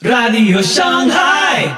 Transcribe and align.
Radio 0.00 0.62
Shanghai. 0.62 1.76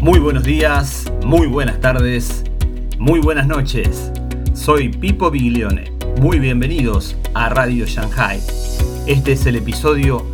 Muy 0.00 0.20
buenos 0.20 0.44
días, 0.44 1.12
muy 1.24 1.48
buenas 1.48 1.80
tardes, 1.80 2.44
muy 2.96 3.18
buenas 3.18 3.48
noches. 3.48 4.12
Soy 4.54 4.90
Pipo 4.90 5.32
Biglione. 5.32 5.90
Muy 6.20 6.38
bienvenidos 6.38 7.16
a 7.34 7.48
Radio 7.48 7.86
Shanghai. 7.86 8.40
Este 9.08 9.32
es 9.32 9.46
el 9.46 9.56
episodio 9.56 10.24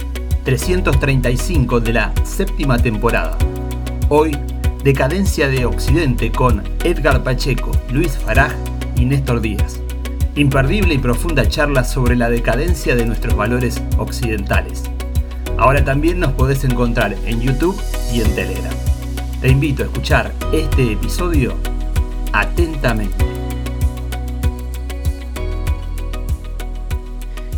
335 0.45 1.80
de 1.80 1.93
la 1.95 2.12
séptima 2.27 2.77
temporada. 2.77 3.39
Hoy, 4.09 4.38
Decadencia 4.84 5.48
de 5.48 5.66
Occidente 5.66 6.30
con 6.30 6.62
Edgar 6.85 7.25
Pacheco, 7.25 7.72
Luis 7.90 8.17
Faraj 8.17 8.53
y 8.94 9.04
Néstor 9.04 9.40
Díaz. 9.40 9.80
Imperdible 10.36 10.94
y 10.94 10.99
profunda 10.99 11.49
charla 11.49 11.82
sobre 11.82 12.14
la 12.14 12.30
decadencia 12.30 12.94
de 12.94 13.04
nuestros 13.04 13.35
valores 13.35 13.82
occidentales. 13.99 14.85
Ahora 15.58 15.85
también 15.85 16.21
nos 16.21 16.35
podés 16.35 16.63
encontrar 16.63 17.16
en 17.25 17.40
YouTube 17.40 17.77
y 18.13 18.21
en 18.21 18.32
Telegram. 18.36 18.75
Te 19.40 19.49
invito 19.49 19.82
a 19.82 19.86
escuchar 19.86 20.32
este 20.52 20.93
episodio 20.93 21.57
atentamente. 22.32 23.36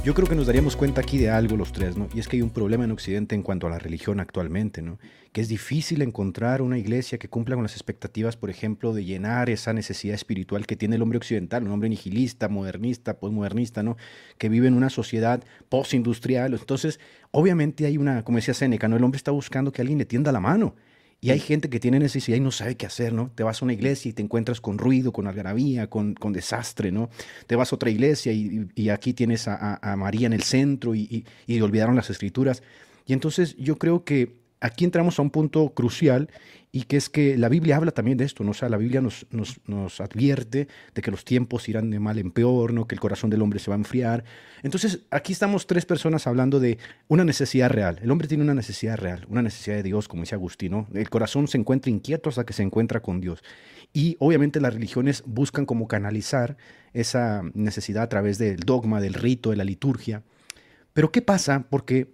Yo 0.08 0.14
creo 0.14 0.26
que 0.26 0.34
nos 0.34 0.46
daríamos 0.46 0.74
cuenta 0.74 1.02
aquí 1.02 1.18
de 1.18 1.28
algo 1.28 1.54
los 1.54 1.70
tres, 1.70 1.98
¿no? 1.98 2.08
Y 2.14 2.20
es 2.20 2.28
que 2.28 2.36
hay 2.36 2.42
un 2.42 2.48
problema 2.48 2.82
en 2.82 2.92
Occidente 2.92 3.34
en 3.34 3.42
cuanto 3.42 3.66
a 3.66 3.70
la 3.70 3.78
religión 3.78 4.20
actualmente, 4.20 4.80
¿no? 4.80 4.98
Que 5.32 5.42
es 5.42 5.48
difícil 5.48 6.00
encontrar 6.00 6.62
una 6.62 6.78
iglesia 6.78 7.18
que 7.18 7.28
cumpla 7.28 7.56
con 7.56 7.62
las 7.62 7.74
expectativas, 7.74 8.34
por 8.34 8.48
ejemplo, 8.48 8.94
de 8.94 9.04
llenar 9.04 9.50
esa 9.50 9.74
necesidad 9.74 10.14
espiritual 10.14 10.66
que 10.66 10.76
tiene 10.76 10.96
el 10.96 11.02
hombre 11.02 11.18
occidental, 11.18 11.62
un 11.64 11.72
hombre 11.72 11.90
nihilista, 11.90 12.48
modernista, 12.48 13.18
postmodernista, 13.18 13.82
¿no? 13.82 13.98
Que 14.38 14.48
vive 14.48 14.66
en 14.66 14.72
una 14.72 14.88
sociedad 14.88 15.44
postindustrial. 15.68 16.54
Entonces, 16.54 17.00
obviamente 17.30 17.84
hay 17.84 17.98
una, 17.98 18.24
como 18.24 18.38
decía 18.38 18.54
Seneca, 18.54 18.88
¿no? 18.88 18.96
El 18.96 19.04
hombre 19.04 19.18
está 19.18 19.32
buscando 19.32 19.72
que 19.72 19.82
alguien 19.82 19.98
le 19.98 20.06
tienda 20.06 20.32
la 20.32 20.40
mano. 20.40 20.74
Y 21.20 21.30
hay 21.30 21.40
gente 21.40 21.68
que 21.68 21.80
tiene 21.80 21.98
necesidad 21.98 22.36
y 22.36 22.40
no 22.40 22.52
sabe 22.52 22.76
qué 22.76 22.86
hacer, 22.86 23.12
¿no? 23.12 23.30
Te 23.34 23.42
vas 23.42 23.60
a 23.60 23.64
una 23.64 23.74
iglesia 23.74 24.08
y 24.08 24.12
te 24.12 24.22
encuentras 24.22 24.60
con 24.60 24.78
ruido, 24.78 25.12
con 25.12 25.26
algarabía, 25.26 25.88
con, 25.90 26.14
con 26.14 26.32
desastre, 26.32 26.92
¿no? 26.92 27.10
Te 27.48 27.56
vas 27.56 27.72
a 27.72 27.76
otra 27.76 27.90
iglesia 27.90 28.32
y, 28.32 28.68
y 28.76 28.90
aquí 28.90 29.14
tienes 29.14 29.48
a, 29.48 29.80
a, 29.82 29.96
María 29.96 30.26
en 30.28 30.32
el 30.32 30.44
centro 30.44 30.94
y, 30.94 31.24
y, 31.46 31.52
y 31.52 31.60
olvidaron 31.60 31.96
las 31.96 32.10
escrituras. 32.10 32.62
Y 33.04 33.14
entonces 33.14 33.56
yo 33.56 33.78
creo 33.78 34.04
que 34.04 34.36
aquí 34.60 34.84
entramos 34.84 35.18
a 35.18 35.22
un 35.22 35.30
punto 35.30 35.70
crucial 35.70 36.28
y 36.70 36.82
que 36.82 36.98
es 36.98 37.08
que 37.08 37.38
la 37.38 37.48
Biblia 37.48 37.76
habla 37.76 37.92
también 37.92 38.18
de 38.18 38.24
esto, 38.24 38.44
¿no? 38.44 38.50
O 38.50 38.54
sea, 38.54 38.68
la 38.68 38.76
Biblia 38.76 39.00
nos, 39.00 39.26
nos, 39.30 39.58
nos, 39.66 40.00
advierte 40.00 40.68
de 40.94 41.02
que 41.02 41.10
los 41.10 41.24
tiempos 41.24 41.68
irán 41.68 41.90
de 41.90 41.98
mal 41.98 42.18
en 42.18 42.30
peor, 42.30 42.74
¿no? 42.74 42.86
Que 42.86 42.94
el 42.94 43.00
corazón 43.00 43.30
del 43.30 43.40
hombre 43.40 43.58
se 43.58 43.70
va 43.70 43.74
a 43.74 43.78
enfriar. 43.78 44.24
Entonces, 44.62 45.00
aquí 45.10 45.32
estamos 45.32 45.66
tres 45.66 45.86
personas 45.86 46.26
hablando 46.26 46.60
de 46.60 46.78
una 47.08 47.24
necesidad 47.24 47.70
real. 47.70 47.98
El 48.02 48.10
hombre 48.10 48.28
tiene 48.28 48.44
una 48.44 48.54
necesidad 48.54 48.98
real, 48.98 49.26
una 49.30 49.40
necesidad 49.40 49.76
de 49.76 49.82
Dios, 49.82 50.08
como 50.08 50.22
dice 50.22 50.34
Agustino. 50.34 50.86
El 50.92 51.08
corazón 51.08 51.48
se 51.48 51.56
encuentra 51.56 51.90
inquieto 51.90 52.28
hasta 52.28 52.44
que 52.44 52.52
se 52.52 52.62
encuentra 52.62 53.00
con 53.00 53.20
Dios. 53.20 53.42
Y 53.94 54.16
obviamente 54.18 54.60
las 54.60 54.74
religiones 54.74 55.22
buscan 55.24 55.64
como 55.64 55.88
canalizar 55.88 56.58
esa 56.92 57.42
necesidad 57.54 58.02
a 58.02 58.08
través 58.08 58.36
del 58.36 58.58
dogma, 58.60 59.00
del 59.00 59.14
rito, 59.14 59.50
de 59.50 59.56
la 59.56 59.64
liturgia. 59.64 60.22
Pero 60.92 61.10
¿qué 61.12 61.22
pasa? 61.22 61.64
Porque 61.70 62.12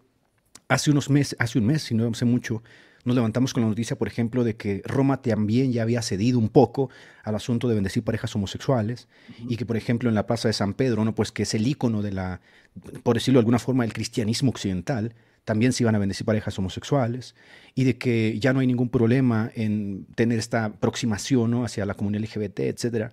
hace 0.69 0.93
unos 0.93 1.11
meses, 1.11 1.37
hace 1.41 1.59
un 1.59 1.67
mes, 1.67 1.83
si 1.83 1.95
no 1.95 2.09
hace 2.09 2.25
mucho, 2.25 2.63
nos 3.05 3.15
levantamos 3.15 3.53
con 3.53 3.63
la 3.63 3.69
noticia, 3.69 3.97
por 3.97 4.09
ejemplo, 4.09 4.45
de 4.45 4.57
que 4.57 4.83
Roma 4.85 5.21
también 5.21 5.73
ya 5.73 5.83
había 5.83 6.03
cedido 6.03 6.39
un 6.39 6.49
poco 6.49 6.91
al 7.23 7.35
asunto 7.35 7.69
de 7.69 7.75
bendecir 7.75 8.03
parejas 8.03 8.35
homosexuales 8.35 9.09
uh 9.29 9.45
-huh. 9.45 9.47
y 9.53 9.57
que, 9.57 9.67
por 9.67 9.77
ejemplo, 9.77 10.09
en 10.09 10.15
la 10.15 10.27
Plaza 10.27 10.49
de 10.49 10.55
San 10.55 10.75
Pedro, 10.75 11.05
¿no? 11.05 11.15
pues 11.15 11.31
que 11.31 11.43
es 11.43 11.55
el 11.55 11.67
icono 11.67 12.03
de 12.03 12.13
la, 12.13 12.41
por 13.03 13.17
decirlo 13.17 13.39
de 13.39 13.43
alguna 13.43 13.59
forma, 13.59 13.85
del 13.85 13.93
cristianismo 13.93 14.51
occidental, 14.51 15.15
también 15.45 15.73
se 15.73 15.83
iban 15.83 15.95
a 15.95 15.99
bendecir 15.99 16.25
parejas 16.25 16.59
homosexuales 16.59 17.35
y 17.75 17.85
de 17.85 17.99
que 17.99 18.39
ya 18.41 18.53
no 18.53 18.61
hay 18.61 18.67
ningún 18.67 18.89
problema 18.89 19.51
en 19.55 20.07
tener 20.15 20.39
esta 20.39 20.67
aproximación 20.67 21.51
¿no? 21.51 21.65
hacia 21.65 21.85
la 21.85 21.95
comunidad 21.95 22.25
LGBT, 22.25 22.61
etcétera. 22.61 23.13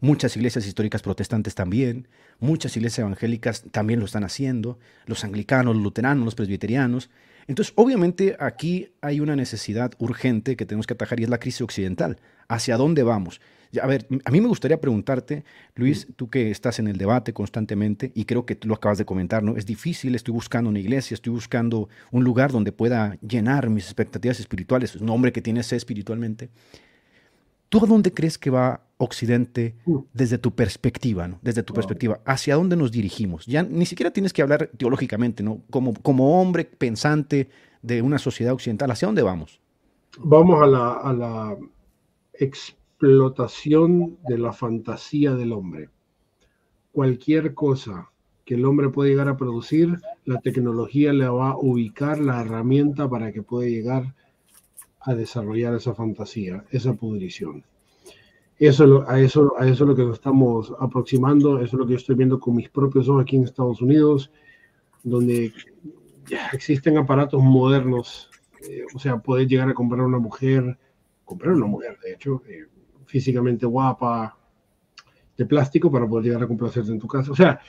Muchas 0.00 0.36
iglesias 0.36 0.66
históricas 0.66 1.02
protestantes 1.02 1.54
también, 1.54 2.08
muchas 2.38 2.76
iglesias 2.76 3.00
evangélicas 3.00 3.64
también 3.70 3.98
lo 3.98 4.06
están 4.06 4.24
haciendo, 4.24 4.78
los 5.06 5.24
anglicanos, 5.24 5.74
los 5.74 5.82
luteranos, 5.82 6.24
los 6.24 6.34
presbiterianos. 6.34 7.10
Entonces, 7.48 7.72
obviamente 7.76 8.36
aquí 8.38 8.90
hay 9.00 9.20
una 9.20 9.34
necesidad 9.34 9.92
urgente 9.98 10.54
que 10.54 10.66
tenemos 10.66 10.86
que 10.86 10.92
atajar 10.92 11.18
y 11.18 11.24
es 11.24 11.30
la 11.30 11.38
crisis 11.38 11.62
occidental. 11.62 12.18
¿Hacia 12.46 12.76
dónde 12.76 13.02
vamos? 13.02 13.40
A 13.82 13.86
ver, 13.86 14.06
a 14.24 14.30
mí 14.30 14.40
me 14.40 14.48
gustaría 14.48 14.80
preguntarte, 14.80 15.44
Luis, 15.74 16.06
tú 16.16 16.28
que 16.30 16.50
estás 16.50 16.78
en 16.78 16.88
el 16.88 16.96
debate 16.96 17.32
constantemente 17.32 18.12
y 18.14 18.24
creo 18.24 18.46
que 18.46 18.54
tú 18.54 18.68
lo 18.68 18.74
acabas 18.74 18.98
de 18.98 19.04
comentar, 19.04 19.42
¿no? 19.42 19.56
Es 19.56 19.66
difícil, 19.66 20.14
estoy 20.14 20.32
buscando 20.32 20.70
una 20.70 20.78
iglesia, 20.78 21.14
estoy 21.14 21.32
buscando 21.32 21.88
un 22.10 22.24
lugar 22.24 22.52
donde 22.52 22.72
pueda 22.72 23.18
llenar 23.20 23.68
mis 23.68 23.84
expectativas 23.84 24.40
espirituales, 24.40 24.96
un 24.96 25.08
hombre 25.10 25.32
que 25.32 25.42
tiene 25.42 25.62
sed 25.62 25.78
espiritualmente. 25.78 26.50
¿Tú 27.68 27.84
a 27.84 27.86
dónde 27.86 28.12
crees 28.12 28.38
que 28.38 28.50
va 28.50 28.82
Occidente 29.00 29.76
desde 30.12 30.38
tu 30.38 30.56
perspectiva, 30.56 31.28
¿no? 31.28 31.38
Desde 31.40 31.62
tu 31.62 31.72
perspectiva, 31.72 32.20
¿hacia 32.24 32.56
dónde 32.56 32.74
nos 32.74 32.90
dirigimos? 32.90 33.46
Ya 33.46 33.62
ni 33.62 33.86
siquiera 33.86 34.10
tienes 34.10 34.32
que 34.32 34.42
hablar 34.42 34.70
teológicamente, 34.76 35.44
¿no? 35.44 35.62
Como, 35.70 35.94
como 35.94 36.40
hombre 36.40 36.64
pensante 36.64 37.48
de 37.80 38.02
una 38.02 38.18
sociedad 38.18 38.54
occidental, 38.54 38.90
¿hacia 38.90 39.06
dónde 39.06 39.22
vamos? 39.22 39.60
Vamos 40.18 40.60
a 40.60 40.66
la, 40.66 40.92
a 40.94 41.12
la 41.12 41.56
explotación 42.32 44.18
de 44.26 44.38
la 44.38 44.52
fantasía 44.52 45.34
del 45.36 45.52
hombre. 45.52 45.90
Cualquier 46.90 47.54
cosa 47.54 48.10
que 48.44 48.54
el 48.54 48.64
hombre 48.64 48.88
puede 48.88 49.10
llegar 49.10 49.28
a 49.28 49.36
producir, 49.36 50.00
la 50.24 50.40
tecnología 50.40 51.12
le 51.12 51.28
va 51.28 51.50
a 51.50 51.56
ubicar 51.56 52.18
la 52.18 52.40
herramienta 52.40 53.08
para 53.08 53.30
que 53.30 53.42
pueda 53.42 53.68
llegar 53.68 54.02
a 54.02 54.14
desarrollar 55.06 55.74
esa 55.74 55.94
fantasía, 55.94 56.64
esa 56.70 56.94
pudrición. 56.94 57.64
Eso, 58.58 59.04
a, 59.08 59.20
eso, 59.20 59.54
a 59.58 59.66
eso 59.66 59.84
es 59.84 59.88
lo 59.88 59.94
que 59.94 60.02
nos 60.02 60.16
estamos 60.16 60.74
aproximando, 60.80 61.58
eso 61.58 61.76
es 61.76 61.80
lo 61.80 61.86
que 61.86 61.92
yo 61.92 61.98
estoy 61.98 62.16
viendo 62.16 62.40
con 62.40 62.56
mis 62.56 62.68
propios 62.68 63.08
ojos 63.08 63.22
aquí 63.22 63.36
en 63.36 63.44
Estados 63.44 63.80
Unidos, 63.80 64.32
donde 65.04 65.52
existen 66.52 66.98
aparatos 66.98 67.40
modernos, 67.42 68.30
eh, 68.68 68.82
o 68.94 68.98
sea, 68.98 69.18
poder 69.18 69.46
llegar 69.46 69.68
a 69.68 69.74
comprar 69.74 70.04
una 70.04 70.18
mujer, 70.18 70.76
comprar 71.24 71.54
una 71.54 71.66
mujer, 71.66 71.98
de 72.02 72.14
hecho, 72.14 72.42
eh, 72.48 72.66
físicamente 73.06 73.64
guapa, 73.64 74.36
de 75.36 75.46
plástico 75.46 75.90
para 75.90 76.08
poder 76.08 76.26
llegar 76.26 76.42
a 76.42 76.48
complacerte 76.48 76.90
en 76.90 76.98
tu 76.98 77.06
casa. 77.06 77.30
O 77.30 77.36
sea, 77.36 77.60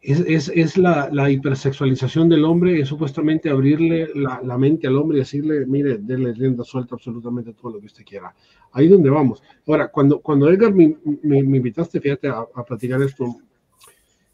es, 0.00 0.20
es, 0.20 0.48
es 0.54 0.76
la, 0.76 1.08
la, 1.10 1.30
hipersexualización 1.30 2.28
del 2.28 2.44
hombre, 2.44 2.80
es 2.80 2.88
supuestamente 2.88 3.50
abrirle 3.50 4.08
la, 4.14 4.40
la, 4.42 4.56
mente 4.56 4.86
al 4.86 4.96
hombre 4.96 5.18
y 5.18 5.20
decirle, 5.20 5.66
mire, 5.66 5.98
denle 5.98 6.32
rienda 6.32 6.64
suelta 6.64 6.94
absolutamente 6.94 7.52
todo 7.52 7.72
lo 7.72 7.80
que 7.80 7.86
usted 7.86 8.04
quiera. 8.04 8.34
Ahí 8.72 8.86
es 8.86 8.92
donde 8.92 9.10
vamos. 9.10 9.42
Ahora, 9.66 9.88
cuando, 9.88 10.20
cuando 10.20 10.48
Edgar 10.48 10.72
me, 10.72 10.96
me, 11.22 11.42
me 11.42 11.56
invitaste, 11.56 12.00
fíjate, 12.00 12.28
a, 12.28 12.46
a, 12.54 12.64
platicar 12.64 13.02
esto, 13.02 13.36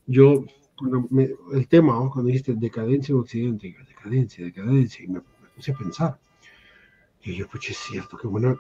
yo, 0.07 0.45
cuando 0.77 1.07
me, 1.11 1.31
el 1.55 1.69
tema, 1.69 1.95
¿no? 1.95 2.11
cuando 2.11 2.29
dijiste 2.29 2.55
decadencia 2.55 3.13
en 3.13 3.21
Occidente, 3.21 3.75
decadencia, 3.89 4.45
decadencia, 4.45 5.05
y 5.05 5.09
me, 5.09 5.21
puse 5.55 5.73
a 5.73 5.75
pensar. 5.75 6.19
Y 7.23 7.37
yo, 7.37 7.47
pues 7.49 7.71
es 7.71 7.77
cierto, 7.77 8.19
qué 8.19 8.27
buena. 8.27 8.57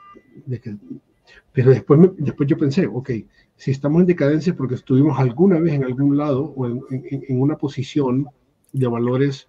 Pero 1.52 1.70
después, 1.70 2.00
me, 2.00 2.10
después 2.18 2.48
yo 2.48 2.56
pensé, 2.56 2.86
ok, 2.86 3.10
si 3.56 3.70
estamos 3.70 4.00
en 4.00 4.06
decadencia 4.06 4.54
porque 4.54 4.74
estuvimos 4.74 5.18
alguna 5.18 5.58
vez 5.60 5.74
en 5.74 5.84
algún 5.84 6.16
lado 6.16 6.52
o 6.56 6.66
en, 6.66 6.80
en, 6.90 7.24
en, 7.28 7.40
una 7.40 7.56
posición 7.56 8.26
de 8.72 8.86
valores 8.86 9.48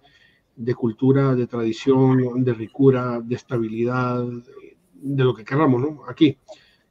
de 0.56 0.74
cultura, 0.74 1.34
de 1.34 1.46
tradición, 1.46 2.44
de 2.44 2.54
ricura, 2.54 3.20
de 3.20 3.34
estabilidad, 3.34 4.24
de 4.94 5.24
lo 5.24 5.34
que 5.34 5.44
queramos, 5.44 5.80
¿no? 5.80 6.02
Aquí. 6.08 6.38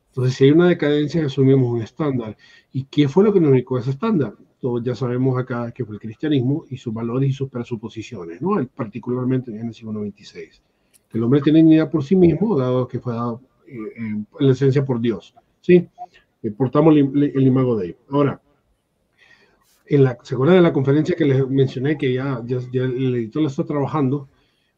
Entonces, 0.10 0.36
si 0.36 0.44
hay 0.44 0.52
una 0.52 0.68
decadencia, 0.68 1.25
asumimos 1.25 1.72
un 1.72 1.81
estándar. 1.81 2.38
¿Y 2.72 2.84
qué 2.84 3.08
fue 3.08 3.24
lo 3.24 3.34
que 3.34 3.40
nos 3.40 3.52
ubicó 3.52 3.80
ese 3.80 3.92
estándar? 3.92 4.36
Todos 4.60 4.84
ya 4.84 4.94
sabemos 4.94 5.38
acá 5.40 5.72
que 5.72 5.84
fue 5.84 5.96
el 5.96 6.02
cristianismo 6.02 6.66
y 6.69 6.78
sus 6.78 6.94
valores 6.94 7.30
y 7.30 7.34
sus 7.34 7.50
presuposiciones, 7.50 8.42
¿no? 8.42 8.63
Particularmente 8.75 9.50
en 9.52 9.58
Génesis 9.58 9.84
1.26. 9.84 10.62
Que 11.10 11.18
el 11.18 11.24
hombre 11.24 11.42
tiene 11.42 11.60
dignidad 11.60 11.90
por 11.90 12.04
sí 12.04 12.16
mismo, 12.16 12.56
dado 12.56 12.88
que 12.88 13.00
fue 13.00 13.13
dado 13.13 13.42
en 13.96 14.28
la 14.40 14.52
esencia 14.52 14.86
por 14.86 15.02
Dios, 15.02 15.34
¿sí? 15.62 15.88
portamos 16.52 16.96
el, 16.96 17.31
el, 17.36 17.48
imago 17.48 17.78
de. 17.78 17.98
Ahora, 18.10 18.42
en 19.86 20.04
la, 20.04 20.18
¿se 20.24 20.36
acuerdan 20.36 20.58
de 20.58 20.64
la 20.64 20.74
conferencia 20.74 21.16
que 21.16 21.25
les 21.25 21.48
mencioné 21.48 21.98
que 21.98 22.14
ya, 22.14 22.42
ya, 22.46 22.60
ya, 22.72 22.84
el 22.84 23.16
editor 23.16 23.42
la 23.44 23.50
está 23.50 23.66
trabajando? 23.66 24.30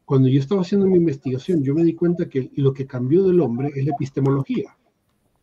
Cuando 0.04 0.28
yo 0.28 0.38
estaba 0.38 0.60
haciendo 0.60 0.86
mi 0.86 0.96
investigación, 0.96 1.64
yo 1.64 1.74
me 1.74 1.82
di 1.82 1.94
cuenta 1.94 2.28
que 2.28 2.50
lo 2.54 2.72
que 2.72 2.86
cambió 2.86 3.24
del 3.24 3.40
hombre 3.40 3.72
es 3.74 3.84
la 3.84 3.92
epistemología. 3.92 4.76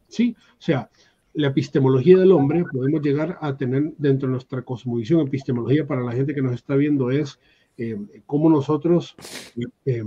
¿Sí? 0.08 0.36
O 0.58 0.62
sea, 0.62 0.90
la 1.34 1.48
epistemología 1.48 2.18
del 2.18 2.32
hombre, 2.32 2.64
podemos 2.72 3.02
llegar 3.02 3.38
a 3.42 3.58
tener 3.58 3.94
dentro 3.98 4.28
de 4.28 4.34
nuestra 4.34 4.62
cosmovisión, 4.62 5.22
epistemología 5.22 5.86
para 5.86 6.02
la 6.02 6.14
gente 6.14 6.34
que 6.34 6.42
nos 6.42 6.54
está 6.54 6.76
viendo 6.76 7.12
es 7.12 7.40
eh, 7.78 7.98
cómo 8.26 8.50
nosotros 8.50 9.16
eh, 9.86 10.04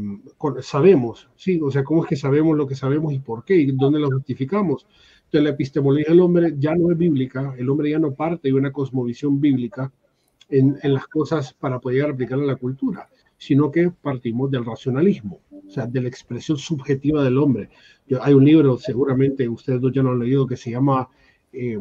sabemos, 0.61 1.29
¿sí? 1.37 1.61
O 1.61 1.71
sea, 1.71 1.83
cómo 1.85 2.05
es 2.05 2.09
que 2.09 2.17
sabemos 2.17 2.57
lo 2.57 2.67
que 2.67 2.77
sabemos 2.77 3.13
y 3.13 3.19
por 3.19 3.45
qué 3.45 3.57
y 3.57 3.73
dónde 3.73 3.99
lo 3.99 4.11
justificamos. 4.11 4.87
Entonces, 5.25 5.43
la 5.43 5.51
epistemología 5.51 6.11
del 6.11 6.21
hombre 6.21 6.55
ya 6.59 6.75
no 6.77 6.93
es 6.93 6.99
bíblica, 6.99 7.55
el 7.59 7.69
hombre 7.69 7.91
ya 7.91 7.99
no 7.99 8.15
parte 8.15 8.49
de 8.49 8.55
una 8.55 8.73
cosmovisión 8.73 9.41
bíblica 9.41 9.93
en, 10.49 10.77
en 10.83 10.95
las 10.95 11.09
cosas 11.09 11.53
para 11.53 11.81
poder 11.81 12.11
aplicarla 12.11 12.45
a 12.45 12.49
la 12.49 12.57
cultura, 12.57 13.09
sino 13.37 13.71
que 13.71 13.91
partimos 13.91 14.51
del 14.51 14.65
racionalismo, 14.65 15.41
o 15.51 15.71
sea, 15.71 15.87
de 15.87 16.01
la 16.01 16.09
expresión 16.09 16.59
subjetiva 16.59 17.25
del 17.25 17.39
hombre. 17.39 17.71
Yo, 18.07 18.23
hay 18.23 18.35
un 18.35 18.45
libro, 18.45 18.79
seguramente 18.79 19.49
ustedes 19.49 19.81
dos 19.81 19.93
ya 19.93 20.03
lo 20.03 20.13
han 20.13 20.21
leído, 20.21 20.47
que 20.47 20.57
se 20.57 20.71
llama 20.71 21.09
eh, 21.53 21.79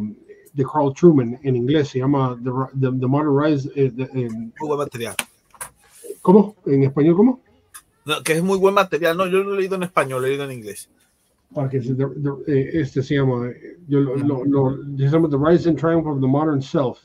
de 0.55 0.63
Carl 0.63 0.93
Truman, 0.93 1.37
en 1.43 1.55
inglés 1.55 1.89
se 1.89 1.99
llama 1.99 2.39
The, 2.41 2.49
the, 2.79 2.97
the 2.97 3.07
Modern 3.07 3.37
Rise. 3.37 3.69
Eh, 3.75 3.91
eh, 3.97 4.29
material. 4.77 5.15
¿Cómo? 6.25 6.55
¿En 6.65 6.81
español 6.81 7.15
cómo? 7.15 7.39
No, 8.03 8.23
que 8.23 8.33
es 8.33 8.41
muy 8.43 8.57
buen 8.57 8.73
material. 8.73 9.15
No, 9.15 9.27
yo 9.27 9.43
lo 9.43 9.53
he 9.53 9.59
leído 9.59 9.75
en 9.75 9.83
español, 9.83 10.21
lo 10.21 10.25
he 10.27 10.31
leído 10.31 10.45
en 10.45 10.53
inglés. 10.57 10.89
Eh, 12.47 12.69
este 12.73 13.03
se 13.03 13.13
llama, 13.15 13.47
eh, 13.47 13.77
yo 13.87 13.99
lo, 13.99 14.15
lo, 14.17 14.43
lo- 14.43 14.77
se 14.97 15.07
llama 15.07 15.29
The 15.29 15.37
Rise 15.37 15.69
and 15.69 15.77
Triumph 15.79 16.07
of 16.07 16.19
the 16.19 16.25
Modern 16.27 16.63
Self, 16.63 16.97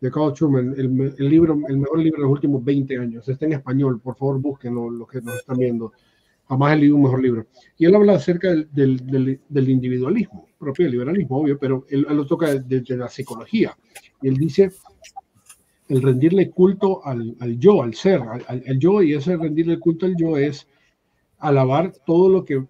de 0.00 0.08
Carl 0.08 0.32
Truman, 0.32 0.72
el, 0.78 1.14
el 1.18 1.28
libro, 1.28 1.58
el 1.68 1.78
mejor 1.78 1.98
libro 1.98 2.18
de 2.18 2.22
los 2.22 2.30
últimos 2.30 2.64
20 2.64 2.96
años. 2.96 3.28
Está 3.28 3.44
en 3.46 3.54
español, 3.54 4.00
por 4.00 4.14
favor 4.16 4.38
búsquenlo, 4.40 4.88
los 4.88 5.08
que 5.08 5.20
nos 5.20 5.34
están 5.34 5.58
viendo. 5.58 5.92
Jamás 6.48 6.74
he 6.74 6.76
leído 6.76 6.94
un 6.94 7.02
mejor 7.02 7.20
libro. 7.22 7.46
Y 7.76 7.86
él 7.86 7.94
habla 7.96 8.12
acerca 8.14 8.50
del, 8.50 8.68
del, 8.72 9.04
del- 9.04 9.40
del 9.48 9.68
individualismo, 9.68 10.46
propio 10.60 10.84
del 10.84 10.92
liberalismo, 10.92 11.38
obvio, 11.38 11.58
pero 11.58 11.84
él, 11.88 12.06
él 12.08 12.16
lo 12.16 12.24
toca 12.24 12.54
desde 12.54 12.96
la 12.96 13.08
psicología. 13.08 13.76
Y 14.22 14.28
él 14.28 14.36
dice 14.36 14.70
el 15.90 16.02
rendirle 16.02 16.50
culto 16.50 17.04
al, 17.04 17.36
al 17.40 17.58
yo, 17.58 17.82
al 17.82 17.94
ser, 17.94 18.20
al, 18.22 18.44
al- 18.48 18.78
yo, 18.78 19.02
y 19.02 19.14
ese 19.14 19.36
rendirle 19.36 19.78
culto 19.78 20.06
al 20.06 20.16
yo 20.16 20.36
es 20.36 20.66
alabar 21.38 21.92
todo 22.06 22.28
lo 22.28 22.44
que 22.44 22.64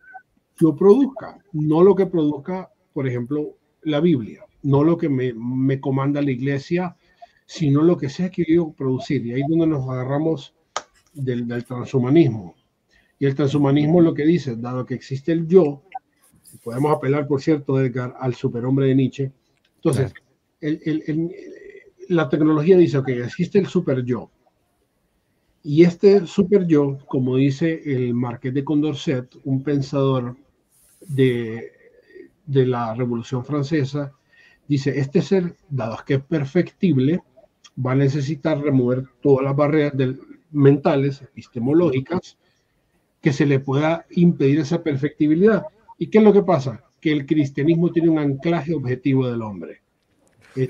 yo 0.58 0.74
produzca, 0.74 1.38
no 1.52 1.82
lo 1.82 1.94
que 1.94 2.06
produzca, 2.06 2.70
por 2.92 3.06
ejemplo, 3.06 3.56
la 3.82 4.00
Biblia, 4.00 4.44
no 4.62 4.82
lo 4.84 4.96
que 4.96 5.08
me, 5.08 5.32
me 5.34 5.80
comanda 5.80 6.20
la 6.22 6.30
iglesia, 6.30 6.96
sino 7.46 7.82
lo 7.82 7.96
que 7.96 8.08
sea 8.08 8.30
que 8.30 8.44
yo 8.48 8.72
producir. 8.72 9.24
Y 9.26 9.32
ahí 9.34 9.40
es 9.42 9.48
donde 9.48 9.66
nos 9.66 9.88
agarramos 9.88 10.54
del, 11.12 11.46
del 11.46 11.64
transhumanismo. 11.64 12.54
Y 13.18 13.26
el 13.26 13.34
transhumanismo 13.34 14.00
lo 14.00 14.14
que 14.14 14.24
dice, 14.24 14.56
dado 14.56 14.86
que 14.86 14.94
existe 14.94 15.32
el 15.32 15.46
yo, 15.46 15.82
podemos 16.62 16.92
apelar, 16.96 17.26
por 17.26 17.40
cierto, 17.42 17.80
Edgar, 17.80 18.14
al 18.18 18.34
superhombre 18.34 18.86
de 18.86 18.94
Nietzsche. 18.94 19.32
Entonces, 19.76 20.12
el- 20.60 20.80
el- 20.84 21.02
el- 21.06 21.30
la 22.10 22.28
tecnología 22.28 22.76
dice, 22.76 22.98
ok, 22.98 23.08
existe 23.10 23.58
el 23.58 23.66
super 23.66 24.04
yo. 24.04 24.30
Y 25.62 25.84
este 25.84 26.26
super 26.26 26.66
yo, 26.66 26.98
como 27.06 27.36
dice 27.36 27.82
el 27.84 28.14
Marqués 28.14 28.54
de 28.54 28.64
Condorcet, 28.64 29.36
un 29.44 29.62
pensador 29.62 30.36
de, 31.06 31.72
de 32.46 32.66
la 32.66 32.94
Revolución 32.94 33.44
Francesa, 33.44 34.12
dice, 34.68 34.98
este 34.98 35.20
ser, 35.22 35.56
dado 35.68 35.98
que 36.06 36.14
es 36.14 36.22
perfectible, 36.24 37.22
va 37.84 37.92
a 37.92 37.96
necesitar 37.96 38.60
remover 38.60 39.04
todas 39.22 39.44
las 39.44 39.56
barreras 39.56 39.96
del- 39.96 40.20
mentales, 40.52 41.22
epistemológicas, 41.22 42.38
que 43.22 43.32
se 43.32 43.46
le 43.46 43.60
pueda 43.60 44.06
impedir 44.10 44.60
esa 44.60 44.82
perfectibilidad. 44.82 45.64
¿Y 45.98 46.08
qué 46.08 46.18
es 46.18 46.24
lo 46.24 46.32
que 46.32 46.42
pasa? 46.42 46.84
Que 47.00 47.12
el 47.12 47.26
cristianismo 47.26 47.92
tiene 47.92 48.08
un 48.10 48.18
anclaje 48.18 48.74
objetivo 48.74 49.28
del 49.28 49.42
hombre. 49.42 49.82
Eh, 50.56 50.68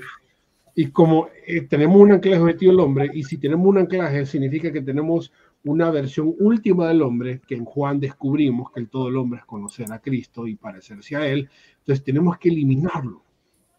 y 0.75 0.87
como 0.87 1.27
eh, 1.45 1.61
tenemos 1.61 1.99
un 1.99 2.13
anclaje 2.13 2.39
objetivo 2.39 2.71
del 2.71 2.79
hombre, 2.79 3.09
y 3.13 3.23
si 3.23 3.37
tenemos 3.37 3.67
un 3.67 3.79
anclaje, 3.79 4.25
significa 4.25 4.71
que 4.71 4.81
tenemos 4.81 5.31
una 5.63 5.91
versión 5.91 6.33
última 6.39 6.87
del 6.87 7.01
hombre, 7.01 7.41
que 7.45 7.55
en 7.55 7.65
Juan 7.65 7.99
descubrimos 7.99 8.71
que 8.71 8.79
el 8.79 8.89
todo 8.89 9.09
el 9.09 9.17
hombre 9.17 9.39
es 9.39 9.45
conocer 9.45 9.91
a 9.91 9.99
Cristo 9.99 10.47
y 10.47 10.55
parecerse 10.55 11.15
a 11.15 11.27
Él, 11.27 11.49
entonces 11.79 12.03
tenemos 12.03 12.37
que 12.37 12.49
eliminarlo. 12.49 13.23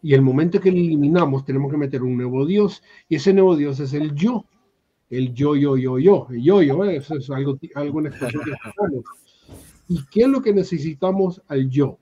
Y 0.01 0.13
el 0.13 0.21
momento 0.21 0.59
que 0.59 0.71
lo 0.71 0.77
eliminamos, 0.77 1.45
tenemos 1.45 1.71
que 1.71 1.77
meter 1.77 2.03
un 2.03 2.17
nuevo 2.17 2.45
Dios, 2.45 2.83
y 3.09 3.15
ese 3.15 3.33
nuevo 3.33 3.55
Dios 3.55 3.79
es 3.79 3.93
el 3.93 4.13
yo. 4.13 4.45
El 5.09 5.33
yo, 5.33 5.55
yo, 5.55 5.77
yo, 5.77 5.99
yo. 5.99 6.27
El 6.29 6.41
yo, 6.41 6.61
yo, 6.61 6.85
eh, 6.85 6.97
eso 6.97 7.15
es 7.15 7.29
algo, 7.29 7.57
algo 7.75 7.97
una 7.99 8.09
expresión 8.09 8.43
que. 8.43 8.51
¿Y 9.89 9.99
qué 10.11 10.21
es 10.21 10.27
lo 10.27 10.41
que 10.41 10.53
necesitamos 10.53 11.41
al 11.47 11.69
yo? 11.69 11.99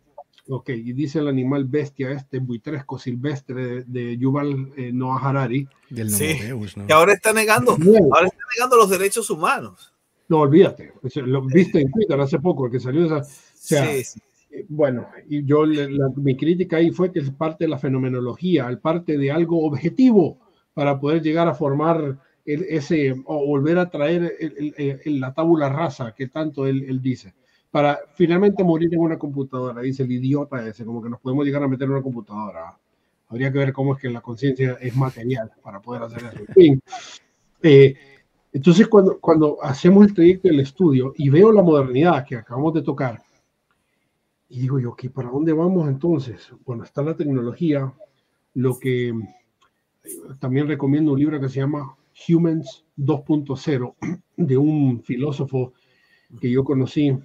Ok, 0.53 0.69
y 0.69 0.91
dice 0.91 1.19
el 1.19 1.29
animal 1.29 1.63
bestia 1.63 2.11
este, 2.11 2.39
buitresco 2.39 2.99
silvestre 2.99 3.65
de, 3.65 3.83
de 3.85 4.17
Yuval 4.17 4.73
eh, 4.75 4.91
Noah 4.91 5.17
Harari. 5.29 5.65
Del 5.89 6.09
Sí. 6.09 6.33
Nomodeus, 6.33 6.75
¿no? 6.75 6.87
Que 6.87 6.93
ahora 6.93 7.13
está 7.13 7.31
negando, 7.31 7.77
No, 7.77 7.93
ahora 8.13 8.27
está 8.27 8.43
negando 8.57 8.75
los 8.75 8.89
derechos 8.89 9.29
humanos. 9.29 9.93
no, 10.27 10.39
olvídate. 10.39 10.91
Lo 11.25 11.41
viste 11.43 11.79
en 11.81 11.91
Twitter 11.91 12.19
hace 12.19 12.39
poco, 12.39 12.65
el 12.65 12.71
que 12.71 12.79
salió 12.81 13.05
esa. 13.05 13.23
sea, 13.23 13.85
sí, 13.93 14.03
sí. 14.03 14.19
Eh, 14.51 14.65
Bueno, 14.67 15.07
y 15.29 15.45
yo 15.45 15.65
le- 15.65 15.89
la- 15.89 16.09
mi 16.17 16.35
crítica 16.35 16.77
ahí 16.77 16.91
fue 16.91 17.11
que 17.13 17.19
es 17.19 17.29
parte 17.31 17.63
de 17.63 17.69
la 17.69 17.77
fenomenología, 17.79 18.67
al 18.67 18.79
parte 18.79 19.17
de 19.17 19.31
algo 19.31 19.65
objetivo 19.65 20.37
para 20.73 20.99
poder 20.99 21.21
llegar 21.21 21.47
a 21.47 21.53
formar 21.53 22.17
el- 22.45 22.63
ese 22.67 23.13
o 23.25 23.45
volver 23.45 23.77
a 23.77 23.89
traer 23.89 24.35
el- 24.39 24.73
el- 24.77 24.99
el- 25.05 25.19
la 25.21 25.33
tabula 25.33 25.69
rasa 25.69 26.13
que 26.13 26.27
tanto 26.27 26.65
él, 26.67 26.83
él 26.89 27.01
dice, 27.01 27.33
para 27.71 27.99
finalmente 28.15 28.63
morir 28.63 28.93
en 28.93 28.99
una 28.99 29.17
computadora, 29.17 29.81
dice 29.81 30.03
el 30.03 30.11
idiota 30.11 30.67
ese, 30.67 30.85
como 30.85 31.01
que 31.01 31.09
nos 31.09 31.21
podemos 31.21 31.45
llegar 31.45 31.63
a 31.63 31.67
meter 31.67 31.85
en 31.85 31.93
una 31.93 32.01
computadora. 32.03 32.77
Habría 33.29 33.51
que 33.51 33.57
ver 33.59 33.71
cómo 33.71 33.95
es 33.95 34.01
que 34.01 34.09
la 34.09 34.19
conciencia 34.19 34.77
es 34.81 34.95
material 34.95 35.51
para 35.63 35.81
poder 35.81 36.03
hacer 36.03 36.21
eso. 36.25 36.79
Eh, 37.63 37.95
entonces 38.51 38.87
cuando, 38.87 39.19
cuando 39.19 39.63
hacemos 39.63 40.05
el 40.05 40.13
trayecto 40.13 40.49
del 40.49 40.59
estudio 40.59 41.13
y 41.15 41.29
veo 41.29 41.51
la 41.51 41.61
modernidad 41.61 42.25
que 42.25 42.35
acabamos 42.35 42.73
de 42.73 42.81
tocar, 42.81 43.21
y 44.49 44.59
digo 44.59 44.77
yo, 44.79 44.93
¿qué, 44.93 45.09
¿para 45.09 45.29
dónde 45.29 45.53
vamos 45.53 45.87
entonces? 45.87 46.51
Bueno, 46.65 46.83
está 46.83 47.01
la 47.01 47.15
tecnología, 47.15 47.93
lo 48.55 48.77
que 48.77 49.09
eh, 49.09 49.13
también 50.39 50.67
recomiendo 50.67 51.13
un 51.13 51.19
libro 51.19 51.39
que 51.39 51.47
se 51.47 51.61
llama 51.61 51.95
Humans 52.27 52.83
2.0 52.97 53.95
de 54.35 54.57
un 54.57 55.01
filósofo 55.03 55.71
que 56.41 56.51
yo 56.51 56.65
conocí. 56.65 57.17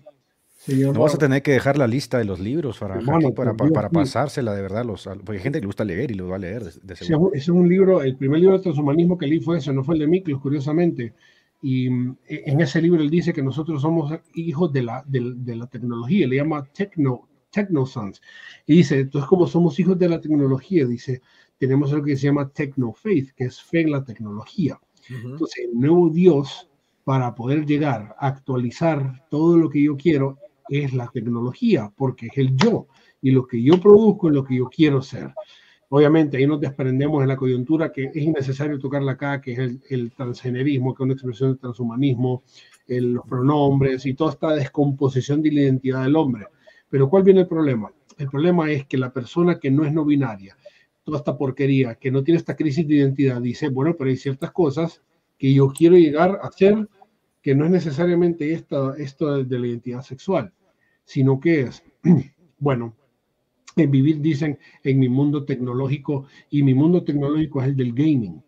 Llama, 0.66 0.92
No 0.94 1.00
vas 1.02 1.14
a 1.14 1.18
tener 1.18 1.42
que 1.42 1.52
dejar 1.52 1.78
la 1.78 1.86
lista 1.86 2.18
de 2.18 2.24
los 2.24 2.40
libros 2.40 2.78
para, 2.78 3.00
para, 3.02 3.54
para, 3.56 3.72
para 3.72 3.88
sí. 3.88 3.94
pasársela 3.94 4.54
de 4.54 4.62
verdad. 4.62 4.84
Los, 4.84 5.04
porque 5.06 5.32
hay 5.34 5.40
gente 5.40 5.58
que 5.58 5.62
le 5.62 5.66
gusta 5.66 5.84
leer 5.84 6.10
y 6.10 6.14
lo 6.14 6.28
va 6.28 6.36
a 6.36 6.38
leer 6.38 6.64
de, 6.64 6.72
de 6.82 6.94
ese 7.00 7.12
es 7.14 7.18
seguro. 7.18 7.20
un- 7.20 7.30
ese 7.34 7.38
es 7.44 7.48
un 7.48 7.68
libro, 7.68 8.02
el 8.02 8.16
primer 8.16 8.40
libro 8.40 8.56
de 8.56 8.62
transhumanismo 8.62 9.16
que 9.18 9.26
leí 9.26 9.40
fue 9.40 9.58
ese, 9.58 9.72
no 9.72 9.84
fue 9.84 9.94
el 9.94 10.00
de 10.00 10.06
Miklos, 10.08 10.40
curiosamente. 10.40 11.14
Y 11.62 11.88
mm, 11.90 12.16
en 12.28 12.60
ese 12.60 12.82
libro 12.82 13.00
él 13.02 13.10
dice 13.10 13.32
que 13.32 13.42
nosotros 13.42 13.82
somos 13.82 14.12
hijos 14.34 14.72
de 14.72 14.82
la, 14.82 15.04
del- 15.06 15.44
de, 15.44 15.56
la 15.56 15.66
tecnología, 15.68 16.26
le 16.26 16.36
llama 16.36 16.64
techno, 16.72 17.28
technosons. 17.50 18.20
Y 18.66 18.76
dice, 18.78 19.00
entonces 19.00 19.28
como 19.28 19.46
somos 19.46 19.78
hijos 19.80 19.98
de 19.98 20.08
la 20.08 20.20
tecnología, 20.20 20.86
dice, 20.86 21.22
tenemos 21.58 21.92
algo 21.92 22.04
que 22.04 22.16
se 22.16 22.26
llama 22.26 22.48
techno-faith, 22.50 23.30
que 23.34 23.44
es 23.44 23.60
fe 23.62 23.82
en 23.82 23.92
la 23.92 24.04
tecnología. 24.04 24.78
Ujú. 25.08 25.28
Entonces, 25.32 25.64
el 25.64 25.78
nuevo 25.78 26.10
Dios, 26.10 26.68
para 27.06 27.36
poder 27.36 27.64
llegar 27.64 28.16
a 28.18 28.26
actualizar 28.26 29.24
todo 29.30 29.56
lo 29.56 29.70
que 29.70 29.80
yo 29.80 29.96
quiero, 29.96 30.38
es 30.68 30.92
la 30.92 31.06
tecnología, 31.06 31.92
porque 31.96 32.26
es 32.26 32.36
el 32.36 32.56
yo. 32.56 32.88
Y 33.22 33.30
lo 33.30 33.46
que 33.46 33.62
yo 33.62 33.80
produzco 33.80 34.26
es 34.26 34.34
lo 34.34 34.42
que 34.42 34.56
yo 34.56 34.68
quiero 34.68 35.00
ser. 35.00 35.32
Obviamente, 35.88 36.36
ahí 36.36 36.48
nos 36.48 36.60
desprendemos 36.60 37.22
en 37.22 37.28
la 37.28 37.36
coyuntura 37.36 37.92
que 37.92 38.06
es 38.12 38.16
innecesario 38.16 38.76
tocarla 38.80 39.12
acá, 39.12 39.40
que 39.40 39.52
es 39.52 39.58
el, 39.60 39.80
el 39.88 40.10
transgenerismo, 40.10 40.92
que 40.96 41.02
es 41.02 41.04
una 41.04 41.12
expresión 41.12 41.50
del 41.50 41.60
transhumanismo, 41.60 42.42
el- 42.88 43.12
los 43.12 43.24
pronombres 43.24 44.04
y 44.04 44.14
toda 44.14 44.32
esta 44.32 44.52
descomposición 44.56 45.40
de 45.42 45.52
la 45.52 45.60
identidad 45.60 46.02
del 46.02 46.16
hombre. 46.16 46.48
Pero 46.90 47.08
¿cuál 47.08 47.22
viene 47.22 47.42
el 47.42 47.46
problema? 47.46 47.88
El 48.18 48.28
problema 48.28 48.68
es 48.72 48.84
que 48.86 48.98
la 48.98 49.12
persona 49.12 49.60
que 49.60 49.70
no 49.70 49.84
es 49.84 49.92
no 49.92 50.04
binaria, 50.04 50.56
toda 51.04 51.18
esta 51.18 51.38
porquería, 51.38 51.94
que 51.94 52.10
no 52.10 52.24
tiene 52.24 52.38
esta 52.38 52.56
crisis 52.56 52.88
de 52.88 52.96
identidad, 52.96 53.40
dice, 53.40 53.68
bueno, 53.68 53.94
pero 53.96 54.10
hay 54.10 54.16
ciertas 54.16 54.50
cosas 54.50 55.00
que 55.38 55.54
yo 55.54 55.68
quiero 55.68 55.96
llegar 55.96 56.40
a 56.42 56.50
ser 56.50 56.88
que 57.46 57.54
no 57.54 57.64
es 57.64 57.70
necesariamente 57.70 58.52
esta, 58.52 58.96
esto 58.98 59.44
de, 59.44 59.58
la 59.60 59.68
identidad 59.68 60.02
sexual, 60.02 60.52
sino 61.04 61.38
que 61.38 61.60
es, 61.60 61.80
bueno, 62.58 62.92
en 63.76 63.88
vivir, 63.88 64.20
dicen, 64.20 64.58
en 64.82 64.98
mi 64.98 65.08
mundo 65.08 65.44
tecnológico, 65.44 66.26
y 66.50 66.64
mi 66.64 66.74
mundo 66.74 67.04
tecnológico 67.04 67.62
es 67.62 67.68
el 67.68 67.76
del 67.76 67.92
gaming, 67.92 68.42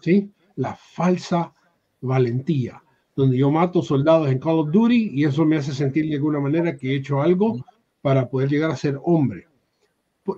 ¿sí? 0.00 0.32
La 0.56 0.74
falsa 0.74 1.54
valentía, 2.00 2.82
donde 3.14 3.38
yo 3.38 3.52
mato 3.52 3.82
soldados 3.82 4.28
en 4.32 4.40
Call 4.40 4.58
of 4.58 4.72
Duty 4.72 5.10
y 5.14 5.22
eso 5.22 5.44
me 5.44 5.58
hace 5.58 5.72
sentir 5.72 6.08
de 6.08 6.16
alguna 6.16 6.40
manera 6.40 6.76
que 6.76 6.90
he 6.90 6.96
hecho 6.96 7.22
algo 7.22 7.64
para 8.00 8.28
poder 8.28 8.50
llegar 8.50 8.72
a 8.72 8.76
ser 8.76 8.98
hombre. 9.04 9.46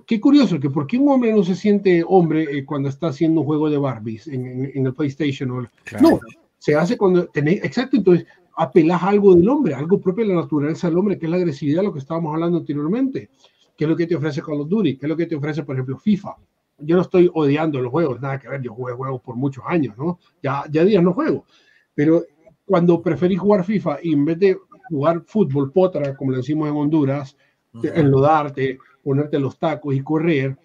Qué 0.05 0.21
curioso, 0.21 0.59
que 0.59 0.69
por 0.69 0.85
qué 0.85 0.99
un 0.99 1.09
hombre 1.09 1.33
no 1.33 1.43
se 1.43 1.55
siente 1.55 2.03
hombre 2.07 2.43
eh, 2.59 2.63
cuando 2.63 2.89
está 2.89 3.07
haciendo 3.07 3.41
un 3.41 3.47
juego 3.47 3.71
de 3.71 3.79
Barbies 3.79 4.27
en, 4.27 4.45
en- 4.45 4.71
en 4.75 4.85
el 4.85 4.93
PlayStation 4.93 5.49
o 5.49 5.61
el- 5.61 5.69
Claro. 5.83 6.09
no, 6.11 6.19
se 6.65 6.73
hace 6.73 6.97
cuando 6.97 7.27
tenés, 7.27 7.63
exacto, 7.63 7.95
entonces 7.95 8.25
apelas 8.57 9.03
a 9.03 9.09
algo 9.09 9.35
del 9.35 9.47
hombre, 9.47 9.75
algo 9.75 10.01
propio 10.01 10.25
de 10.25 10.33
la 10.33 10.41
naturaleza 10.41 10.89
del 10.89 10.97
hombre, 10.97 11.19
que 11.19 11.27
es 11.27 11.29
la 11.29 11.37
agresividad, 11.37 11.83
lo 11.83 11.93
que 11.93 11.99
estábamos 11.99 12.33
hablando 12.33 12.57
anteriormente. 12.57 13.29
¿Qué 13.77 13.83
es 13.83 13.87
lo 13.87 13.95
que 13.95 14.07
te 14.07 14.15
ofrece 14.15 14.41
Call 14.41 14.61
of 14.61 14.67
Duty? 14.67 14.97
¿Qué 14.97 15.05
es 15.05 15.09
lo 15.09 15.15
que 15.15 15.27
te 15.27 15.35
ofrece, 15.35 15.61
por 15.61 15.75
ejemplo, 15.75 15.95
FIFA? 15.99 16.35
Yo 16.79 16.95
no 16.95 17.03
estoy 17.03 17.29
odiando 17.31 17.79
los 17.79 17.91
juegos, 17.91 18.19
nada 18.19 18.39
que 18.39 18.49
ver, 18.49 18.63
yo 18.63 18.73
jugué 18.73 18.93
juegos 18.93 19.21
por 19.21 19.35
muchos 19.35 19.63
años, 19.67 19.95
¿no? 19.95 20.17
Ya, 20.41 20.63
ya 20.71 20.83
días 20.83 21.03
no 21.03 21.13
juego, 21.13 21.45
Pero 21.93 22.23
cuando 22.65 22.99
preferís 22.99 23.39
jugar 23.39 23.63
FIFA 23.63 23.99
y 24.01 24.13
en 24.13 24.25
vez 24.25 24.39
de 24.39 24.57
jugar 24.89 25.21
fútbol, 25.27 25.71
potra, 25.71 26.15
como 26.15 26.31
le 26.31 26.37
decimos 26.37 26.67
en 26.67 26.75
Honduras, 26.77 27.37
enlodarte, 27.83 28.79
ponerte 29.03 29.37
los 29.37 29.59
tacos 29.59 29.93
y 29.93 30.01
correr, 30.01 30.57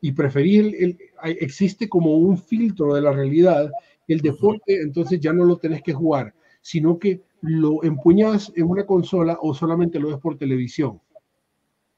y 0.00 0.12
preferir, 0.12 0.72
el, 0.78 0.98
existe 1.24 1.88
como 1.88 2.14
un 2.14 2.38
filtro 2.38 2.94
de 2.94 3.02
la 3.02 3.10
realidad, 3.10 3.72
el 4.14 4.20
deporte 4.20 4.80
entonces 4.80 5.20
ya 5.20 5.32
no 5.32 5.44
lo 5.44 5.58
tenés 5.58 5.82
que 5.82 5.92
jugar, 5.92 6.34
sino 6.60 6.98
que 6.98 7.22
lo 7.42 7.84
empuñas 7.84 8.52
en 8.56 8.66
una 8.66 8.84
consola 8.84 9.38
o 9.40 9.54
solamente 9.54 9.98
lo 10.00 10.08
ves 10.08 10.18
por 10.18 10.36
televisión. 10.36 11.00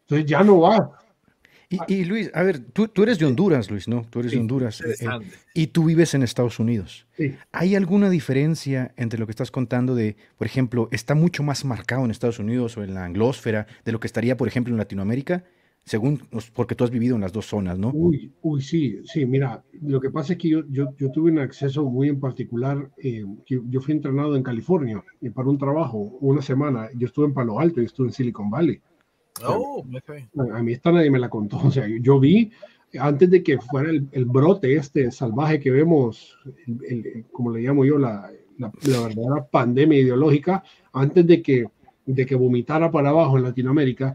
Entonces 0.03 0.27
ya 0.27 0.43
no 0.43 0.61
va. 0.61 1.01
Y, 1.87 2.05
Luis, 2.05 2.33
a 2.35 2.43
ver, 2.43 2.59
tú, 2.59 2.89
tú, 2.89 3.05
eres 3.05 3.21
de 3.21 3.27
Honduras, 3.27 3.71
Luis, 3.71 3.87
¿no? 3.87 4.05
Tú 4.11 4.19
eres 4.19 4.33
de 4.33 4.41
Honduras. 4.41 4.81
Eh, 4.81 5.07
y 5.55 5.69
tú 5.69 5.85
vives 5.85 6.15
en 6.15 6.25
Estados 6.25 6.59
Unidos. 6.59 7.07
Sí. 7.17 7.37
¿Hay 7.53 7.77
alguna 7.77 8.11
diferencia 8.11 8.93
entre 8.97 9.21
lo 9.21 9.27
que 9.27 9.31
estás 9.31 9.53
contando 9.53 9.95
de, 9.95 10.17
por 10.37 10.49
ejemplo, 10.49 10.89
está 10.91 11.15
mucho 11.15 11.45
más 11.45 11.65
marcado 11.65 12.05
en 12.05 12.11
Estados 12.11 12.41
Unidos 12.41 12.77
o 12.77 12.83
en 12.83 12.95
la 12.95 13.05
anglósfera 13.05 13.69
de 13.85 13.93
lo 13.93 14.01
que 14.01 14.09
estaría, 14.09 14.37
por 14.37 14.49
ejemplo, 14.49 14.75
en 14.75 14.79
Latinoamérica? 14.79 15.45
Según, 15.91 16.23
porque 16.55 16.77
tú 16.77 16.85
has 16.85 16.91
vivido 16.93 17.17
en 17.17 17.23
las 17.23 17.33
dos 17.33 17.47
zonas, 17.47 17.77
¿no? 17.77 17.91
Uy, 17.93 18.33
uy, 18.43 18.63
sí, 18.63 19.01
sí, 19.03 19.27
mira, 19.27 19.65
lo 19.83 20.01
que 20.01 20.09
pasa 20.09 20.35
es 20.35 20.39
que 20.39 20.49
yo, 20.49 20.63
yo, 20.69 20.95
yo 20.97 21.11
tuve 21.11 21.33
un 21.33 21.41
acceso 21.41 21.85
muy 21.85 22.09
en 22.09 22.21
particular, 22.21 22.89
eh, 23.03 23.25
yo 23.45 23.81
fui 23.81 23.95
entrenado 23.95 24.37
en 24.37 24.45
California 24.45 25.03
y 25.21 25.31
para 25.31 25.49
un 25.49 25.59
trabajo, 25.59 25.99
una 26.21 26.43
semana, 26.43 26.91
yo 26.95 27.09
estuve 27.09 27.27
en 27.27 27.35
Palo 27.35 27.59
Alto 27.59 27.83
y 27.83 27.87
estuve 27.87 28.07
en 28.07 28.13
Silicon 28.13 28.49
Valley. 28.49 28.81
Oh, 29.45 29.85
A 30.55 30.63
mí 30.63 30.73
esta 30.75 30.93
nadie 30.93 31.11
me 31.11 31.19
la 31.19 31.29
contó. 31.29 31.59
O 31.67 31.73
sea, 31.73 31.89
yo 32.01 32.21
vi 32.21 32.53
antes 32.97 33.29
de 33.29 33.43
que 33.43 33.59
fuera 33.59 33.91
el, 33.91 34.07
el 34.13 34.27
brote 34.27 34.77
este 34.77 35.11
salvaje 35.11 35.59
que 35.59 35.73
vemos, 35.73 36.39
el, 36.89 37.27
como 37.33 37.51
le 37.51 37.63
llamo 37.63 37.85
yo, 37.85 37.99
la, 37.99 38.31
la, 38.59 38.73
la, 38.83 39.01
verdadera 39.09 39.45
pandemia 39.45 39.99
ideológica, 39.99 40.63
antes 40.93 41.27
de 41.27 41.43
que, 41.43 41.67
de 42.07 42.27
que 42.27 42.37
vomitara 42.37 42.93
para 42.93 43.09
abajo 43.09 43.39
en 43.39 43.43
Latinoamérica, 43.43 44.15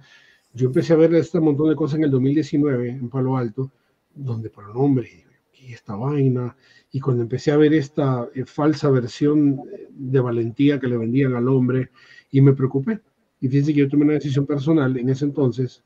yo 0.56 0.68
empecé 0.68 0.94
a 0.94 0.98
ver 0.98 1.14
este 1.16 1.40
montón 1.40 1.70
de 1.70 1.76
cosas 1.76 1.98
en 1.98 2.06
el 2.06 2.12
2019 2.12 2.90
en 2.90 3.10
Palo 3.10 3.38
Alto, 3.38 3.72
donde 4.14 4.50
por 4.50 4.70
un 4.70 4.78
hombre, 4.78 5.26
y 5.54 5.74
esta 5.74 5.96
vaina, 5.96 6.56
y 6.92 7.00
cuando 7.00 7.24
empecé 7.24 7.52
a 7.52 7.58
ver 7.58 7.74
esta 7.74 8.28
eh, 8.34 8.46
falsa 8.46 8.90
versión 8.90 9.62
de 9.90 10.20
valentía 10.20 10.80
que 10.80 10.88
le 10.88 10.98
vendían 10.98 11.36
al 11.36 11.48
hombre, 11.50 11.92
y 12.32 12.42
me 12.42 12.54
preocupé 12.54 13.00
y 13.46 13.48
fíjense 13.48 13.74
que 13.74 13.82
yo 13.82 13.90
tomé 13.90 14.06
una 14.06 14.14
decisión 14.14 14.46
personal 14.46 14.98
en 14.98 15.10
ese 15.10 15.26
entonces 15.26 15.84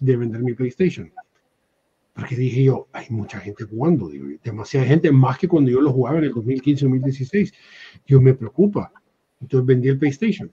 de 0.00 0.16
vender 0.16 0.42
mi 0.42 0.54
PlayStation. 0.54 1.12
Porque 2.14 2.36
dije 2.36 2.64
yo, 2.64 2.88
hay 2.92 3.06
mucha 3.10 3.40
gente 3.40 3.64
jugando, 3.64 4.08
digo, 4.08 4.26
demasiada 4.42 4.86
gente, 4.86 5.10
más 5.10 5.38
que 5.38 5.48
cuando 5.48 5.70
yo 5.70 5.80
lo 5.80 5.92
jugaba 5.92 6.18
en 6.18 6.24
el 6.24 6.32
2015-2016. 6.32 7.52
Yo 8.06 8.20
me 8.20 8.34
preocupa. 8.34 8.92
Entonces 9.40 9.66
vendí 9.66 9.88
el 9.88 9.98
PlayStation. 9.98 10.50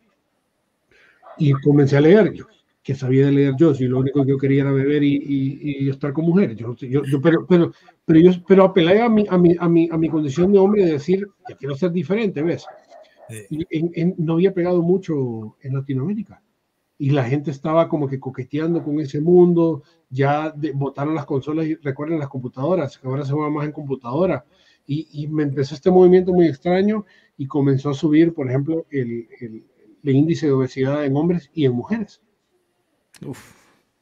Y 1.37 1.53
comencé 1.53 1.97
a 1.97 2.01
leer, 2.01 2.33
yo, 2.33 2.47
que 2.83 2.95
sabía 2.95 3.27
de 3.27 3.31
leer 3.31 3.55
yo, 3.57 3.73
si 3.73 3.85
lo 3.85 3.99
único 3.99 4.23
que 4.23 4.29
yo 4.29 4.37
quería 4.37 4.63
era 4.63 4.71
beber 4.71 5.03
y, 5.03 5.15
y, 5.15 5.85
y 5.85 5.89
estar 5.89 6.13
con 6.13 6.25
mujeres. 6.25 6.57
Yo, 6.57 6.75
yo, 6.75 7.03
yo, 7.03 7.21
pero, 7.21 7.45
pero, 7.47 7.71
pero 8.05 8.19
yo 8.19 8.31
pero 8.47 8.63
apelé 8.63 9.01
a 9.01 9.09
mi, 9.09 9.25
a, 9.29 9.37
mi, 9.37 9.55
a, 9.59 9.69
mi, 9.69 9.89
a 9.91 9.97
mi 9.97 10.09
condición 10.09 10.51
de 10.51 10.59
hombre 10.59 10.85
de 10.85 10.93
decir, 10.93 11.27
que 11.47 11.55
quiero 11.55 11.75
ser 11.75 11.91
diferente, 11.91 12.41
¿ves? 12.41 12.65
no 14.17 14.33
había 14.33 14.53
pegado 14.53 14.81
mucho 14.81 15.57
en 15.61 15.73
Latinoamérica. 15.73 16.41
Y 16.97 17.11
la 17.11 17.23
gente 17.23 17.49
estaba 17.49 17.89
como 17.89 18.07
que 18.07 18.19
coqueteando 18.19 18.83
con 18.83 18.99
ese 18.99 19.21
mundo, 19.21 19.83
ya 20.09 20.53
botaron 20.75 21.15
las 21.15 21.25
consolas 21.25 21.65
y 21.65 21.75
recuerden 21.75 22.19
las 22.19 22.29
computadoras, 22.29 22.97
que 22.97 23.07
ahora 23.07 23.25
se 23.25 23.31
juega 23.31 23.49
más 23.49 23.65
en 23.65 23.71
computadora. 23.71 24.45
Y, 24.85 25.27
me 25.27 25.43
empezó 25.43 25.73
este 25.73 25.89
movimiento 25.89 26.33
muy 26.33 26.47
extraño 26.47 27.05
y 27.37 27.47
comenzó 27.47 27.91
a 27.91 27.93
subir, 27.93 28.33
por 28.33 28.49
ejemplo, 28.49 28.85
el, 28.91 29.27
el, 29.39 30.15
índice 30.15 30.47
de 30.47 30.51
obesidad 30.51 31.05
en 31.05 31.15
hombres 31.15 31.49
y 31.53 31.65
en 31.65 31.71
mujeres. 31.73 32.21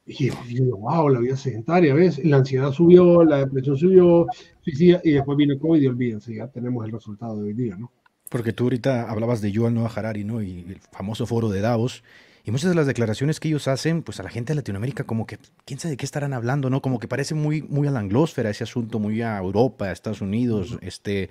Y 0.06 0.30
yo, 0.54 0.76
wow, 0.76 1.08
la 1.08 1.20
vida 1.20 1.36
sedentaria, 1.36 1.94
¿ves? 1.94 2.24
La 2.24 2.38
ansiedad 2.38 2.72
subió, 2.72 3.22
la 3.24 3.38
depresión 3.38 3.76
subió, 3.76 4.26
y 4.64 5.12
después 5.12 5.36
vino 5.36 5.52
el 5.52 5.60
COVID 5.60 5.80
y 5.80 5.86
olvídense, 5.86 6.34
ya 6.34 6.48
tenemos 6.48 6.84
el 6.84 6.92
resultado 6.92 7.36
de 7.36 7.48
hoy 7.48 7.52
día, 7.54 7.76
¿no? 7.76 7.92
Porque 8.28 8.52
tú 8.52 8.64
ahorita 8.64 9.10
hablabas 9.10 9.40
de 9.40 9.52
Yuval 9.52 9.74
Noah 9.74 9.92
Harari, 9.94 10.24
¿no? 10.24 10.42
Y 10.42 10.60
el 10.68 10.78
famoso 10.92 11.26
foro 11.26 11.48
de 11.48 11.60
Davos. 11.60 12.04
Y 12.44 12.52
muchas 12.52 12.70
de 12.70 12.76
las 12.76 12.86
declaraciones 12.86 13.38
que 13.38 13.48
ellos 13.48 13.68
hacen, 13.68 14.02
pues 14.02 14.18
a 14.18 14.22
la 14.22 14.30
gente 14.30 14.52
de 14.52 14.56
Latinoamérica 14.56 15.04
como 15.04 15.26
que, 15.26 15.38
quién 15.64 15.78
sabe 15.78 15.92
de 15.92 15.96
qué 15.96 16.06
estarán 16.06 16.32
hablando, 16.32 16.70
¿no? 16.70 16.80
Como 16.80 16.98
que 16.98 17.08
parece 17.08 17.34
muy, 17.34 17.62
muy 17.62 17.86
a 17.86 17.90
la 17.90 18.00
anglósfera 18.00 18.50
ese 18.50 18.64
asunto, 18.64 18.98
muy 18.98 19.20
a 19.20 19.36
Europa, 19.38 19.86
a 19.86 19.92
Estados 19.92 20.22
Unidos, 20.22 20.78
este, 20.80 21.28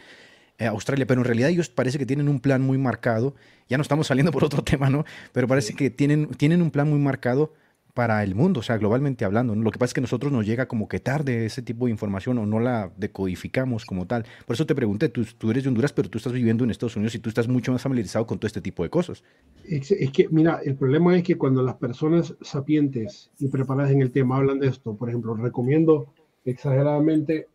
eh, 0.57 0.67
Australia, 0.67 1.07
pero 1.07 1.21
en 1.21 1.25
realidad 1.25 1.49
ellos 1.49 1.69
parece 1.69 1.97
que 1.97 2.05
tienen 2.05 2.29
un 2.29 2.39
plan 2.39 2.61
muy 2.61 2.77
marcado. 2.77 3.33
Ya 3.69 3.77
no 3.77 3.81
estamos 3.81 4.07
saliendo 4.07 4.31
por 4.31 4.43
otro 4.43 4.63
tema, 4.65 4.89
¿no? 4.89 5.05
Pero 5.31 5.47
parece 5.47 5.73
que 5.73 5.89
tienen, 5.89 6.27
tienen 6.27 6.61
un 6.61 6.69
plan 6.69 6.89
muy 6.89 6.99
marcado 6.99 7.53
para 7.93 8.23
el 8.23 8.35
mundo, 8.35 8.59
o 8.59 8.63
sea, 8.63 8.77
globalmente 8.77 9.25
hablando. 9.25 9.55
Lo 9.55 9.71
que 9.71 9.79
pasa 9.79 9.89
es 9.89 9.93
que 9.93 9.99
a 9.99 10.03
nosotros 10.03 10.31
nos 10.31 10.45
llega 10.45 10.67
como 10.67 10.87
que 10.87 10.99
tarde 10.99 11.45
ese 11.45 11.61
tipo 11.61 11.85
de 11.85 11.91
información 11.91 12.37
o 12.37 12.45
no 12.45 12.59
la 12.59 12.91
decodificamos 12.97 13.85
como 13.85 14.05
tal. 14.05 14.25
Por 14.45 14.53
eso 14.53 14.65
te 14.65 14.75
pregunté, 14.75 15.09
tú, 15.09 15.25
tú 15.37 15.51
eres 15.51 15.63
de 15.63 15.69
Honduras, 15.69 15.93
pero 15.93 16.09
tú 16.09 16.17
estás 16.17 16.33
viviendo 16.33 16.63
en 16.63 16.69
Estados 16.69 16.95
Unidos 16.95 17.15
y 17.15 17.19
tú 17.19 17.29
estás 17.29 17.47
mucho 17.47 17.71
más 17.71 17.81
familiarizado 17.81 18.25
con 18.25 18.39
todo 18.39 18.47
este 18.47 18.61
tipo 18.61 18.83
de 18.83 18.89
cosas. 18.89 19.23
Es, 19.65 19.89
que, 20.11 20.27
mira, 20.29 20.61
el 20.63 20.75
problema 20.75 21.17
es 21.17 21.23
que 21.23 21.35
cuando 21.35 21.61
las 21.61 21.75
personas 21.75 22.35
sapientes 22.41 23.31
y 23.39 23.47
preparadas 23.47 23.91
en 23.91 24.01
el 24.01 24.11
tema 24.11 24.37
hablan 24.37 24.59
de 24.59 24.67
esto, 24.67 24.95
por 24.95 25.09
ejemplo, 25.09 25.35
recomiendo 25.35 26.13
exageradamente 26.45 27.47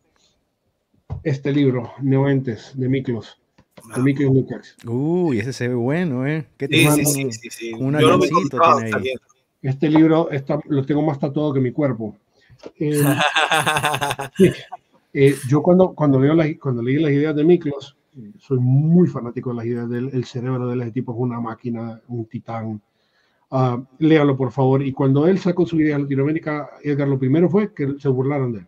este 1.22 1.52
libro, 1.52 1.92
Neoentes, 2.02 2.72
de 2.74 2.88
Miklos. 2.88 3.40
De 3.94 4.02
Miklos 4.02 4.34
Lukács. 4.34 4.76
Uy, 4.86 5.38
ese 5.38 5.52
se 5.52 5.68
ve 5.68 5.74
bueno, 5.74 6.26
¿eh? 6.26 6.46
¿Qué 6.56 6.68
te 6.68 6.76
sí, 6.76 7.04
sí, 7.04 7.32
sí, 7.32 7.50
sí, 7.50 7.72
Un 7.72 7.96
tiene 7.96 8.92
ahí. 8.94 9.14
Este 9.64 9.88
libro 9.88 10.30
está, 10.30 10.60
lo 10.68 10.84
tengo 10.84 11.00
más 11.00 11.18
tatuado 11.18 11.54
que 11.54 11.60
mi 11.60 11.72
cuerpo. 11.72 12.14
Eh, 12.78 13.02
eh, 15.14 15.34
yo 15.48 15.62
cuando, 15.62 15.94
cuando, 15.94 16.20
leo 16.20 16.34
la, 16.34 16.44
cuando 16.60 16.82
leí 16.82 16.98
las 16.98 17.12
ideas 17.12 17.34
de 17.34 17.44
Miklos, 17.44 17.96
eh, 18.14 18.32
soy 18.38 18.58
muy 18.60 19.08
fanático 19.08 19.50
de 19.50 19.56
las 19.56 19.64
ideas 19.64 19.88
del 19.88 20.24
cerebro 20.26 20.68
de 20.68 20.82
ese 20.82 20.92
tipo, 20.92 21.12
es 21.12 21.18
una 21.18 21.40
máquina, 21.40 21.98
un 22.08 22.26
titán. 22.26 22.82
Uh, 23.50 23.82
léalo, 24.00 24.36
por 24.36 24.52
favor. 24.52 24.82
Y 24.82 24.92
cuando 24.92 25.26
él 25.26 25.38
sacó 25.38 25.64
su 25.64 25.80
idea 25.80 25.96
a 25.96 26.00
Latinoamérica, 26.00 26.68
Edgar, 26.82 27.08
lo 27.08 27.18
primero 27.18 27.48
fue 27.48 27.72
que 27.72 27.94
se 27.98 28.08
burlaron 28.08 28.52
de 28.52 28.58
él. 28.58 28.66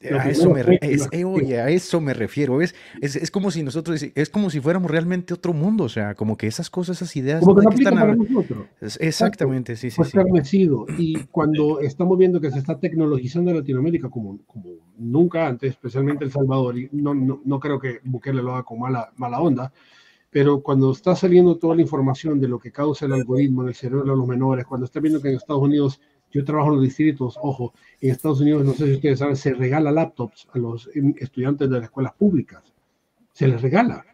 A 0.00 0.30
eso, 0.30 0.50
me 0.50 0.60
eh, 0.60 1.60
a 1.60 1.70
eso 1.70 2.00
me 2.00 2.14
refiero. 2.14 2.62
Es, 2.62 2.74
es, 3.00 3.30
como 3.32 3.50
si 3.50 3.64
nosotros, 3.64 4.00
es 4.14 4.30
como 4.30 4.48
si 4.48 4.60
fuéramos 4.60 4.88
realmente 4.90 5.34
otro 5.34 5.52
mundo. 5.52 5.84
O 5.84 5.88
sea, 5.88 6.14
como 6.14 6.36
que 6.36 6.46
esas 6.46 6.70
cosas, 6.70 6.98
esas 6.98 7.16
ideas. 7.16 7.42
Como 7.42 7.56
que 7.56 7.64
no 7.64 7.70
están 7.72 7.94
para 7.94 8.14
nosotros. 8.14 8.66
Exactamente, 9.00 9.74
sí, 9.74 9.90
sí. 9.90 9.96
Pues 9.96 10.48
sí. 10.48 10.70
Y 10.98 11.16
cuando 11.32 11.80
estamos 11.80 12.16
viendo 12.16 12.40
que 12.40 12.52
se 12.52 12.58
está 12.58 12.78
tecnologizando 12.78 13.52
Latinoamérica 13.52 14.08
como, 14.08 14.38
como 14.46 14.70
nunca 14.98 15.48
antes, 15.48 15.72
especialmente 15.72 16.24
El 16.24 16.30
Salvador, 16.30 16.78
y 16.78 16.88
no, 16.92 17.14
no, 17.14 17.40
no 17.44 17.58
creo 17.58 17.80
que 17.80 17.98
Bukele 18.04 18.42
lo 18.42 18.52
haga 18.52 18.62
con 18.62 18.78
mala, 18.78 19.10
mala 19.16 19.40
onda, 19.40 19.72
pero 20.30 20.62
cuando 20.62 20.92
está 20.92 21.16
saliendo 21.16 21.56
toda 21.56 21.74
la 21.74 21.82
información 21.82 22.38
de 22.38 22.46
lo 22.46 22.60
que 22.60 22.70
causa 22.70 23.06
el 23.06 23.14
algoritmo 23.14 23.62
en 23.62 23.68
el 23.68 23.74
cerebro 23.74 24.02
de 24.02 24.16
los 24.16 24.26
menores, 24.28 24.64
cuando 24.64 24.84
está 24.84 25.00
viendo 25.00 25.20
que 25.20 25.28
en 25.28 25.36
Estados 25.36 25.62
Unidos 25.62 26.00
yo 26.30 26.44
trabajo 26.44 26.68
en 26.68 26.76
los 26.76 26.84
distritos, 26.84 27.38
ojo, 27.42 27.72
en 28.00 28.10
Estados 28.10 28.40
Unidos, 28.40 28.64
no 28.64 28.72
sé 28.72 28.86
si 28.86 28.92
ustedes 28.94 29.18
saben, 29.18 29.36
se 29.36 29.54
regala 29.54 29.90
laptops 29.90 30.48
a 30.52 30.58
los 30.58 30.88
estudiantes 31.18 31.68
de 31.68 31.76
las 31.76 31.84
escuelas 31.84 32.12
públicas. 32.14 32.62
Se 33.32 33.48
les 33.48 33.62
regala. 33.62 34.04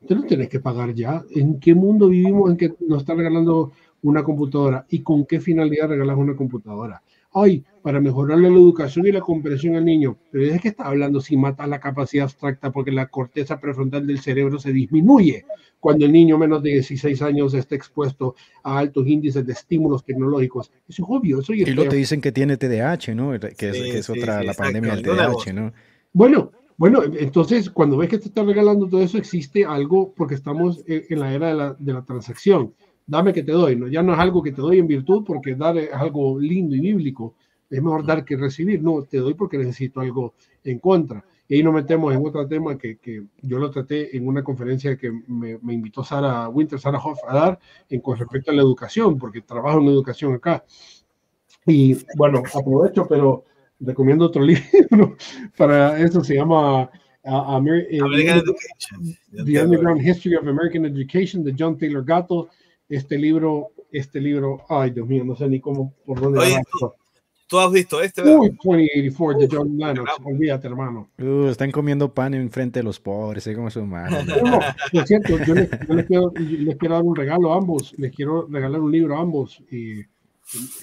Usted 0.00 0.16
no 0.16 0.24
tiene 0.24 0.48
que 0.48 0.60
pagar 0.60 0.92
ya. 0.94 1.22
¿En 1.30 1.60
qué 1.60 1.74
mundo 1.74 2.08
vivimos 2.08 2.50
en 2.50 2.56
que 2.56 2.74
nos 2.80 3.02
está 3.02 3.14
regalando 3.14 3.72
una 4.02 4.24
computadora? 4.24 4.84
¿Y 4.90 5.02
con 5.02 5.24
qué 5.24 5.40
finalidad 5.40 5.88
regalas 5.88 6.16
una 6.16 6.34
computadora? 6.34 7.00
Ay, 7.34 7.64
para 7.82 8.00
mejorarle 8.00 8.48
la 8.48 8.56
educación 8.56 9.06
y 9.06 9.12
la 9.12 9.20
comprensión 9.20 9.76
al 9.76 9.84
niño. 9.84 10.16
Pero 10.30 10.44
es 10.46 10.60
que 10.60 10.68
está 10.68 10.84
hablando 10.84 11.20
si 11.20 11.36
mata 11.36 11.66
la 11.66 11.80
capacidad 11.80 12.24
abstracta 12.24 12.70
porque 12.70 12.92
la 12.92 13.06
corteza 13.06 13.60
prefrontal 13.60 14.06
del 14.06 14.20
cerebro 14.20 14.58
se 14.58 14.72
disminuye 14.72 15.44
cuando 15.80 16.06
el 16.06 16.12
niño 16.12 16.38
menos 16.38 16.62
de 16.62 16.70
16 16.74 17.20
años 17.22 17.54
está 17.54 17.74
expuesto 17.74 18.36
a 18.62 18.78
altos 18.78 19.06
índices 19.06 19.44
de 19.44 19.52
estímulos 19.52 20.04
tecnológicos. 20.04 20.70
Eso 20.88 21.02
es 21.02 21.08
obvio. 21.08 21.40
Eso 21.40 21.52
y 21.52 21.64
luego 21.64 21.90
te 21.90 21.96
dicen 21.96 22.20
que 22.20 22.30
tiene 22.30 22.56
TDAH, 22.56 23.14
¿no? 23.14 23.32
Que 23.40 23.48
es, 23.48 23.56
que 23.56 23.98
es 23.98 24.08
otra, 24.08 24.42
la 24.44 24.54
pandemia 24.54 24.94
del 24.94 25.02
TDAH, 25.02 25.52
¿no? 25.52 25.72
Bueno, 26.12 26.52
bueno, 26.76 27.02
entonces 27.02 27.68
cuando 27.68 27.96
ves 27.96 28.08
que 28.08 28.18
te 28.18 28.26
está 28.26 28.44
regalando 28.44 28.88
todo 28.88 29.02
eso, 29.02 29.18
existe 29.18 29.64
algo 29.64 30.12
porque 30.14 30.34
estamos 30.34 30.84
en 30.86 31.18
la 31.18 31.32
era 31.32 31.48
de 31.48 31.54
la, 31.54 31.76
de 31.78 31.92
la 31.92 32.04
transacción. 32.04 32.74
Dame 33.12 33.34
que 33.34 33.42
te 33.42 33.52
doy, 33.52 33.76
¿no? 33.76 33.88
Ya 33.88 34.02
no 34.02 34.14
es 34.14 34.18
algo 34.18 34.42
que 34.42 34.52
te 34.52 34.62
doy 34.62 34.78
en 34.78 34.86
virtud 34.86 35.22
porque 35.26 35.54
dar 35.54 35.76
es 35.76 35.92
algo 35.92 36.40
lindo 36.40 36.74
y 36.74 36.80
bíblico. 36.80 37.34
Es 37.68 37.82
mejor 37.82 38.06
dar 38.06 38.24
que 38.24 38.38
recibir. 38.38 38.82
No, 38.82 39.02
te 39.02 39.18
doy 39.18 39.34
porque 39.34 39.58
necesito 39.58 40.00
algo 40.00 40.32
en 40.64 40.78
contra. 40.78 41.22
Y 41.46 41.56
ahí 41.56 41.62
nos 41.62 41.74
metemos 41.74 42.14
en 42.14 42.24
otro 42.24 42.48
tema 42.48 42.78
que, 42.78 42.96
que 42.96 43.22
yo 43.42 43.58
lo 43.58 43.70
traté 43.70 44.16
en 44.16 44.26
una 44.26 44.42
conferencia 44.42 44.96
que 44.96 45.12
me, 45.28 45.58
me, 45.58 45.74
invitó 45.74 46.02
Sara 46.02 46.48
Winter, 46.48 46.80
Sara 46.80 46.98
Hoff 46.98 47.18
a 47.28 47.34
dar 47.34 47.58
en, 47.90 48.00
con 48.00 48.16
respecto 48.16 48.50
a 48.50 48.54
la 48.54 48.62
educación, 48.62 49.18
porque 49.18 49.42
trabajo 49.42 49.78
en 49.78 49.88
educación 49.88 50.32
acá. 50.32 50.64
Y 51.66 51.94
bueno, 52.16 52.42
aprovecho, 52.54 53.06
pero 53.06 53.44
recomiendo 53.78 54.24
otro 54.24 54.42
libro 54.42 55.18
para 55.54 55.98
eso, 55.98 56.24
se 56.24 56.36
llama 56.36 56.84
uh, 57.24 57.56
Amer- 57.58 57.88
eh, 57.90 58.00
American 58.00 58.40
The 58.40 58.50
Education. 58.50 59.44
The. 59.44 59.62
Underground 59.64 60.00
History 60.00 60.34
of 60.36 60.48
American 60.48 60.86
Education 60.86 61.44
de 61.44 61.54
John 61.58 61.76
Taylor 61.76 62.02
Gatto. 62.02 62.48
Este 62.92 63.16
libro, 63.16 63.70
este 63.90 64.20
libro, 64.20 64.64
ay 64.68 64.90
Dios 64.90 65.08
mío, 65.08 65.24
no 65.24 65.34
sé 65.34 65.48
ni 65.48 65.60
cómo, 65.60 65.94
por 66.04 66.20
dónde 66.20 66.40
Oye, 66.40 66.48
agarrarlo. 66.48 66.94
Tú 67.46 67.58
has 67.58 67.72
visto 67.72 68.02
este, 68.02 68.22
¿verdad? 68.22 68.38
Uy, 68.38 68.50
2084 68.50 69.40
de 69.40 69.48
John 69.50 69.76
Lennox, 69.76 70.12
olvídate, 70.24 70.66
hermano. 70.68 71.10
Uh, 71.18 71.48
están 71.48 71.70
comiendo 71.70 72.12
pan 72.12 72.34
enfrente 72.34 72.80
de 72.80 72.84
los 72.84 73.00
pobres, 73.00 73.44
sé 73.44 73.54
cómo 73.54 73.70
son 73.70 73.88
malos. 73.88 74.26
No, 74.26 74.36
no, 74.42 74.60
por 74.92 75.06
cierto, 75.06 75.38
yo 75.44 75.54
les, 75.54 75.70
yo 75.88 75.94
les 75.94 76.06
quiero, 76.06 76.32
les 76.36 76.76
quiero 76.76 76.94
dar 76.94 77.04
un 77.04 77.16
regalo 77.16 77.52
a 77.52 77.56
ambos, 77.56 77.94
les 77.96 78.14
quiero 78.14 78.46
regalar 78.48 78.80
un 78.80 78.92
libro 78.92 79.16
a 79.16 79.20
ambos. 79.20 79.62
Y, 79.70 80.02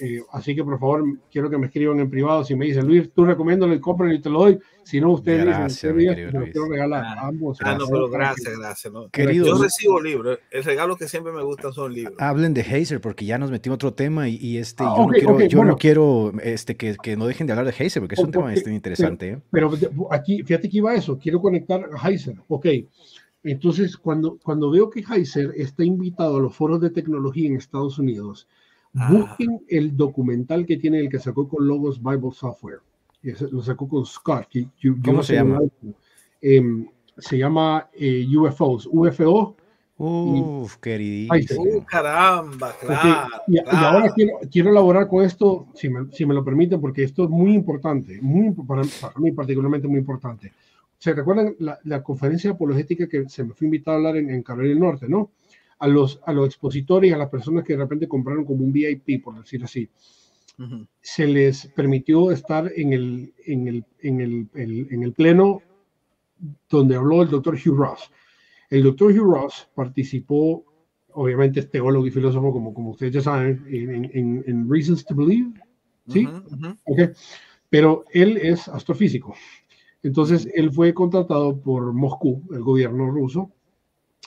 eh, 0.00 0.20
así 0.32 0.54
que 0.54 0.64
por 0.64 0.78
favor, 0.80 1.04
quiero 1.30 1.48
que 1.48 1.56
me 1.58 1.66
escriban 1.66 2.00
en 2.00 2.10
privado. 2.10 2.42
Si 2.44 2.54
me 2.56 2.66
dicen, 2.66 2.86
Luis, 2.86 3.10
tú 3.14 3.24
recomiéndolo 3.24 3.72
y 3.74 3.78
compren 3.80 4.12
y 4.12 4.20
te 4.20 4.28
lo 4.30 4.40
doy. 4.40 4.58
Si 4.82 5.00
no, 5.00 5.12
ustedes 5.12 5.44
Gracias, 5.44 5.94
dicen, 5.94 5.96
mi 5.96 6.08
"Usted 6.08 6.14
querido 6.16 6.40
me 6.40 6.46
lo 6.46 6.52
quiero 6.52 6.68
regalar 6.68 7.04
a 7.18 7.26
ambos. 7.28 7.58
Ah, 7.62 7.76
no, 7.78 7.86
pero 7.86 8.08
gracias, 8.08 8.58
gracias. 8.58 8.92
¿no? 8.92 9.08
Queridos- 9.10 9.46
Yo 9.48 9.62
recibo 9.62 10.00
libros. 10.00 10.38
El 10.50 10.64
regalo 10.64 10.96
que 10.96 11.06
siempre 11.06 11.32
me 11.32 11.42
gusta 11.44 11.70
son 11.72 11.92
libros. 11.94 12.14
Hablen 12.18 12.52
de 12.54 12.62
Hazer 12.62 13.00
porque 13.00 13.24
ya 13.24 13.38
nos 13.38 13.50
metimos 13.50 13.76
otro 13.76 13.92
tema 13.94 14.28
y, 14.28 14.36
y 14.36 14.56
este, 14.58 14.82
Ah, 14.84 14.94
yo, 14.96 15.02
ok, 15.04 15.06
no 15.08 15.12
quiero, 15.12 15.34
ok, 15.34 15.40
yo 15.44 15.56
bueno. 15.58 15.72
no 15.72 15.78
quiero 15.78 16.32
este, 16.42 16.76
que, 16.76 16.96
que 17.00 17.16
no 17.16 17.26
dejen 17.26 17.46
de 17.46 17.52
hablar 17.52 17.66
de 17.72 17.84
Hazer 17.86 18.02
porque 18.02 18.14
es 18.16 18.20
un 18.20 18.30
tema 18.32 18.44
Porque- 18.46 18.58
este, 18.58 18.72
interesante. 18.74 19.28
¿eh? 19.28 19.38
Pero 19.50 19.70
de- 19.76 19.90
aquí, 20.10 20.42
fíjate 20.42 20.68
que 20.68 20.78
iba 20.78 20.94
eso, 20.94 21.18
quiero 21.18 21.40
conectar 21.40 21.88
a 21.96 22.08
Heiser. 22.08 22.36
Ok, 22.48 22.66
entonces 23.42 23.96
cuando, 23.96 24.38
cuando 24.42 24.70
veo 24.70 24.90
que 24.90 25.00
Heiser 25.08 25.52
está 25.56 25.84
invitado 25.84 26.38
a 26.38 26.40
los 26.40 26.54
foros 26.54 26.80
de 26.80 26.90
tecnología 26.90 27.48
en 27.48 27.56
Estados 27.56 27.98
Unidos, 27.98 28.48
Ah. 28.94 29.08
busquen 29.12 29.60
el 29.68 29.96
documental 29.96 30.66
que 30.66 30.76
tiene 30.76 30.98
el 30.98 31.08
que 31.08 31.18
sacó 31.18 31.48
con 31.48 31.66
Logos 31.66 32.02
Bible 32.02 32.32
Software. 32.32 32.80
Y 33.22 33.32
lo 33.52 33.62
sacó 33.62 33.88
con 33.88 34.04
Scott. 34.06 34.46
que 34.48 34.62
yo- 34.62 34.68
yo 34.80 34.94
¿Cómo 35.04 35.16
no 35.18 35.22
se 35.22 35.34
sé 35.34 35.38
llama? 35.38 35.60
Em, 36.40 36.86
se 37.18 37.38
llama 37.38 37.88
eh, 37.92 38.26
UFOs, 38.36 38.88
UFO. 38.90 39.56
Uf, 40.02 40.76
queridísimo. 40.76 41.62
Uh, 41.62 41.84
caramba, 41.84 42.72
claro. 42.80 43.28
y, 43.46 43.58
y 43.58 43.62
claro. 43.62 43.86
ahora 43.98 44.12
quiero, 44.14 44.32
quiero 44.50 44.70
elaborar 44.70 45.06
con 45.08 45.22
esto, 45.22 45.66
si 45.74 45.90
me, 45.90 46.10
si 46.12 46.24
me 46.24 46.32
lo 46.32 46.42
permiten, 46.42 46.80
porque 46.80 47.04
esto 47.04 47.24
es 47.24 47.28
muy 47.30 47.52
importante, 47.52 48.18
muy, 48.22 48.50
para, 48.66 48.80
para 48.98 49.18
mí 49.18 49.30
particularmente 49.32 49.86
muy 49.86 49.98
importante. 49.98 50.54
¿Se 50.96 51.12
recuerdan 51.12 51.54
la, 51.58 51.78
la 51.84 52.02
conferencia 52.02 52.52
apologética 52.52 53.06
que 53.08 53.28
se 53.28 53.44
me 53.44 53.52
fue 53.52 53.66
invitado 53.66 53.94
a 53.94 53.98
hablar 53.98 54.16
en, 54.16 54.30
en 54.30 54.42
Carolina 54.42 54.70
del 54.70 54.80
Norte, 54.80 55.06
no? 55.06 55.30
A 55.80 55.88
los, 55.88 56.20
a 56.24 56.32
los 56.32 56.46
expositores 56.46 57.10
y 57.10 57.14
a 57.14 57.16
las 57.18 57.28
personas 57.30 57.64
que 57.64 57.72
de 57.72 57.78
repente 57.80 58.06
compraron 58.06 58.44
como 58.44 58.64
un 58.64 58.72
VIP, 58.72 59.22
por 59.24 59.38
decir 59.40 59.64
así, 59.64 59.88
se 61.00 61.26
les 61.26 61.66
permitió 61.74 62.30
estar 62.30 62.70
en 62.76 62.92
el, 62.92 63.32
en 63.46 63.66
el, 63.68 63.84
en 64.02 64.20
el, 64.20 64.48
el- 64.54 64.88
en 64.90 65.02
el 65.02 65.12
pleno 65.14 65.62
donde 66.68 66.96
habló 66.96 67.22
el 67.22 67.30
doctor 67.30 67.54
Hugh 67.54 67.76
Ross. 67.76 68.10
El 68.68 68.82
doctor 68.82 69.10
Hugh 69.12 69.32
Ross 69.34 69.68
participó, 69.74 70.64
obviamente 71.14 71.60
es 71.60 71.70
teólogo 71.70 72.06
y 72.06 72.10
filósofo, 72.10 72.52
como, 72.52 72.72
como 72.74 72.90
ustedes 72.90 73.12
ya 73.14 73.20
saben, 73.22 73.64
en, 73.68 74.04
en- 74.14 74.44
en 74.46 74.70
Reasons 74.70 75.04
to 75.04 75.14
Believe, 75.14 75.50
¿sí? 76.08 76.26
Pero 77.70 78.04
él 78.12 78.36
es 78.36 78.68
astrofísico. 78.68 79.34
Entonces, 80.02 80.48
él 80.54 80.72
fue 80.72 80.92
contratado 80.94 81.58
por 81.60 81.92
Moscú, 81.92 82.42
el 82.52 82.60
gobierno 82.62 83.10
ruso, 83.10 83.50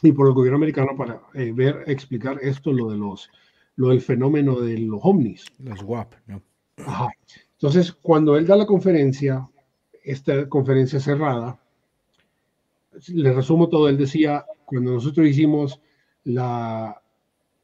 y 0.08 0.12
por 0.12 0.28
el 0.28 0.34
gobierno 0.34 0.58
americano 0.58 0.92
para 0.98 1.22
eh, 1.34 1.52
ver, 1.54 1.84
explicar 1.88 2.40
esto, 2.42 2.72
lo, 2.72 2.92
de 2.92 2.98
los, 2.98 3.30
lo 3.76 3.90
del 3.90 4.02
fenómeno 4.02 4.60
de 4.60 4.78
los 4.78 5.00
ovnis. 5.04 5.46
Los 5.60 5.82
WAP, 5.84 6.14
¿no? 6.28 6.42
Ajá. 6.86 7.10
Entonces, 7.54 7.94
cuando 7.94 8.36
él 8.36 8.46
da 8.46 8.56
la 8.56 8.66
conferencia, 8.66 9.48
esta 10.04 10.50
conferencia 10.50 11.00
cerrada, 11.00 11.60
le 13.08 13.34
resumo 13.34 13.70
todo, 13.70 13.88
él 13.90 13.98
decía, 13.98 14.46
cuando 14.66 14.92
nosotros 14.92 15.28
hicimos 15.28 15.80
la, 16.24 17.02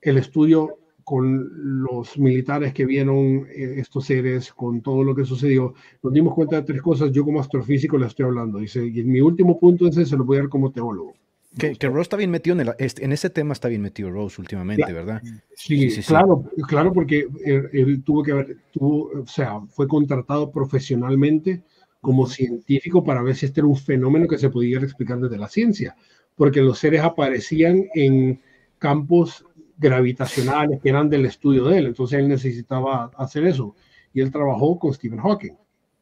el 0.02 0.18
estudio 0.18 0.78
con 1.04 1.82
los 1.84 2.20
militares 2.20 2.74
que 2.74 2.86
vieron 2.86 3.48
eh, 3.50 3.76
estos 3.78 4.06
seres, 4.06 4.54
con 4.54 4.82
todo 4.82 5.04
lo 5.04 5.16
que 5.16 5.26
sucedió, 5.26 5.74
nos 6.04 6.14
dimos 6.14 6.36
cuenta 6.36 6.58
de 6.58 6.64
tres 6.64 6.82
cosas, 6.82 7.12
yo 7.12 7.26
como 7.26 7.40
astrofísico 7.40 7.98
le 7.98 8.06
estoy 8.06 8.26
hablando, 8.26 8.60
dice, 8.60 8.86
y 8.86 9.04
mi 9.04 9.20
último 9.20 9.60
punto 9.60 9.88
ese 9.88 10.06
se 10.06 10.16
lo 10.16 10.24
voy 10.24 10.38
a 10.38 10.42
dar 10.42 10.50
como 10.50 10.72
teólogo. 10.72 11.14
Que, 11.58 11.76
que 11.76 11.88
Rose 11.88 12.02
está 12.04 12.16
bien 12.18 12.30
metido 12.30 12.54
en, 12.56 12.68
el, 12.68 12.74
este- 12.78 13.04
en 13.04 13.12
ese 13.12 13.30
tema, 13.30 13.54
está 13.54 13.68
bien 13.68 13.82
metido 13.82 14.12
Rose 14.12 14.40
últimamente, 14.40 14.84
Claro. 14.84 14.96
¿verdad? 15.06 15.22
Sí, 15.24 15.78
Sí, 15.78 15.90
sí, 15.90 16.02
sí. 16.04 16.08
claro, 16.08 16.44
claro, 16.68 16.94
porque 16.94 17.28
él, 17.44 17.70
él 17.74 18.04
tuvo 18.04 18.22
que 18.24 18.32
haber, 18.32 18.58
tuvo, 18.72 19.10
o 19.22 19.26
sea, 19.28 19.60
fue 19.70 19.88
contratado 19.88 20.52
profesionalmente 20.52 21.64
como 22.02 22.28
científico 22.28 23.04
para 23.04 23.22
ver 23.24 23.36
si 23.36 23.48
este 23.48 23.62
era 23.62 23.68
un 23.68 23.76
fenómeno 23.76 24.28
que 24.28 24.38
se 24.38 24.50
pudiera 24.50 24.84
explicar 24.86 25.20
desde 25.20 25.38
la 25.38 25.50
ciencia, 25.50 25.96
porque 26.36 26.62
los 26.62 26.78
seres 26.80 27.02
aparecían 27.02 27.86
en 27.96 28.40
campos 28.78 29.44
gravitacionales 29.78 30.80
que 30.82 30.90
eran 30.90 31.10
del 31.10 31.26
estudio 31.26 31.66
de 31.66 31.80
él, 31.80 31.86
entonces 31.88 32.20
él 32.20 32.28
necesitaba 32.30 33.12
hacer 33.18 33.46
eso 33.46 33.76
y 34.14 34.22
él 34.22 34.32
trabajó 34.32 34.78
con 34.80 34.94
Stephen 34.94 35.20
Hawking. 35.20 35.54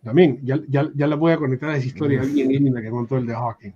También, 0.04 0.40
ya, 0.44 0.60
ya, 0.68 0.90
ya 0.94 1.08
la 1.08 1.16
voy 1.16 1.32
a 1.32 1.38
conectar 1.38 1.70
a 1.72 1.78
esa 1.78 1.88
historia 1.88 2.22
bien 2.22 2.50
linda 2.50 2.82
que 2.82 2.90
contó 2.90 3.18
el 3.18 3.26
de 3.26 3.34
Hawking. 3.34 3.72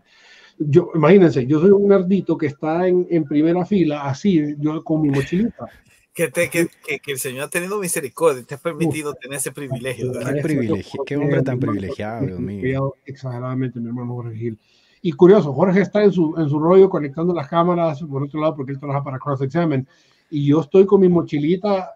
Yo, 0.68 0.92
imagínense, 0.96 1.46
yo 1.48 1.60
soy 1.60 1.72
un 1.72 1.88
nerdito 1.88 2.38
que 2.38 2.48
está 2.48 2.88
en, 2.88 3.08
en 3.10 3.24
primera 3.24 3.66
fila, 3.66 4.04
así, 4.04 4.56
yo 4.60 4.84
con 4.84 5.02
mi 5.02 5.10
mochilita. 5.10 5.66
Que, 6.14 6.28
te- 6.28 6.50
que, 6.50 6.68
que- 6.86 7.00
que 7.00 7.12
el 7.14 7.18
Señor 7.20 7.44
ha 7.46 7.50
tenido 7.50 7.80
misericordia, 7.80 8.44
te 8.44 8.56
ha 8.56 8.58
permitido 8.58 9.14
tener 9.14 9.38
ese 9.38 9.52
privilegio. 9.52 10.12
¿verdad? 10.12 10.34
Qué 10.36 10.42
privilegio- 10.42 11.04
qué 11.06 11.16
hombre 11.18 11.42
tan 11.42 11.60
privilegiado, 11.60 12.26
Dios 12.28 12.40
mío. 12.40 12.94
Exageradamente, 13.06 13.80
mi 13.80 13.88
hermano 13.88 14.14
Jorge 14.16 14.36
Gil. 14.38 14.60
Y 15.02 15.14
curioso, 15.14 15.52
Jorge 15.54 15.82
está 15.82 16.04
en 16.04 16.12
su, 16.12 16.36
en 16.38 16.48
su 16.50 16.60
rollo 16.60 16.90
conectando 16.90 17.34
las 17.34 17.48
cámaras 17.48 18.02
por 18.04 18.22
otro 18.24 18.40
lado 18.42 18.56
porque 18.56 18.74
él 18.74 18.80
trabaja 18.80 19.04
para 19.04 19.18
Cross 19.20 19.42
Examine 19.42 19.86
y 20.30 20.46
yo 20.48 20.62
estoy 20.62 20.86
con 20.86 21.02
mi 21.02 21.10
mochilita 21.10 21.92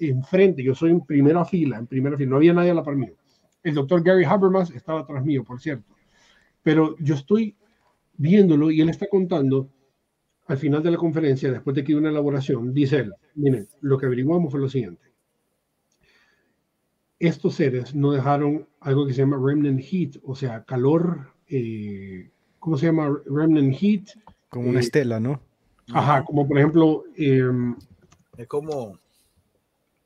enfrente, 0.00 0.62
yo 0.62 0.74
soy 0.74 0.90
en 0.90 1.00
primera 1.00 1.44
fila, 1.44 1.78
en 1.78 1.86
primera 1.86 2.16
fila, 2.16 2.30
no 2.30 2.36
había 2.36 2.52
nadie 2.52 2.70
a 2.70 2.74
la 2.74 2.82
par 2.82 2.96
mío. 2.96 3.14
El 3.62 3.74
doctor 3.74 4.02
Gary 4.02 4.24
Habermas 4.24 4.70
estaba 4.72 5.00
atrás 5.00 5.24
mío, 5.24 5.42
por 5.44 5.60
cierto. 5.60 5.84
Pero 6.62 6.96
yo 6.98 7.14
estoy 7.14 7.54
viéndolo 8.20 8.70
y 8.70 8.82
él 8.82 8.90
está 8.90 9.06
contando 9.08 9.70
al 10.46 10.58
final 10.58 10.82
de 10.82 10.90
la 10.90 10.96
conferencia, 10.98 11.50
después 11.50 11.74
de 11.74 11.82
que 11.82 11.92
hubo 11.94 12.00
una 12.00 12.10
elaboración, 12.10 12.74
dice 12.74 12.98
él, 12.98 13.12
miren, 13.34 13.66
lo 13.80 13.96
que 13.96 14.06
averiguamos 14.06 14.50
fue 14.50 14.60
lo 14.60 14.68
siguiente. 14.68 15.06
Estos 17.18 17.54
seres 17.54 17.94
no 17.94 18.12
dejaron 18.12 18.66
algo 18.80 19.06
que 19.06 19.12
se 19.12 19.20
llama 19.20 19.38
remnant 19.42 19.80
heat, 19.80 20.16
o 20.22 20.34
sea, 20.34 20.64
calor, 20.64 21.32
eh, 21.48 22.30
¿cómo 22.58 22.76
se 22.76 22.86
llama? 22.86 23.14
Remnant 23.26 23.74
heat. 23.74 24.08
Como 24.48 24.68
una 24.70 24.80
Eh, 24.80 24.82
estela, 24.82 25.20
¿no? 25.20 25.40
Ajá, 25.92 26.24
como 26.24 26.46
por 26.46 26.58
ejemplo, 26.58 27.04
eh, 27.16 27.42
Es 28.36 28.46
como, 28.46 28.98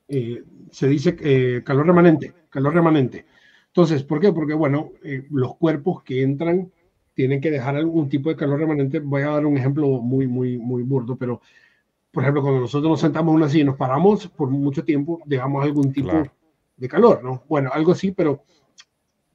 eh, 0.09 0.43
se 0.71 0.89
dice 0.89 1.17
eh, 1.21 1.63
calor 1.65 1.87
remanente, 1.87 2.35
calor 2.51 2.75
remanente. 2.75 3.27
Entonces, 3.69 4.03
¿por 4.03 4.21
qué? 4.21 4.33
Porque, 4.33 4.55
bueno, 4.55 4.91
eh, 5.05 5.25
los 5.31 5.57
cuerpos 5.57 6.03
que 6.03 6.23
entran 6.23 6.71
tienen 7.15 7.41
que 7.41 7.51
dejar 7.51 7.77
algún 7.77 8.09
tipo 8.09 8.29
de 8.29 8.37
calor 8.37 8.59
remanente. 8.59 8.99
Voy 9.01 9.23
a 9.23 9.31
dar 9.31 9.47
un 9.47 9.57
ejemplo 9.57 9.87
muy, 10.01 10.27
muy, 10.27 10.59
muy 10.59 10.83
burdo, 10.83 11.17
pero, 11.17 11.41
por 12.11 12.23
ejemplo, 12.23 12.43
cuando 12.43 12.61
nosotros 12.61 12.91
nos 12.91 13.01
sentamos 13.01 13.33
en 13.33 13.37
una 13.37 13.49
silla 13.49 13.63
y 13.63 13.67
nos 13.67 13.77
paramos 13.77 14.27
por 14.29 14.51
mucho 14.51 14.85
tiempo, 14.85 15.21
dejamos 15.25 15.65
algún 15.65 15.93
tipo 15.93 16.09
Claro. 16.11 16.33
de 16.77 16.89
calor, 16.89 17.23
¿no? 17.25 17.43
Bueno, 17.49 17.71
algo 17.73 17.93
así, 17.93 18.11
pero 18.13 18.43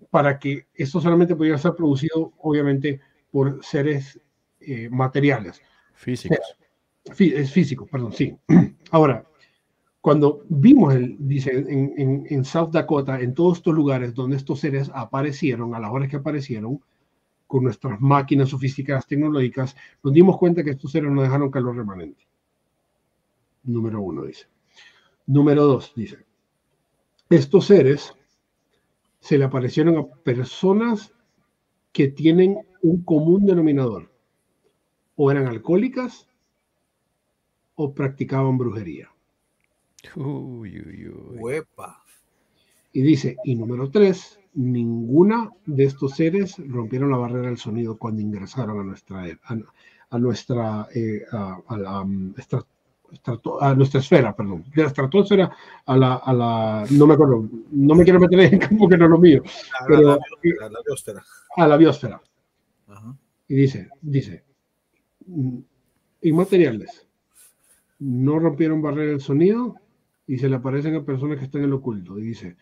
para 0.10 0.40
que 0.40 0.66
esto 0.74 1.00
solamente 1.00 1.36
pudiera 1.36 1.58
ser 1.58 1.74
producido, 1.76 2.34
obviamente, 2.40 3.00
por 3.32 3.64
seres 3.64 4.20
eh, 4.60 4.90
materiales. 4.90 5.62
Físicos. 5.94 6.40
Fí- 7.06 7.34
es 7.34 7.52
físico, 7.52 7.86
perdón, 7.86 8.12
sí. 8.14 8.36
Ahora, 8.92 9.26
cuando 10.02 10.44
vimos, 10.50 10.96
el, 10.96 11.16
dice, 11.20 11.52
en, 11.52 11.94
en- 11.98 12.26
en 12.30 12.46
South 12.46 12.72
Dakota, 12.72 13.20
en 13.20 13.34
todos 13.34 13.58
estos 13.58 13.74
lugares 13.74 14.14
donde 14.14 14.38
estos 14.38 14.60
seres 14.60 14.90
aparecieron, 14.94 15.76
a 15.76 15.80
las 15.80 15.92
horas 15.92 16.10
que 16.10 16.16
aparecieron, 16.18 16.80
con 17.50 17.64
nuestras 17.64 18.00
máquinas 18.00 18.50
sofisticadas 18.50 19.08
tecnológicas, 19.08 19.76
nos 20.04 20.14
dimos 20.14 20.38
cuenta 20.38 20.64
que 20.64 20.70
estos 20.70 20.92
seres 20.92 21.12
no 21.12 21.24
dejaron 21.24 21.50
calor 21.50 21.76
remanente. 21.76 22.28
Número 23.64 24.00
uno, 24.04 24.24
dice. 24.24 24.46
Número 25.26 25.66
dos, 25.66 25.92
dice. 25.96 26.20
Estos 27.28 27.66
seres 27.66 28.14
se 29.20 29.40
le 29.40 29.46
aparecieron 29.46 29.98
a 29.98 30.06
personas 30.22 31.12
que 31.92 32.10
tienen 32.10 32.60
un 32.84 33.04
común 33.04 33.48
denominador. 33.48 34.12
O 35.16 35.32
eran 35.32 35.48
alcohólicas 35.48 36.28
o 37.74 37.96
practicaban 37.96 38.60
brujería. 38.60 39.10
Uy, 40.16 40.82
uy, 40.82 41.08
uy. 41.08 41.38
huepa. 41.40 42.04
Y 42.94 43.02
dice, 43.02 43.38
y 43.44 43.56
número 43.56 43.90
tres, 43.90 44.39
ninguna 44.54 45.50
de 45.66 45.84
estos 45.86 46.16
seres 46.16 46.56
rompieron 46.68 47.12
la 47.12 47.18
barrera 47.18 47.48
del 47.48 47.58
sonido 47.58 47.98
cuando 47.98 48.22
ingresaron 48.22 48.80
a 48.80 48.84
nuestra, 48.84 49.24
a, 49.44 49.58
a 50.10 50.20
nuestra, 50.20 50.88
eh, 50.94 51.22
a, 51.32 51.60
a 51.68 51.78
la, 51.78 52.06
estra- 52.38 52.66
estrato- 53.12 53.62
a 53.62 53.74
nuestra 53.76 54.00
esfera, 54.00 54.36
perdón, 54.36 54.64
de 54.76 54.82
la 54.82 54.88
estratosfera 54.88 55.52
a 55.86 55.98
la, 55.98 56.16
a 56.16 56.34
la, 56.34 56.86
no 56.92 57.08
me 57.08 57.14
acuerdo, 57.14 57.48
no 57.72 57.96
me 57.96 58.04
quiero 58.04 58.20
meter 58.20 58.40
en 58.42 58.60
campo 58.60 58.88
que 58.90 58.98
no 58.98 59.06
es 59.06 59.12
lo 59.12 59.18
mío, 59.20 59.44
Pero- 59.88 60.02
la, 60.02 60.70
la 60.70 60.80
biosfera. 60.86 61.24
a 61.58 61.68
la 61.68 61.78
biosfera. 61.78 62.22
Ajá. 62.88 63.16
Y 63.48 63.56
dice, 63.56 63.90
dice, 64.02 64.44
mm, 65.28 65.58
inmateriales, 66.24 67.08
no 68.00 68.40
rompieron 68.40 68.82
barrera 68.82 69.12
del 69.12 69.22
sonido 69.22 69.76
y 70.28 70.38
se 70.38 70.48
le 70.50 70.56
aparecen 70.56 70.96
a 70.96 71.04
personas 71.04 71.38
que 71.40 71.46
están 71.46 71.64
en 71.64 71.70
lo 71.72 71.78
oculto. 71.78 72.18
Y 72.20 72.22
dice, 72.24 72.56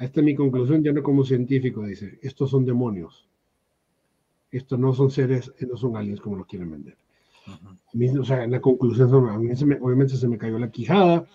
esta 0.00 0.20
es 0.20 0.24
mi 0.24 0.34
conclusión, 0.34 0.82
ya 0.82 0.92
no 0.92 1.02
como 1.02 1.24
científico, 1.24 1.84
dice, 1.84 2.18
estos 2.22 2.50
son 2.50 2.64
demonios. 2.64 3.28
Estos 4.50 4.78
no 4.78 4.94
son 4.94 5.10
seres, 5.10 5.52
no 5.68 5.76
son 5.76 5.96
aliens 5.96 6.20
como 6.20 6.36
los 6.36 6.46
quieren 6.46 6.70
vender. 6.70 6.96
A 7.94 7.96
mí, 7.98 8.08
o 8.18 8.24
sea, 8.24 8.44
en 8.44 8.52
la 8.52 8.60
conclusión, 8.60 9.10
son- 9.10 9.28
a 9.30 9.38
mí 9.38 9.54
se 9.56 9.66
me- 9.66 9.78
obviamente 9.80 10.16
se 10.16 10.28
me 10.28 10.38
cayó 10.38 10.58
la 10.58 10.70
quijada. 10.70 11.26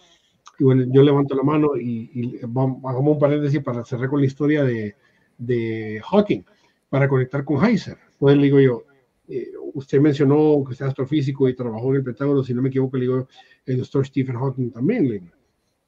Y 0.60 0.64
bueno, 0.66 0.86
yo 0.90 1.04
levanto 1.04 1.36
la 1.36 1.44
mano 1.44 1.78
y, 1.78 2.12
y 2.14 2.40
vamos, 2.48 2.84
hagamos 2.86 3.14
un 3.16 3.20
paréntesis 3.20 3.62
para 3.64 3.86
cerrar 3.86 4.10
con 4.10 4.22
la 4.22 4.28
historia 4.28 4.64
de, 4.64 4.96
de 5.38 6.02
Hawking, 6.12 6.44
para 6.90 7.10
conectar 7.10 7.46
con 7.46 7.64
Heiser. 7.66 7.98
Entonces 8.14 8.38
le 8.40 8.44
digo 8.46 8.60
yo, 8.62 8.86
eh, 9.30 9.52
usted 9.76 10.02
mencionó 10.02 10.64
que 10.66 10.74
usted 10.74 10.86
es 10.86 10.90
astrofísico 10.90 11.50
y 11.50 11.56
trabajó 11.56 11.92
en 11.92 11.98
el 11.98 12.04
Pentágono, 12.06 12.44
si 12.44 12.54
no 12.56 12.62
me 12.64 12.70
equivoco, 12.70 12.98
le 12.98 13.04
digo, 13.06 13.28
el 13.66 13.78
doctor 13.80 14.06
Stephen 14.08 14.38
Hawking 14.38 14.72
también. 14.72 15.08
Le 15.10 15.14
digo, 15.20 15.36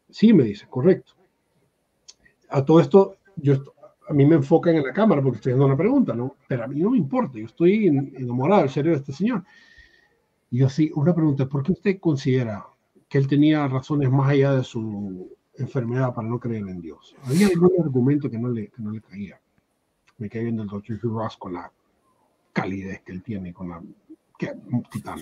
sí, 0.10 0.34
me 0.34 0.46
dice, 0.46 0.68
correcto. 0.70 1.15
A 2.50 2.64
todo 2.64 2.80
esto, 2.80 3.18
yo, 3.36 3.56
a 4.08 4.14
mí 4.14 4.26
me 4.26 4.36
enfocan 4.36 4.76
en 4.76 4.84
la 4.84 4.94
cámara 4.94 5.22
porque 5.22 5.38
estoy 5.38 5.52
haciendo 5.52 5.66
una 5.66 5.78
pregunta. 5.78 6.16
Pero 6.48 6.64
a 6.64 6.68
mí 6.68 6.80
no 6.80 6.92
me 6.92 6.98
importa, 6.98 7.38
yo 7.38 7.46
estoy 7.46 7.88
en- 7.88 8.14
enamorado 8.16 8.62
del 8.62 8.70
cerebro 8.70 8.98
de 8.98 9.02
este 9.02 9.14
señor. 9.14 9.44
Y 10.52 10.60
yo 10.60 10.70
sí, 10.70 10.92
una 10.96 11.14
pregunta, 11.14 11.48
¿por 11.48 11.64
qué 11.64 11.72
usted 11.74 12.00
considera 12.00 12.66
que 13.10 13.18
él 13.18 13.28
tenía 13.28 13.68
razones 13.68 14.10
más 14.10 14.30
allá 14.30 14.54
de 14.54 14.64
su 14.64 15.30
enfermedad 15.58 16.14
para 16.14 16.28
no 16.28 16.40
creer 16.40 16.68
en 16.68 16.82
Dios? 16.82 17.16
Había 17.24 17.48
algún 17.48 17.72
argumento 17.84 18.30
que 18.30 18.38
no 18.38 18.50
le, 18.50 18.70
que 18.70 18.82
no 18.82 18.92
le 18.92 19.02
caía. 19.02 19.40
Me 20.18 20.30
cae 20.30 20.44
viendo 20.44 20.64
el 20.64 20.70
doctor 20.70 20.96
Hugh 21.04 21.18
Ross 21.18 21.36
con 21.38 21.54
la 21.54 21.72
calidez 22.54 23.02
que 23.02 23.12
él 23.12 23.22
tiene, 23.24 23.54
con 23.54 23.70
la 23.70 23.82
que 24.38 24.54
titán. 24.92 25.22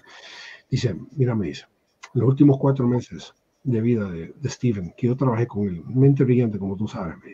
Dice, 0.70 0.96
mira, 1.16 1.36
me 1.36 1.48
dice, 1.48 1.66
los 2.14 2.28
últimos 2.28 2.58
cuatro 2.60 2.88
meses 2.88 3.34
de 3.64 3.82
vida 3.82 4.10
de, 4.10 4.34
de 4.40 4.50
Steven, 4.50 4.94
que 4.98 5.08
yo 5.08 5.16
trabajé 5.16 5.48
con 5.48 5.68
él, 5.68 5.84
mente 5.86 6.24
brillante, 6.24 6.60
como 6.60 6.76
tú 6.76 6.88
sabes, 6.88 7.16
me. 7.18 7.34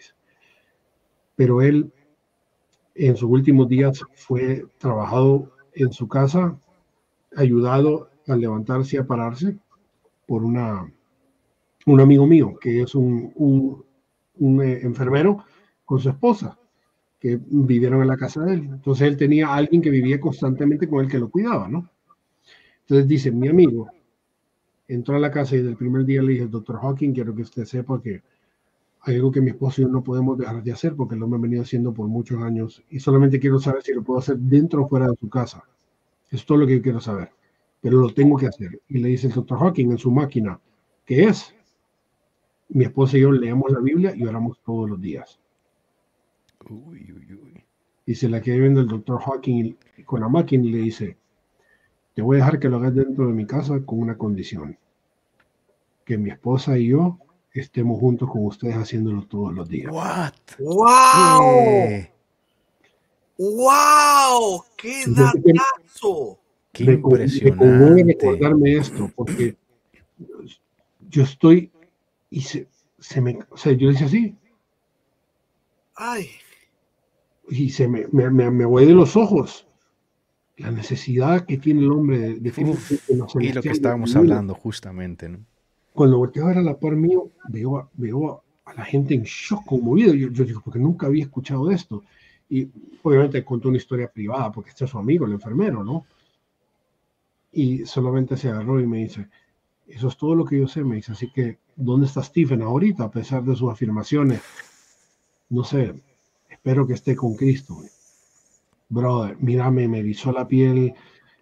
Pero 1.35 1.61
él, 1.61 1.91
en 2.95 3.15
sus 3.15 3.29
últimos 3.29 3.67
días, 3.67 4.03
fue 4.13 4.65
trabajado 4.77 5.51
en 5.73 5.91
su 5.91 6.07
casa, 6.07 6.57
ayudado 7.35 8.09
a 8.27 8.35
levantarse 8.35 8.95
y 8.95 8.99
a 8.99 9.07
pararse 9.07 9.57
por 10.27 10.43
una, 10.43 10.91
un 11.85 12.01
amigo 12.01 12.27
mío, 12.27 12.57
que 12.59 12.81
es 12.81 12.93
un, 12.93 13.33
un, 14.35 14.61
eh, 14.61 14.81
enfermero 14.83 15.43
con 15.85 15.99
su 15.99 16.09
esposa, 16.09 16.59
que 17.19 17.39
vivieron 17.47 18.01
en 18.01 18.07
la 18.07 18.17
casa 18.17 18.43
de 18.43 18.53
él. 18.53 18.69
Entonces 18.71 19.07
él 19.07 19.17
tenía 19.17 19.53
alguien 19.53 19.81
que 19.81 19.89
vivía 19.89 20.19
constantemente 20.19 20.87
con 20.87 21.03
él 21.03 21.09
que 21.09 21.19
lo 21.19 21.29
cuidaba, 21.29 21.67
¿no? 21.67 21.89
Entonces 22.81 23.07
dice, 23.07 23.31
mi 23.31 23.47
amigo 23.47 23.89
entró 24.89 25.15
a 25.15 25.19
la 25.19 25.31
casa 25.31 25.55
y 25.55 25.61
del 25.61 25.77
primer 25.77 26.03
día 26.03 26.21
le 26.21 26.33
dije, 26.33 26.47
doctor 26.47 26.79
Hawking, 26.81 27.13
quiero 27.13 27.33
que 27.33 27.43
usted 27.43 27.63
sepa 27.63 28.01
que 28.01 28.23
hay 29.01 29.15
algo 29.15 29.31
que 29.31 29.39
mi 29.39 29.51
esposo 29.51 29.81
y 29.81 29.85
yo 29.85 29.89
no 29.89 30.03
podemos 30.03 30.37
dejar 30.37 30.61
de 30.63 30.71
hacer 30.71 30.95
porque 30.95 31.15
lo 31.15 31.27
hemos 31.27 31.39
venido 31.39 31.61
haciendo 31.61 31.93
por 31.93 32.07
muchos 32.07 32.41
años 32.41 32.83
y 32.89 32.99
solamente 32.99 33.39
quiero 33.39 33.59
saber 33.59 33.83
si 33.83 33.93
lo 33.93 34.03
puedo 34.03 34.19
hacer 34.19 34.37
dentro 34.37 34.83
o 34.83 34.89
fuera 34.89 35.07
de 35.07 35.15
su 35.15 35.29
casa. 35.29 35.63
Es 36.31 36.45
todo 36.45 36.57
lo 36.57 36.67
que 36.67 36.77
yo 36.77 36.81
quiero 36.81 36.99
saber, 36.99 37.31
pero 37.79 37.99
lo 37.99 38.13
tengo 38.13 38.35
que 38.35 38.47
hacer. 38.47 38.81
Y 38.89 38.97
le 38.97 39.09
dice 39.09 39.27
el 39.27 39.33
doctor 39.33 39.59
Hawking 39.59 39.91
en 39.91 39.97
su 39.99 40.11
máquina, 40.11 40.59
¿qué 41.05 41.25
es? 41.25 41.53
Mi 42.69 42.83
esposa 42.85 43.17
y 43.17 43.21
yo 43.21 43.31
leemos 43.31 43.71
la 43.71 43.79
Biblia 43.79 44.13
y 44.15 44.25
oramos 44.25 44.59
todos 44.65 44.89
los 44.89 44.99
días. 44.99 45.39
Uy, 46.67 47.13
uy, 47.13 47.33
uy. 47.33 47.63
Y 48.07 48.15
se 48.15 48.27
la 48.27 48.41
queda 48.41 48.57
viendo 48.57 48.81
el 48.81 48.87
doctor 48.87 49.21
Hawking 49.21 49.75
con 50.05 50.21
la 50.21 50.29
máquina 50.29 50.65
y 50.65 50.71
le 50.71 50.77
dice, 50.79 51.17
te 52.19 52.23
voy 52.23 52.35
a 52.35 52.39
dejar 52.39 52.59
que 52.59 52.67
lo 52.67 52.75
hagas 52.75 52.93
dentro 52.93 53.27
de 53.27 53.31
mi 53.33 53.45
casa 53.45 53.79
con 53.85 54.01
una 54.01 54.17
condición, 54.17 54.77
que 56.03 56.17
mi 56.17 56.31
esposa 56.31 56.77
y 56.77 56.87
yo 56.87 57.17
estemos 57.53 57.97
juntos 57.97 58.29
con 58.29 58.45
ustedes 58.45 58.75
haciéndolo 58.75 59.25
todos 59.25 59.53
los 59.53 59.69
días. 59.69 59.89
What? 59.89 60.33
¡Wow! 60.59 61.59
Eh, 61.61 62.11
¡Wow! 63.37 64.63
¡Qué 64.75 65.03
creo 65.05 65.31
que- 65.31 65.53
datazo! 65.53 66.39
qué 66.73 66.83
me, 66.83 66.99
con- 67.01 67.13
me 67.13 67.19
conmueve 67.55 68.01
impresionante. 68.01 68.11
recordarme 68.13 68.75
esto, 68.75 69.09
porque 69.15 69.55
yo 71.09 71.23
estoy 71.23 71.71
y 72.29 72.41
se, 72.41 72.67
se 72.99 73.21
me, 73.21 73.39
o 73.49 73.55
sea, 73.55 73.71
yo 73.71 73.87
decía 73.87 74.07
así, 74.07 74.35
¡Ay! 75.95 76.27
y 77.49 77.69
se 77.69 77.87
me, 77.87 78.07
me, 78.11 78.29
me, 78.29 78.51
me 78.51 78.65
voy 78.65 78.85
de 78.85 78.93
los 78.93 79.15
ojos. 79.15 79.65
La 80.59 80.71
necesidad 80.71 81.45
que 81.45 81.57
tiene 81.57 81.81
el 81.81 81.91
hombre 81.91 82.19
de, 82.19 82.39
de 82.39 82.49
Uf, 82.63 82.91
Y 83.41 83.53
lo 83.53 83.61
que 83.61 83.69
estábamos 83.69 84.15
hablando 84.15 84.53
justamente, 84.55 85.29
¿no? 85.29 85.39
Cuando 85.93 86.17
volteo 86.17 86.45
a 86.45 86.47
ver 86.49 86.57
a 86.59 86.61
la 86.61 86.77
par 86.79 86.95
mío, 86.95 87.29
veo, 87.49 87.77
a- 87.77 87.89
veo 87.93 88.43
a 88.65 88.73
la 88.73 88.85
gente 88.85 89.13
en 89.13 89.23
shock, 89.23 89.65
conmovido. 89.65 90.13
Yo, 90.13 90.29
yo 90.29 90.43
digo, 90.45 90.61
porque 90.63 90.79
nunca 90.79 91.07
había 91.07 91.23
escuchado 91.23 91.67
de 91.67 91.75
esto. 91.75 92.03
Y 92.49 92.67
obviamente 93.03 93.43
contó 93.43 93.69
una 93.69 93.77
historia 93.77 94.11
privada, 94.11 94.51
porque 94.51 94.69
este 94.71 94.85
es 94.85 94.91
su 94.91 94.97
amigo, 94.97 95.25
el 95.25 95.33
enfermero, 95.33 95.83
¿no? 95.83 96.05
Y 97.51 97.85
solamente 97.85 98.37
se 98.37 98.49
agarró 98.49 98.79
y 98.79 98.87
me 98.87 98.99
dice, 98.99 99.27
eso 99.87 100.07
es 100.07 100.17
todo 100.17 100.35
lo 100.35 100.45
que 100.45 100.59
yo 100.59 100.67
sé, 100.67 100.83
me 100.83 100.97
dice. 100.97 101.11
Así 101.13 101.31
que, 101.31 101.57
¿dónde 101.75 102.05
está 102.05 102.21
Stephen 102.23 102.61
ahorita, 102.61 103.05
a 103.05 103.11
pesar 103.11 103.43
de 103.43 103.55
sus 103.55 103.71
afirmaciones? 103.71 104.41
No 105.49 105.63
sé, 105.63 105.93
espero 106.49 106.85
que 106.85 106.93
esté 106.93 107.15
con 107.15 107.35
Cristo. 107.35 107.77
Brother, 108.89 109.37
mírame, 109.39 109.87
me 109.87 109.99
erizó 109.99 110.31
la 110.31 110.47
piel. 110.47 110.93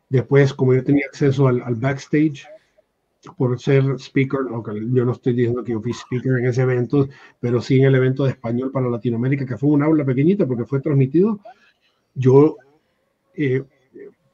Después, 0.10 0.54
como 0.54 0.74
yo 0.74 0.84
tenía 0.84 1.06
acceso 1.08 1.48
al, 1.48 1.76
backstage, 1.76 2.46
por 3.38 3.60
ser 3.60 3.84
speaker, 4.00 4.40
aunque 4.52 4.72
yo 4.92 5.04
no 5.04 5.14
estoy 5.14 5.34
diciendo 5.34 5.64
que 5.64 5.72
yo 5.72 5.82
fui 5.82 5.92
speaker 5.92 6.38
en 6.40 6.46
ese 6.46 6.62
evento, 6.62 7.08
pero 7.40 7.62
sí 7.62 7.80
en 7.80 7.86
el 7.86 7.96
evento 7.96 8.24
de 8.24 8.32
español 8.32 8.72
para 8.72 8.90
Latinoamérica, 8.90 9.46
que 9.46 9.58
fue 9.58 9.70
un 9.70 9.84
aula 9.84 10.06
pequeñita 10.06 10.46
porque 10.46 10.66
fue 10.66 10.82
transmitido. 10.82 11.40
Yo, 12.14 12.58
eh, 13.36 13.64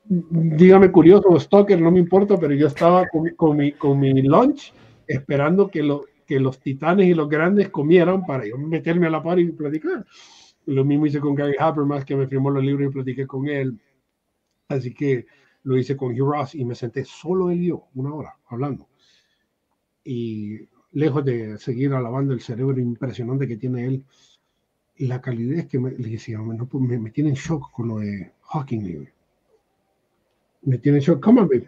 dígame 0.06 0.91
curioso 0.91 1.28
o 1.30 1.39
stalker, 1.39 1.80
no 1.80 1.91
me 1.91 1.99
importa, 1.99 2.38
pero 2.38 2.54
yo 2.54 2.67
estaba 2.67 3.08
con, 3.08 3.30
con 3.36 3.58
mi, 3.58 3.71
con 3.73 3.99
mi 3.99 4.21
lunch 4.21 4.73
esperando 5.08 5.69
que, 5.69 5.84
lo, 5.84 6.06
que 6.26 6.39
los 6.39 6.60
titanes 6.60 7.08
y 7.08 7.13
los 7.13 7.30
grandes 7.30 7.69
comieran 7.69 8.26
para 8.26 8.45
yo 8.47 8.58
meterme 8.58 9.08
a 9.08 9.12
la 9.12 9.23
par 9.23 9.39
y 9.39 9.52
platicar. 9.52 10.06
Lo 10.65 10.86
mismo 10.86 11.06
hice 11.06 11.19
con 11.19 11.36
Gary 11.36 11.56
Habermas, 11.60 12.06
que 12.06 12.15
me 12.15 12.28
firmó 12.28 12.49
los 12.49 12.63
libros 12.63 12.89
y 12.89 12.93
platiqué 12.93 13.28
con 13.28 13.47
él. 13.47 13.80
Así 14.69 14.93
que 14.93 15.26
lo 15.63 15.78
hice 15.78 15.95
con 15.97 16.12
Hugh 16.13 16.32
Ross 16.32 16.56
y 16.56 16.65
me 16.65 16.76
senté 16.76 17.06
solo 17.06 17.49
él 17.49 17.62
y 17.62 17.67
yo, 17.67 17.88
una 17.95 18.13
hora, 18.13 18.38
hablando. 18.47 18.88
Y 20.04 20.67
lejos 20.91 21.26
de 21.26 21.58
seguir 21.58 21.93
alabando 21.93 22.34
el 22.34 22.41
cerebro 22.41 22.80
impresionante 22.80 23.47
que 23.47 23.58
tiene 23.58 23.86
él, 23.86 24.06
la 24.97 25.21
calidez 25.21 25.67
que 25.67 25.80
me, 25.80 25.91
le 25.91 26.10
decía, 26.10 26.39
"Hombre, 26.39 26.58
no, 26.58 26.67
pues, 26.67 26.84
me, 26.84 26.99
me 26.99 27.12
tiene 27.12 27.32
en 27.32 27.36
shock 27.36 27.71
con 27.71 27.88
lo 27.88 27.99
de 27.99 28.32
Hawking. 28.41 28.84
digo. 28.84 29.06
Me 30.63 30.78
tiene 30.78 30.99
en 30.99 31.04
shock. 31.04 31.23
Come 31.23 31.41
on, 31.41 31.47
baby. 31.47 31.67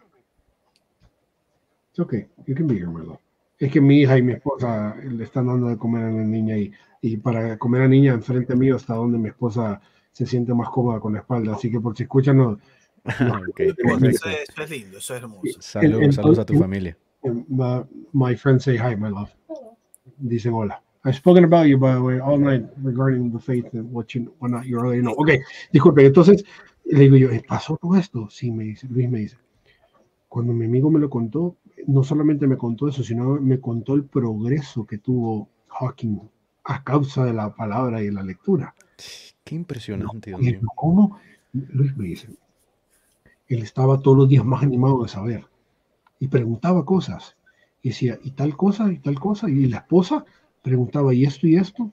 It's 1.89 1.99
okay. 1.99 2.27
You 2.45 2.55
can 2.55 2.67
be 2.67 2.75
here, 2.75 2.87
my 2.87 3.01
love. 3.01 3.24
Es 3.57 3.71
que 3.71 3.79
mi 3.81 4.01
hija 4.01 4.17
y 4.17 4.21
mi 4.21 4.33
esposa 4.33 4.95
le 4.97 5.23
están 5.23 5.47
dando 5.47 5.67
de 5.67 5.77
comer 5.77 6.03
a 6.05 6.11
la 6.11 6.23
niña 6.23 6.57
y, 6.57 6.71
y 7.01 7.17
para 7.17 7.57
comer 7.57 7.81
a 7.81 7.83
la 7.85 7.89
niña 7.89 8.13
enfrente 8.13 8.55
mío 8.55 8.75
hasta 8.75 8.95
donde 8.95 9.17
mi 9.17 9.29
esposa 9.29 9.79
se 10.11 10.25
siente 10.25 10.53
más 10.53 10.69
cómoda 10.69 10.99
con 10.99 11.13
la 11.13 11.19
espalda. 11.19 11.55
Así 11.55 11.71
que 11.71 11.79
por 11.79 11.95
si 11.95 12.03
escuchan, 12.03 12.37
no, 12.37 12.57
Ok, 13.49 13.59
Eso 13.59 13.75
perfecto. 13.83 14.29
es, 14.29 14.49
eso 14.49 14.63
es 14.63 14.69
lindo, 14.69 14.97
eso 14.97 15.15
es 15.15 15.21
hermoso. 15.21 15.61
Saludos, 15.61 16.03
el- 16.03 16.13
saludos 16.13 16.39
a 16.39 16.45
tu 16.45 16.53
el- 16.53 16.59
familia. 16.59 16.97
my, 17.47 17.83
my 18.13 18.35
friends 18.35 18.63
say 18.63 18.77
hi, 18.77 18.95
my 18.95 19.09
love. 19.09 19.29
Dicen 20.17 20.53
hola. 20.53 20.81
I've 21.03 21.15
spoken 21.17 21.43
about 21.43 21.67
you, 21.67 21.77
by 21.77 21.93
the 21.93 22.01
way, 22.01 22.19
all 22.19 22.39
night 22.39 22.65
regarding 22.83 23.31
the 23.31 23.39
faith 23.39 23.65
and 23.73 23.91
what 23.91 24.07
you, 24.15 24.33
what 24.39 24.49
not 24.49 24.65
you 24.65 24.79
already 24.79 25.01
know. 25.01 25.13
Ok, 25.17 25.29
disculpe, 25.71 26.03
entonces 26.03 26.43
le 26.85 26.99
digo 26.99 27.15
yo, 27.15 27.29
"¿Eh, 27.31 27.43
¿pasó 27.47 27.77
todo 27.77 27.95
esto? 27.95 28.27
Sí, 28.31 28.49
me 28.51 28.63
dice, 28.63 28.87
Luis 28.89 29.07
me 29.09 29.19
dice. 29.19 29.37
Cuando 30.27 30.51
mi 30.53 30.65
amigo 30.65 30.89
me 30.89 30.99
lo 30.99 31.09
contó, 31.09 31.55
no 31.87 32.03
solamente 32.03 32.47
me 32.47 32.57
contó 32.57 32.87
eso, 32.87 33.03
sino 33.03 33.39
me 33.41 33.59
contó 33.59 33.95
el 33.95 34.05
progreso 34.05 34.85
que 34.85 34.97
tuvo 34.97 35.49
Hawking 35.67 36.19
a 36.63 36.83
causa 36.83 37.25
de 37.25 37.33
la 37.33 37.53
palabra 37.53 38.01
y 38.01 38.05
de 38.05 38.11
la 38.11 38.23
lectura. 38.23 38.73
Qué 39.43 39.55
impresionante, 39.55 40.33
Dios 40.37 40.61
yo, 40.61 40.67
¿Cómo? 40.75 41.19
Luis 41.53 41.95
me 41.95 42.05
dice, 42.05 42.29
él 43.47 43.61
estaba 43.61 43.99
todos 43.99 44.17
los 44.17 44.29
días 44.29 44.43
más 44.43 44.63
animado 44.63 45.03
de 45.03 45.09
saber 45.09 45.45
y 46.19 46.27
preguntaba 46.27 46.85
cosas. 46.85 47.37
Y 47.81 47.89
decía, 47.89 48.17
y 48.23 48.31
tal 48.31 48.57
cosa, 48.57 48.91
y 48.91 48.97
tal 48.97 49.19
cosa. 49.19 49.49
Y 49.49 49.67
la 49.67 49.77
esposa 49.77 50.25
preguntaba, 50.63 51.13
¿y 51.13 51.25
esto 51.25 51.47
y 51.47 51.55
esto? 51.57 51.91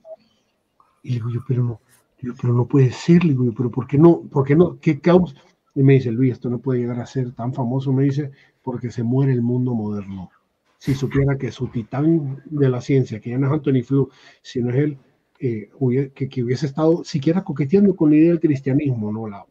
Y 1.02 1.10
le 1.10 1.14
digo 1.16 1.30
yo, 1.30 1.40
pero 1.46 1.62
no, 1.62 1.80
digo, 2.20 2.34
pero 2.40 2.54
no 2.54 2.66
puede 2.66 2.90
ser. 2.92 3.24
Le 3.24 3.32
digo 3.32 3.44
yo, 3.44 3.54
pero 3.54 3.70
¿por 3.70 3.86
qué 3.86 3.98
no? 3.98 4.22
¿Por 4.22 4.46
qué 4.46 4.56
no? 4.56 4.78
¿Qué 4.80 5.00
causa? 5.00 5.34
Y 5.74 5.82
me 5.82 5.94
dice, 5.94 6.10
Luis, 6.10 6.32
esto 6.32 6.50
no 6.50 6.58
puede 6.58 6.80
llegar 6.80 7.00
a 7.00 7.06
ser 7.06 7.32
tan 7.32 7.54
famoso, 7.54 7.92
me 7.92 8.04
dice, 8.04 8.30
porque 8.62 8.90
se 8.90 9.02
muere 9.02 9.32
el 9.32 9.42
mundo 9.42 9.74
moderno. 9.74 10.30
Si 10.78 10.94
supiera 10.94 11.38
que 11.38 11.52
su 11.52 11.68
titán 11.68 12.42
de 12.44 12.68
la 12.68 12.80
ciencia, 12.80 13.20
que 13.20 13.30
ya 13.30 13.38
no 13.38 13.46
es 13.46 13.52
Anthony 13.52 13.82
Flew, 13.84 14.08
sino 14.42 14.70
es 14.70 14.76
él, 14.76 14.98
eh, 15.38 15.70
que, 16.14 16.28
que 16.28 16.42
hubiese 16.42 16.66
estado 16.66 17.04
siquiera 17.04 17.42
coqueteando 17.42 17.96
con 17.96 18.10
la 18.10 18.16
idea 18.16 18.30
del 18.30 18.40
cristianismo, 18.40 19.12
¿no? 19.12 19.28
La, 19.28 19.46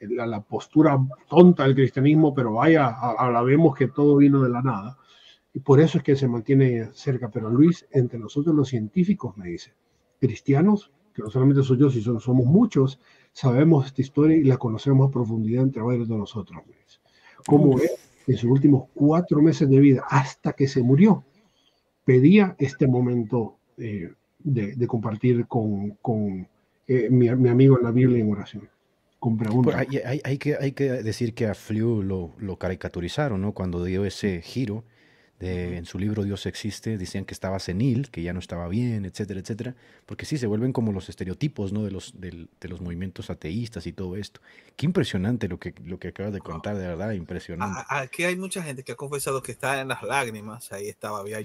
la, 0.00 0.26
la 0.26 0.40
postura 0.40 0.98
tonta 1.28 1.64
del 1.64 1.74
cristianismo, 1.74 2.34
pero 2.34 2.54
vaya, 2.54 2.96
vemos 3.44 3.76
que 3.76 3.88
todo 3.88 4.16
vino 4.16 4.42
de 4.42 4.50
la 4.50 4.62
nada. 4.62 4.98
Y 5.54 5.60
por 5.60 5.80
eso 5.80 5.98
es 5.98 6.04
que 6.04 6.16
se 6.16 6.28
mantiene 6.28 6.88
cerca. 6.92 7.30
Pero 7.30 7.50
Luis, 7.50 7.86
entre 7.90 8.18
nosotros 8.18 8.54
los 8.54 8.68
científicos, 8.68 9.36
me 9.36 9.48
dice, 9.48 9.74
cristianos, 10.20 10.90
que 11.14 11.22
no 11.22 11.30
solamente 11.30 11.62
soy 11.62 11.78
yo, 11.78 11.90
sino 11.90 12.18
somos 12.18 12.46
muchos, 12.46 12.98
sabemos 13.32 13.86
esta 13.86 14.02
historia 14.02 14.36
y 14.36 14.44
la 14.44 14.56
conocemos 14.56 15.08
a 15.08 15.12
profundidad 15.12 15.62
entre 15.62 15.82
varios 15.82 16.08
de 16.08 16.16
nosotros. 16.16 16.62
Como 17.46 17.78
es 17.78 18.10
en 18.26 18.36
sus 18.36 18.50
últimos 18.50 18.84
cuatro 18.94 19.42
meses 19.42 19.68
de 19.68 19.80
vida, 19.80 20.04
hasta 20.08 20.52
que 20.52 20.68
se 20.68 20.82
murió, 20.82 21.24
pedía 22.04 22.54
este 22.58 22.86
momento 22.86 23.56
eh, 23.78 24.12
de, 24.38 24.86
compartir 24.86 25.46
con, 25.46 25.90
con 26.02 26.46
eh, 26.86 27.08
mi, 27.10 27.28
amigo 27.28 27.78
en 27.78 27.84
la 27.84 27.90
Biblia 27.90 28.20
en 28.20 28.30
oración. 28.30 28.68
Con 29.18 29.36
preguntas. 29.36 29.74
Hay, 29.76 30.20
hay, 30.24 30.38
que, 30.38 30.56
hay 30.56 30.72
que 30.72 30.90
decir 30.90 31.34
que 31.34 31.46
a 31.46 31.54
Flew 31.54 32.02
lo, 32.02 32.32
lo 32.38 32.56
caricaturizaron, 32.56 33.40
¿no? 33.40 33.52
Cuando 33.52 33.84
dio 33.84 34.04
ese 34.04 34.42
giro 34.42 34.84
en 35.42 35.84
su 35.86 35.98
libro 35.98 36.22
Dios 36.22 36.46
existe, 36.46 36.96
decían 36.96 37.24
que 37.24 37.34
estaba 37.34 37.58
senil, 37.58 38.10
que 38.10 38.22
ya 38.22 38.32
no 38.32 38.38
estaba 38.38 38.68
bien, 38.68 39.04
etcétera, 39.04 39.40
etcétera, 39.40 39.74
porque 40.06 40.24
sí, 40.24 40.38
se 40.38 40.46
vuelven 40.46 40.72
como 40.72 40.92
los 40.92 41.08
estereotipos 41.08 41.72
¿no? 41.72 41.82
de, 41.82 41.90
los, 41.90 42.20
de, 42.20 42.48
los 42.68 42.80
movimientos 42.80 43.28
ateístas 43.30 43.86
y 43.86 43.92
todo 43.92 44.16
esto. 44.16 44.40
Qué 44.76 44.86
impresionante 44.86 45.48
lo 45.48 45.58
que, 45.58 45.74
lo 45.84 45.98
que 45.98 46.08
acabas 46.08 46.32
de 46.32 46.40
contar, 46.40 46.76
de 46.76 46.86
verdad, 46.86 47.12
impresionante. 47.12 47.80
Aquí 47.88 48.24
hay 48.24 48.36
mucha 48.36 48.62
gente 48.62 48.84
que 48.84 48.92
ha 48.92 48.96
confesado 48.96 49.42
que 49.42 49.52
está 49.52 49.80
en 49.80 49.88
las 49.88 50.02
lágrimas, 50.02 50.70
ahí 50.72 50.88
estaba, 50.88 51.18
había 51.18 51.40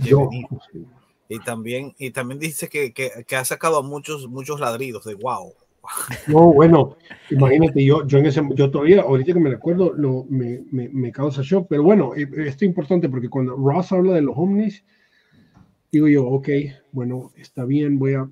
y 1.30 1.40
también, 1.40 1.94
y 1.98 2.12
también 2.12 2.40
dice 2.40 2.70
que, 2.70 2.94
que, 2.94 3.26
que, 3.28 3.36
ha 3.36 3.44
sacado 3.44 3.78
a 3.80 3.84
muchos, 3.84 4.28
muchos 4.30 4.60
ladridos 4.60 5.04
de 5.04 5.16
wow. 5.16 5.54
No, 6.28 6.54
bueno, 6.54 6.98
imagínate, 7.30 7.84
yo, 7.84 8.06
yo 8.06 8.20
en 8.20 8.26
ese, 8.26 8.42
yo 8.56 8.70
todavía, 8.72 9.02
ahorita 9.02 9.34
que 9.34 9.40
me 9.40 9.50
recuerdo, 9.50 9.94
lo, 9.94 10.26
me, 10.30 10.64
me, 10.72 10.90
me 10.90 11.12
causa 11.12 11.42
shock, 11.44 11.68
pero 11.70 11.84
bueno, 11.84 12.14
eh, 12.16 12.28
esto 12.46 12.66
es 12.66 12.70
importante 12.70 13.10
porque 13.10 13.30
cuando 13.30 13.56
Ross 13.56 13.92
habla 13.92 14.14
de 14.14 14.22
los 14.22 14.38
ovnis, 14.38 14.84
digo 15.92 16.08
yo, 16.08 16.26
ok, 16.26 16.50
bueno, 16.92 17.32
está 17.36 17.66
bien, 17.66 17.98
voy 18.00 18.14
a, 18.14 18.30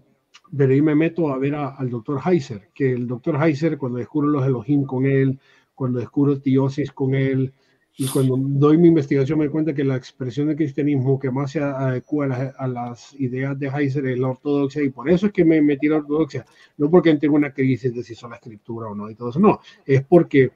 pero 0.56 0.74
ahí 0.74 0.82
me 0.82 0.96
meto 0.96 1.30
a 1.30 1.38
ver 1.38 1.56
al 1.56 1.90
doctor 1.90 2.20
Heiser, 2.26 2.70
que 2.74 2.92
el 2.92 3.08
doctor 3.08 3.42
Heiser, 3.42 3.78
cuando 3.78 4.00
descubro 4.00 4.28
los 4.28 4.46
Elohim 4.46 4.84
con 4.86 5.06
él, 5.06 5.40
cuando 5.74 6.00
descubro 6.00 6.40
Tiosis 6.40 6.92
con 6.92 7.16
él, 7.16 7.54
y 7.98 8.08
cuando 8.08 8.36
doy 8.38 8.78
mi 8.78 8.90
investigación 8.90 9.40
me 9.40 9.46
doy 9.46 9.52
cuenta 9.52 9.74
que 9.74 9.84
la 9.84 9.96
expresión 9.96 10.48
del 10.48 10.58
cristianismo 10.58 11.18
que 11.18 11.32
más 11.32 11.52
se 11.52 11.62
adecua 11.62 12.54
a 12.58 12.68
las, 12.68 13.14
ideas 13.20 13.58
de 13.58 13.68
Heiser 13.68 14.06
es 14.08 14.20
la 14.20 14.30
ortodoxia 14.30 14.84
y 14.84 14.90
por 14.90 15.10
eso 15.10 15.28
es 15.28 15.32
que 15.32 15.46
me 15.46 15.62
metí 15.62 15.88
a 15.88 15.92
la 15.92 15.98
ortodoxia, 15.98 16.46
no 16.78 16.90
porque 16.90 17.16
tengo 17.16 17.36
una 17.36 17.54
crisis 17.54 17.94
de 17.94 18.04
si 18.04 18.14
son 18.14 18.32
la 18.32 18.36
escritura 18.36 18.88
o 18.88 18.96
no 18.96 19.10
y 19.10 19.16
todo 19.16 19.30
eso, 19.30 19.40
no, 19.40 19.62
es 19.86 20.04
porque 20.04 20.52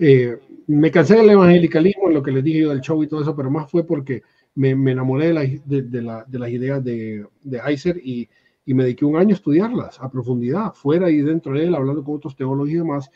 eh, 0.00 0.36
me 0.66 0.90
cansé 0.90 1.14
del 1.14 1.30
evangelicalismo, 1.30 2.10
lo 2.10 2.22
que 2.22 2.32
les 2.32 2.42
dije 2.42 2.60
yo 2.60 2.70
del 2.70 2.80
show 2.80 3.00
y 3.02 3.06
todo 3.06 3.22
eso, 3.22 3.36
pero 3.36 3.50
más 3.50 3.70
fue 3.70 3.86
porque 3.86 4.22
me, 4.56 4.74
me 4.74 4.92
enamoré 4.92 5.28
de, 5.28 5.32
la, 5.32 5.42
de, 5.42 6.02
la, 6.02 6.24
de, 6.24 6.38
las 6.38 6.50
ideas 6.50 6.82
de, 6.82 7.24
de 7.42 7.58
Heiser 7.58 8.00
y, 8.02 8.28
y 8.66 8.74
me 8.74 8.82
dediqué 8.82 9.04
un 9.04 9.16
año 9.16 9.30
a 9.30 9.34
estudiarlas 9.34 10.00
a 10.00 10.10
profundidad, 10.10 10.72
fuera 10.72 11.08
y 11.10 11.18
dentro 11.18 11.52
de 11.52 11.64
él, 11.66 11.74
hablando 11.74 12.02
con 12.02 12.16
otros 12.16 12.34
teólogos 12.34 12.70
y 12.70 12.74
demás, 12.74 13.10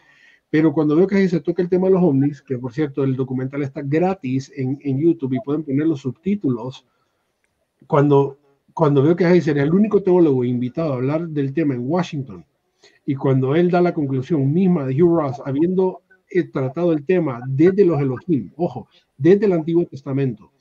pero 0.51 0.73
cuando 0.73 0.97
veo 0.97 1.07
que 1.07 1.29
se 1.29 1.41
toca 1.41 1.63
el 1.63 1.69
tema 1.69 1.89
de 1.89 1.95
los 1.95 2.03
ovnis, 2.03 2.43
que 2.43 2.59
por 2.59 2.73
cierto 2.73 3.05
el 3.05 3.17
documental 3.17 3.63
está 3.63 3.83
gratis 3.83 4.51
en, 4.57 4.79
en 4.83 4.99
YouTube 4.99 5.35
y 5.35 5.41
pueden 5.41 5.65
poner 5.65 5.87
los 5.87 6.01
subtítulos, 6.01 6.87
cuando, 7.87 8.39
cuando 8.73 9.03
veo 9.03 9.17
que 9.17 9.27
ahí 9.27 9.41
sería 9.41 9.63
el 9.63 9.75
único 9.75 10.03
teólogo 10.03 10.45
invitado 10.45 10.93
a 10.93 10.97
hablar 10.97 11.29
del 11.29 11.53
tema 11.53 11.75
en 11.75 11.89
Washington, 11.89 12.45
y 13.05 13.15
cuando 13.15 13.55
él 13.55 13.71
da 13.71 13.81
la 13.81 13.95
conclusión 13.95 14.53
misma 14.53 14.87
de 14.87 15.03
Hugh 15.03 15.17
Ross, 15.17 15.43
habiendo 15.45 16.03
eh, 16.31 16.45
tratado 16.45 16.93
el 16.93 17.05
tema 17.05 17.41
desde 17.47 17.85
los 17.85 18.01
Elohim, 18.01 18.53
ojo, 18.57 18.89
desde 19.17 19.47
el 19.47 19.53
Antiguo 19.53 19.87
Testamento, 19.87 20.53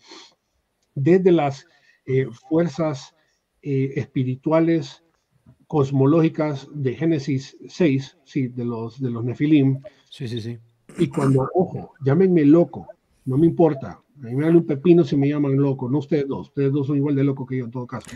desde 0.95 1.32
las 1.32 1.67
eh, 2.06 2.28
fuerzas 2.47 3.13
eh, 3.62 3.93
espirituales 3.95 5.04
cosmológicas 5.67 6.67
de 6.73 6.95
Génesis 6.95 7.58
6, 7.67 8.17
sí, 8.23 8.47
de 8.47 8.65
los, 8.65 9.01
de 9.01 9.10
los 9.12 9.23
Nefilim. 9.23 9.82
Sí, 10.10 10.27
sí, 10.27 10.41
sí. 10.41 10.58
Y 10.97 11.08
cuando, 11.08 11.49
ojo, 11.53 11.93
llámenme 12.03 12.45
loco, 12.45 12.88
no 13.25 13.38
me 13.38 13.45
importa. 13.45 13.99
A 14.23 14.25
mí 14.25 14.36
me 14.36 14.45
dan 14.45 14.56
un 14.56 14.65
pepino 14.65 15.03
si 15.03 15.15
me 15.15 15.30
llaman 15.30 15.56
loco, 15.58 15.89
no 15.89 15.99
ustedes 15.99 16.27
dos. 16.27 16.47
Ustedes 16.47 16.71
dos 16.71 16.88
son 16.88 16.97
igual 16.97 17.15
de 17.15 17.23
locos 17.23 17.47
que 17.47 17.58
yo 17.58 17.65
en 17.65 17.71
todo 17.71 17.86
caso. 17.86 18.10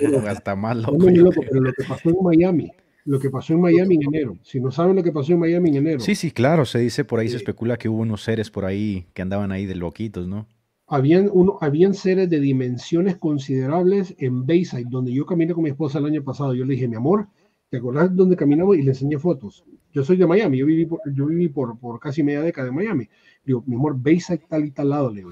Pero, 0.00 0.18
Hasta 0.26 0.56
más 0.56 0.76
loco. 0.76 0.98
pero 0.98 1.60
lo 1.60 1.72
que 1.72 1.84
pasó 1.84 2.08
en 2.08 2.16
Miami, 2.22 2.72
lo 3.04 3.20
que 3.20 3.30
pasó 3.30 3.52
en 3.52 3.60
Miami 3.60 3.96
en 3.96 4.02
enero. 4.02 4.38
Si 4.42 4.58
no 4.58 4.72
saben 4.72 4.96
lo 4.96 5.02
que 5.02 5.12
pasó 5.12 5.32
en 5.32 5.38
Miami 5.38 5.70
en 5.70 5.76
enero. 5.76 6.00
Sí, 6.00 6.14
sí, 6.14 6.32
claro, 6.32 6.64
se 6.64 6.80
dice 6.80 7.04
por 7.04 7.20
ahí, 7.20 7.28
se 7.28 7.36
especula 7.36 7.76
que 7.76 7.88
hubo 7.88 8.00
unos 8.00 8.22
seres 8.22 8.50
por 8.50 8.64
ahí 8.64 9.06
que 9.14 9.22
andaban 9.22 9.52
ahí 9.52 9.66
de 9.66 9.76
loquitos, 9.76 10.26
¿no? 10.26 10.48
Habían, 10.86 11.28
uno, 11.32 11.58
habían 11.60 11.94
seres 11.94 12.30
de 12.30 12.40
dimensiones 12.40 13.16
considerables 13.16 14.14
en 14.18 14.46
Bayside, 14.46 14.86
donde 14.88 15.12
yo 15.12 15.26
caminé 15.26 15.52
con 15.52 15.64
mi 15.64 15.70
esposa 15.70 15.98
el 15.98 16.06
año 16.06 16.22
pasado. 16.22 16.54
Yo 16.54 16.64
le 16.64 16.74
dije, 16.74 16.88
mi 16.88 16.96
amor, 16.96 17.28
¿te 17.70 17.78
acordás 17.78 18.14
dónde 18.14 18.36
caminamos? 18.36 18.76
Y 18.76 18.82
le 18.82 18.90
enseñé 18.90 19.18
fotos. 19.18 19.64
Yo 19.92 20.04
soy 20.04 20.16
de 20.16 20.26
Miami, 20.26 20.58
yo 20.58 20.66
viví 20.66 20.86
por, 20.86 21.00
yo 21.12 21.26
viví 21.26 21.48
por, 21.48 21.78
por 21.78 21.98
casi 21.98 22.22
media 22.22 22.42
década 22.42 22.68
en 22.68 22.74
Miami. 22.74 23.08
Digo, 23.44 23.64
mi 23.66 23.74
amor, 23.74 23.96
Bayside 23.98 24.42
tal 24.48 24.64
y 24.64 24.70
tal 24.70 24.90
lado, 24.90 25.10
le 25.10 25.16
digo 25.16 25.30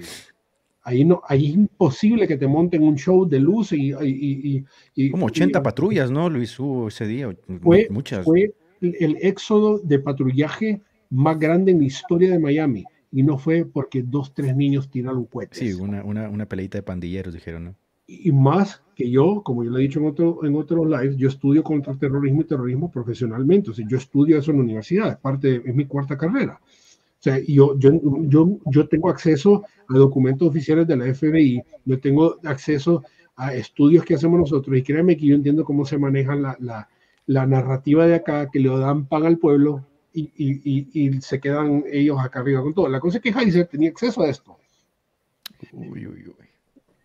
Ahí, 0.86 1.02
no, 1.02 1.22
ahí 1.26 1.46
es 1.46 1.54
imposible 1.54 2.28
que 2.28 2.36
te 2.36 2.46
monten 2.46 2.82
un 2.82 2.96
show 2.96 3.26
de 3.26 3.40
luz 3.40 3.72
y... 3.72 3.92
y, 4.02 4.64
y 4.94 5.10
Como 5.10 5.26
80 5.26 5.62
patrullas, 5.62 6.10
¿no, 6.10 6.28
Luis? 6.28 6.58
Hubo 6.60 6.88
ese 6.88 7.06
día, 7.06 7.34
fue, 7.62 7.88
muchas. 7.90 8.22
Fue 8.22 8.52
el 8.82 9.16
éxodo 9.22 9.78
de 9.78 9.98
patrullaje 9.98 10.82
más 11.08 11.38
grande 11.38 11.72
en 11.72 11.78
la 11.78 11.86
historia 11.86 12.30
de 12.30 12.38
Miami 12.38 12.84
y 13.14 13.22
no 13.22 13.38
fue 13.38 13.64
porque 13.64 14.02
dos, 14.02 14.34
tres 14.34 14.56
niños 14.56 14.90
tiraron 14.90 15.26
cohetes. 15.26 15.60
Sí, 15.60 15.72
una, 15.72 16.02
una, 16.02 16.28
una 16.28 16.46
peleita 16.46 16.78
de 16.78 16.82
pandilleros, 16.82 17.32
dijeron, 17.32 17.64
¿no? 17.64 17.74
Y 18.08 18.32
más 18.32 18.82
que 18.96 19.08
yo, 19.08 19.40
como 19.44 19.62
yo 19.62 19.70
lo 19.70 19.78
he 19.78 19.82
dicho 19.82 20.00
en, 20.00 20.06
otro, 20.06 20.44
en 20.44 20.56
otros 20.56 20.84
lives, 20.84 21.16
yo 21.16 21.28
estudio 21.28 21.62
contra 21.62 21.94
terrorismo 21.94 22.40
y 22.40 22.44
terrorismo 22.44 22.90
profesionalmente. 22.90 23.70
O 23.70 23.72
sea, 23.72 23.86
yo 23.88 23.98
estudio 23.98 24.36
eso 24.36 24.50
en 24.50 24.56
la 24.56 24.62
universidad, 24.64 25.08
es 25.10 25.16
parte, 25.18 25.62
es 25.64 25.74
mi 25.74 25.86
cuarta 25.86 26.18
carrera. 26.18 26.60
O 26.60 27.22
sea, 27.22 27.38
yo, 27.38 27.78
yo, 27.78 27.92
yo, 28.26 28.58
yo 28.66 28.88
tengo 28.88 29.08
acceso 29.08 29.62
a 29.88 29.96
documentos 29.96 30.48
oficiales 30.48 30.88
de 30.88 30.96
la 30.96 31.14
FBI, 31.14 31.62
yo 31.84 32.00
tengo 32.00 32.40
acceso 32.42 33.04
a 33.36 33.54
estudios 33.54 34.04
que 34.04 34.14
hacemos 34.14 34.40
nosotros 34.40 34.76
y 34.76 34.82
créanme 34.82 35.16
que 35.16 35.26
yo 35.26 35.36
entiendo 35.36 35.64
cómo 35.64 35.84
se 35.84 35.98
maneja 35.98 36.34
la, 36.34 36.56
la, 36.58 36.88
la 37.26 37.46
narrativa 37.46 38.08
de 38.08 38.16
acá, 38.16 38.50
que 38.50 38.58
le 38.58 38.76
dan 38.76 39.06
pan 39.06 39.24
al 39.24 39.38
pueblo, 39.38 39.86
y, 40.14 41.20
se 41.20 41.40
quedan 41.40 41.84
ellos 41.90 42.18
acá 42.20 42.40
arriba 42.40 42.62
con 42.62 42.74
todo. 42.74 42.88
La 42.88 43.00
cosa 43.00 43.18
es 43.18 43.22
que 43.22 43.30
Heiser 43.30 43.66
tenía 43.66 43.90
acceso 43.90 44.22
a 44.22 44.28
esto. 44.28 44.56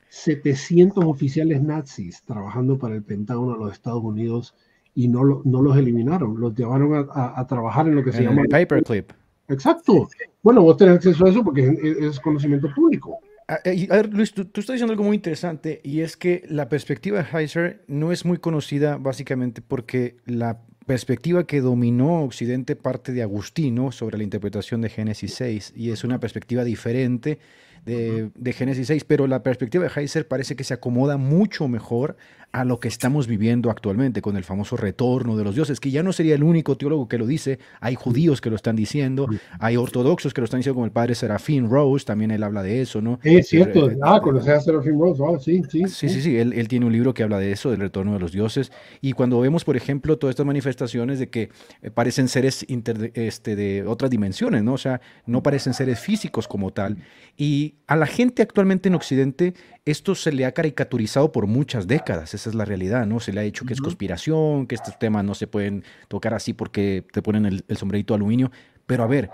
700 0.10 1.06
oficiales 1.06 1.62
nazis 1.62 2.24
trabajando 2.24 2.78
para 2.78 2.96
el 2.96 3.04
Pentágono 3.04 3.54
de 3.54 3.60
los 3.60 3.74
Estados 3.74 4.04
Unidos 4.04 4.56
y 4.96 5.08
no, 5.08 5.42
no 5.46 5.62
los 5.62 5.78
eliminaron, 5.78 6.40
los 6.40 6.54
llevaron 6.56 7.08
a, 7.12 7.48
trabajar 7.48 7.88
en 7.88 7.96
lo 7.96 8.04
que 8.04 8.12
se 8.12 8.24
llama... 8.24 8.44
Paperclip. 8.50 9.12
Exacto. 9.48 10.10
Bueno, 10.44 10.62
vos 10.62 10.78
tenés 10.78 10.96
acceso 10.96 11.26
a 11.26 11.30
eso 11.30 11.44
porque 11.44 11.78
es, 12.02 12.20
conocimiento 12.20 12.68
público. 12.74 13.20
A, 13.48 13.60
ver, 13.64 14.14
Luis, 14.14 14.34
tú, 14.34 14.46
tú, 14.46 14.60
estás 14.60 14.76
diciendo 14.76 14.92
algo 14.92 15.04
muy 15.04 15.16
interesante 15.16 15.82
y 15.84 16.02
es 16.02 16.18
que 16.18 16.44
la 16.48 16.70
perspectiva 16.70 17.24
de 17.24 17.40
Heiser 17.40 17.84
no 17.88 18.12
es 18.12 18.26
muy 18.26 18.38
conocida 18.38 18.98
básicamente 18.98 19.62
porque 19.62 20.18
la 20.26 20.62
perspectiva 20.90 21.46
que 21.46 21.62
dominó 21.62 22.24
Occidente 22.24 22.76
parte 22.76 23.12
de 23.12 23.22
Agustino 23.22 23.92
sobre 23.92 24.18
la 24.18 24.24
interpretación 24.24 24.82
de 24.82 24.90
Génesis 24.90 25.36
6 25.36 25.74
y 25.76 25.92
es 25.92 26.04
una 26.04 26.20
perspectiva 26.20 26.64
diferente 26.64 27.38
de, 27.86 28.32
de 28.34 28.54
Génesis 28.54 28.88
6, 28.88 29.04
pero 29.04 29.28
la 29.28 29.44
perspectiva 29.44 29.84
de 29.84 29.92
Heiser 29.96 30.28
parece 30.28 30.56
que 30.56 30.64
se 30.64 30.74
acomoda 30.74 31.18
mucho 31.18 31.68
mejor 31.68 32.18
a 32.52 32.66
lo 32.66 32.80
que 32.80 32.88
estamos 32.88 33.28
viviendo 33.28 33.70
actualmente 33.70 34.22
con 34.22 34.36
el 34.36 34.44
famoso 34.44 34.76
retorno 34.76 35.38
de 35.38 35.44
los 35.44 35.56
dioses, 35.56 35.80
que 35.80 35.92
ya 35.92 36.02
no 36.02 36.12
sería 36.14 36.36
el 36.36 36.44
único 36.44 36.78
teólogo 36.78 37.08
que 37.08 37.18
lo 37.18 37.28
dice, 37.28 37.60
hay 37.80 37.96
judíos 37.96 38.42
que 38.42 38.50
lo 38.50 38.56
están 38.56 38.76
diciendo, 38.76 39.28
hay 39.60 39.78
ortodoxos 39.78 40.34
que 40.34 40.42
lo 40.42 40.46
están 40.46 40.60
diciendo 40.60 40.76
como 40.76 40.86
el 40.86 40.92
padre 40.92 41.14
Serafín 41.14 41.70
Rose, 41.70 42.06
también 42.06 42.32
él 42.32 42.42
habla 42.42 42.64
de 42.64 42.82
eso, 42.82 43.02
¿no? 43.02 43.20
Es 43.24 43.50
cierto, 43.50 43.90
ah, 44.02 44.20
conocer 44.22 44.56
a 44.56 44.62
Serafín 44.62 45.00
Rose, 45.00 45.22
ah, 45.24 45.38
sí, 45.40 45.62
sí. 45.70 45.84
Sí, 45.88 46.10
sí, 46.10 46.22
sí, 46.22 46.38
él, 46.38 46.54
él, 46.54 46.68
tiene 46.68 46.88
un 46.88 46.92
libro 46.92 47.14
que 47.14 47.22
habla 47.22 47.38
de 47.38 47.52
eso, 47.52 47.70
del 47.70 47.82
retorno 47.82 48.14
de 48.14 48.20
los 48.20 48.32
dioses, 48.32 48.72
y 49.00 49.14
cuando 49.14 49.40
vemos, 49.40 49.64
por 49.64 49.78
ejemplo, 49.78 50.18
todas 50.18 50.34
estas 50.34 50.46
manifestaciones 50.46 51.20
de 51.20 51.30
que 51.30 51.50
eh, 51.82 51.92
parecen 51.92 52.28
seres 52.28 52.66
este, 52.68 53.56
de 53.56 53.86
otras 53.86 54.10
dimensiones, 54.10 54.64
¿no? 54.64 54.74
O 54.74 54.78
sea, 54.78 55.02
no 55.28 55.44
parecen 55.44 55.76
seres 55.76 56.00
físicos 56.00 56.48
como 56.48 56.72
tal, 56.72 56.98
y 57.38 57.76
a 57.86 57.96
la 57.96 58.08
gente 58.08 58.42
actualmente 58.42 58.90
en 58.90 58.96
Occidente 58.96 59.54
esto 59.86 60.16
se 60.16 60.32
le 60.32 60.46
ha 60.46 60.52
caricaturizado 60.52 61.32
por 61.32 61.48
muchas 61.48 61.88
décadas, 61.88 62.34
esa 62.34 62.50
es 62.50 62.56
la 62.56 62.66
realidad, 62.66 63.06
¿no? 63.06 63.20
Se 63.20 63.34
le 63.34 63.40
ha 63.40 63.44
dicho 63.44 63.66
que 63.66 63.74
es 63.74 63.82
conspiración, 63.82 64.68
que 64.68 64.76
estos 64.76 64.98
temas 65.00 65.24
no 65.24 65.36
se 65.36 65.48
pueden 65.48 65.84
tocar 66.08 66.34
así 66.34 66.54
porque 66.54 67.06
te 67.12 67.22
ponen 67.22 67.46
el, 67.46 67.78
sombrerito 67.78 68.14
de 68.14 68.18
aluminio. 68.18 68.52
Pero 68.86 69.04
a 69.04 69.08
ver, 69.08 69.30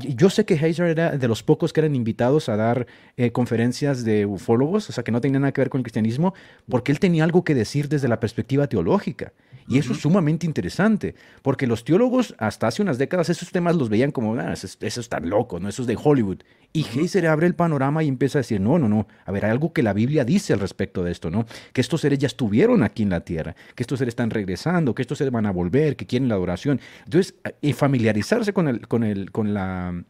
yo 0.00 0.30
sé 0.30 0.44
que 0.44 0.54
Heiser 0.54 0.86
era 0.86 1.16
de 1.16 1.28
los 1.28 1.42
pocos 1.42 1.72
que 1.72 1.80
eran 1.80 1.94
invitados 1.94 2.48
a 2.48 2.56
dar 2.56 2.86
eh, 3.16 3.30
conferencias 3.30 4.04
de 4.04 4.26
ufólogos, 4.26 4.88
o 4.90 4.92
sea, 4.92 5.04
que 5.04 5.12
no 5.12 5.20
tenían 5.20 5.42
nada 5.42 5.52
que 5.52 5.60
ver 5.60 5.70
con 5.70 5.78
el 5.78 5.84
cristianismo, 5.84 6.34
porque 6.68 6.90
él 6.90 6.98
tenía 6.98 7.24
algo 7.24 7.44
que 7.44 7.54
decir 7.54 7.88
desde 7.88 8.08
la 8.08 8.18
perspectiva 8.18 8.66
teológica. 8.66 9.32
Y 9.68 9.78
eso 9.78 9.92
es 9.92 9.98
sumamente 9.98 10.46
interesante, 10.46 11.14
porque 11.42 11.66
los 11.66 11.84
teólogos 11.84 12.34
hasta 12.38 12.68
hace 12.68 12.82
unas 12.82 12.98
décadas 12.98 13.28
esos 13.28 13.50
temas 13.50 13.76
los 13.76 13.88
veían 13.88 14.12
como, 14.12 14.34
ah, 14.36 14.52
eso, 14.52 14.68
eso 14.80 15.00
es 15.00 15.08
tan 15.08 15.28
loco, 15.28 15.58
¿no? 15.58 15.68
eso 15.68 15.82
es 15.82 15.88
de 15.88 15.98
Hollywood. 16.02 16.38
Y 16.72 16.84
Heiser 16.84 17.26
abre 17.26 17.46
el 17.46 17.54
panorama 17.54 18.04
y 18.04 18.08
empieza 18.08 18.38
a 18.38 18.42
decir, 18.42 18.60
no, 18.60 18.78
no, 18.78 18.88
no, 18.88 19.06
a 19.24 19.32
ver, 19.32 19.46
hay 19.46 19.50
algo 19.50 19.72
que 19.72 19.82
la 19.82 19.92
Biblia 19.92 20.24
dice 20.24 20.52
al 20.52 20.60
respecto 20.60 21.02
de 21.02 21.10
esto, 21.10 21.30
¿no? 21.30 21.46
Que 21.72 21.80
estos 21.80 22.02
seres 22.02 22.18
ya 22.18 22.26
estuvieron 22.26 22.82
aquí 22.82 23.02
en 23.02 23.10
la 23.10 23.20
tierra, 23.20 23.56
que 23.74 23.82
estos 23.82 23.98
seres 23.98 24.12
están 24.12 24.28
regresando, 24.30 24.94
que 24.94 25.02
estos 25.02 25.16
seres 25.16 25.32
van 25.32 25.46
a 25.46 25.52
volver, 25.52 25.96
que 25.96 26.06
quieren 26.06 26.28
la 26.28 26.34
adoración. 26.34 26.80
Entonces, 27.04 27.34
y 27.62 27.72
familiarizarse 27.72 28.52
con, 28.52 28.68
el, 28.68 28.86
con, 28.86 29.04
el, 29.04 29.30
con 29.32 29.54
la 29.54 30.04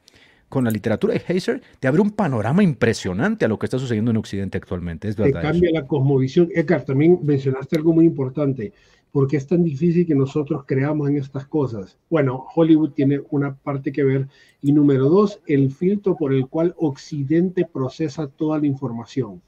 con 0.48 0.64
la 0.64 0.70
literatura 0.70 1.14
de 1.14 1.22
Heiser, 1.26 1.60
te 1.80 1.88
abre 1.88 2.00
un 2.00 2.10
panorama 2.10 2.62
impresionante 2.62 3.44
a 3.44 3.48
lo 3.48 3.58
que 3.58 3.66
está 3.66 3.78
sucediendo 3.78 4.10
en 4.10 4.16
Occidente 4.16 4.58
actualmente. 4.58 5.08
Es 5.08 5.16
verdad. 5.16 5.40
Te 5.40 5.48
cambia 5.48 5.70
la 5.72 5.86
cosmovisión. 5.86 6.48
Edgar, 6.54 6.84
también 6.84 7.18
mencionaste 7.22 7.76
algo 7.76 7.92
muy 7.92 8.04
importante. 8.04 8.72
¿Por 9.16 9.28
qué 9.28 9.38
es 9.38 9.46
tan 9.46 9.64
difícil 9.64 10.06
que 10.06 10.14
nosotros 10.14 10.64
creamos 10.66 11.08
en 11.08 11.16
estas 11.16 11.46
cosas? 11.46 11.96
Bueno, 12.10 12.44
Hollywood 12.54 12.90
tiene 12.90 13.22
una 13.30 13.56
parte 13.56 13.90
que 13.90 14.04
ver. 14.04 14.28
Y 14.60 14.74
número 14.74 15.08
dos, 15.08 15.40
el 15.46 15.70
filtro 15.70 16.18
por 16.18 16.34
el 16.34 16.46
cual 16.48 16.74
Occidente 16.76 17.64
procesa 17.64 18.28
toda 18.28 18.58
la 18.58 18.66
información. 18.66 19.40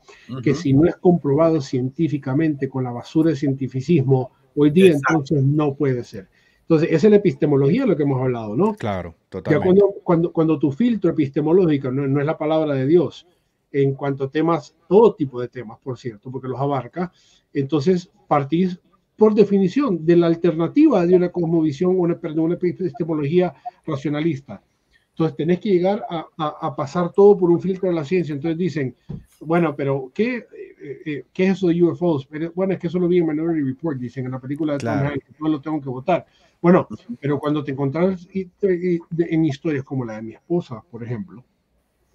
Que 0.42 0.54
si 0.54 0.72
no 0.72 0.87
es 0.87 0.96
comprobado 0.96 1.61
científicamente 1.61 2.66
con 2.66 2.83
la 2.83 2.92
basura 2.92 3.28
de 3.28 3.37
cientificismo, 3.37 4.31
hoy 4.57 4.70
día 4.70 4.92
entonces 4.92 5.42
no 5.42 5.74
puede 5.74 6.02
ser. 6.02 6.28
Entonces, 6.62 6.88
es 6.90 7.04
la 7.04 7.16
epistemología 7.16 7.85
lo 7.85 7.94
que 7.94 8.04
hemos 8.04 8.22
hablado, 8.22 8.57
¿no? 8.57 8.74
Claro, 8.74 9.16
totalmente. 9.28 9.66
cuando, 9.66 9.94
cuando, 10.02 10.33
cuando 10.33 10.59
tu 10.59 10.72
filtro 10.72 11.11
epistemológico 11.11 11.90
no, 11.90 12.09
no, 12.09 12.20
es 12.20 12.26
la 12.26 12.38
palabra 12.38 12.72
de 12.72 12.87
Dios, 12.87 13.26
en 13.70 13.92
cuanto 13.92 14.24
a 14.24 14.31
temas, 14.31 14.74
todo 14.88 15.14
tipo 15.14 15.38
de 15.38 15.48
temas, 15.48 15.78
por 15.81 15.98
cierto, 15.98 16.31
porque 16.31 16.48
los 16.48 16.59
abarca, 16.59 17.12
entonces 17.52 18.11
partís 18.28 18.81
por 19.18 19.35
definición 19.35 20.07
de 20.07 20.16
la 20.16 20.28
alternativa 20.28 21.04
de 21.04 21.16
una 21.16 21.31
cosmovisión, 21.31 21.98
una, 21.98 22.16
perdón, 22.16 22.44
una 22.44 22.54
epistemología 22.54 23.52
racionalista. 23.85 24.62
Entonces 25.11 25.37
tenés 25.37 25.59
que 25.59 25.70
llegar 25.70 26.04
a, 26.09 26.24
a, 26.38 26.68
a, 26.68 26.76
pasar 26.76 27.11
todo 27.12 27.37
por 27.37 27.50
un 27.50 27.61
filtro 27.61 27.88
de 27.88 27.96
la 27.96 28.04
ciencia. 28.04 28.33
Entonces 28.33 28.57
dicen, 28.57 28.94
bueno, 29.40 29.74
pero 29.74 30.12
¿qué, 30.14 30.37
eh, 30.37 31.02
eh, 31.04 31.24
¿qué 31.33 31.46
es 31.46 31.50
eso 31.54 31.66
de 31.66 31.83
UFOs? 31.83 32.26
Pero, 32.26 32.52
bueno, 32.54 32.74
es 32.74 32.78
que 32.78 32.87
eso 32.87 33.00
lo 33.00 33.09
vi 33.09 33.18
en 33.18 33.26
Minority 33.26 33.61
Report, 33.61 33.98
dicen 33.98 34.26
en 34.26 34.31
la 34.31 34.38
película 34.38 34.74
de 34.74 34.78
claro. 34.78 35.11
Tom 35.11 35.35
no 35.40 35.48
lo 35.48 35.61
tengo 35.61 35.81
que 35.81 35.88
votar. 35.88 36.24
Bueno, 36.62 36.87
pero 37.20 37.40
cuando 37.40 37.64
te 37.64 37.72
encontrás 37.72 38.28
en 38.33 39.44
historias 39.44 39.83
como 39.83 40.04
la 40.04 40.14
de 40.14 40.22
mi 40.22 40.33
esposa, 40.35 40.81
por 40.88 41.02
ejemplo, 41.02 41.44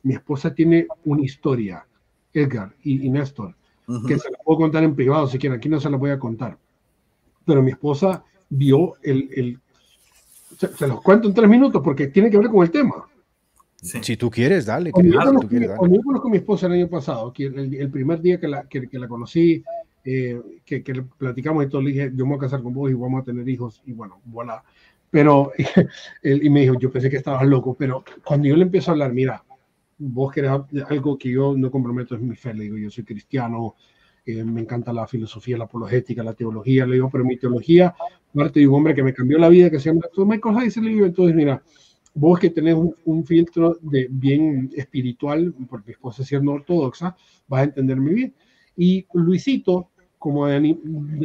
mi 0.03 0.13
esposa 0.13 0.55
tiene 0.55 0.87
una 1.03 1.21
historia, 1.23 1.85
Edgar 2.31 2.73
y, 2.81 3.05
y 3.05 3.09
Néstor, 3.09 3.53
uh 3.87 3.91
-huh. 3.91 4.07
que 4.07 4.17
se 4.17 4.31
la 4.31 4.37
puedo 4.37 4.59
contar 4.59 4.85
en 4.85 4.95
privado 4.95 5.27
si 5.27 5.37
quieren, 5.37 5.57
aquí 5.57 5.67
no 5.67 5.81
se 5.81 5.89
la 5.89 5.97
voy 5.97 6.11
a 6.11 6.19
contar. 6.19 6.57
Pero 7.45 7.61
mi 7.61 7.71
esposa 7.71 8.23
vio 8.49 8.93
el... 9.01 9.29
el 9.35 9.59
se, 10.57 10.67
se, 10.67 10.87
los 10.87 11.01
cuento 11.01 11.27
en 11.27 11.33
tres 11.33 11.49
minutos 11.49 11.81
porque 11.83 12.07
tiene 12.07 12.29
que 12.29 12.37
ver 12.37 12.49
con 12.49 12.63
el 12.63 12.71
tema. 12.71 13.07
Sí. 13.81 13.99
Si 14.01 14.15
tú 14.15 14.29
quieres, 14.29 14.65
dale. 14.65 14.91
Cuando, 14.91 15.11
yo, 15.11 15.19
conozco, 15.19 15.49
quieres, 15.49 15.67
dale. 15.67 15.77
cuando 15.77 15.97
yo 15.97 16.03
conozco 16.03 16.27
a 16.27 16.31
mi 16.31 16.37
esposa 16.37 16.67
el 16.67 16.73
año 16.73 16.87
pasado, 16.87 17.33
que 17.33 17.47
el, 17.47 17.73
el 17.73 17.89
primer 17.89 18.21
día 18.21 18.39
que 18.39 18.47
la, 18.47 18.63
que, 18.63 18.87
que 18.87 18.97
la 18.97 19.09
conocí, 19.09 19.61
eh, 20.05 20.41
que, 20.65 20.83
que, 20.83 21.01
platicamos 21.17 21.65
y 21.65 21.69
todo, 21.69 21.81
le 21.81 21.91
dije, 21.91 22.11
yo 22.13 22.25
me 22.25 22.31
voy 22.31 22.37
a 22.37 22.41
casar 22.41 22.61
con 22.61 22.73
vos 22.73 22.91
y 22.91 22.93
vamos 22.93 23.21
a 23.21 23.25
tener 23.25 23.47
hijos, 23.47 23.81
y 23.85 23.93
bueno, 23.93 24.21
voilà. 24.25 24.63
Pero, 25.09 25.51
él, 26.23 26.45
y 26.45 26.49
me 26.49 26.61
dijo, 26.61 26.77
yo 26.79 26.91
pensé 26.91 27.09
que 27.09 27.17
estabas 27.17 27.45
loco, 27.45 27.75
pero 27.77 28.03
cuando 28.23 28.47
yo 28.47 28.55
le 28.55 28.63
empiezo 28.63 28.91
a 28.91 28.93
hablar, 28.93 29.13
mira, 29.13 29.43
vos 29.97 30.31
querés 30.31 30.51
algo 30.89 31.17
que 31.17 31.29
yo 31.29 31.55
no 31.55 31.71
comprometo, 31.71 32.15
es 32.15 32.21
mi 32.21 32.35
fe, 32.35 32.53
le 32.53 32.63
digo, 32.63 32.77
yo 32.77 32.89
soy 32.89 33.03
cristiano, 33.03 33.75
eh, 34.25 34.43
me 34.43 34.61
encanta 34.61 34.93
la 34.93 35.07
filosofía, 35.07 35.57
la 35.57 35.65
apologética, 35.65 36.23
la 36.23 36.33
teología, 36.33 36.85
le 36.85 36.93
digo, 36.95 37.09
pero 37.09 37.25
mi 37.25 37.37
teología 37.37 37.93
parte 38.33 38.59
de 38.59 38.67
un 38.67 38.75
hombre 38.75 38.95
que 38.95 39.03
me 39.03 39.13
cambió 39.13 39.37
la 39.37 39.49
vida, 39.49 39.69
que 39.69 39.79
se 39.79 39.89
llama 39.89 40.01
Michael 40.17 40.57
Heiser, 40.57 40.83
le 40.83 40.91
digo, 40.91 41.05
entonces, 41.05 41.35
mira, 41.35 41.61
vos 42.13 42.39
que 42.39 42.49
tenés 42.49 42.75
un, 43.05 43.25
filtro 43.25 43.77
de 43.81 44.07
bien 44.09 44.71
espiritual, 44.75 45.53
porque 45.69 45.87
mi 45.87 45.93
esposa 45.93 46.23
siendo 46.23 46.53
ortodoxa, 46.53 47.15
vas 47.47 47.61
a 47.61 47.63
entenderme 47.65 48.13
bien. 48.13 48.33
Y 48.75 49.05
Luisito, 49.13 49.89
como 50.23 50.47
de, 50.47 50.61
de, 50.61 50.77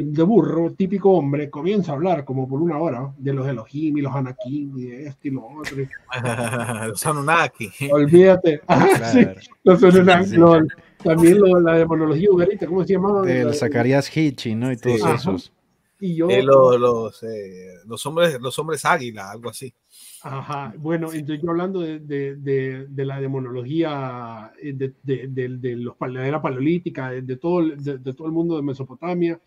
de, 0.06 0.22
burro, 0.24 0.72
típico 0.72 1.12
hombre, 1.12 1.48
comienza 1.48 1.92
a 1.92 1.94
hablar 1.94 2.24
como 2.24 2.48
por 2.48 2.60
una 2.60 2.78
hora 2.78 3.14
de 3.16 3.32
los 3.32 3.46
Elohim 3.46 3.96
y 3.96 4.00
los 4.00 4.12
Anakim 4.12 4.76
y 4.76 4.86
de 4.86 5.06
este 5.06 5.28
y 5.28 5.30
lo 5.30 5.46
otro. 5.46 5.76
los 6.88 7.06
Anunnaki. 7.06 7.70
Olvídate. 7.92 8.60
Claro. 8.66 9.06
sí, 9.12 9.24
los 9.62 9.84
Anunnaki. 9.84 10.30
Los, 10.30 10.66
también 11.00 11.38
lo, 11.38 11.60
la 11.60 11.74
demonología 11.74 12.28
ugarita, 12.28 12.66
¿cómo 12.66 12.82
se 12.82 12.94
llamaba? 12.94 13.22
Del 13.22 13.54
Zacarías 13.54 14.10
Hitchi, 14.16 14.56
¿no? 14.56 14.72
Y 14.72 14.78
todos 14.78 15.00
sí. 15.00 15.08
esos. 15.14 15.52
Y 16.00 16.16
yo, 16.16 16.28
eh, 16.28 16.42
los, 16.42 16.80
los, 16.80 17.22
eh, 17.22 17.74
los, 17.86 18.04
hombres, 18.04 18.36
los 18.40 18.58
hombres 18.58 18.84
águila, 18.84 19.30
algo 19.30 19.50
así. 19.50 19.72
Ajá, 20.20 20.74
bueno, 20.76 21.12
entonces 21.12 21.40
yo 21.44 21.50
hablando 21.50 21.80
de, 21.80 22.00
de, 22.00 22.34
de, 22.36 22.86
de 22.88 23.04
la 23.04 23.20
demonología 23.20 24.52
eh, 24.60 24.72
de, 24.74 25.48
los, 25.76 25.96
de 25.98 26.08
la 26.08 26.26
era 26.26 26.42
paleolítica, 26.42 27.10
de, 27.10 27.36
todo, 27.36 27.64
de, 27.76 27.98
todo 28.14 28.26
el 28.26 28.32
mundo 28.32 28.56
de 28.56 28.62
Mesopotamia, 28.62 29.40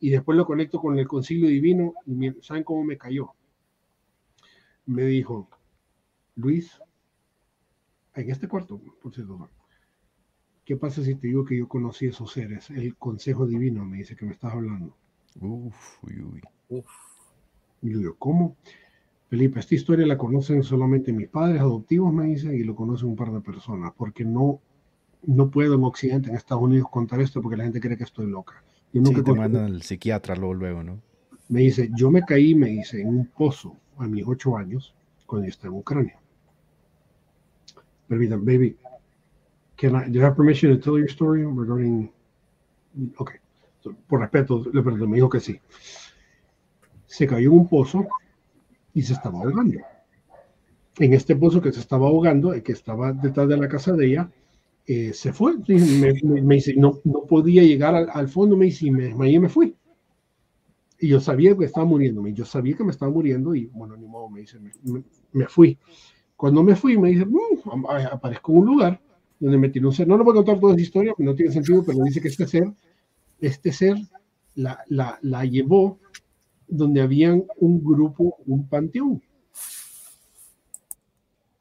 y 0.00 0.10
después 0.10 0.38
lo 0.38 0.46
conecto 0.46 0.80
con 0.80 0.98
el 0.98 1.08
concilio 1.08 1.48
divino, 1.48 1.94
y 2.06 2.30
¿saben 2.42 2.64
cómo 2.64 2.84
me 2.84 2.98
cayó? 2.98 3.32
Me 4.86 5.04
dijo, 5.04 5.50
Luis, 6.36 6.80
en 8.16 8.28
este 8.30 8.48
cuarto, 8.48 8.80
por 9.00 9.14
cierto, 9.14 9.48
¿qué 10.66 10.76
pasa 10.76 11.02
si 11.02 11.14
te 11.14 11.28
digo 11.28 11.44
que 11.44 11.56
yo 11.56 11.66
conocí 11.68 12.06
esos 12.06 12.30
seres? 12.32 12.68
El 12.70 12.96
consejo 12.96 13.46
divino 13.46 13.84
me 13.84 13.98
dice 13.98 14.16
que 14.16 14.26
me 14.26 14.32
estás 14.32 14.52
hablando. 14.52 14.94
Uf, 15.40 16.04
uy, 16.04 16.20
uy. 16.20 16.42
Uf. 16.68 16.90
Y 17.82 17.92
yo 17.92 17.98
digo, 17.98 18.16
¿cómo? 18.18 18.56
Felipe, 19.28 19.58
esta 19.58 19.74
historia 19.74 20.06
la 20.06 20.16
conocen 20.16 20.62
solamente 20.62 21.12
mis 21.12 21.28
padres 21.28 21.60
adoptivos, 21.60 22.12
me 22.12 22.26
dice, 22.26 22.54
y 22.54 22.62
lo 22.62 22.76
conocen 22.76 23.08
un 23.08 23.16
par 23.16 23.32
de 23.32 23.40
personas, 23.40 23.92
porque 23.96 24.24
no, 24.24 24.60
no 25.24 25.50
puedo 25.50 25.74
en 25.74 25.82
Occidente, 25.82 26.30
en 26.30 26.36
Estados 26.36 26.62
Unidos, 26.62 26.88
contar 26.90 27.20
esto 27.20 27.42
porque 27.42 27.56
la 27.56 27.64
gente 27.64 27.80
cree 27.80 27.96
que 27.96 28.04
estoy 28.04 28.30
loca. 28.30 28.62
Yo 28.92 29.02
nunca 29.02 29.18
sí, 29.18 29.24
te 29.24 29.34
mandan 29.34 29.64
al 29.64 29.82
psiquiatra 29.82 30.36
luego, 30.36 30.54
luego, 30.54 30.82
¿no? 30.84 31.00
Me 31.48 31.60
dice, 31.60 31.90
yo 31.96 32.10
me 32.10 32.22
caí, 32.22 32.54
me 32.54 32.68
dice, 32.68 33.00
en 33.00 33.08
un 33.08 33.26
pozo 33.26 33.76
a 33.98 34.06
mis 34.06 34.24
ocho 34.26 34.56
años, 34.56 34.94
cuando 35.26 35.46
yo 35.46 35.50
estaba 35.50 35.74
en 35.74 35.80
Ucrania. 35.80 36.20
Permítanme, 38.06 38.44
baby, 38.44 38.76
can 39.76 39.96
I, 39.96 40.08
do 40.08 40.20
you 40.20 40.24
have 40.24 40.36
permission 40.36 40.72
to 40.72 40.78
tell 40.78 40.98
your 40.98 41.10
story 41.10 41.44
regarding... 41.44 42.12
Ok, 43.18 43.32
por 44.06 44.20
respeto, 44.20 44.64
le 44.72 44.82
me 44.82 45.16
dijo 45.16 45.28
que 45.28 45.40
sí. 45.40 45.60
Se 47.06 47.26
cayó 47.26 47.50
en 47.50 47.58
un 47.58 47.68
pozo 47.68 48.06
y 48.96 49.02
se 49.02 49.12
estaba 49.12 49.40
ahogando. 49.40 49.78
En 50.98 51.12
este 51.12 51.36
pozo 51.36 51.60
que 51.60 51.70
se 51.70 51.80
estaba 51.80 52.06
ahogando, 52.06 52.54
el 52.54 52.62
que 52.62 52.72
estaba 52.72 53.12
detrás 53.12 53.46
de 53.46 53.58
la 53.58 53.68
casa 53.68 53.92
de 53.92 54.06
ella, 54.06 54.30
eh, 54.86 55.12
se 55.12 55.34
fue. 55.34 55.52
Me, 55.68 56.14
me, 56.22 56.40
me, 56.40 56.54
dice, 56.54 56.74
no, 56.74 57.00
no 57.04 57.26
podía 57.26 57.62
llegar 57.62 57.94
al, 57.94 58.08
al, 58.10 58.28
fondo, 58.28 58.56
me 58.56 58.64
dice, 58.64 58.90
me 58.90 59.04
desmayé 59.04 59.38
me 59.38 59.50
fui. 59.50 59.76
Y 60.98 61.08
yo 61.08 61.20
sabía 61.20 61.54
que 61.54 61.66
estaba 61.66 61.84
muriéndome, 61.84 62.32
yo 62.32 62.46
sabía 62.46 62.74
que 62.74 62.84
me 62.84 62.90
estaba 62.90 63.12
muriendo 63.12 63.54
y 63.54 63.66
bueno, 63.66 63.98
ni 63.98 64.06
modo, 64.06 64.30
me 64.30 64.40
dice, 64.40 64.58
me, 64.58 65.02
me 65.32 65.46
fui. 65.46 65.76
Cuando 66.34 66.62
me 66.62 66.74
fui, 66.74 66.96
me 66.96 67.10
dice, 67.10 67.26
mmm, 67.26 67.84
aparezco 68.10 68.52
en 68.52 68.58
un 68.58 68.66
lugar 68.66 69.00
donde 69.38 69.58
me 69.58 69.68
tiene 69.68 69.88
un 69.88 69.92
ser. 69.92 70.08
No 70.08 70.16
le 70.16 70.24
voy 70.24 70.32
a 70.32 70.36
contar 70.36 70.58
toda 70.58 70.72
esa 70.72 70.80
historia, 70.80 71.12
no 71.18 71.34
tiene 71.34 71.52
sentido, 71.52 71.84
pero 71.84 72.02
dice 72.02 72.22
que 72.22 72.28
este 72.28 72.46
ser, 72.46 72.72
este 73.40 73.72
ser 73.72 73.98
la, 74.54 74.78
la, 74.88 75.18
la 75.20 75.44
llevó 75.44 75.98
donde 76.68 77.00
habían 77.00 77.44
un 77.58 77.82
grupo, 77.82 78.36
un 78.46 78.68
panteón. 78.68 79.22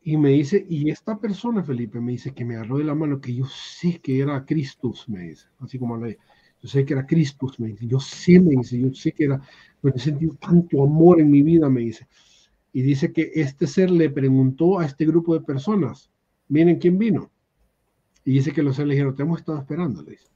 Y 0.04 0.18
me 0.18 0.30
dice, 0.30 0.66
y 0.70 0.90
esta 0.92 1.18
persona, 1.18 1.64
Felipe, 1.64 2.00
me 2.00 2.12
dice 2.12 2.32
que 2.32 2.46
me 2.46 2.56
agarró 2.56 2.78
de 2.78 2.84
la 2.84 2.94
mano, 2.94 3.20
que 3.20 3.34
yo 3.34 3.46
sé 3.46 4.00
que 4.00 4.20
era 4.20 4.46
Cristus, 4.46 5.10
me 5.10 5.22
dice, 5.22 5.48
así 5.60 5.80
como 5.80 5.98
le 5.98 6.20
yo 6.66 6.70
sé 6.70 6.84
que 6.84 6.94
era 6.94 7.06
Cristus, 7.06 7.60
me 7.60 7.68
dice, 7.68 7.86
yo 7.86 8.00
sé, 8.00 8.40
me 8.40 8.56
dice, 8.56 8.80
yo 8.80 8.92
sé 8.92 9.12
que 9.12 9.26
era, 9.26 9.40
pero 9.82 9.96
he 9.96 10.00
sentido 10.00 10.36
tanto 10.42 10.84
amor 10.84 11.22
en 11.22 11.30
mi 11.30 11.44
vida, 11.44 11.70
me 11.70 11.82
dice. 11.82 12.08
Y 12.74 12.82
dice 12.82 13.14
que 13.14 13.32
este 13.36 13.68
ser 13.68 13.92
le 13.92 14.10
preguntó 14.10 14.80
a 14.80 14.86
este 14.86 15.06
grupo 15.06 15.36
de 15.36 15.46
personas, 15.46 16.10
miren 16.48 16.80
quién 16.80 16.98
vino. 16.98 17.32
Y 18.24 18.32
dice 18.32 18.52
que 18.52 18.64
los 18.64 18.78
seres 18.78 18.88
le 18.88 18.94
dijeron, 18.96 19.16
te 19.16 19.22
hemos 19.22 19.40
estado 19.40 19.60
esperando, 19.60 20.02
le 20.02 20.14
dice, 20.14 20.28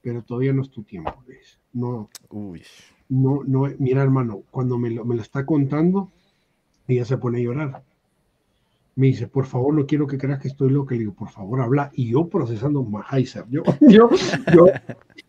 pero 0.00 0.22
todavía 0.22 0.54
no 0.54 0.62
es 0.62 0.70
tu 0.70 0.82
tiempo, 0.84 1.22
le 1.26 1.34
dice. 1.34 1.57
No. 1.72 2.08
Uy 2.30 2.62
no, 3.08 3.42
no, 3.46 3.66
mira 3.78 4.02
hermano, 4.02 4.42
cuando 4.50 4.78
me 4.78 4.90
lo, 4.90 5.04
me 5.04 5.16
lo 5.16 5.22
está 5.22 5.46
contando, 5.46 6.10
ella 6.86 7.04
se 7.04 7.16
pone 7.16 7.38
a 7.38 7.42
llorar. 7.42 7.82
Me 8.96 9.06
dice, 9.06 9.28
por 9.28 9.46
favor, 9.46 9.74
no 9.74 9.86
quiero 9.86 10.06
que 10.06 10.18
creas 10.18 10.40
que 10.40 10.48
estoy 10.48 10.70
loca. 10.70 10.94
Le 10.94 11.00
digo, 11.00 11.14
por 11.14 11.28
favor, 11.30 11.60
habla. 11.60 11.90
Y 11.94 12.10
yo 12.10 12.26
procesando 12.28 12.82
más 12.82 13.06
Heiser. 13.12 13.44
Yo, 13.48 13.62
yo, 13.80 14.10
yo, 14.52 14.66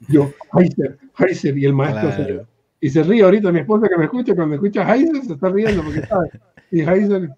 yo, 0.08 0.32
Heiser, 0.58 0.98
Heiser. 1.20 1.56
Y 1.56 1.66
el 1.66 1.74
maestro 1.74 2.10
claro. 2.10 2.48
se, 2.80 2.88
y 2.88 2.90
se 2.90 3.04
ríe 3.04 3.22
ahorita. 3.22 3.52
Mi 3.52 3.60
esposa 3.60 3.88
que 3.88 3.98
me 3.98 4.06
escucha, 4.06 4.34
cuando 4.34 4.50
me 4.50 4.56
escucha 4.56 4.92
Heiser, 4.92 5.24
se 5.24 5.34
está 5.34 5.50
riendo 5.50 5.84
porque 5.84 6.02
sabe. 6.02 6.32
Y 6.72 6.82
Heiser, 6.82 7.30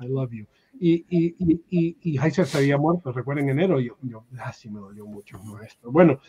I 0.00 0.08
love 0.08 0.30
you. 0.32 0.44
Y, 0.78 1.06
y, 1.08 1.34
y, 1.70 1.96
y, 2.02 2.18
Heiser 2.18 2.46
se 2.46 2.58
había 2.58 2.76
muerto, 2.76 3.10
recuerden, 3.12 3.48
en 3.48 3.58
enero. 3.58 3.80
Yo, 3.80 3.96
yo, 4.02 4.24
ah, 4.38 4.52
sí 4.52 4.68
me 4.68 4.80
dolió 4.80 5.06
mucho, 5.06 5.38
maestro. 5.42 5.90
Bueno, 5.90 6.20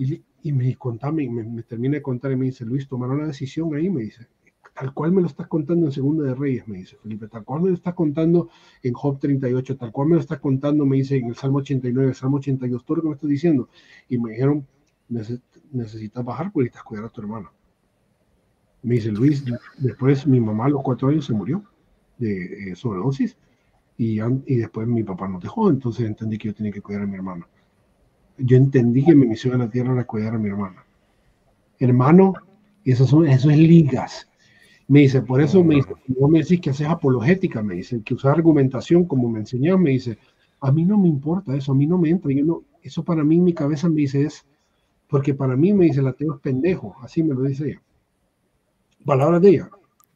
y, 0.00 0.24
y 0.42 0.52
me 0.52 0.74
contame, 0.76 1.28
me, 1.28 1.44
me 1.44 1.62
termina 1.62 1.96
de 1.96 2.02
contar 2.02 2.32
y 2.32 2.36
me 2.36 2.46
dice, 2.46 2.64
Luis, 2.64 2.88
tomaron 2.88 3.18
una 3.18 3.26
decisión 3.26 3.74
ahí, 3.74 3.90
me 3.90 4.02
dice, 4.02 4.26
tal 4.74 4.94
cual 4.94 5.12
me 5.12 5.20
lo 5.20 5.26
estás 5.26 5.46
contando 5.46 5.86
en 5.86 5.92
Segunda 5.92 6.24
de 6.24 6.34
Reyes, 6.34 6.66
me 6.66 6.78
dice 6.78 6.96
Felipe, 7.02 7.28
tal 7.28 7.44
cual 7.44 7.62
me 7.62 7.68
lo 7.68 7.74
estás 7.74 7.94
contando 7.94 8.48
en 8.82 8.94
Job 8.94 9.18
38, 9.18 9.76
tal 9.76 9.92
cual 9.92 10.08
me 10.08 10.14
lo 10.14 10.20
estás 10.20 10.38
contando, 10.38 10.86
me 10.86 10.96
dice 10.96 11.16
en 11.16 11.26
el 11.26 11.34
Salmo 11.34 11.58
89, 11.58 12.08
el 12.08 12.14
Salmo 12.14 12.38
82, 12.38 12.84
todo 12.84 12.96
lo 12.96 13.02
que 13.02 13.08
me 13.08 13.14
estás 13.14 13.30
diciendo. 13.30 13.68
Y 14.08 14.18
me 14.18 14.30
dijeron, 14.30 14.66
necesitas 15.08 16.24
bajar 16.24 16.50
porque 16.52 16.66
necesitas 16.66 16.84
cuidar 16.84 17.04
a 17.04 17.08
tu 17.10 17.20
hermano. 17.20 17.52
Me 18.82 18.94
dice 18.94 19.10
Luis, 19.10 19.44
después 19.76 20.26
mi 20.26 20.40
mamá 20.40 20.66
a 20.66 20.70
los 20.70 20.82
cuatro 20.82 21.08
años 21.08 21.26
se 21.26 21.34
murió 21.34 21.62
de 22.16 22.70
eh, 22.70 22.76
sobredosis 22.76 23.36
y, 23.98 24.20
y 24.20 24.56
después 24.56 24.88
mi 24.88 25.02
papá 25.02 25.28
nos 25.28 25.42
dejó, 25.42 25.68
entonces 25.68 26.06
entendí 26.06 26.38
que 26.38 26.48
yo 26.48 26.54
tenía 26.54 26.72
que 26.72 26.80
cuidar 26.80 27.02
a 27.02 27.06
mi 27.06 27.16
hermano. 27.16 27.46
Yo 28.42 28.56
entendí 28.56 29.04
que 29.04 29.14
mi 29.14 29.26
misión 29.26 29.54
en 29.54 29.60
la 29.60 29.70
tierra 29.70 29.92
era 29.92 30.04
cuidar 30.04 30.34
a 30.34 30.38
mi 30.38 30.48
hermano. 30.48 30.76
Hermano, 31.78 32.34
eso, 32.84 33.06
son, 33.06 33.26
eso 33.26 33.50
es 33.50 33.58
ligas 33.58 34.26
me 34.90 35.02
dice, 35.02 35.22
por 35.22 35.40
eso 35.40 35.62
me 35.62 35.76
dice, 35.76 35.94
no 36.08 36.26
me 36.26 36.40
decís 36.40 36.60
que 36.60 36.70
haces 36.70 36.88
apologética, 36.88 37.62
me 37.62 37.76
dice, 37.76 38.02
que 38.02 38.14
usas 38.14 38.32
argumentación 38.32 39.04
como 39.04 39.28
me 39.30 39.38
enseñas, 39.38 39.78
me 39.78 39.90
dice, 39.90 40.18
a 40.60 40.72
mí 40.72 40.84
no 40.84 40.98
me 40.98 41.06
importa 41.06 41.54
eso, 41.54 41.70
a 41.70 41.74
mí 41.76 41.86
no 41.86 41.96
me 41.96 42.10
entra, 42.10 42.32
yo 42.32 42.44
no, 42.44 42.64
eso 42.82 43.04
para 43.04 43.22
mí 43.22 43.36
en 43.36 43.44
mi 43.44 43.54
cabeza 43.54 43.88
me 43.88 44.00
dice 44.00 44.22
es, 44.22 44.44
porque 45.06 45.32
para 45.32 45.54
mí 45.54 45.72
me 45.72 45.84
dice, 45.84 46.00
el 46.00 46.08
ateo 46.08 46.34
es 46.34 46.40
pendejo, 46.40 46.96
así 47.02 47.22
me 47.22 47.34
lo 47.34 47.42
dice 47.42 47.68
ella. 47.68 47.82
Palabras 49.04 49.40
de 49.40 49.50
ella. 49.50 49.70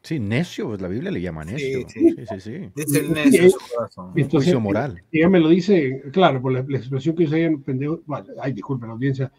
Sí, 0.05 0.19
necio, 0.19 0.67
pues 0.67 0.81
la 0.81 0.87
Biblia 0.87 1.09
le 1.09 1.19
llama 1.19 1.43
necio. 1.43 1.87
Sí, 1.89 2.11
sí, 2.11 2.25
sí. 2.27 2.39
sí, 2.39 2.71
Dice 2.75 2.99
el 2.99 3.11
necio 3.11 3.49
su 3.49 3.57
corazón. 3.75 4.11
Entonces, 4.15 4.53
moral. 4.59 5.01
Ella 5.11 5.29
me 5.29 5.39
lo 5.39 5.49
dice, 5.49 6.03
claro, 6.13 6.39
por 6.43 6.53
la, 6.53 6.59
expresión 6.59 7.15
que 7.15 7.23
usa 7.23 7.39
ella, 7.39 7.57
pendejo, 7.65 8.01
vale, 8.05 8.33
ay, 8.39 8.53
disculpen 8.53 8.89
la 8.89 8.93
audiencia, 8.93 9.31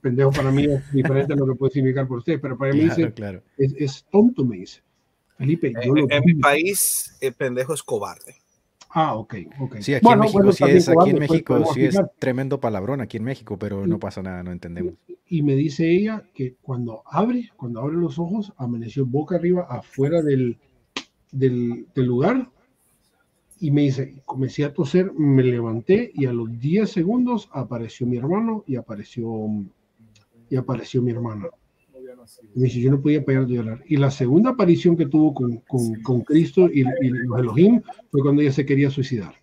pendejo 0.00 0.30
para 0.30 0.52
mí 0.52 0.64
es 0.64 0.92
diferente 0.92 1.32
a 1.32 1.36
lo 1.36 1.44
que 1.46 1.54
puede 1.56 1.72
significar 1.72 2.06
por 2.06 2.18
usted, 2.18 2.40
pero 2.40 2.56
para 2.56 2.72
mí 2.72 2.84
dice, 2.84 3.12
Es, 3.58 3.74
es, 3.76 4.06
tonto, 4.12 4.44
me 4.44 4.58
dice. 4.58 4.80
Felipe, 5.36 5.72
yo 5.84 5.96
en, 5.96 6.12
en 6.12 6.22
mi 6.24 6.34
país, 6.34 7.16
el 7.20 7.34
pendejo 7.34 7.74
es 7.74 7.82
cobarde. 7.82 8.41
Ah, 8.94 9.14
ok, 9.14 9.34
ok. 9.58 9.76
Sí, 9.80 9.94
aquí 9.94 10.06
en 10.12 10.18
México 10.18 10.52
sí 10.52 10.64
es, 10.64 10.88
aquí 10.88 11.10
en 11.10 11.18
México 11.18 11.64
sí 11.72 11.84
es 11.86 11.98
tremendo 12.18 12.60
palabrón 12.60 13.00
aquí 13.00 13.16
en 13.16 13.24
México, 13.24 13.58
pero 13.58 13.86
no 13.86 13.98
pasa 13.98 14.22
nada, 14.22 14.42
no 14.42 14.52
entendemos. 14.52 14.94
Y 15.26 15.42
me 15.42 15.54
dice 15.54 15.90
ella 15.90 16.22
que 16.34 16.56
cuando 16.60 17.02
abre, 17.06 17.50
cuando 17.56 17.80
abre 17.80 17.96
los 17.96 18.18
ojos, 18.18 18.52
amaneció 18.58 19.06
boca 19.06 19.36
arriba 19.36 19.66
afuera 19.68 20.20
del, 20.20 20.58
del, 21.30 21.86
del 21.94 22.04
lugar 22.04 22.50
y 23.60 23.70
me 23.70 23.82
dice, 23.82 24.20
comencé 24.26 24.64
a 24.64 24.74
toser, 24.74 25.12
me 25.14 25.42
levanté 25.42 26.10
y 26.14 26.26
a 26.26 26.32
los 26.32 26.58
10 26.58 26.90
segundos 26.90 27.48
apareció 27.52 28.06
mi 28.06 28.18
hermano 28.18 28.64
y 28.66 28.76
apareció, 28.76 29.48
y 30.50 30.56
apareció 30.56 31.00
mi 31.00 31.12
hermana. 31.12 31.46
Dice, 32.54 32.80
yo 32.80 32.90
no 32.90 33.00
podía 33.00 33.24
parar 33.24 33.46
de 33.46 33.54
llorar. 33.54 33.82
Y 33.86 33.96
la 33.96 34.10
segunda 34.10 34.50
aparición 34.50 34.96
que 34.96 35.06
tuvo 35.06 35.34
con, 35.34 35.58
con, 35.58 35.94
con 36.02 36.20
Cristo 36.22 36.68
y, 36.72 36.80
y, 36.80 37.08
los 37.10 37.38
Elohim 37.38 37.80
fue 38.10 38.22
cuando 38.22 38.42
ella 38.42 38.52
se 38.52 38.66
quería 38.66 38.90
suicidar. 38.90 39.34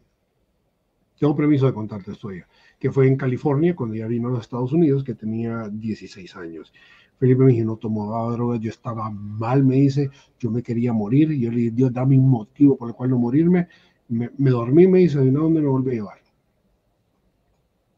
Tengo 1.19 1.35
permiso 1.35 1.65
de 1.65 1.73
contarte 1.73 2.11
esto 2.11 2.31
ya, 2.31 2.47
que 2.79 2.91
fue 2.91 3.07
en 3.07 3.17
California, 3.17 3.75
cuando 3.75 3.95
ella 3.95 4.07
vino 4.07 4.29
a 4.29 4.31
los 4.31 4.41
Estados 4.41 4.71
Unidos, 4.71 5.03
que 5.03 5.15
tenía 5.15 5.67
16 5.69 6.35
años. 6.37 6.73
Felipe 7.19 7.43
me 7.43 7.51
dijo, 7.51 7.65
no 7.65 7.75
tomaba 7.75 8.31
drogas, 8.31 8.61
yo 8.61 8.69
estaba 8.69 9.09
mal, 9.09 9.65
me 9.65 9.75
dice, 9.75 10.09
yo 10.39 10.49
me 10.49 10.63
quería 10.63 10.93
morir, 10.93 11.31
y 11.33 11.41
yo 11.41 11.51
le 11.51 11.57
dije, 11.57 11.71
Dios, 11.71 11.93
dame 11.93 12.17
un 12.17 12.29
motivo 12.29 12.77
por 12.77 12.89
el 12.89 12.95
cual 12.95 13.09
no 13.09 13.17
morirme, 13.17 13.67
me, 14.07 14.29
me 14.37 14.49
dormí, 14.49 14.87
me 14.87 14.99
dice, 14.99 15.23
¿y 15.23 15.29
no 15.29 15.41
dónde 15.41 15.59
me 15.59 15.67
volví 15.67 15.91
a 15.91 15.95
llevar? 15.95 16.19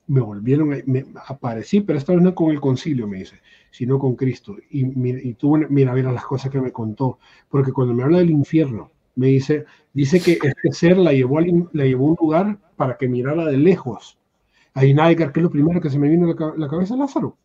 Me 0.07 0.19
volvieron, 0.19 0.69
me 0.69 1.05
aparecí, 1.27 1.81
pero 1.81 1.99
esta 1.99 2.13
vez 2.13 2.23
no 2.23 2.33
con 2.33 2.49
el 2.49 2.59
concilio, 2.59 3.07
me 3.07 3.19
dice, 3.19 3.35
sino 3.71 3.97
con 3.97 4.15
Cristo. 4.15 4.55
Y, 4.69 4.85
y 5.29 5.33
tú, 5.33 5.57
mira, 5.69 5.93
mira 5.93 6.11
las 6.11 6.25
cosas 6.25 6.51
que 6.51 6.61
me 6.61 6.71
contó, 6.71 7.17
porque 7.49 7.71
cuando 7.71 7.93
me 7.93 8.03
habla 8.03 8.19
del 8.19 8.29
infierno, 8.29 8.91
me 9.15 9.27
dice, 9.27 9.65
dice 9.93 10.19
que 10.19 10.33
este 10.33 10.71
ser 10.71 10.97
la 10.97 11.13
llevó, 11.13 11.39
a, 11.39 11.43
la 11.73 11.85
llevó 11.85 12.07
a 12.07 12.11
un 12.11 12.17
lugar 12.19 12.57
para 12.75 12.97
que 12.97 13.07
mirara 13.07 13.45
de 13.45 13.57
lejos. 13.57 14.17
Ahí 14.73 14.93
Naigar, 14.93 15.31
que 15.31 15.39
es 15.39 15.43
lo 15.43 15.49
primero 15.49 15.81
que 15.81 15.89
se 15.89 15.99
me 15.99 16.07
vino 16.07 16.29
a 16.29 16.53
la, 16.57 16.67
cabeza, 16.69 16.95
Lázaro. 16.95 17.37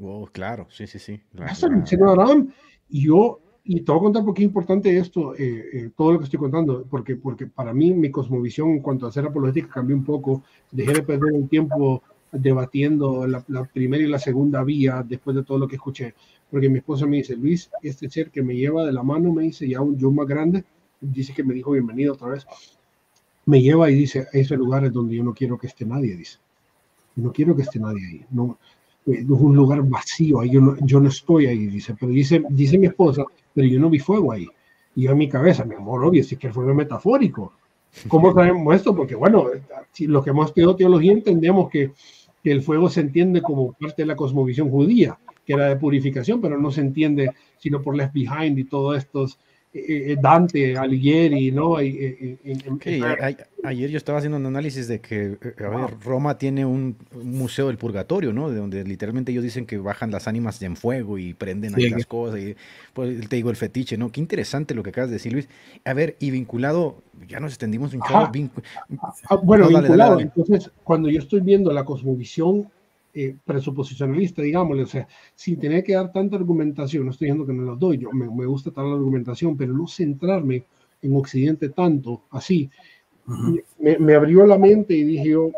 Oh, 0.00 0.26
claro, 0.32 0.66
sí, 0.70 0.86
sí, 0.86 0.98
sí. 0.98 1.20
Lázaro, 1.32 1.76
el 1.76 1.86
señor 1.86 2.08
Abraham. 2.08 2.52
Y 2.88 3.06
yo 3.06 3.40
y 3.62 3.82
te 3.82 3.92
voy 3.92 4.00
a 4.00 4.02
contar 4.02 4.24
por 4.24 4.34
qué 4.34 4.42
es 4.42 4.46
importante 4.48 4.96
esto, 4.96 5.34
eh, 5.34 5.64
eh, 5.72 5.90
todo 5.96 6.12
lo 6.12 6.18
que 6.18 6.24
estoy 6.24 6.40
contando, 6.40 6.84
porque, 6.88 7.16
porque 7.16 7.46
para 7.46 7.72
mí 7.72 7.92
mi 7.92 8.10
cosmovisión 8.10 8.70
en 8.70 8.80
cuanto 8.80 9.06
a 9.06 9.10
hacer 9.10 9.26
apologética 9.26 9.68
cambió 9.74 9.94
un 9.96 10.04
poco, 10.04 10.42
dejé 10.72 10.94
de 10.94 11.02
perder 11.02 11.32
un 11.34 11.46
tiempo 11.46 12.02
debatiendo 12.32 13.26
la, 13.26 13.44
la, 13.48 13.64
primera 13.64 14.02
y 14.02 14.06
la 14.06 14.18
segunda 14.18 14.62
vía 14.62 15.04
después 15.06 15.36
de 15.36 15.42
todo 15.42 15.58
lo 15.58 15.68
que 15.68 15.76
escuché, 15.76 16.14
porque 16.50 16.68
mi 16.68 16.78
esposa 16.78 17.06
me 17.06 17.18
dice, 17.18 17.36
Luis, 17.36 17.70
este 17.82 18.08
ser 18.08 18.30
que 18.30 18.42
me 18.42 18.54
lleva 18.54 18.84
de 18.84 18.92
la 18.92 19.02
mano, 19.02 19.32
me 19.32 19.44
dice, 19.44 19.68
ya 19.68 19.80
un 19.80 19.98
yo 19.98 20.10
más 20.10 20.26
grande, 20.26 20.64
dice 21.00 21.32
que 21.32 21.44
me 21.44 21.54
dijo 21.54 21.72
bienvenido 21.72 22.14
otra 22.14 22.28
vez, 22.28 22.46
me 23.46 23.60
lleva 23.60 23.90
y 23.90 23.94
dice, 23.94 24.26
ese 24.32 24.56
lugar 24.56 24.84
es 24.84 24.92
donde 24.92 25.16
yo 25.16 25.24
no 25.24 25.34
quiero 25.34 25.58
que 25.58 25.66
esté 25.66 25.84
nadie, 25.84 26.16
dice, 26.16 26.38
no 27.16 27.32
quiero 27.32 27.56
que 27.56 27.62
esté 27.62 27.78
nadie 27.78 28.06
ahí, 28.06 28.24
no, 28.30 28.58
es 29.06 29.24
un 29.28 29.56
lugar 29.56 29.82
vacío, 29.82 30.40
ahí 30.40 30.50
yo 30.50 30.60
no, 30.60 30.76
yo 30.80 31.00
no 31.00 31.08
estoy 31.08 31.46
ahí, 31.46 31.66
dice, 31.66 31.96
pero 31.98 32.12
dice, 32.12 32.42
dice 32.50 32.78
mi 32.78 32.86
esposa, 32.86 33.24
pero 33.54 33.66
yo 33.66 33.80
no 33.80 33.90
vi 33.90 33.98
fuego 33.98 34.32
ahí. 34.32 34.46
Y 34.94 35.02
yo 35.02 35.12
en 35.12 35.18
mi 35.18 35.28
cabeza, 35.28 35.64
mi 35.64 35.74
amor, 35.74 36.04
obvio, 36.04 36.22
si 36.24 36.34
es 36.34 36.40
que 36.40 36.48
el 36.48 36.52
fuego 36.52 36.70
es 36.70 36.76
metafórico. 36.76 37.52
¿Cómo 38.08 38.32
sabemos 38.32 38.74
esto? 38.74 38.94
Porque, 38.94 39.14
bueno, 39.14 39.46
si 39.92 40.06
lo 40.06 40.22
que 40.22 40.30
hemos 40.30 40.48
estudiado 40.48 40.76
teología 40.76 41.12
entendemos 41.12 41.70
que, 41.70 41.92
que 42.42 42.52
el 42.52 42.62
fuego 42.62 42.88
se 42.88 43.00
entiende 43.00 43.42
como 43.42 43.72
parte 43.72 44.02
de 44.02 44.06
la 44.06 44.16
cosmovisión 44.16 44.70
judía, 44.70 45.18
que 45.44 45.52
era 45.52 45.68
de 45.68 45.76
purificación, 45.76 46.40
pero 46.40 46.58
no 46.58 46.70
se 46.70 46.80
entiende 46.80 47.30
sino 47.58 47.82
por 47.82 47.96
left 47.96 48.14
behind 48.14 48.58
y 48.58 48.64
todos 48.64 48.96
estos 48.96 49.38
Dante, 50.20 50.76
Alighieri, 50.76 51.52
¿no? 51.52 51.80
Y, 51.80 52.38
eh, 52.44 53.36
ayer 53.62 53.90
yo 53.90 53.96
estaba 53.96 54.18
haciendo 54.18 54.36
un 54.36 54.46
análisis 54.46 54.88
de 54.88 55.00
que 55.00 55.36
Roma 56.02 56.38
tiene 56.38 56.64
un, 56.64 56.96
museo 57.22 57.68
del 57.68 57.76
purgatorio, 57.76 58.32
¿no? 58.32 58.50
De 58.50 58.56
donde 58.56 58.82
literalmente 58.82 59.30
ellos 59.30 59.44
dicen 59.44 59.66
que 59.66 59.78
bajan 59.78 60.10
las 60.10 60.26
ánimas 60.26 60.60
en 60.62 60.74
fuego 60.74 61.18
y 61.18 61.34
prenden 61.34 61.76
ahí 61.76 61.88
las 61.88 62.06
cosas. 62.06 62.40
Y, 62.40 62.56
pues 62.94 63.28
te 63.28 63.36
digo 63.36 63.50
el 63.50 63.56
fetiche, 63.56 63.96
¿no? 63.96 64.10
Qué 64.10 64.20
interesante 64.20 64.74
lo 64.74 64.82
que 64.82 64.90
acabas 64.90 65.10
de 65.10 65.14
decir, 65.14 65.32
Luis. 65.32 65.48
A 65.84 65.94
ver, 65.94 66.16
y 66.18 66.32
vinculado, 66.32 67.02
ya 67.28 67.38
nos 67.38 67.52
extendimos 67.52 67.94
un 67.94 68.00
chavo. 68.00 68.28
Ah, 69.28 69.36
bueno, 69.36 69.68
vinculado. 69.68 70.18
Entonces, 70.18 70.70
cuando 70.82 71.08
yo 71.08 71.20
estoy 71.20 71.40
viendo 71.40 71.72
la 71.72 71.84
cosmovisión 71.84 72.68
eh, 73.14 73.36
presuposicionalista, 73.44 74.42
digámosle, 74.42 74.82
o 74.84 74.86
sea, 74.86 75.08
sin 75.34 75.58
tener 75.58 75.82
que 75.82 75.94
dar 75.94 76.12
tanta 76.12 76.36
argumentación, 76.36 77.04
no 77.04 77.10
estoy 77.10 77.26
diciendo 77.26 77.46
que 77.46 77.52
no 77.52 77.62
los 77.62 77.78
doy, 77.78 77.98
yo 77.98 78.10
me, 78.12 78.30
me 78.30 78.46
gusta 78.46 78.70
dar 78.70 78.86
la 78.86 78.94
argumentación, 78.94 79.56
pero 79.56 79.72
no 79.72 79.86
centrarme 79.86 80.64
en 81.02 81.16
Occidente 81.16 81.70
tanto, 81.70 82.22
así, 82.30 82.70
uh 83.26 83.32
-huh. 83.32 83.62
me, 83.78 83.98
me, 83.98 84.14
abrió 84.14 84.46
la 84.46 84.58
mente 84.58 84.94
y 84.94 85.04
dije 85.04 85.30
yo, 85.30 85.50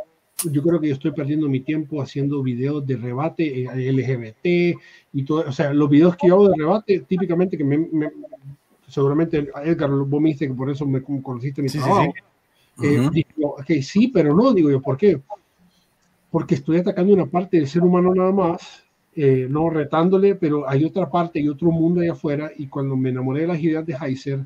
yo 0.50 0.62
creo 0.62 0.80
que 0.80 0.88
yo 0.88 0.94
estoy 0.94 1.12
perdiendo 1.12 1.48
mi 1.48 1.60
tiempo 1.60 2.00
haciendo 2.00 2.42
videos 2.42 2.86
de 2.86 2.96
rebate 2.96 3.64
eh, 3.64 3.92
LGBT 3.92 4.78
y 5.12 5.24
todo, 5.24 5.44
o 5.48 5.52
sea, 5.52 5.72
los 5.72 5.88
videos 5.90 6.16
que 6.16 6.28
yo 6.28 6.34
hago 6.34 6.48
de 6.48 6.56
rebate, 6.56 7.00
típicamente 7.00 7.56
que 7.56 7.64
me, 7.64 7.78
me 7.78 8.10
seguramente 8.92 9.50
Edgar, 9.64 9.90
vos 9.90 10.20
me 10.20 10.28
dijiste 10.28 10.48
que 10.48 10.54
por 10.54 10.70
eso 10.70 10.86
me 10.86 11.02
conociste 11.02 11.62
mi 11.62 11.68
sí, 11.68 11.78
trabajo. 11.78 12.12
Sí, 12.78 12.86
sí. 12.86 12.86
Eh, 12.86 13.00
uh 13.00 13.04
-huh. 13.04 13.10
digo, 13.10 13.56
okay, 13.58 13.82
sí, 13.82 14.08
pero 14.08 14.34
no, 14.34 14.52
digo 14.52 14.70
yo, 14.70 14.80
¿por 14.80 14.96
qué? 14.96 15.20
Porque 16.32 16.54
estoy 16.56 16.78
atacando 16.78 17.12
una 17.12 17.26
parte 17.26 17.58
del 17.58 17.68
ser 17.68 17.82
humano 17.82 18.14
nada 18.14 18.32
más, 18.32 18.84
eh, 19.14 19.46
no 19.48 19.68
retándole, 19.68 20.34
pero 20.34 20.68
hay 20.68 20.84
otra 20.84 21.10
parte 21.10 21.38
y 21.38 21.46
otro 21.46 21.70
mundo 21.70 22.00
allá 22.00 22.12
afuera, 22.12 22.50
y 22.56 22.66
cuando 22.68 22.96
me 22.96 23.10
enamoré 23.10 23.42
de 23.42 23.48
las 23.48 23.60
ideas 23.60 23.86
de 23.86 23.94
Heiser, 23.94 24.40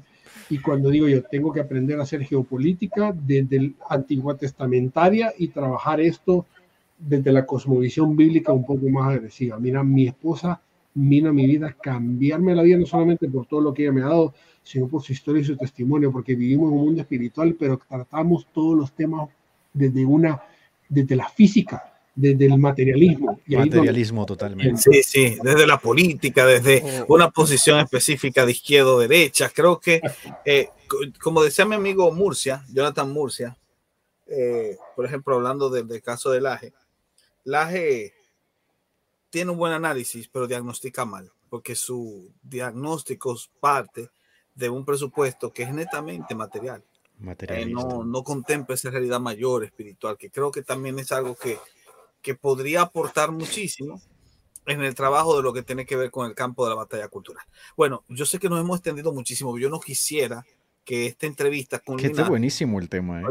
y 0.51 0.59
cuando 0.59 0.91
digo 0.91 1.09
yo 1.09 1.22
tengo 1.22 1.53
que 1.53 1.61
aprender 1.61 1.99
a 1.99 2.03
hacer 2.03 2.24
geopolítica 2.24 3.14
desde 3.16 3.57
el 3.57 3.74
antigua 3.89 4.37
testamentaria 4.37 5.32
y 5.39 5.49
trabajar 5.49 6.01
esto 6.01 6.45
desde 6.99 7.32
la 7.32 7.47
cosmovisión 7.47 8.16
bíblica 8.16 8.53
un 8.53 8.66
poco 8.66 8.89
más 8.89 9.14
agresiva. 9.14 9.59
Mira, 9.59 9.82
mi 9.84 10.09
esposa 10.09 10.61
mira 10.95 11.32
mi 11.32 11.47
vida, 11.47 11.76
cambiarme 11.80 12.55
la 12.55 12.62
vida 12.62 12.78
no 12.78 12.87
solamente 12.87 13.28
por 13.28 13.47
todo 13.47 13.61
lo 13.61 13.74
que 13.74 13.82
ella 13.82 13.93
me 13.93 14.03
ha 14.03 14.07
dado, 14.07 14.34
sino 14.62 14.89
por 14.89 15.03
su 15.03 15.12
historia 15.12 15.43
y 15.43 15.45
su 15.45 15.57
testimonio, 15.57 16.11
porque 16.11 16.34
vivimos 16.34 16.72
en 16.72 16.78
un 16.78 16.84
mundo 16.87 17.03
espiritual, 17.03 17.55
pero 17.59 17.78
tratamos 17.89 18.49
todos 18.53 18.76
los 18.76 18.93
temas 18.93 19.28
desde 19.74 20.05
una 20.05 20.41
desde 20.89 21.16
la 21.16 21.28
física, 21.28 21.93
desde 22.14 22.47
el 22.47 22.59
materialismo. 22.59 23.41
Y 23.47 23.57
materialismo 23.57 24.20
donde... 24.20 24.28
totalmente. 24.28 24.80
Sí, 24.80 25.03
sí, 25.03 25.39
desde 25.43 25.66
la 25.66 25.78
política, 25.78 26.47
desde 26.47 27.05
oh. 27.07 27.14
una 27.14 27.30
posición 27.30 27.78
específica 27.80 28.45
de 28.45 28.53
izquierda 28.53 28.93
o 28.93 28.99
derecha. 28.99 29.51
Creo 29.51 29.78
que, 29.80 30.01
eh, 30.45 30.68
como 31.20 31.43
decía 31.43 31.64
mi 31.64 31.74
amigo 31.74 32.11
Murcia, 32.12 32.64
Jonathan 32.72 33.12
Murcia, 33.12 33.57
eh, 34.26 34.76
por 34.95 35.05
ejemplo, 35.05 35.34
hablando 35.34 35.70
del, 35.70 35.87
del 35.87 36.03
caso 36.03 36.30
de 36.30 36.41
Laje, 36.41 36.72
Laje 37.45 38.14
tiene 39.30 39.53
un 39.53 39.59
buen 39.59 39.72
análisis, 39.72 40.28
pero 40.28 40.47
diagnostica 40.47 41.05
mal, 41.05 41.30
porque 41.49 41.74
su 41.74 42.32
diagnóstico 42.43 43.37
parte 43.61 44.11
de 44.55 44.68
un 44.68 44.84
presupuesto 44.84 45.53
que 45.53 45.62
es 45.64 45.72
netamente 45.72 46.34
material. 46.34 46.82
Eh, 47.49 47.67
no, 47.67 48.05
no 48.05 48.23
contempla 48.23 48.75
esa 48.75 48.91
realidad 48.91 49.21
mayor 49.21 49.64
espiritual, 49.64 50.17
que 50.19 50.31
creo 50.31 50.51
que 50.51 50.62
también 50.62 50.99
es 50.99 51.12
algo 51.12 51.35
que, 51.35 51.59
que 52.23 52.35
podría 52.35 52.83
aportar 52.83 53.33
muchísimo 53.33 54.01
en 54.67 54.83
el 54.83 54.95
trabajo 54.95 55.37
de 55.37 55.43
lo 55.43 55.53
que 55.53 55.62
tiene 55.62 55.87
que 55.87 55.97
ver 55.97 56.11
con 56.11 56.27
el 56.27 56.35
campo 56.35 56.64
de 56.64 56.71
la 56.71 56.77
batalla 56.77 57.09
cultural. 57.09 57.45
Bueno, 57.77 58.05
yo 58.09 58.27
sé 58.27 58.39
que 58.39 58.49
nos 58.49 58.61
hemos 58.61 58.79
extendido 58.79 59.12
muchísimo, 59.12 59.57
yo 59.59 59.71
no 59.71 59.81
quisiera 59.81 60.45
que 60.87 61.07
esta 61.07 61.26
entrevista 61.26 61.80
con 61.80 61.97
Que 61.97 62.07
está 62.07 62.28
buenísimo 62.28 62.78
el 62.78 62.89
tema. 62.89 63.20
¿eh? 63.20 63.24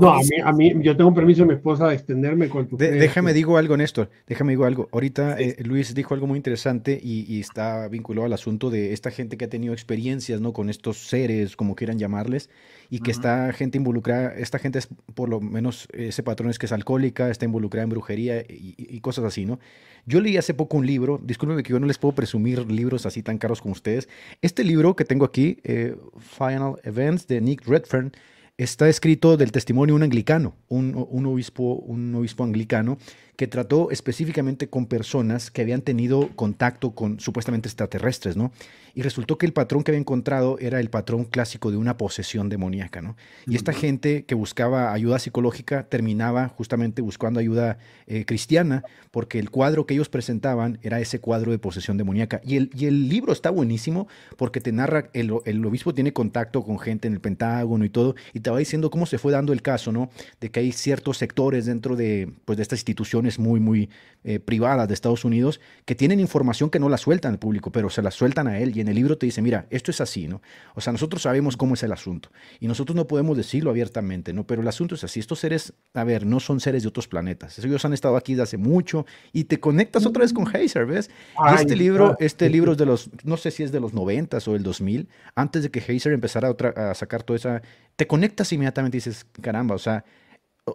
no, 0.00 0.14
a 0.14 0.18
mí, 0.20 0.40
a 0.42 0.52
mí, 0.52 0.72
yo 0.82 0.96
tengo 0.96 1.12
permiso 1.12 1.42
de 1.42 1.48
mi 1.48 1.54
esposa 1.54 1.88
de 1.88 1.94
extenderme 1.94 2.48
con 2.48 2.66
tu. 2.66 2.78
déjame 2.78 3.34
digo 3.34 3.58
algo, 3.58 3.76
Néstor. 3.76 4.08
Déjame 4.26 4.52
digo 4.52 4.64
algo. 4.64 4.88
Ahorita 4.90 5.38
eh, 5.38 5.56
Luis 5.62 5.94
dijo 5.94 6.14
algo 6.14 6.26
muy 6.26 6.38
interesante 6.38 6.98
y, 7.00 7.38
está 7.38 7.88
vinculado 7.88 8.24
al 8.24 8.32
asunto 8.32 8.70
de 8.70 8.94
esta 8.94 9.10
gente 9.10 9.36
que 9.36 9.44
ha 9.44 9.50
tenido 9.50 9.74
experiencias, 9.74 10.40
¿no? 10.40 10.54
Con 10.54 10.70
estos 10.70 10.96
seres, 10.96 11.56
como 11.56 11.76
quieran 11.76 11.98
llamarles, 11.98 12.48
y 12.88 13.00
que 13.00 13.10
está 13.10 13.52
gente 13.52 13.76
involucrada. 13.76 14.34
Esta 14.34 14.58
gente 14.58 14.78
es, 14.78 14.88
por 15.14 15.28
lo 15.28 15.42
menos, 15.42 15.88
ese 15.92 16.22
patrón 16.22 16.48
es 16.48 16.58
que 16.58 16.64
es 16.66 16.72
alcohólica, 16.72 17.28
está 17.30 17.44
involucrada 17.44 17.84
en 17.84 17.90
brujería 17.90 18.40
y, 18.40 18.74
y 18.78 19.00
cosas 19.00 19.26
así, 19.26 19.44
¿no? 19.44 19.58
Yo 20.06 20.20
leí 20.20 20.36
hace 20.36 20.52
poco 20.52 20.76
un 20.76 20.86
libro, 20.86 21.18
discúlpenme 21.22 21.62
que 21.62 21.72
yo 21.72 21.80
no 21.80 21.86
les 21.86 21.98
puedo 21.98 22.14
presumir 22.14 22.70
libros 22.70 23.06
así 23.06 23.22
tan 23.22 23.38
caros 23.38 23.60
como 23.62 23.72
ustedes. 23.72 24.08
Este 24.42 24.62
libro 24.62 24.96
que 24.96 25.04
tengo 25.04 25.24
aquí, 25.24 25.58
eh, 25.64 25.96
Final 26.18 26.76
Events 26.84 27.26
de 27.26 27.40
Nick 27.40 27.66
Redfern, 27.66 28.12
está 28.56 28.88
escrito 28.88 29.36
del 29.36 29.50
testimonio 29.50 29.94
de 29.94 29.96
un 29.96 30.02
anglicano, 30.02 30.54
un, 30.68 31.26
obispo, 31.26 31.74
un 31.74 32.14
obispo 32.14 32.44
anglicano, 32.44 32.98
que 33.36 33.46
trató 33.46 33.90
específicamente 33.90 34.68
con 34.68 34.86
personas 34.86 35.50
que 35.50 35.62
habían 35.62 35.82
tenido 35.82 36.28
contacto 36.36 36.92
con 36.92 37.18
supuestamente 37.20 37.68
extraterrestres, 37.68 38.36
¿no? 38.36 38.52
Y 38.96 39.02
resultó 39.02 39.38
que 39.38 39.46
el 39.46 39.52
patrón 39.52 39.82
que 39.82 39.90
había 39.90 39.98
encontrado 39.98 40.56
era 40.60 40.78
el 40.78 40.88
patrón 40.88 41.24
clásico 41.24 41.72
de 41.72 41.76
una 41.76 41.96
posesión 41.96 42.48
demoníaca, 42.48 43.02
¿no? 43.02 43.16
Y 43.44 43.56
esta 43.56 43.72
gente 43.72 44.24
que 44.24 44.36
buscaba 44.36 44.92
ayuda 44.92 45.18
psicológica 45.18 45.88
terminaba 45.88 46.48
justamente 46.48 47.02
buscando 47.02 47.40
ayuda 47.40 47.78
eh, 48.06 48.24
cristiana, 48.24 48.84
porque 49.10 49.40
el 49.40 49.50
cuadro 49.50 49.84
que 49.84 49.94
ellos 49.94 50.08
presentaban 50.08 50.78
era 50.82 51.00
ese 51.00 51.18
cuadro 51.18 51.50
de 51.50 51.58
posesión 51.58 51.96
demoníaca. 51.96 52.40
Y 52.44 52.56
el, 52.56 52.70
y 52.72 52.86
el 52.86 53.08
libro 53.08 53.32
está 53.32 53.50
buenísimo 53.50 54.06
porque 54.36 54.60
te 54.60 54.70
narra, 54.70 55.10
el, 55.12 55.32
el 55.44 55.66
obispo 55.66 55.92
tiene 55.92 56.12
contacto 56.12 56.62
con 56.62 56.78
gente 56.78 57.08
en 57.08 57.14
el 57.14 57.20
Pentágono 57.20 57.84
y 57.84 57.90
todo, 57.90 58.14
y 58.32 58.40
te 58.40 58.50
va 58.50 58.58
diciendo 58.58 58.90
cómo 58.90 59.06
se 59.06 59.18
fue 59.18 59.32
dando 59.32 59.52
el 59.52 59.62
caso, 59.62 59.90
¿no? 59.90 60.08
De 60.40 60.50
que 60.50 60.60
hay 60.60 60.70
ciertos 60.70 61.18
sectores 61.18 61.66
dentro 61.66 61.96
de, 61.96 62.32
pues, 62.44 62.58
de 62.58 62.62
esta 62.62 62.76
institución 62.76 63.23
muy, 63.38 63.60
muy 63.60 63.88
eh, 64.26 64.40
privadas 64.40 64.88
de 64.88 64.94
Estados 64.94 65.24
Unidos 65.24 65.60
que 65.84 65.94
tienen 65.94 66.18
información 66.18 66.70
que 66.70 66.78
no 66.78 66.88
la 66.88 66.96
sueltan 66.96 67.32
al 67.32 67.38
público, 67.38 67.70
pero 67.70 67.90
se 67.90 68.00
la 68.00 68.10
sueltan 68.10 68.48
a 68.48 68.58
él 68.58 68.74
y 68.74 68.80
en 68.80 68.88
el 68.88 68.94
libro 68.94 69.18
te 69.18 69.26
dice, 69.26 69.42
mira, 69.42 69.66
esto 69.68 69.90
es 69.90 70.00
así, 70.00 70.28
¿no? 70.28 70.40
O 70.74 70.80
sea, 70.80 70.92
nosotros 70.92 71.22
sabemos 71.22 71.56
cómo 71.56 71.74
es 71.74 71.82
el 71.82 71.92
asunto 71.92 72.30
y 72.58 72.66
nosotros 72.66 72.96
no 72.96 73.06
podemos 73.06 73.36
decirlo 73.36 73.70
abiertamente, 73.70 74.32
¿no? 74.32 74.46
Pero 74.46 74.62
el 74.62 74.68
asunto 74.68 74.94
es 74.94 75.04
así, 75.04 75.20
estos 75.20 75.40
seres, 75.40 75.74
a 75.92 76.04
ver, 76.04 76.24
no 76.24 76.40
son 76.40 76.60
seres 76.60 76.82
de 76.82 76.88
otros 76.88 77.06
planetas, 77.06 77.58
ellos 77.58 77.84
han 77.84 77.92
estado 77.92 78.16
aquí 78.16 78.32
desde 78.32 78.44
hace 78.44 78.56
mucho 78.56 79.04
y 79.32 79.44
te 79.44 79.60
conectas 79.60 80.06
otra 80.06 80.22
vez 80.22 80.32
con 80.32 80.46
Heiser, 80.54 80.86
¿ves? 80.86 81.10
Este 81.58 81.76
libro, 81.76 82.16
este 82.18 82.48
libro 82.48 82.72
es 82.72 82.78
de 82.78 82.86
los, 82.86 83.10
no 83.24 83.36
sé 83.36 83.50
si 83.50 83.62
es 83.62 83.72
de 83.72 83.80
los 83.80 83.92
90 83.92 84.38
o 84.46 84.54
el 84.54 84.62
2000, 84.62 85.08
antes 85.34 85.64
de 85.64 85.70
que 85.70 85.80
Heiser 85.80 86.12
empezara 86.12 86.48
a, 86.48 86.90
a 86.90 86.94
sacar 86.94 87.22
toda 87.22 87.36
esa, 87.36 87.62
te 87.96 88.06
conectas 88.06 88.52
inmediatamente 88.52 88.96
y 88.96 89.00
dices, 89.00 89.26
caramba, 89.40 89.74
o 89.74 89.78
sea, 89.78 90.04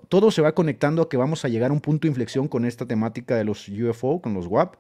todo 0.07 0.31
se 0.31 0.41
va 0.41 0.53
conectando 0.53 1.01
a 1.01 1.09
que 1.09 1.17
vamos 1.17 1.45
a 1.45 1.49
llegar 1.49 1.71
a 1.71 1.73
un 1.73 1.81
punto 1.81 2.03
de 2.03 2.09
inflexión 2.09 2.47
con 2.47 2.65
esta 2.65 2.85
temática 2.85 3.35
de 3.35 3.43
los 3.43 3.67
UFO, 3.69 4.21
con 4.21 4.33
los 4.33 4.47
WAP. 4.47 4.75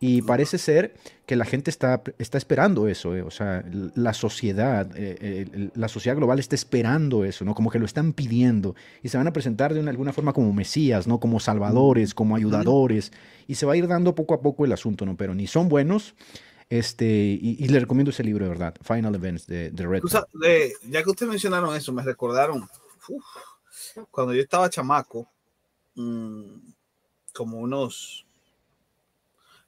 Y 0.00 0.22
parece 0.22 0.58
ser 0.58 0.94
que 1.26 1.34
la 1.34 1.44
gente 1.44 1.70
está, 1.70 2.02
está 2.18 2.38
esperando 2.38 2.86
eso, 2.86 3.16
eh. 3.16 3.22
o 3.22 3.32
sea, 3.32 3.64
la 3.96 4.14
sociedad, 4.14 4.88
eh, 4.94 5.70
la 5.74 5.88
sociedad 5.88 6.16
global 6.16 6.38
está 6.38 6.54
esperando 6.54 7.24
eso, 7.24 7.44
¿no? 7.44 7.52
Como 7.52 7.68
que 7.68 7.80
lo 7.80 7.84
están 7.84 8.12
pidiendo 8.12 8.76
y 9.02 9.08
se 9.08 9.18
van 9.18 9.26
a 9.26 9.32
presentar 9.32 9.74
de 9.74 9.80
una, 9.80 9.90
alguna 9.90 10.12
forma 10.12 10.32
como 10.32 10.52
mesías, 10.52 11.08
¿no? 11.08 11.18
Como 11.18 11.40
salvadores, 11.40 12.14
como 12.14 12.36
ayudadores 12.36 13.10
y 13.48 13.56
se 13.56 13.66
va 13.66 13.72
a 13.72 13.76
ir 13.76 13.88
dando 13.88 14.14
poco 14.14 14.34
a 14.34 14.40
poco 14.40 14.64
el 14.64 14.72
asunto, 14.72 15.04
¿no? 15.04 15.16
Pero 15.16 15.34
ni 15.34 15.48
son 15.48 15.68
buenos, 15.68 16.14
este, 16.70 17.06
y, 17.06 17.66
le 17.66 17.80
recomiendo 17.80 18.10
ese 18.10 18.22
libro, 18.22 18.44
de 18.44 18.50
verdad, 18.50 18.76
Final 18.82 19.16
Events 19.16 19.48
de, 19.48 19.70
de 19.70 19.86
Red. 19.86 20.02
ya 20.88 21.02
que 21.02 21.10
ustedes 21.10 21.30
mencionaron 21.30 21.74
eso, 21.74 21.92
me 21.92 22.02
recordaron, 22.02 22.68
cuando 24.10 24.34
yo 24.34 24.42
estaba 24.42 24.70
chamaco, 24.70 25.28
mm, 25.94 26.72
como 27.32 27.58
unos, 27.58 28.26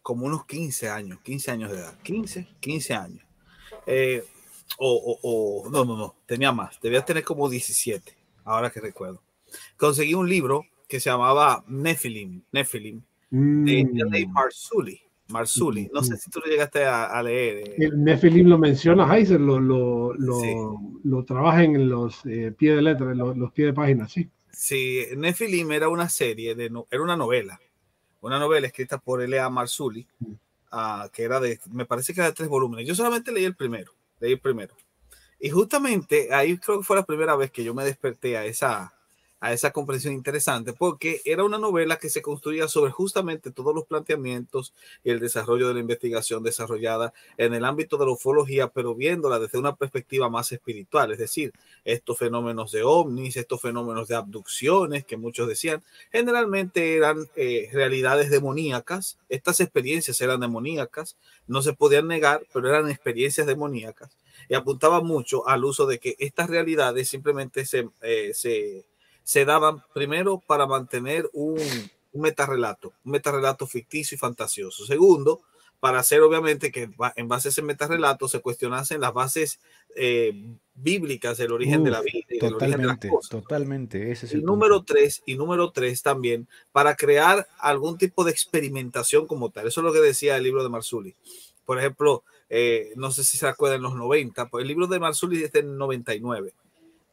como 0.03 0.27
unos 0.27 0.47
15 0.47 0.89
años, 0.89 1.21
15 1.23 1.51
años 1.51 1.71
de 1.71 1.79
edad, 1.79 1.99
15, 2.03 2.49
15 2.61 2.95
años. 2.95 3.25
Eh, 3.87 4.25
o, 4.79 5.19
o, 5.23 5.71
no, 5.71 5.85
no, 5.85 5.97
no, 5.97 6.15
tenía 6.27 6.53
más, 6.53 6.81
debía 6.81 7.05
tener 7.05 7.25
como 7.25 7.49
17, 7.49 8.17
ahora 8.45 8.71
que 8.71 8.81
recuerdo. 8.81 9.23
Conseguí 9.77 10.15
un 10.15 10.29
libro 10.29 10.67
que 10.89 11.01
se 11.01 11.11
llamaba 11.11 11.65
Nephilim, 11.67 12.43
Nephilim, 12.53 13.03
de 13.31 14.27
mm. 14.27 14.33
Marsuli. 14.33 15.01
Marsuli. 15.31 15.91
No 15.93 16.03
sé 16.03 16.17
si 16.17 16.31
tú 16.31 16.41
lo 16.41 16.51
llegaste 16.51 16.85
a, 16.85 17.23
leer. 17.23 17.69
Eh. 17.69 17.75
El 17.79 18.03
Nephilim 18.03 18.49
lo 18.49 18.59
menciona 18.59 19.13
Heiser, 19.15 19.41
lo, 19.41 19.61
lo, 19.61 20.15
lo, 20.15 20.81
lo 21.05 21.25
trabaja 21.25 21.65
en 21.65 21.89
los 21.89 22.25
eh, 22.27 22.53
pies 22.57 22.77
de 22.77 22.83
letra, 22.83 23.15
los, 23.15 23.37
los 23.37 23.53
pies 23.53 23.69
de 23.69 23.73
página, 23.73 24.09
sí. 24.09 24.29
Sí, 24.53 25.07
Nephilim 25.17 25.71
era 25.73 25.89
una 25.89 26.09
serie, 26.09 26.55
de 26.55 26.71
era 26.91 27.03
una 27.03 27.17
novela, 27.17 27.61
una 28.21 28.39
novela 28.39 28.67
escrita 28.67 28.99
por 28.99 29.23
L.A. 29.23 29.49
Marsuli, 29.49 30.07
mm. 30.19 30.33
ah, 30.73 31.09
que 31.13 31.23
era 31.23 31.41
de, 31.41 31.59
me 31.71 31.87
parece 31.87 32.13
que 32.13 32.21
era 32.21 32.29
de 32.29 32.35
tres 32.35 32.49
volúmenes. 32.49 32.87
Yo 32.87 32.95
solamente 32.95 33.33
leí 33.33 33.45
el 33.45 33.57
primero, 33.57 33.93
leí 34.19 34.33
el 34.33 34.41
primero. 34.41 34.75
Y 35.39 35.49
justamente 35.49 36.35
ahí 36.35 36.59
creo 36.59 36.79
que 36.79 36.85
fue 36.85 36.97
la 36.97 37.07
primera 37.07 37.37
vez 37.37 37.51
que 37.51 37.65
yo 37.65 37.73
me 37.73 37.85
desperté 37.85 38.37
a 38.37 38.45
esa, 38.45 38.93
a 39.41 39.53
esa 39.55 39.71
comprensión 39.73 40.13
interesante, 40.13 40.75
porque 40.75 41.23
era 41.25 41.45
una 41.45 41.59
novela 41.59 41.99
que 41.99 42.11
se 42.11 42.21
construía 42.21 42.69
sobre 42.69 42.91
justamente 42.91 43.51
todos 43.51 43.75
los 43.75 43.87
planteamientos 43.87 44.75
y 45.03 45.11
el 45.11 45.19
desarrollo 45.19 45.69
de 45.69 45.75
la 45.75 45.81
investigación 45.81 46.43
desarrollada 46.43 47.15
en 47.39 47.55
el 47.55 47.65
ámbito 47.65 47.97
de 47.97 48.05
la 48.05 48.13
ufología, 48.13 48.69
pero 48.69 48.95
viéndola 48.95 49.39
desde 49.39 49.59
una 49.59 49.77
perspectiva 49.77 50.29
más 50.29 50.53
espiritual, 50.53 51.13
es 51.13 51.19
decir, 51.19 51.53
estos 51.85 52.19
fenómenos 52.19 52.71
de 52.73 52.83
ovnis, 52.83 53.37
estos 53.37 53.63
fenómenos 53.63 54.09
de 54.09 54.17
abducciones 54.17 55.05
que 55.07 55.17
muchos 55.17 55.49
decían, 55.49 55.83
generalmente 56.13 56.97
eran 56.97 57.27
eh, 57.35 57.71
realidades 57.73 58.31
demoníacas, 58.31 59.19
estas 59.31 59.61
experiencias 59.61 60.21
eran 60.21 60.41
demoníacas, 60.41 61.17
no 61.47 61.63
se 61.63 61.73
podían 61.73 62.09
negar, 62.09 62.47
pero 62.53 62.69
eran 62.69 62.91
experiencias 62.91 63.47
demoníacas, 63.47 64.11
y 64.49 64.55
apuntaba 64.55 65.01
mucho 65.01 65.49
al 65.49 65.65
uso 65.65 65.87
de 65.87 65.99
que 65.99 66.17
estas 66.19 66.51
realidades 66.51 67.09
simplemente 67.09 67.65
se, 67.65 67.89
eh, 68.03 68.33
se 68.35 68.85
se 69.31 69.45
daban 69.45 69.85
primero 69.95 70.43
para 70.45 70.67
mantener 70.67 71.31
un, 71.33 71.57
un 72.11 72.21
metarrelato, 72.21 72.93
un 73.05 73.13
metarrelato 73.13 73.65
ficticio 73.65 74.17
y 74.17 74.19
fantasioso. 74.19 74.85
Segundo, 74.85 75.41
para 75.79 76.01
hacer 76.01 76.21
obviamente 76.23 76.73
que 76.73 76.91
en 77.15 77.29
base 77.29 77.47
a 77.47 77.51
ese 77.51 77.63
metarrelato 77.63 78.27
se 78.27 78.41
cuestionasen 78.41 79.01
las 79.01 79.13
bases 79.13 79.61
eh, 79.95 80.33
bíblicas 80.75 81.39
del 81.39 81.53
origen 81.53 81.85
de 81.85 81.93
la 81.93 82.01
vida 82.01 82.27
y 82.29 82.41
del 82.41 82.55
origen 82.55 82.81
de 82.81 82.87
las 82.89 82.99
cosas. 82.99 83.31
Totalmente, 83.31 84.11
ese 84.11 84.27
es 84.27 84.33
el 84.33 84.41
y 84.41 84.43
número 84.43 84.83
tres 84.83 85.23
y 85.25 85.37
número 85.37 85.71
tres 85.71 86.03
también 86.03 86.49
para 86.73 86.97
crear 86.97 87.47
algún 87.61 87.99
tipo 87.99 88.25
de 88.25 88.33
experimentación 88.33 89.29
como 89.29 89.51
tal. 89.51 89.69
Eso 89.69 89.81
es 89.81 89.85
lo 89.85 89.93
que 89.93 90.01
decía 90.01 90.39
el 90.39 90.43
libro 90.43 90.65
de 90.65 90.71
Marsuli. 90.71 91.15
Por 91.65 91.79
ejemplo, 91.79 92.25
eh, 92.49 92.91
no 92.97 93.13
sé 93.13 93.23
si 93.23 93.39
se 93.39 93.47
acuerdan 93.47 93.77
en 93.77 93.83
los 93.85 93.95
90, 93.95 94.49
pues 94.49 94.63
el 94.63 94.67
libro 94.69 94.89
de 94.89 94.99
Marsuli 94.99 95.45
es 95.45 95.53
del 95.53 95.79
99. 95.79 96.53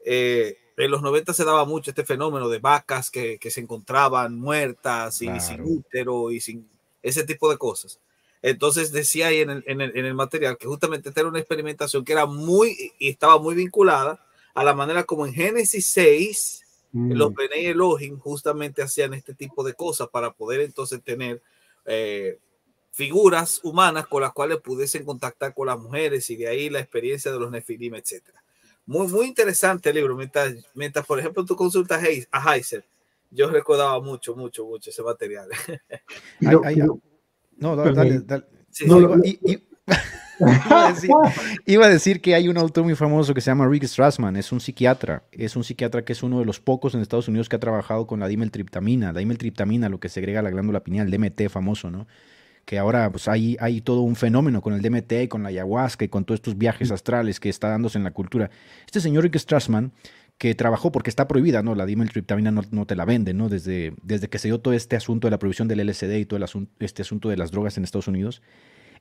Eh, 0.04 0.58
en 0.78 0.90
los 0.90 1.02
90 1.02 1.34
se 1.34 1.44
daba 1.44 1.64
mucho 1.64 1.90
este 1.90 2.04
fenómeno 2.04 2.48
de 2.48 2.60
vacas 2.60 3.10
que, 3.10 3.38
que 3.38 3.50
se 3.50 3.60
encontraban 3.60 4.38
muertas 4.38 5.20
y 5.22 5.40
sin 5.40 5.60
útero 5.62 6.30
y 6.30 6.40
sin 6.40 6.68
ese 7.02 7.24
tipo 7.24 7.50
de 7.50 7.58
cosas. 7.58 8.00
Entonces 8.42 8.92
decía 8.92 9.26
ahí 9.28 9.40
en 9.40 9.50
el, 9.50 9.64
en 9.66 9.80
el, 9.80 9.96
en 9.96 10.04
el 10.04 10.14
material 10.14 10.56
que 10.56 10.68
justamente 10.68 11.08
esta 11.08 11.20
era 11.20 11.28
una 11.28 11.40
experimentación 11.40 12.04
que 12.04 12.12
era 12.12 12.26
muy 12.26 12.92
y 12.98 13.08
estaba 13.08 13.38
muy 13.38 13.56
vinculada 13.56 14.24
a 14.54 14.62
la 14.62 14.74
manera 14.74 15.02
como 15.04 15.26
en 15.26 15.34
Génesis 15.34 15.86
6 15.86 16.64
mm. 16.92 17.12
los 17.12 17.34
Bene 17.34 17.68
Elohim 17.68 18.18
justamente 18.18 18.80
hacían 18.80 19.14
este 19.14 19.34
tipo 19.34 19.64
de 19.64 19.74
cosas 19.74 20.08
para 20.08 20.32
poder 20.32 20.60
entonces 20.60 21.02
tener 21.02 21.42
eh, 21.86 22.38
figuras 22.92 23.60
humanas 23.64 24.06
con 24.06 24.22
las 24.22 24.32
cuales 24.32 24.58
pudiesen 24.60 25.04
contactar 25.04 25.52
con 25.54 25.66
las 25.66 25.78
mujeres 25.78 26.30
y 26.30 26.36
de 26.36 26.46
ahí 26.46 26.70
la 26.70 26.78
experiencia 26.78 27.32
de 27.32 27.40
los 27.40 27.50
Nefilim, 27.50 27.96
etcétera. 27.96 28.42
Muy, 28.88 29.06
muy 29.08 29.26
interesante 29.26 29.90
el 29.90 29.96
libro. 29.96 30.16
Mientras, 30.16 30.54
mientras, 30.72 31.04
por 31.04 31.18
ejemplo, 31.18 31.44
tú 31.44 31.54
consultas 31.54 32.02
a 32.32 32.54
Heiser, 32.56 32.86
yo 33.30 33.50
recordaba 33.50 34.00
mucho, 34.00 34.34
mucho, 34.34 34.64
mucho 34.64 34.88
ese 34.88 35.02
material. 35.02 35.46
no, 37.58 37.76
dale, 37.76 38.20
dale. 38.20 38.46
iba, 41.66 41.84
a 41.84 41.88
decir, 41.90 42.22
que 42.22 42.34
hay 42.34 42.48
un 42.48 42.56
autor 42.56 42.84
muy 42.84 42.94
famoso 42.94 43.34
que 43.34 43.42
se 43.42 43.50
llama 43.50 43.68
Rick 43.68 43.84
Strassman, 43.84 44.36
es 44.36 44.52
un 44.52 44.60
psiquiatra, 44.60 45.22
es 45.32 45.54
un 45.54 45.64
psiquiatra 45.64 46.02
que 46.02 46.14
es 46.14 46.22
uno 46.22 46.38
de 46.38 46.46
los 46.46 46.58
pocos 46.58 46.94
en 46.94 47.02
Estados 47.02 47.28
Unidos 47.28 47.50
que 47.50 47.56
ha 47.56 47.60
trabajado 47.60 48.06
con 48.06 48.20
la 48.20 48.28
dimeltriptamina, 48.28 49.12
la 49.12 49.18
dimeltriptamina, 49.18 49.90
lo 49.90 50.00
que 50.00 50.08
segrega 50.08 50.40
la 50.40 50.48
glándula 50.48 50.80
pineal, 50.80 51.10
DMT 51.10 51.50
famoso, 51.50 51.90
¿no? 51.90 52.06
Que 52.68 52.78
ahora 52.78 53.10
pues, 53.10 53.28
hay, 53.28 53.56
hay 53.60 53.80
todo 53.80 54.02
un 54.02 54.14
fenómeno 54.14 54.60
con 54.60 54.74
el 54.74 54.82
DMT, 54.82 55.26
con 55.30 55.42
la 55.42 55.48
ayahuasca 55.48 56.04
y 56.04 56.08
con 56.08 56.26
todos 56.26 56.36
estos 56.36 56.58
viajes 56.58 56.90
astrales 56.90 57.40
que 57.40 57.48
está 57.48 57.70
dándose 57.70 57.96
en 57.96 58.04
la 58.04 58.10
cultura. 58.10 58.50
Este 58.84 59.00
señor 59.00 59.24
Rick 59.24 59.38
Strassman, 59.38 59.90
que 60.36 60.54
trabajó 60.54 60.92
porque 60.92 61.08
está 61.08 61.26
prohibida, 61.26 61.62
¿no? 61.62 61.74
La 61.74 61.86
dimetriptamina 61.86 62.50
no, 62.50 62.60
no 62.70 62.84
te 62.84 62.94
la 62.94 63.06
venden, 63.06 63.38
¿no? 63.38 63.48
Desde, 63.48 63.94
desde 64.02 64.28
que 64.28 64.38
se 64.38 64.48
dio 64.48 64.60
todo 64.60 64.74
este 64.74 64.96
asunto 64.96 65.28
de 65.28 65.30
la 65.30 65.38
prohibición 65.38 65.66
del 65.66 65.80
LSD 65.86 66.18
y 66.18 66.26
todo 66.26 66.36
el 66.36 66.42
asunto, 66.42 66.70
este 66.80 67.00
asunto 67.00 67.30
de 67.30 67.38
las 67.38 67.52
drogas 67.52 67.78
en 67.78 67.84
Estados 67.84 68.06
Unidos. 68.06 68.42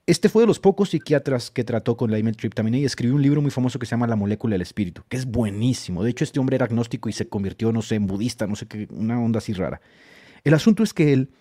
Este 0.05 0.29
fue 0.29 0.43
de 0.43 0.47
los 0.47 0.61
pocos 0.61 0.91
psiquiatras 0.91 1.51
que 1.51 1.65
trató 1.65 1.97
con 1.97 2.09
la 2.09 2.15
dimetriptamina 2.15 2.77
y 2.77 2.85
escribió 2.85 3.17
un 3.17 3.21
libro 3.21 3.41
muy 3.41 3.51
famoso 3.51 3.79
que 3.79 3.85
se 3.85 3.91
llama 3.91 4.07
La 4.07 4.15
molécula 4.15 4.53
del 4.53 4.61
espíritu, 4.61 5.03
que 5.09 5.17
es 5.17 5.25
buenísimo. 5.25 6.05
De 6.05 6.11
hecho, 6.11 6.23
este 6.23 6.39
hombre 6.39 6.55
era 6.55 6.67
agnóstico 6.67 7.09
y 7.09 7.11
se 7.11 7.27
convirtió, 7.27 7.73
no 7.73 7.81
sé, 7.81 7.95
en 7.95 8.07
budista, 8.07 8.47
no 8.47 8.55
sé 8.55 8.65
qué, 8.65 8.87
una 8.91 9.21
onda 9.21 9.39
así 9.39 9.51
rara. 9.51 9.81
El 10.45 10.53
asunto 10.53 10.83
es 10.83 10.93
que 10.93 11.11
él, 11.11 11.31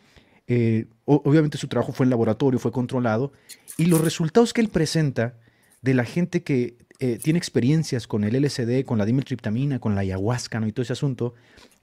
eh, 0.49 0.87
obviamente 1.05 1.59
su 1.59 1.69
trabajo 1.69 1.93
fue 1.93 2.05
en 2.05 2.11
laboratorio, 2.11 2.59
fue 2.59 2.73
controlado, 2.73 3.33
y 3.77 3.87
los 3.87 4.01
resultados 4.01 4.53
que 4.53 4.61
él 4.61 4.69
presenta 4.69 5.35
de 5.83 5.95
la 5.95 6.05
gente 6.05 6.43
que 6.43 6.77
eh, 6.99 7.19
tiene 7.23 7.39
experiencias 7.39 8.07
con 8.07 8.25
el 8.25 8.41
LSD, 8.43 8.85
con 8.85 8.97
la 8.97 9.05
dimetriptamina, 9.05 9.79
con 9.79 9.95
la 9.95 10.01
ayahuasca 10.01 10.61
¿no? 10.61 10.67
y 10.67 10.73
todo 10.73 10.83
ese 10.83 10.95
asunto, 10.95 11.35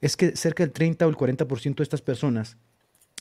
es 0.02 0.18
que 0.18 0.36
cerca 0.36 0.64
del 0.64 0.74
30 0.74 1.06
o 1.06 1.10
el 1.10 1.16
40% 1.16 1.76
de 1.76 1.84
estas 1.84 2.02
personas, 2.02 2.58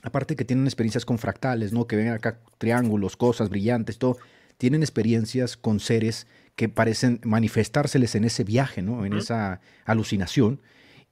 aparte 0.03 0.35
que 0.35 0.45
tienen 0.45 0.67
experiencias 0.67 1.05
con 1.05 1.19
fractales, 1.19 1.73
¿no? 1.73 1.87
que 1.87 1.97
ven 1.97 2.09
acá 2.09 2.41
triángulos, 2.59 3.17
cosas 3.17 3.51
brillantes, 3.51 3.99
todo, 3.99 4.17
tienen 4.57 4.83
experiencias 4.83 5.57
con 5.57 5.81
seres 5.81 6.27
que 6.57 6.69
parecen 6.69 7.21
manifestárseles 7.25 8.15
en 8.15 8.25
ese 8.25 8.45
viaje, 8.45 8.81
¿no? 8.81 9.05
en 9.05 9.13
esa 9.13 9.61
alucinación. 9.85 10.61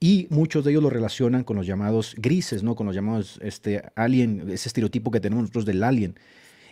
Y 0.03 0.25
muchos 0.31 0.65
de 0.65 0.71
ellos 0.71 0.81
lo 0.81 0.89
relacionan 0.89 1.43
con 1.43 1.55
los 1.57 1.67
llamados 1.67 2.15
grises, 2.17 2.63
¿no? 2.63 2.75
con 2.75 2.87
los 2.87 2.95
llamados 2.95 3.39
este, 3.43 3.83
alien, 3.95 4.49
ese 4.49 4.67
estereotipo 4.67 5.11
que 5.11 5.19
tenemos 5.19 5.43
nosotros 5.43 5.63
del 5.63 5.83
alien. 5.83 6.15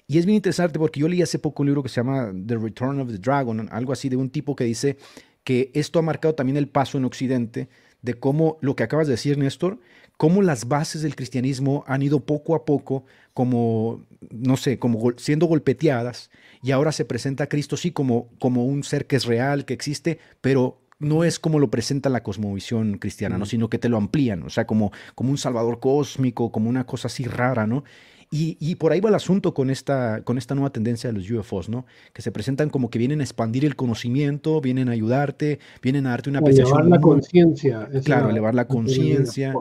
Y 0.07 0.17
es 0.17 0.25
bien 0.25 0.37
interesante 0.37 0.79
porque 0.79 0.99
yo 0.99 1.07
leí 1.07 1.21
hace 1.21 1.37
poco 1.37 1.61
un 1.61 1.67
libro 1.67 1.83
que 1.83 1.89
se 1.89 1.97
llama 1.97 2.33
The 2.47 2.57
Return 2.57 2.99
of 2.99 3.11
the 3.11 3.19
Dragon, 3.19 3.69
algo 3.71 3.93
así 3.93 4.09
de 4.09 4.15
un 4.15 4.31
tipo 4.31 4.55
que 4.55 4.63
dice 4.63 4.97
que 5.43 5.69
esto 5.75 5.99
ha 5.99 6.01
marcado 6.01 6.33
también 6.33 6.57
el 6.57 6.67
paso 6.67 6.97
en 6.97 7.05
Occidente 7.05 7.69
de 8.01 8.15
cómo 8.15 8.57
lo 8.61 8.75
que 8.75 8.81
acabas 8.81 9.05
de 9.05 9.11
decir, 9.11 9.37
Néstor, 9.37 9.79
cómo 10.17 10.41
las 10.41 10.67
bases 10.67 11.03
del 11.03 11.15
cristianismo 11.15 11.83
han 11.85 12.01
ido 12.01 12.21
poco 12.21 12.55
a 12.55 12.65
poco 12.65 13.05
como, 13.35 14.07
no 14.31 14.57
sé, 14.57 14.79
como 14.79 15.13
siendo 15.17 15.45
golpeteadas 15.45 16.31
y 16.63 16.71
ahora 16.71 16.91
se 16.91 17.05
presenta 17.05 17.43
a 17.43 17.47
Cristo 17.47 17.77
sí 17.77 17.91
como, 17.91 18.31
como 18.39 18.65
un 18.65 18.83
ser 18.83 19.05
que 19.05 19.17
es 19.17 19.25
real, 19.25 19.65
que 19.65 19.75
existe, 19.75 20.17
pero 20.41 20.81
no 20.99 21.23
es 21.23 21.39
como 21.39 21.59
lo 21.59 21.71
presenta 21.71 22.09
la 22.09 22.23
cosmovisión 22.23 22.97
cristiana, 22.97 23.37
¿no? 23.37 23.45
sino 23.45 23.69
que 23.69 23.79
te 23.79 23.89
lo 23.89 23.97
amplían, 23.97 24.43
o 24.43 24.49
sea, 24.49 24.67
como, 24.67 24.91
como 25.15 25.31
un 25.31 25.37
salvador 25.37 25.79
cósmico, 25.79 26.51
como 26.51 26.69
una 26.69 26.85
cosa 26.85 27.07
así 27.07 27.23
rara, 27.23 27.65
¿no? 27.65 27.83
Y, 28.31 28.75
por 28.75 28.91
ahí 28.91 28.99
va 28.99 29.09
el 29.09 29.15
asunto 29.15 29.55
con 29.55 29.71
esta, 29.71 30.21
con 30.23 30.37
esta 30.37 30.53
nueva 30.53 30.69
tendencia 30.69 31.11
de 31.11 31.17
los 31.17 31.31
UFOs, 31.31 31.67
¿no? 31.67 31.87
Que 32.13 32.21
se 32.21 32.31
presentan 32.31 32.69
como 32.69 32.91
que 32.91 32.99
vienen 32.99 33.21
a 33.21 33.23
expandir 33.23 33.65
el 33.65 33.75
conocimiento, 33.75 34.61
vienen 34.61 34.87
a 34.87 34.91
ayudarte, 34.91 35.57
vienen 35.81 36.05
a 36.05 36.11
darte 36.11 36.29
una 36.29 36.37
apreciación. 36.37 36.79
Elevar 36.79 36.99
la 36.99 37.01
conciencia. 37.01 37.89
Claro, 38.03 38.29
elevar 38.29 38.53
la 38.53 38.67
conciencia, 38.67 39.55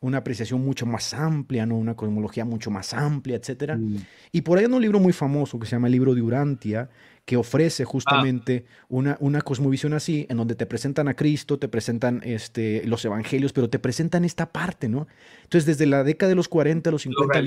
una 0.00 0.18
apreciación 0.18 0.64
mucho 0.64 0.86
más 0.86 1.12
amplia, 1.12 1.66
¿no? 1.66 1.76
Una 1.76 1.96
cosmología 1.96 2.46
mucho 2.46 2.70
más 2.70 2.94
amplia, 2.94 3.36
etcétera. 3.36 3.76
Mm. 3.76 3.96
Y 4.32 4.40
por 4.40 4.56
ahí 4.56 4.64
hay 4.64 4.72
un 4.72 4.80
libro 4.80 5.00
muy 5.00 5.12
famoso 5.12 5.58
que 5.58 5.66
se 5.66 5.72
llama 5.72 5.88
el 5.88 5.92
libro 5.92 6.14
de 6.14 6.22
Urantia, 6.22 6.88
que 7.24 7.36
ofrece 7.36 7.84
justamente 7.84 8.66
una, 8.88 9.16
una 9.20 9.40
cosmovisión 9.40 9.94
así, 9.94 10.26
en 10.28 10.36
donde 10.36 10.54
te 10.54 10.66
presentan 10.66 11.08
a 11.08 11.14
Cristo, 11.14 11.58
te 11.58 11.68
presentan 11.68 12.20
este, 12.22 12.82
los 12.86 13.04
evangelios, 13.04 13.52
pero 13.52 13.70
te 13.70 13.78
presentan 13.78 14.24
esta 14.24 14.52
parte, 14.52 14.88
¿no? 14.88 15.06
Entonces, 15.42 15.64
desde 15.64 15.86
la 15.86 16.04
década 16.04 16.28
de 16.30 16.36
los 16.36 16.48
40, 16.48 16.90
los 16.90 17.02
50, 17.02 17.40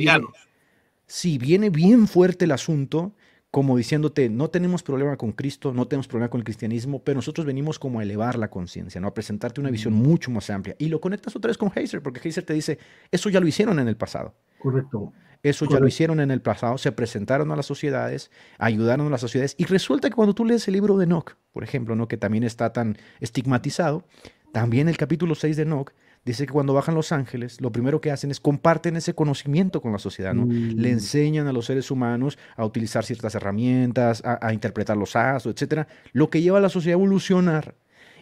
si 1.06 1.38
viene 1.38 1.70
bien 1.70 2.08
fuerte 2.08 2.46
el 2.46 2.52
asunto, 2.52 3.14
como 3.52 3.78
diciéndote, 3.78 4.30
no 4.30 4.50
tenemos 4.50 4.84
problema 4.84 5.16
con 5.16 5.32
Cristo, 5.32 5.74
no 5.74 5.88
tenemos 5.88 6.08
problema 6.08 6.30
con 6.30 6.40
el 6.40 6.44
cristianismo, 6.44 7.02
pero 7.04 7.16
nosotros 7.16 7.46
venimos 7.46 7.80
como 7.80 8.00
a 8.00 8.04
elevar 8.04 8.38
la 8.38 8.50
conciencia, 8.50 9.00
¿no? 9.00 9.08
a 9.08 9.14
presentarte 9.14 9.62
una 9.62 9.70
visión 9.70 9.94
mucho 9.94 10.32
más 10.32 10.50
amplia. 10.50 10.76
Y 10.80 10.90
lo 10.90 11.00
conectas 11.00 11.36
otra 11.36 11.50
vez 11.50 11.58
con 11.58 11.72
Heiser, 11.74 12.02
porque 12.02 12.20
Heiser 12.24 12.44
te 12.44 12.54
dice, 12.54 12.78
eso 13.10 13.30
ya 13.30 13.40
lo 13.40 13.48
hicieron 13.48 13.80
en 13.80 13.88
el 13.88 13.96
pasado. 13.96 14.36
Correcto. 14.60 15.14
Eso 15.44 15.66
ya 15.66 15.80
lo 15.80 15.88
hicieron 15.88 16.20
en 16.20 16.32
el 16.32 16.42
pasado, 16.42 16.78
se 16.78 16.92
presentaron 16.92 17.52
a 17.52 17.56
las 17.56 17.66
sociedades, 17.66 18.32
ayudaron 18.58 19.08
a 19.08 19.10
las 19.10 19.22
sociedades. 19.22 19.56
Y 19.58 19.66
resulta 19.66 20.10
que 20.10 20.16
cuando 20.16 20.34
tú 20.34 20.46
lees 20.46 20.68
el 20.68 20.74
libro 20.74 20.98
de 20.98 21.06
Enoch, 21.06 21.36
por 21.54 21.64
ejemplo, 21.64 21.96
¿no? 21.96 22.08
que 22.08 22.18
también 22.18 22.44
está 22.44 22.74
tan 22.74 22.98
estigmatizado, 23.20 24.04
también 24.52 24.90
el 24.90 24.98
capítulo 24.98 25.36
6 25.36 25.56
de 25.58 25.64
Enoch 25.64 25.92
dice 26.26 26.46
que 26.46 26.52
cuando 26.52 26.74
bajan 26.74 26.96
los 26.96 27.12
ángeles, 27.12 27.62
lo 27.62 27.72
primero 27.72 28.02
que 28.02 28.12
hacen 28.12 28.32
es 28.32 28.40
comparten 28.40 28.98
ese 28.98 29.14
conocimiento 29.14 29.82
con 29.82 29.94
la 29.94 30.00
sociedad, 30.00 30.34
¿no? 30.34 30.46
Le 30.46 30.90
mm. 30.90 30.94
enseñan 30.94 31.48
a 31.48 31.54
los 31.54 31.66
seres 31.66 31.90
humanos 31.90 32.38
a 32.56 32.66
utilizar 32.66 33.06
ciertas 33.06 33.34
herramientas, 33.36 34.22
a, 34.26 34.52
interpretar 34.52 34.98
los 34.98 35.16
astros, 35.16 35.56
etcétera, 35.56 35.88
lo 36.12 36.30
que 36.30 36.42
lleva 36.42 36.58
a 36.58 36.62
la 36.62 36.70
sociedad 36.70 37.00
a 37.00 37.02
evolucionar 37.02 37.76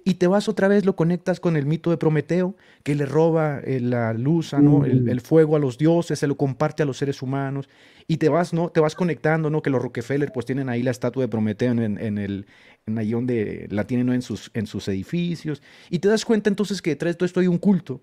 y 0.07 0.13
te 0.13 0.27
vas 0.27 0.47
otra 0.47 0.67
vez, 0.67 0.85
lo 0.85 0.95
conectas 0.95 1.39
con 1.39 1.57
el 1.57 1.65
mito 1.65 1.89
de 1.89 1.97
Prometeo, 1.97 2.55
que 2.83 2.93
le 2.93 3.07
roba 3.07 3.59
eh, 3.61 3.79
la 3.79 4.13
luz, 4.13 4.53
¿no? 4.53 4.85
el, 4.85 5.19
fuego 5.19 5.55
a 5.55 5.59
los 5.59 5.79
dioses, 5.79 6.19
se 6.19 6.27
lo 6.27 6.37
comparte 6.37 6.83
a 6.83 6.85
los 6.85 6.97
seres 6.97 7.23
humanos, 7.23 7.67
y 8.07 8.17
te 8.17 8.29
vas, 8.29 8.53
¿no? 8.53 8.69
Te 8.69 8.79
vas 8.79 8.93
conectando, 8.93 9.49
¿no? 9.49 9.63
Que 9.63 9.71
los 9.71 9.81
Rockefeller 9.81 10.31
pues 10.31 10.45
tienen 10.45 10.69
ahí 10.69 10.83
la 10.83 10.91
estatua 10.91 11.23
de 11.23 11.27
Prometeo 11.27 11.71
en, 11.71 11.97
en 11.97 12.17
el, 12.19 12.45
en 12.85 12.99
ahí 12.99 13.11
donde 13.11 13.67
la 13.71 13.87
tienen 13.87 14.09
en, 14.09 14.21
sus, 14.21 14.51
en 14.53 14.67
sus 14.67 14.87
edificios, 14.87 15.63
y 15.89 15.97
te 15.97 16.07
das 16.07 16.23
cuenta 16.23 16.51
entonces 16.51 16.83
que 16.83 16.91
detrás 16.91 17.15
de 17.15 17.17
todo 17.17 17.25
esto 17.25 17.39
hay 17.39 17.47
un 17.47 17.57
culto, 17.57 17.99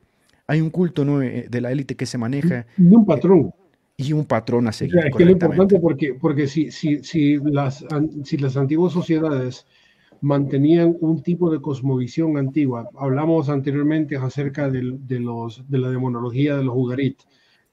hay 0.48 0.61
un 0.61 0.70
culto 0.70 1.05
¿no? 1.05 1.22
Eh, 1.22 1.46
de 1.48 1.61
la 1.61 1.70
élite 1.70 1.94
que 1.94 2.07
se 2.07 2.18
maneja. 2.18 2.66
Y 2.76 2.96
un 2.96 3.07
patrón. 3.07 3.55
y 3.96 4.12
un 4.12 4.24
patrón 4.24 4.66
a 4.66 4.72
seguir. 4.72 4.98
es 4.98 5.14
que 5.14 5.24
lo 5.24 5.30
importante 5.30 5.78
porque, 5.78 6.14
porque 6.14 6.48
si, 6.48 6.72
si, 6.72 7.05
si, 7.05 7.36
las, 7.36 7.84
si 8.24 8.38
las 8.38 8.57
antiguas 8.57 8.92
sociedades 8.92 9.66
mantenían 10.22 10.96
un 11.00 11.22
tipo 11.22 11.50
de 11.50 11.60
cosmovisión 11.60 12.38
antigua. 12.38 12.88
Hablamos 12.96 13.48
anteriormente 13.48 14.16
acerca 14.16 14.70
de, 14.70 14.82
los, 15.20 15.68
de 15.68 15.78
la 15.78 15.90
demonología 15.90 16.56
de 16.56 16.64
los 16.64 16.74
Ugarit. 16.74 17.20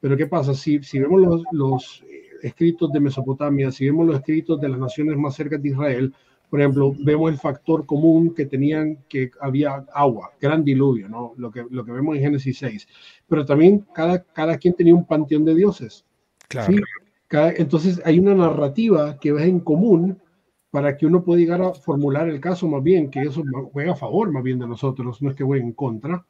Pero 0.01 0.17
¿qué 0.17 0.27
pasa? 0.27 0.53
Si, 0.53 0.81
si 0.83 0.99
vemos 0.99 1.21
los, 1.21 1.43
los, 1.51 2.03
escritos 2.41 2.91
de 2.91 2.99
Mesopotamia, 2.99 3.71
si 3.71 3.85
vemos 3.85 4.07
los 4.07 4.17
escritos 4.17 4.59
de 4.59 4.69
las 4.69 4.79
naciones 4.79 5.17
más 5.17 5.35
cercanas 5.35 5.63
de 5.63 5.69
Israel, 5.69 6.13
por 6.49 6.59
ejemplo, 6.59 6.95
vemos 6.97 7.31
el 7.31 7.37
factor 7.37 7.85
común 7.85 8.33
que 8.33 8.45
tenían 8.45 9.03
que 9.07 9.29
había 9.39 9.85
agua, 9.93 10.31
gran 10.41 10.63
diluvio, 10.63 11.07
¿no? 11.07 11.33
Lo 11.37 11.51
que, 11.51 11.63
lo 11.69 11.85
que 11.85 11.91
vemos 11.91 12.15
en 12.15 12.23
Génesis 12.23 12.57
6. 12.57 12.87
Pero 13.27 13.45
también 13.45 13.85
cada, 13.93 14.23
cada 14.23 14.57
quien 14.57 14.73
tenía 14.73 14.95
un 14.95 15.05
panteón 15.05 15.45
de 15.45 15.53
dioses. 15.53 16.05
Claro. 16.47 16.73
entonces 17.57 18.01
hay 18.03 18.17
una 18.17 18.33
narrativa 18.33 19.19
que 19.19 19.31
ves 19.31 19.45
en 19.45 19.59
común 19.59 20.19
para 20.71 20.95
que 20.97 21.05
uno 21.05 21.23
pueda 21.23 21.39
llegar 21.39 21.61
a 21.61 21.73
formular 21.73 22.29
el 22.29 22.39
caso 22.39 22.67
más 22.67 22.83
bien, 22.83 23.09
que 23.09 23.21
eso 23.21 23.43
juega 23.71 23.93
a 23.93 23.95
favor 23.95 24.31
más 24.31 24.43
bien 24.43 24.59
de 24.59 24.67
nosotros, 24.67 25.21
no 25.21 25.29
es 25.29 25.35
que 25.35 25.43
juegue 25.43 25.63
en 25.63 25.73
contra, 25.73 26.25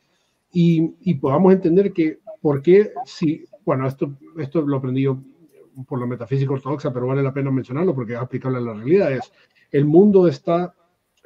y, 0.52 0.94
y 1.02 1.16
podamos 1.16 1.54
entender 1.54 1.94
que 1.94 2.20
por 2.42 2.62
qué 2.62 2.92
si, 3.06 3.46
bueno, 3.66 3.88
esto, 3.88 4.18
esto 4.38 4.62
lo 4.62 4.78
aprendí 4.78 5.04
yo 5.04 5.20
por 5.88 6.00
la 6.00 6.06
metafísica 6.06 6.54
ortodoxa, 6.54 6.92
pero 6.94 7.08
vale 7.08 7.24
la 7.24 7.34
pena 7.34 7.52
mencionarlo 7.52 7.94
porque 7.94 8.14
es 8.14 8.20
aplicable 8.20 8.58
a 8.58 8.62
la 8.62 8.74
realidad, 8.74 9.12
es 9.12 9.32
el 9.72 9.86
mundo 9.86 10.28
está 10.28 10.74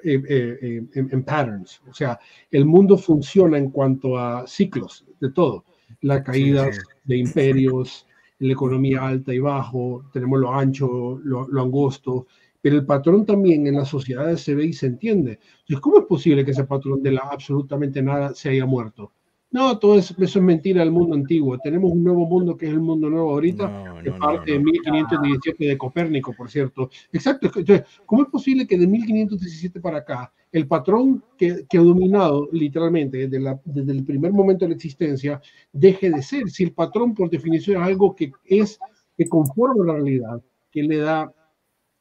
eh, 0.03 0.21
eh, 0.27 0.57
eh, 0.61 0.83
en, 0.95 1.23
patterns, 1.23 1.81
o 1.89 1.93
sea, 1.93 2.19
el 2.51 2.65
mundo 2.65 2.97
funciona 2.97 3.57
en 3.57 3.69
cuanto 3.69 4.17
a 4.17 4.45
ciclos 4.47 5.05
de 5.19 5.31
todo, 5.31 5.63
la 6.01 6.23
caída 6.23 6.69
de 7.05 7.17
imperios, 7.17 8.05
la 8.39 8.51
economía 8.51 9.07
alta 9.07 9.33
y 9.33 9.39
bajo, 9.39 10.03
tenemos 10.11 10.39
lo 10.39 10.53
ancho, 10.53 11.21
lo, 11.23 11.47
lo 11.47 11.61
angosto, 11.61 12.27
pero 12.63 12.77
el 12.77 12.85
patrón 12.85 13.25
también 13.25 13.67
en 13.67 13.75
las 13.75 13.89
sociedades 13.89 14.39
se 14.39 14.55
ve 14.55 14.67
y 14.67 14.71
se 14.71 14.85
entiende. 14.85 15.37
Entonces, 15.59 15.81
¿cómo 15.81 15.99
es 15.99 16.05
posible 16.05 16.45
que 16.45 16.51
ese 16.51 16.63
patrón 16.63 17.03
de 17.03 17.11
la 17.11 17.23
absolutamente 17.29 18.01
nada 18.01 18.33
se 18.33 18.51
haya 18.51 18.65
muerto? 18.65 19.11
No, 19.51 19.77
todo 19.77 19.99
eso, 19.99 20.15
es 20.17 20.35
mentira 20.37 20.79
del 20.79 20.89
mundo 20.89 21.13
antiguo. 21.13 21.57
Tenemos 21.59 21.91
un 21.91 22.05
nuevo 22.05 22.25
mundo 22.25 22.55
que 22.55 22.67
es 22.67 22.71
el 22.71 22.79
mundo 22.79 23.09
nuevo 23.09 23.31
ahorita, 23.33 24.01
de 24.01 24.13
parte 24.13 24.53
de 24.53 24.59
1517 24.59 25.65
de 25.65 25.77
Copérnico, 25.77 26.33
por 26.33 26.49
cierto. 26.49 26.89
Exacto. 27.11 27.51
Entonces, 27.53 27.85
¿cómo 28.05 28.23
es 28.23 28.29
posible 28.29 28.65
que 28.65 28.77
de 28.77 28.87
1517 28.87 29.81
para 29.81 29.97
acá, 29.97 30.31
el 30.49 30.65
patrón 30.65 31.21
que, 31.37 31.65
que 31.69 31.77
ha 31.77 31.81
dominado 31.81 32.47
literalmente 32.53 33.27
desde, 33.27 33.59
desde 33.65 33.91
el 33.91 34.05
primer 34.05 34.31
momento 34.31 34.63
de 34.63 34.69
la 34.69 34.75
existencia 34.75 35.41
deje 35.73 36.09
de 36.09 36.23
ser? 36.23 36.49
Si 36.49 36.63
el 36.63 36.71
patrón, 36.71 37.13
por 37.13 37.29
definición, 37.29 37.81
es 37.81 37.87
algo 37.89 38.15
que 38.15 38.31
es 38.45 38.79
que 39.17 39.27
conforma 39.27 39.85
la 39.85 39.93
realidad, 39.95 40.41
que 40.71 40.81
le 40.81 40.97
da 40.97 41.31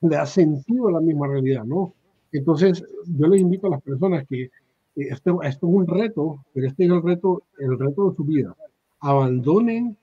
le 0.03 0.17
da 0.17 0.27
sentido 0.27 0.89
a 0.89 0.93
la 0.93 1.01
misma 1.01 1.29
realidad, 1.29 1.65
¿no? 1.65 1.95
Entonces, 2.33 2.85
yo 3.07 3.27
les 3.27 3.41
invito 3.41 3.67
a 3.67 3.71
las 3.71 3.83
personas 3.83 4.27
que 4.29 4.51
esto, 4.97 5.43
esto 5.43 5.67
es 5.69 5.75
un 5.75 5.87
reto, 5.87 6.45
pero 6.53 6.67
este 6.67 6.85
es 6.85 6.91
el 6.91 7.03
reto, 7.03 7.45
el 7.59 7.79
reto 7.79 8.11
de 8.11 8.17
su 8.17 8.25
vida. 8.25 8.55
Abandonen, 9.01 9.97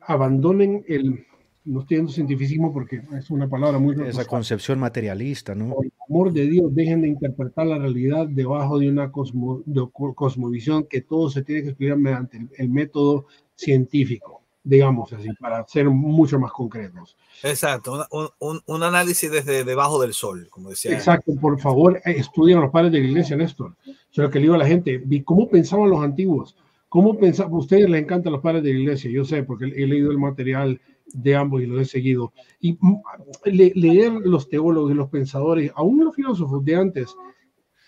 abandonen 0.00 0.84
el, 0.88 1.24
no 1.64 1.80
estoy 1.80 1.96
diciendo 1.96 2.12
cientificismo 2.12 2.72
porque 2.72 3.02
es 3.16 3.30
una 3.30 3.48
palabra 3.48 3.78
muy... 3.78 3.96
Esa 4.06 4.24
concepción 4.24 4.78
materialista, 4.78 5.54
¿no? 5.54 5.74
Por 5.74 5.86
el 5.86 5.92
amor 6.08 6.32
de 6.32 6.46
Dios, 6.46 6.74
dejen 6.74 7.02
de 7.02 7.08
interpretar 7.08 7.66
la 7.66 7.78
realidad 7.78 8.26
debajo 8.28 8.78
de 8.78 8.88
una 8.88 9.10
cosmovisión 9.10 10.86
que 10.88 11.00
todo 11.02 11.30
se 11.30 11.42
tiene 11.42 11.62
que 11.62 11.68
estudiar 11.70 11.98
mediante 11.98 12.40
el 12.56 12.70
método 12.70 13.26
científico 13.54 14.42
digamos 14.64 15.12
así, 15.12 15.28
para 15.40 15.66
ser 15.66 15.88
mucho 15.88 16.38
más 16.38 16.52
concretos. 16.52 17.16
Exacto, 17.42 18.06
un, 18.10 18.28
un, 18.40 18.60
un, 18.66 18.82
análisis 18.82 19.30
desde 19.30 19.64
debajo 19.64 20.00
del 20.00 20.12
sol, 20.12 20.48
como 20.50 20.70
decía. 20.70 20.92
Exacto, 20.92 21.32
por 21.40 21.58
favor, 21.60 22.00
eh, 22.04 22.14
estudien 22.18 22.60
los 22.60 22.70
padres 22.70 22.92
de 22.92 23.00
la 23.00 23.06
iglesia, 23.06 23.36
Néstor. 23.36 23.76
Eso 23.86 24.22
lo 24.22 24.30
que 24.30 24.38
le 24.38 24.44
digo 24.44 24.54
a 24.54 24.58
la 24.58 24.66
gente. 24.66 25.02
¿Cómo 25.24 25.48
pensaban 25.48 25.90
los 25.90 26.02
antiguos? 26.02 26.56
¿Cómo 26.88 27.18
pensaban? 27.18 27.52
A 27.52 27.56
ustedes 27.56 27.88
les 27.88 28.02
encantan 28.02 28.32
los 28.32 28.42
padres 28.42 28.62
de 28.62 28.72
la 28.72 28.80
iglesia, 28.80 29.10
yo 29.10 29.24
sé, 29.24 29.42
porque 29.42 29.66
he 29.66 29.86
leído 29.86 30.10
el 30.10 30.18
material 30.18 30.80
de 31.06 31.34
ambos 31.34 31.62
y 31.62 31.66
los 31.66 31.80
he 31.82 31.84
seguido. 31.84 32.32
Y 32.60 32.78
mm, 32.80 33.00
leer 33.44 34.12
los 34.12 34.48
teólogos 34.48 34.90
y 34.90 34.94
los 34.94 35.08
pensadores, 35.08 35.72
aún 35.74 36.04
los 36.04 36.14
filósofos 36.14 36.64
de 36.64 36.76
antes, 36.76 37.14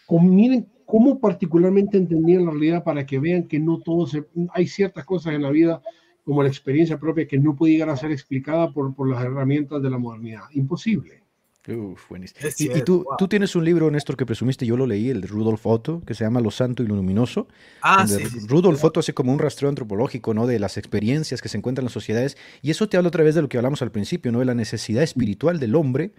miren 0.08 0.68
cómo 0.86 1.20
particularmente 1.20 1.96
entendían 1.96 2.46
la 2.46 2.50
realidad 2.50 2.84
para 2.84 3.06
que 3.06 3.20
vean 3.20 3.46
que 3.46 3.60
no 3.60 3.78
todo 3.78 4.06
se, 4.06 4.24
hay 4.52 4.66
ciertas 4.66 5.04
cosas 5.04 5.34
en 5.34 5.42
la 5.42 5.50
vida 5.50 5.82
como 6.30 6.44
la 6.44 6.48
experiencia 6.48 6.96
propia 6.96 7.26
que 7.26 7.40
no 7.40 7.56
puede 7.56 7.72
llegar 7.72 7.90
a 7.90 7.96
ser 7.96 8.12
explicada 8.12 8.70
por, 8.70 8.94
por 8.94 9.10
las 9.10 9.20
herramientas 9.20 9.82
de 9.82 9.90
la 9.90 9.98
modernidad. 9.98 10.42
Imposible. 10.52 11.24
Uf, 11.68 12.08
buenísimo. 12.08 12.48
y, 12.58 12.82
tú, 12.82 13.04
tú, 13.18 13.26
tienes 13.26 13.56
un 13.56 13.64
libro, 13.64 13.90
Néstor, 13.90 14.16
que 14.16 14.24
presumiste, 14.24 14.64
yo 14.64 14.76
lo 14.76 14.86
leí, 14.86 15.10
el 15.10 15.20
de 15.20 15.26
Rudolf 15.26 15.66
Otto, 15.66 16.02
que 16.06 16.14
se 16.14 16.22
llama 16.24 16.40
Lo 16.40 16.52
Santo 16.52 16.84
y 16.84 16.86
lo 16.86 16.94
Luminoso. 16.94 17.48
Ah, 17.82 18.06
sí, 18.06 18.22
Rudolf 18.46 18.82
Otto 18.84 19.00
hace 19.00 19.12
como 19.12 19.32
un 19.32 19.40
rastreo 19.40 19.68
antropológico, 19.68 20.34
¿no? 20.34 20.46
De 20.46 20.60
las 20.60 20.76
experiencias 20.76 21.42
que 21.42 21.48
se 21.48 21.58
encuentran 21.58 21.82
en 21.82 21.86
las 21.86 21.92
sociedades. 21.92 22.36
Y 22.62 22.70
eso 22.70 22.88
te 22.88 22.96
habla 22.96 23.08
otra 23.08 23.24
vez 23.24 23.34
de 23.34 23.42
lo 23.42 23.48
que 23.48 23.56
hablamos 23.58 23.82
al 23.82 23.90
principio, 23.90 24.30
¿no? 24.30 24.38
De 24.38 24.44
la 24.44 24.54
necesidad 24.54 25.02
espiritual 25.02 25.58
del 25.58 25.74
hombre 25.74 26.12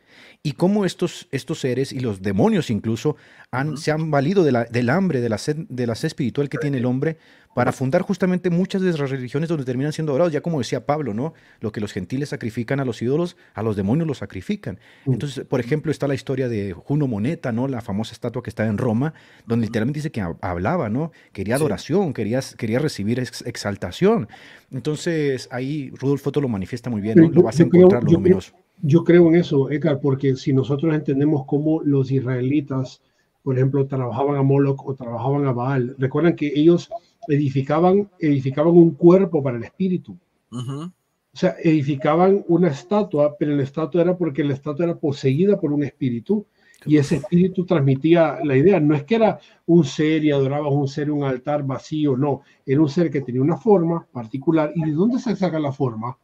y 0.43 0.51
cómo 0.51 0.85
estos, 0.85 1.27
estos 1.31 1.59
seres 1.59 1.93
y 1.93 2.01
los 2.01 2.21
demonios 2.21 2.69
incluso 2.69 3.15
han, 3.49 3.77
se 3.77 3.91
han 3.91 4.11
valido 4.11 4.43
de 4.43 4.51
la, 4.51 4.65
del 4.65 4.89
hambre, 4.89 5.21
de 5.21 5.29
la, 5.29 5.37
sed, 5.37 5.55
de 5.69 5.87
la 5.87 5.95
sed 5.95 6.07
espiritual 6.07 6.49
que 6.49 6.57
tiene 6.57 6.77
el 6.77 6.85
hombre 6.85 7.17
para 7.53 7.71
fundar 7.71 8.01
justamente 8.01 8.49
muchas 8.49 8.81
de 8.81 8.91
las 8.91 9.09
religiones 9.09 9.49
donde 9.49 9.65
terminan 9.65 9.91
siendo 9.91 10.13
adorados, 10.13 10.31
ya 10.31 10.41
como 10.41 10.59
decía 10.59 10.85
Pablo, 10.85 11.13
¿no? 11.13 11.33
Lo 11.59 11.71
que 11.71 11.81
los 11.81 11.91
gentiles 11.91 12.29
sacrifican 12.29 12.79
a 12.79 12.85
los 12.85 13.01
ídolos, 13.01 13.35
a 13.53 13.61
los 13.61 13.75
demonios 13.75 14.07
los 14.07 14.19
sacrifican. 14.19 14.79
Mm. 15.05 15.13
Entonces, 15.13 15.45
por 15.45 15.59
ejemplo, 15.59 15.91
está 15.91 16.07
la 16.07 16.13
historia 16.13 16.47
de 16.47 16.73
Juno 16.73 17.07
Moneta, 17.07 17.51
¿no? 17.51 17.67
La 17.67 17.81
famosa 17.81 18.13
estatua 18.13 18.41
que 18.41 18.49
está 18.49 18.65
en 18.67 18.77
Roma, 18.77 19.13
donde 19.45 19.65
literalmente 19.67 19.97
dice 19.97 20.11
que 20.11 20.21
hablaba, 20.21 20.89
¿no? 20.89 21.11
Quería 21.33 21.55
adoración, 21.55 22.13
quería, 22.13 22.39
quería 22.57 22.79
recibir 22.79 23.19
exaltación. 23.19 24.29
Entonces, 24.71 25.49
ahí 25.51 25.91
Rudolf 25.91 26.25
Otto 26.25 26.39
lo 26.39 26.47
manifiesta 26.47 26.89
muy 26.89 27.01
bien, 27.01 27.19
¿no? 27.19 27.29
Lo 27.29 27.43
vas 27.43 27.59
a 27.59 27.63
encontrar, 27.63 28.03
lo 28.03 28.11
luminoso. 28.11 28.53
Yo 28.83 29.03
creo 29.03 29.27
en 29.27 29.35
eso, 29.35 29.69
Edgar, 29.69 29.99
porque 30.01 30.35
si 30.35 30.53
nosotros 30.53 30.95
entendemos 30.95 31.45
cómo 31.45 31.81
los 31.83 32.09
israelitas, 32.11 33.01
por 33.43 33.55
ejemplo, 33.55 33.85
trabajaban 33.85 34.37
a 34.37 34.41
Moloch 34.41 34.87
o 34.87 34.95
trabajaban 34.95 35.45
a 35.45 35.51
Baal, 35.51 35.95
recuerdan 35.99 36.35
que 36.35 36.51
ellos 36.55 36.89
edificaban, 37.27 38.09
edificaban 38.19 38.73
un 38.73 38.91
cuerpo 38.91 39.41
para 39.43 39.57
el 39.57 39.63
espíritu. 39.63 40.17
O 40.51 41.37
sea, 41.37 41.55
edificaban 41.63 42.43
una 42.47 42.67
estatua, 42.67 43.37
pero 43.37 43.55
la 43.55 43.63
estatua 43.63 44.01
era 44.01 44.17
porque 44.17 44.43
la 44.43 44.53
estatua 44.53 44.85
era 44.85 44.99
poseída 44.99 45.59
por 45.59 45.71
un 45.71 45.83
espíritu 45.83 46.45
y 46.85 46.97
ese 46.97 47.17
espíritu 47.17 47.65
transmitía 47.65 48.39
la 48.43 48.57
idea. 48.57 48.79
No 48.79 48.95
es 48.95 49.03
que 49.03 49.15
era 49.15 49.39
un 49.65 49.85
ser 49.85 50.25
y 50.25 50.31
adorabas 50.31 50.73
un 50.73 50.87
ser, 50.87 51.11
un 51.11 51.23
altar 51.23 51.63
vacío, 51.63 52.17
no. 52.17 52.41
Era 52.65 52.81
un 52.81 52.89
ser 52.89 53.09
que 53.09 53.21
tenía 53.21 53.41
una 53.41 53.57
forma 53.57 54.05
particular. 54.11 54.71
¿Y 54.75 54.83
de 54.83 54.91
dónde 54.91 55.19
se 55.19 55.35
saca 55.35 55.59
la 55.59 55.71
forma? 55.71 56.17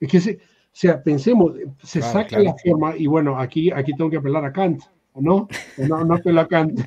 Es 0.00 0.10
que 0.10 0.20
se, 0.20 0.32
o 0.34 0.76
sea, 0.76 1.02
pensemos, 1.02 1.54
se 1.82 2.02
saca 2.02 2.38
la 2.40 2.54
forma 2.54 2.96
y 2.96 3.06
bueno, 3.06 3.38
aquí, 3.38 3.70
aquí 3.70 3.94
tengo 3.94 4.10
que 4.10 4.16
apelar 4.16 4.44
a 4.44 4.52
Kant. 4.52 4.82
¿No? 5.20 5.48
No, 5.78 6.04
no 6.04 6.14
apela 6.14 6.42
a 6.42 6.48
Kant. 6.48 6.80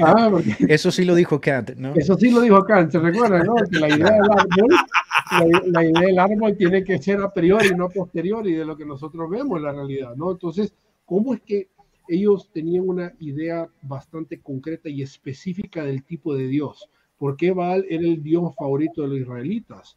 Ah, 0.00 0.30
eso 0.68 0.90
sí 0.90 1.04
lo 1.04 1.14
dijo 1.14 1.40
Kant, 1.40 1.70
¿no? 1.76 1.94
Eso 1.94 2.16
sí 2.16 2.30
lo 2.30 2.40
dijo 2.40 2.62
Kant, 2.64 2.92
¿se 2.92 2.98
recuerda, 2.98 3.42
no? 3.42 3.54
Que 3.70 3.78
la 3.78 3.88
idea 3.88 4.12
del 4.12 4.30
árbol, 4.30 5.72
la, 5.72 5.84
idea 5.84 6.06
del 6.06 6.18
árbol 6.18 6.56
tiene 6.56 6.84
que 6.84 6.98
ser 7.00 7.20
a 7.20 7.32
priori, 7.32 7.70
no 7.74 7.86
a 7.86 7.88
posteriori 7.88 8.54
de 8.54 8.64
lo 8.64 8.76
que 8.76 8.84
nosotros 8.84 9.28
vemos 9.30 9.58
en 9.58 9.64
la 9.64 9.72
realidad, 9.72 10.14
¿no? 10.16 10.32
Entonces, 10.32 10.74
¿cómo 11.04 11.34
es 11.34 11.40
que 11.40 11.68
ellos 12.08 12.50
tenían 12.52 12.88
una 12.88 13.12
idea 13.20 13.68
bastante 13.82 14.40
concreta 14.40 14.88
y 14.88 15.02
específica 15.02 15.84
del 15.84 16.04
tipo 16.04 16.34
de 16.34 16.46
Dios? 16.46 16.88
¿Por 17.18 17.36
qué 17.36 17.52
Baal 17.52 17.86
era 17.88 18.02
el 18.02 18.22
Dios 18.22 18.54
favorito 18.56 19.02
de 19.02 19.08
los 19.08 19.18
israelitas? 19.18 19.96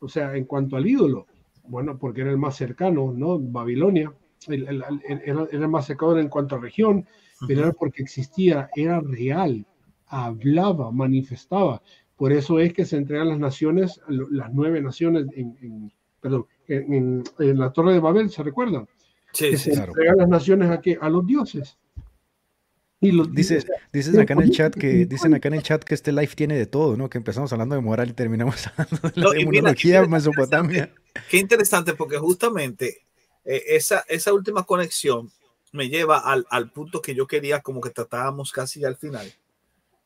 O 0.00 0.08
sea, 0.08 0.36
en 0.36 0.44
cuanto 0.44 0.76
al 0.76 0.86
ídolo, 0.86 1.26
bueno, 1.66 1.98
porque 1.98 2.20
era 2.22 2.30
el 2.30 2.38
más 2.38 2.56
cercano, 2.56 3.12
¿no? 3.16 3.38
Babilonia, 3.38 4.12
era 4.48 5.48
el 5.50 5.68
más 5.68 5.86
cercano 5.86 6.18
en 6.18 6.28
cuanto 6.28 6.56
a 6.56 6.58
región, 6.58 7.06
pero 7.46 7.62
era 7.62 7.72
porque 7.72 8.02
existía, 8.02 8.70
era 8.74 9.00
real, 9.00 9.66
hablaba, 10.06 10.90
manifestaba. 10.90 11.82
Por 12.16 12.32
eso 12.32 12.58
es 12.58 12.72
que 12.72 12.84
se 12.84 12.96
entregan 12.96 13.28
las 13.28 13.38
naciones, 13.38 14.00
las 14.08 14.52
nueve 14.52 14.80
naciones, 14.80 15.26
en, 15.34 15.92
perdón, 16.20 16.46
en, 16.68 17.24
la 17.38 17.72
Torre 17.72 17.94
de 17.94 18.00
Babel, 18.00 18.30
¿se 18.30 18.42
recuerdan? 18.42 18.86
Sí, 19.32 19.50
que 19.50 19.58
se 19.58 19.72
entregan 19.72 20.18
las 20.18 20.28
naciones 20.28 20.70
a, 20.70 20.80
a 21.00 21.10
los 21.10 21.26
dioses. 21.26 21.76
Y 23.00 23.10
Dices, 23.32 23.66
dicen 23.92 24.18
acá 24.18 24.32
en 24.32 24.40
el 24.40 24.50
chat 24.50 24.74
que 24.74 25.04
dicen 25.04 25.34
acá 25.34 25.48
en 25.48 25.54
el 25.54 25.62
chat 25.62 25.84
que 25.84 25.94
este 25.94 26.10
live 26.10 26.30
tiene 26.34 26.56
de 26.56 26.64
todo, 26.64 26.96
¿no? 26.96 27.10
Que 27.10 27.18
empezamos 27.18 27.52
hablando 27.52 27.74
de 27.74 27.82
moral 27.82 28.08
y 28.08 28.12
terminamos 28.14 28.66
hablando 28.78 29.10
de 29.10 29.20
la 29.20 29.30
demonología 29.30 30.06
Mesopotamia. 30.06 30.90
Qué 31.28 31.36
interesante 31.36 31.92
porque 31.92 32.16
justamente 32.16 33.02
eh, 33.44 33.62
esa, 33.68 34.04
esa 34.08 34.32
última 34.32 34.62
conexión 34.62 35.30
me 35.74 35.88
lleva 35.88 36.18
al, 36.18 36.46
al, 36.50 36.70
punto 36.70 37.02
que 37.02 37.16
yo 37.16 37.26
quería 37.26 37.60
como 37.60 37.80
que 37.80 37.90
tratábamos 37.90 38.52
casi 38.52 38.84
al 38.84 38.96
final. 38.96 39.34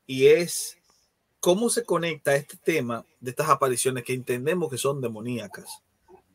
Y 0.06 0.28
es 0.28 0.78
cómo 1.40 1.68
se 1.68 1.84
conecta 1.84 2.34
este 2.34 2.56
tema 2.56 3.04
de 3.20 3.32
estas 3.32 3.50
apariciones 3.50 4.02
que 4.02 4.14
entendemos 4.14 4.70
que 4.70 4.78
son 4.78 5.02
demoníacas. 5.02 5.82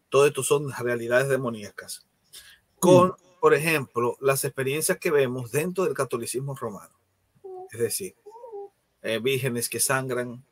Todo 0.09 0.27
esto 0.27 0.43
son 0.43 0.71
realidades 0.71 1.29
demoníacas. 1.29 2.05
Con, 2.79 3.07
mm. 3.09 3.15
por 3.41 3.55
ejemplo, 3.55 4.17
las 4.21 4.45
experiencias 4.45 4.99
que 4.99 5.09
vemos 5.09 5.51
dentro 5.51 5.85
del 5.85 5.95
catolicismo 5.95 6.53
romano. 6.53 6.93
Es 7.71 7.79
decir, 7.79 8.15
eh, 9.01 9.17
vírgenes 9.17 9.67
que 9.67 9.79
sangran, 9.79 10.45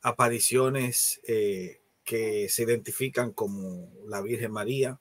apariciones 0.00 1.20
eh, 1.28 1.82
que 2.02 2.48
se 2.48 2.62
identifican 2.62 3.32
como 3.32 3.92
la 4.06 4.22
Virgen 4.22 4.52
María, 4.52 4.98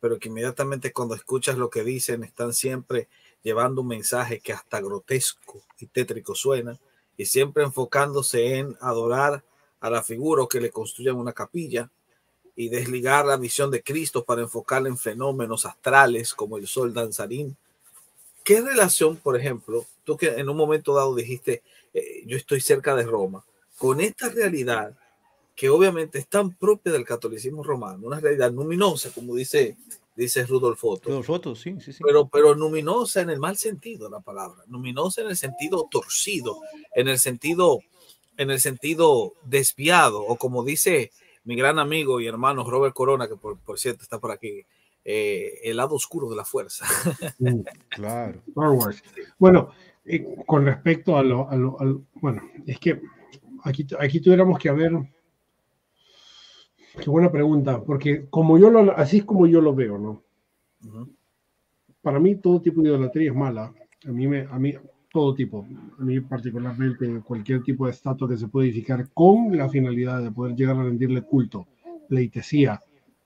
pero 0.00 0.18
que 0.18 0.28
inmediatamente 0.28 0.92
cuando 0.92 1.14
escuchas 1.14 1.56
lo 1.56 1.70
que 1.70 1.84
dicen 1.84 2.24
están 2.24 2.52
siempre 2.52 3.08
llevando 3.42 3.82
un 3.82 3.88
mensaje 3.88 4.40
que 4.40 4.52
hasta 4.52 4.80
grotesco 4.80 5.62
y 5.78 5.86
tétrico 5.86 6.34
suena 6.34 6.78
y 7.16 7.26
siempre 7.26 7.64
enfocándose 7.64 8.56
en 8.56 8.76
adorar 8.80 9.42
a 9.80 9.90
la 9.90 10.02
figura 10.02 10.42
o 10.42 10.48
que 10.48 10.60
le 10.60 10.70
construyan 10.70 11.16
una 11.16 11.32
capilla 11.32 11.90
y 12.56 12.68
desligar 12.68 13.24
la 13.24 13.36
visión 13.36 13.70
de 13.70 13.82
Cristo 13.82 14.24
para 14.24 14.42
enfocarla 14.42 14.88
en 14.88 14.98
fenómenos 14.98 15.64
astrales 15.64 16.34
como 16.34 16.58
el 16.58 16.66
sol 16.66 16.92
danzarín. 16.92 17.56
¿Qué 18.42 18.60
relación, 18.60 19.16
por 19.16 19.36
ejemplo, 19.36 19.86
tú 20.04 20.16
que 20.16 20.28
en 20.28 20.48
un 20.48 20.56
momento 20.56 20.94
dado 20.94 21.14
dijiste, 21.14 21.62
eh, 21.94 22.22
yo 22.26 22.36
estoy 22.36 22.60
cerca 22.60 22.96
de 22.96 23.04
Roma, 23.04 23.44
con 23.76 24.00
esta 24.00 24.28
realidad 24.28 24.96
que 25.58 25.68
obviamente 25.68 26.20
es 26.20 26.28
tan 26.28 26.54
propia 26.54 26.92
del 26.92 27.04
catolicismo 27.04 27.64
romano, 27.64 28.06
una 28.06 28.20
realidad 28.20 28.52
luminosa, 28.52 29.10
como 29.12 29.34
dice, 29.34 29.76
dice 30.14 30.46
Rudolf 30.46 30.84
Otto. 30.84 31.08
Rudolf 31.08 31.30
Otto, 31.30 31.56
sí, 31.56 31.74
sí, 31.80 31.92
sí. 31.92 32.00
Pero, 32.00 32.28
pero 32.28 32.54
luminosa 32.54 33.22
en 33.22 33.30
el 33.30 33.40
mal 33.40 33.56
sentido 33.56 34.04
de 34.04 34.12
la 34.12 34.20
palabra, 34.20 34.62
luminosa 34.68 35.22
en 35.22 35.30
el 35.30 35.36
sentido 35.36 35.88
torcido, 35.90 36.60
en 36.94 37.08
el 37.08 37.18
sentido, 37.18 37.80
en 38.36 38.52
el 38.52 38.60
sentido 38.60 39.32
desviado, 39.46 40.22
o 40.22 40.36
como 40.36 40.62
dice 40.62 41.10
mi 41.42 41.56
gran 41.56 41.80
amigo 41.80 42.20
y 42.20 42.28
hermano 42.28 42.62
Robert 42.62 42.94
Corona, 42.94 43.26
que 43.26 43.34
por, 43.34 43.58
por 43.58 43.80
cierto 43.80 44.04
está 44.04 44.20
por 44.20 44.30
aquí, 44.30 44.62
eh, 45.04 45.58
el 45.64 45.78
lado 45.78 45.96
oscuro 45.96 46.30
de 46.30 46.36
la 46.36 46.44
fuerza. 46.44 46.86
Mm, 47.40 47.62
claro. 47.88 48.42
Bueno, 49.40 49.72
eh, 50.04 50.24
con 50.46 50.64
respecto 50.64 51.16
a 51.16 51.24
lo, 51.24 51.50
a 51.50 51.56
lo, 51.56 51.80
a 51.80 51.84
lo, 51.84 52.02
bueno, 52.20 52.48
es 52.64 52.78
que 52.78 53.00
aquí, 53.64 53.84
aquí 53.98 54.20
tuviéramos 54.20 54.56
que 54.56 54.68
haber 54.68 54.92
Qué 57.00 57.10
buena 57.10 57.30
pregunta, 57.30 57.82
porque 57.82 58.26
como 58.28 58.58
yo 58.58 58.70
lo, 58.70 58.96
así 58.96 59.18
es 59.18 59.24
como 59.24 59.46
yo 59.46 59.60
lo 59.60 59.74
veo, 59.74 59.98
¿no? 59.98 60.22
Para 62.02 62.18
mí 62.18 62.36
todo 62.36 62.60
tipo 62.60 62.82
de 62.82 62.88
idolatría 62.88 63.30
es 63.30 63.36
mala. 63.36 63.72
A 64.06 64.10
mí, 64.10 64.26
me, 64.26 64.40
a 64.42 64.58
mí 64.58 64.74
todo 65.12 65.34
tipo, 65.34 65.66
a 65.98 66.02
mí 66.02 66.20
particularmente 66.20 67.20
cualquier 67.20 67.62
tipo 67.62 67.86
de 67.86 67.92
estatua 67.92 68.28
que 68.28 68.36
se 68.36 68.48
puede 68.48 68.68
edificar 68.68 69.08
con 69.12 69.56
la 69.56 69.68
finalidad 69.68 70.22
de 70.22 70.30
poder 70.30 70.54
llegar 70.54 70.76
a 70.76 70.84
rendirle 70.84 71.22
culto, 71.22 71.66
pleitesía, 72.08 72.80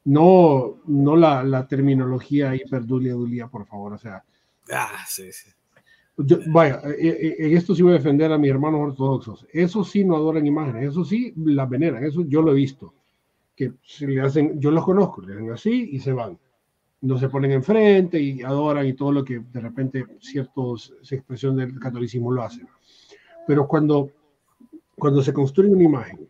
no, 0.05 0.79
no 0.87 1.17
la, 1.17 1.43
la 1.43 1.67
terminología 1.67 2.55
hiperdulia, 2.55 3.13
dulia, 3.13 3.49
por 3.49 3.67
favor, 3.67 3.95
o 3.95 3.99
sea. 3.99 4.25
Ah, 4.73 5.05
sí, 5.07 5.33
sí. 5.33 5.51
Yo, 6.19 6.39
vaya, 6.49 6.81
eh, 6.99 7.09
eh, 7.09 7.37
en 7.39 7.57
esto 7.57 7.75
sí 7.75 7.83
voy 7.83 7.93
a 7.93 7.97
defender 7.97 8.31
a 8.33 8.39
mis 8.39 8.51
hermanos 8.51 8.81
ortodoxos. 8.81 9.47
Eso 9.53 9.83
sí 9.83 10.05
no 10.05 10.17
adoran 10.17 10.47
imágenes, 10.47 10.91
eso 10.91 11.05
sí 11.05 11.33
las 11.37 11.69
veneran, 11.69 12.05
eso 12.05 12.23
yo 12.23 12.43
lo 12.43 12.53
he 12.53 12.55
visto 12.55 12.93
que 13.55 13.73
se 13.83 14.07
le 14.07 14.21
hacen, 14.21 14.61
yo 14.61 14.71
los 14.71 14.85
conozco, 14.85 15.23
le 15.23 15.35
hacen 15.35 15.51
así 15.51 15.91
y 15.93 16.01
se 16.01 16.13
van. 16.13 16.39
No 17.01 17.19
se 17.19 17.29
ponen 17.29 17.53
enfrente 17.53 18.21
y 18.21 18.43
adoran 18.43 18.87
y 18.87 18.95
todo 18.95 19.13
lo 19.13 19.25
que 19.25 19.41
de 19.41 19.61
repente 19.61 20.07
ciertos 20.21 20.95
expresión 21.11 21.57
del 21.57 21.79
catolicismo 21.79 22.31
lo 22.31 22.43
hacen. 22.43 22.67
Pero 23.47 23.67
cuando, 23.67 24.11
cuando 24.97 25.21
se 25.23 25.33
construye 25.33 25.71
una 25.71 25.83
imagen, 25.83 26.29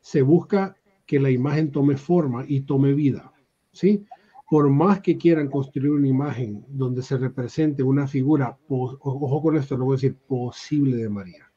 se 0.00 0.20
busca 0.22 0.76
que 1.06 1.18
la 1.18 1.30
imagen 1.30 1.70
tome 1.72 1.96
forma 1.96 2.44
y 2.46 2.60
tome 2.60 2.92
vida, 2.92 3.32
¿sí? 3.72 4.04
Por 4.48 4.68
más 4.68 5.00
que 5.00 5.16
quieran 5.16 5.48
construir 5.48 5.92
una 5.92 6.08
imagen 6.08 6.64
donde 6.68 7.02
se 7.02 7.16
represente 7.16 7.82
una 7.82 8.06
figura, 8.06 8.58
ojo 8.68 9.42
con 9.42 9.56
esto, 9.56 9.78
lo 9.78 9.86
voy 9.86 9.94
a 9.94 9.96
decir, 9.96 10.16
posible 10.26 10.96
de 10.98 11.08
María. 11.08 11.50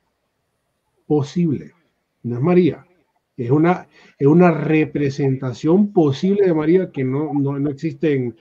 Posible. 1.05 1.73
No 2.23 2.35
es 2.35 2.41
María. 2.41 2.85
Es 3.37 3.51
una, 3.51 3.87
es 4.17 4.27
una 4.27 4.51
representación 4.51 5.91
posible 5.91 6.45
de 6.45 6.53
María 6.53 6.91
que 6.91 7.03
no, 7.03 7.33
no, 7.33 7.59
no 7.59 7.69
existen 7.69 8.35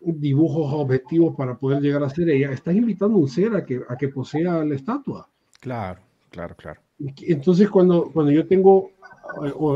dibujos 0.00 0.72
objetivos 0.72 1.34
para 1.36 1.56
poder 1.56 1.80
llegar 1.80 2.02
a 2.02 2.10
ser 2.10 2.28
ella. 2.30 2.52
Estás 2.52 2.74
invitando 2.74 3.16
a 3.16 3.20
un 3.20 3.28
ser 3.28 3.54
a 3.54 3.64
que, 3.64 3.80
a 3.88 3.96
que 3.96 4.08
posea 4.08 4.64
la 4.64 4.74
estatua. 4.74 5.28
Claro, 5.60 6.00
claro, 6.30 6.54
claro. 6.56 6.80
Entonces, 6.98 7.68
cuando, 7.68 8.10
cuando 8.12 8.32
yo 8.32 8.46
tengo 8.46 8.90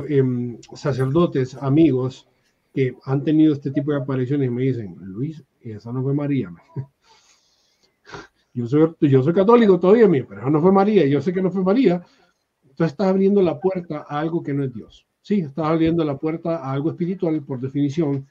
Em, 0.09 0.59
sacerdotes, 0.75 1.55
amigos 1.55 2.29
que 2.73 2.95
han 3.05 3.23
tenido 3.25 3.53
este 3.53 3.71
tipo 3.71 3.91
de 3.93 3.99
apariciones 3.99 4.51
me 4.51 4.63
dicen, 4.63 4.97
Luis, 5.01 5.43
esa 5.61 5.93
no 5.93 6.03
fue 6.03 6.15
María. 6.15 6.51
Yo 8.53 8.67
soy, 8.67 8.93
yo 9.03 9.23
soy 9.23 9.33
católico 9.33 9.79
todavía, 9.79 10.09
pero 10.29 10.41
esa 10.41 10.51
no 10.51 10.61
fue 10.61 10.73
María, 10.73 11.07
yo 11.07 11.21
sé 11.21 11.33
que 11.33 11.41
no 11.41 11.53
fue 11.53 11.63
María. 11.63 12.05
Estás 12.87 13.09
abriendo 13.09 13.43
la 13.43 13.61
puerta 13.61 14.07
a 14.09 14.21
algo 14.21 14.43
que 14.43 14.55
no 14.55 14.65
es 14.65 14.73
Dios. 14.73 15.07
Sí, 15.23 15.41
estás 15.41 15.67
abriendo 15.67 16.05
la 16.05 16.17
puerta 16.17 16.57
a 16.57 16.73
algo 16.73 16.91
espiritual 16.91 17.43
por 17.43 17.61
definición, 17.61 18.27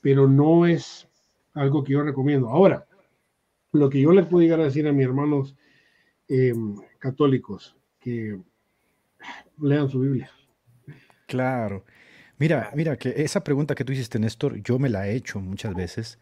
pero 0.00 0.26
no 0.26 0.66
es 0.66 1.06
algo 1.54 1.84
que 1.84 1.92
yo 1.92 2.02
recomiendo. 2.02 2.48
Ahora, 2.48 2.86
lo 3.72 3.90
que 3.90 4.00
yo 4.00 4.12
les 4.12 4.26
puedo 4.26 4.42
llegar 4.42 4.60
a 4.60 4.64
decir 4.64 4.86
a 4.88 4.92
mis 4.92 5.04
hermanos 5.04 5.54
em, 6.28 6.76
católicos, 6.98 7.76
que 7.98 8.38
lean 9.60 9.88
su 9.88 10.00
Biblia. 10.00 10.30
Claro. 11.26 11.84
Mira, 12.38 12.70
mira, 12.74 12.96
que 12.96 13.12
esa 13.16 13.44
pregunta 13.44 13.74
que 13.74 13.84
tú 13.84 13.92
hiciste, 13.92 14.18
Néstor, 14.18 14.56
yo 14.62 14.78
me 14.78 14.88
la 14.88 15.06
he 15.06 15.14
hecho 15.14 15.40
muchas 15.40 15.74
veces. 15.74 16.18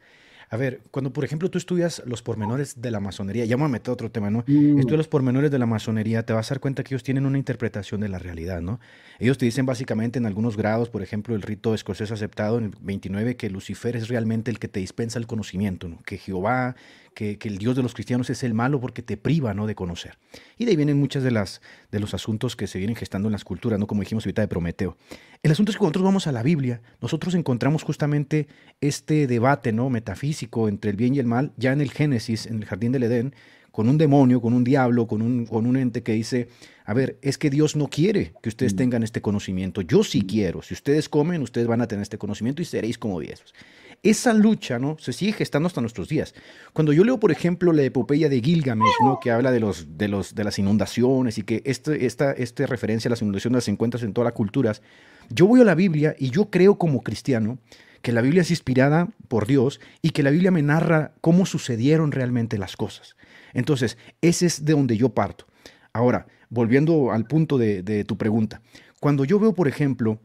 A 0.51 0.57
ver, 0.57 0.80
cuando 0.90 1.12
por 1.12 1.24
ejemplo 1.24 1.51
tú 1.51 1.59
estudias 1.59 2.03
los 2.07 2.22
pormenores 2.22 2.80
de 2.80 2.90
la 2.90 3.01
masonería, 3.01 3.44
ya 3.44 3.57
me 3.57 3.62
voy 3.62 3.68
a 3.68 3.72
meter 3.72 3.92
otro 3.92 4.11
tema, 4.11 4.30
¿no? 4.30 4.44
Mm. 4.46 4.78
Estudias 4.78 4.99
los 4.99 5.09
pormenores 5.09 5.51
de 5.51 5.59
la 5.59 5.66
masonería, 5.66 6.24
te 6.24 6.32
vas 6.32 6.51
a 6.51 6.55
dar 6.55 6.61
cuenta 6.61 6.82
que 6.82 6.94
ellos 6.94 7.03
tienen 7.03 7.26
una 7.26 7.38
interpretación 7.38 8.01
de 8.01 8.09
la 8.09 8.18
realidad, 8.18 8.62
¿no? 8.62 8.80
Ellos 9.18 9.36
te 9.36 9.44
dicen 9.44 9.66
básicamente 9.66 10.18
en 10.18 10.26
algunos 10.26 10.57
grados, 10.57 10.88
por 10.88 11.03
ejemplo, 11.03 11.34
el 11.34 11.42
rito 11.42 11.74
escocés 11.74 12.11
aceptado 12.12 12.59
en 12.59 12.64
el 12.64 12.72
29, 12.80 13.36
que 13.36 13.51
Lucifer 13.51 13.96
es 13.96 14.09
realmente 14.09 14.51
el 14.51 14.59
que 14.59 14.68
te 14.68 14.80
dispensa 14.80 15.18
el 15.18 15.26
conocimiento, 15.26 15.88
¿no? 15.88 15.99
Que 16.05 16.18
Jehová, 16.18 16.76
que, 17.14 17.38
el 17.42 17.59
Dios 17.59 17.76
de 17.76 17.82
los 17.82 17.94
cristianos 17.94 18.30
es 18.30 18.42
el 18.42 18.54
malo 18.54 18.80
porque 18.80 19.02
te 19.02 19.16
priva, 19.16 19.54
¿no? 19.54 19.66
De 19.66 19.74
conocer. 19.74 20.18
Y 20.56 20.64
de 20.64 20.72
ahí 20.72 20.76
vienen 20.76 20.98
muchas 20.98 21.22
de 21.22 21.30
las 21.30 21.61
de 21.90 22.00
los 22.00 22.14
asuntos 22.14 22.56
que 22.56 22.66
se 22.66 22.78
vienen 22.78 22.96
gestando 22.96 23.28
en 23.28 23.32
las 23.32 23.44
culturas, 23.44 23.78
¿no? 23.78 23.86
Como 23.86 24.02
dijimos 24.02 24.24
ahorita 24.24 24.42
de 24.42 24.48
Prometeo. 24.48 24.96
El 25.42 25.52
asunto 25.52 25.70
es 25.70 25.76
que 25.76 25.78
cuando 25.78 25.90
nosotros 25.90 26.04
vamos 26.04 26.26
a 26.26 26.32
la 26.32 26.42
Biblia, 26.42 26.80
nosotros 27.00 27.34
encontramos 27.34 27.82
justamente 27.82 28.48
este 28.80 29.26
debate 29.26 29.72
¿no? 29.72 29.90
metafísico 29.90 30.68
entre 30.68 30.90
el 30.90 30.96
bien 30.96 31.14
y 31.14 31.18
el 31.18 31.26
mal, 31.26 31.52
ya 31.56 31.72
en 31.72 31.80
el 31.80 31.90
Génesis, 31.90 32.46
en 32.46 32.56
el 32.56 32.64
jardín 32.64 32.92
del 32.92 33.04
Edén, 33.04 33.34
con 33.70 33.88
un 33.88 33.96
demonio, 33.96 34.40
con 34.40 34.54
un 34.54 34.64
diablo, 34.64 35.06
con 35.06 35.22
un, 35.22 35.46
con 35.46 35.64
un 35.64 35.76
ente 35.76 36.02
que 36.02 36.12
dice, 36.12 36.48
a 36.84 36.94
ver, 36.94 37.16
es 37.22 37.38
que 37.38 37.48
Dios 37.48 37.76
no 37.76 37.86
quiere 37.86 38.32
que 38.42 38.48
ustedes 38.48 38.74
mm. 38.74 38.76
tengan 38.76 39.02
este 39.04 39.22
conocimiento, 39.22 39.82
yo 39.82 40.02
sí 40.02 40.22
quiero, 40.22 40.62
si 40.62 40.74
ustedes 40.74 41.09
comen, 41.09 41.42
ustedes 41.42 41.68
van 41.68 41.80
a 41.80 41.86
tener 41.86 42.02
este 42.02 42.18
conocimiento 42.18 42.61
y 42.61 42.64
seréis 42.64 42.98
como 42.98 43.20
dioses. 43.20 43.54
Esa 44.03 44.32
lucha, 44.32 44.78
¿no? 44.78 44.96
Se 44.99 45.12
sigue 45.12 45.32
gestando 45.32 45.66
hasta 45.66 45.80
nuestros 45.80 46.09
días. 46.09 46.34
Cuando 46.72 46.92
yo 46.92 47.05
leo, 47.05 47.18
por 47.18 47.32
ejemplo, 47.32 47.72
la 47.72 47.82
epopeya 47.82 48.28
de 48.28 48.40
Gilgamesh, 48.40 48.92
¿no? 49.03 49.18
Que 49.20 49.30
habla 49.30 49.51
de, 49.51 49.61
los, 49.61 49.99
de, 49.99 50.09
los, 50.09 50.34
de 50.34 50.44
las 50.44 50.59
inundaciones 50.59 51.38
y 51.38 51.42
que 51.42 51.62
este, 51.64 52.07
esta, 52.07 52.32
este 52.32 52.66
referencia 52.66 53.09
a 53.09 53.11
las 53.11 53.22
inundaciones 53.22 53.57
las 53.57 53.68
encuentras 53.68 54.03
en 54.05 54.12
todas 54.12 54.26
las 54.26 54.34
culturas, 54.34 54.82
yo 55.30 55.46
voy 55.46 55.61
a 55.61 55.64
la 55.64 55.74
Biblia 55.74 56.14
y 56.18 56.30
yo 56.30 56.51
creo 56.51 56.78
como 56.78 57.03
cristiano 57.03 57.59
que 58.01 58.12
la 58.12 58.20
Biblia 58.20 58.42
es 58.42 58.51
inspirada 58.51 59.09
por 59.26 59.46
Dios 59.46 59.80
y 60.01 60.11
que 60.11 60.22
la 60.22 60.30
Biblia 60.30 60.53
me 60.53 60.62
narra 60.62 61.12
cómo 61.20 61.44
sucedieron 61.44 62.12
realmente 62.12 62.57
las 62.57 62.76
cosas. 62.76 63.16
Entonces, 63.53 63.99
ese 64.20 64.46
es 64.46 64.64
de 64.64 64.74
donde 64.74 64.96
yo 64.96 65.09
parto. 65.09 65.46
Ahora, 65.92 66.26
volviendo 66.51 67.11
al 67.11 67.26
punto 67.26 67.59
de 67.59 68.05
tu 68.07 68.16
pregunta, 68.16 68.62
cuando 69.01 69.24
yo 69.24 69.38
veo, 69.38 69.55
por 69.55 69.68
ejemplo, 69.68 70.20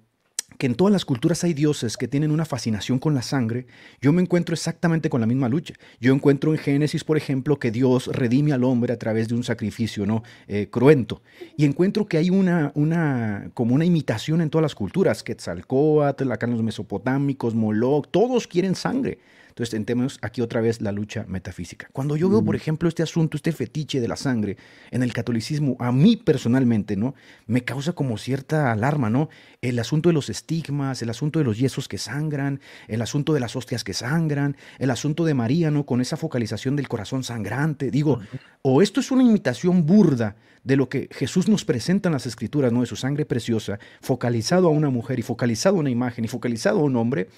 que 0.58 0.66
en 0.66 0.76
todas 0.76 0.92
las 0.92 1.06
culturas 1.06 1.44
hay 1.44 1.54
dioses 1.54 1.98
que 1.98 2.08
tienen 2.08 2.32
una 2.32 2.46
fascinación 2.46 3.00
con 3.00 3.14
la 3.14 3.22
sangre, 3.22 3.66
yo 4.02 4.14
me 4.14 4.22
encuentro 4.22 4.54
exactamente 4.54 5.10
con 5.10 5.22
la 5.22 5.28
misma 5.28 5.50
lucha. 5.50 5.74
Yo 6.00 6.14
encuentro 6.14 6.52
en 6.52 6.58
Génesis, 6.58 7.04
por 7.04 7.18
ejemplo, 7.18 7.60
que 7.60 7.72
Dios 7.72 8.08
redime 8.08 8.54
al 8.54 8.64
hombre 8.64 8.94
a 8.94 8.98
través 8.98 9.28
de 9.28 9.36
un 9.36 9.44
sacrificio 9.44 10.06
¿no? 10.06 10.24
Eh, 10.48 10.68
cruento. 10.70 11.22
Y 11.58 11.66
encuentro 11.66 12.06
que 12.06 12.18
hay 12.18 12.30
una, 12.30 12.72
una, 12.76 13.50
como 13.54 13.76
una 13.76 13.86
imitación 13.86 14.42
en 14.42 14.50
todas 14.50 14.64
las 14.64 14.76
culturas. 14.76 15.24
Quetzalcóatl, 15.24 16.32
acá 16.32 16.48
los 16.48 16.64
mesopotámicos, 16.64 17.56
Moloch, 17.56 18.08
todos 18.12 18.48
quieren 18.48 18.76
sangre. 18.76 19.20
Entonces, 19.54 19.86
tenemos 19.86 20.18
aquí 20.24 20.42
otra 20.42 20.62
vez 20.62 20.82
la 20.82 20.92
lucha 20.92 21.26
metafísica. 21.28 21.88
Cuando 21.94 22.16
yo 22.16 22.28
veo, 22.28 22.44
por 22.44 22.56
ejemplo, 22.56 22.90
este 22.90 23.04
asunto, 23.04 23.38
este 23.38 23.52
fetiche 23.52 24.02
de 24.02 24.08
la 24.08 24.16
sangre 24.16 24.58
en 24.90 25.04
el 25.04 25.14
catolicismo, 25.14 25.78
a 25.80 25.92
mí 25.92 26.18
personalmente, 26.18 26.96
¿no? 26.96 27.14
Me 27.46 27.64
causa 27.64 27.94
como 27.94 28.18
cierta 28.18 28.72
alarma, 28.72 29.12
¿no? 29.12 29.30
El 29.62 29.78
asunto 29.78 30.10
de 30.10 30.14
los 30.14 30.32
estigmas, 30.32 31.04
el 31.04 31.12
asunto 31.12 31.38
de 31.38 31.46
los 31.46 31.60
yesos 31.60 31.88
que 31.88 32.00
sangran, 32.00 32.62
el 32.88 33.04
asunto 33.04 33.36
de 33.36 33.42
las 33.42 33.56
hostias 33.56 33.84
que 33.84 33.94
sangran, 33.94 34.58
el 34.80 34.90
asunto 34.90 35.24
de 35.24 35.36
María, 35.36 35.70
¿no? 35.70 35.86
Con 35.86 36.02
esa 36.02 36.18
focalización 36.18 36.76
del 36.76 36.88
corazón 36.88 37.24
sangrante. 37.24 37.92
Digo, 37.92 38.22
o 38.64 38.82
esto 38.82 39.02
es 39.02 39.12
una 39.12 39.22
imitación 39.22 39.86
burda 39.86 40.36
de 40.64 40.78
lo 40.78 40.90
que 40.90 41.10
Jesús 41.12 41.48
nos 41.48 41.64
presenta 41.64 42.10
en 42.10 42.14
las 42.14 42.26
escrituras, 42.26 42.72
¿no? 42.72 42.82
De 42.82 42.88
su 42.88 42.96
sangre 42.96 43.26
preciosa, 43.26 43.78
focalizado 44.02 44.68
a 44.68 44.72
una 44.72 44.90
mujer 44.90 45.20
y 45.20 45.22
focalizado 45.22 45.76
a 45.76 45.80
una 45.80 45.92
imagen 45.92 46.26
y 46.26 46.28
focalizado 46.28 46.80
a 46.80 46.84
un 46.84 46.96
hombre, 46.96 47.30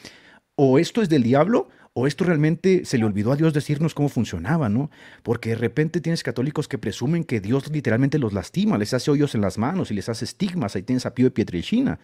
o 0.55 0.79
esto 0.79 1.01
es 1.01 1.09
del 1.09 1.23
diablo 1.23 1.67
o 1.97 2.07
esto 2.07 2.25
realmente 2.25 2.83
se 2.83 2.97
le 2.97 3.05
olvidó 3.05 3.31
a 3.31 3.37
Dios 3.37 3.53
decirnos 3.53 3.93
cómo 3.93 4.09
funcionaba, 4.09 4.67
¿no? 4.67 4.91
Porque 5.23 5.51
de 5.51 5.55
repente 5.55 6.01
tienes 6.01 6.23
católicos 6.23 6.67
que 6.67 6.77
presumen 6.77 7.23
que 7.23 7.39
Dios 7.39 7.71
literalmente 7.71 8.19
los 8.19 8.33
lastima, 8.33 8.77
les 8.77 8.93
hace 8.93 9.11
hoyos 9.11 9.33
en 9.33 9.39
las 9.39 9.57
manos 9.57 9.91
y 9.91 9.93
les 9.93 10.09
hace 10.09 10.25
estigmas. 10.25 10.75
Ahí 10.75 10.83
tienes 10.83 11.05
a 11.05 11.13
Pío 11.13 11.27
de 11.27 11.31
Pietrelcina, 11.31 11.99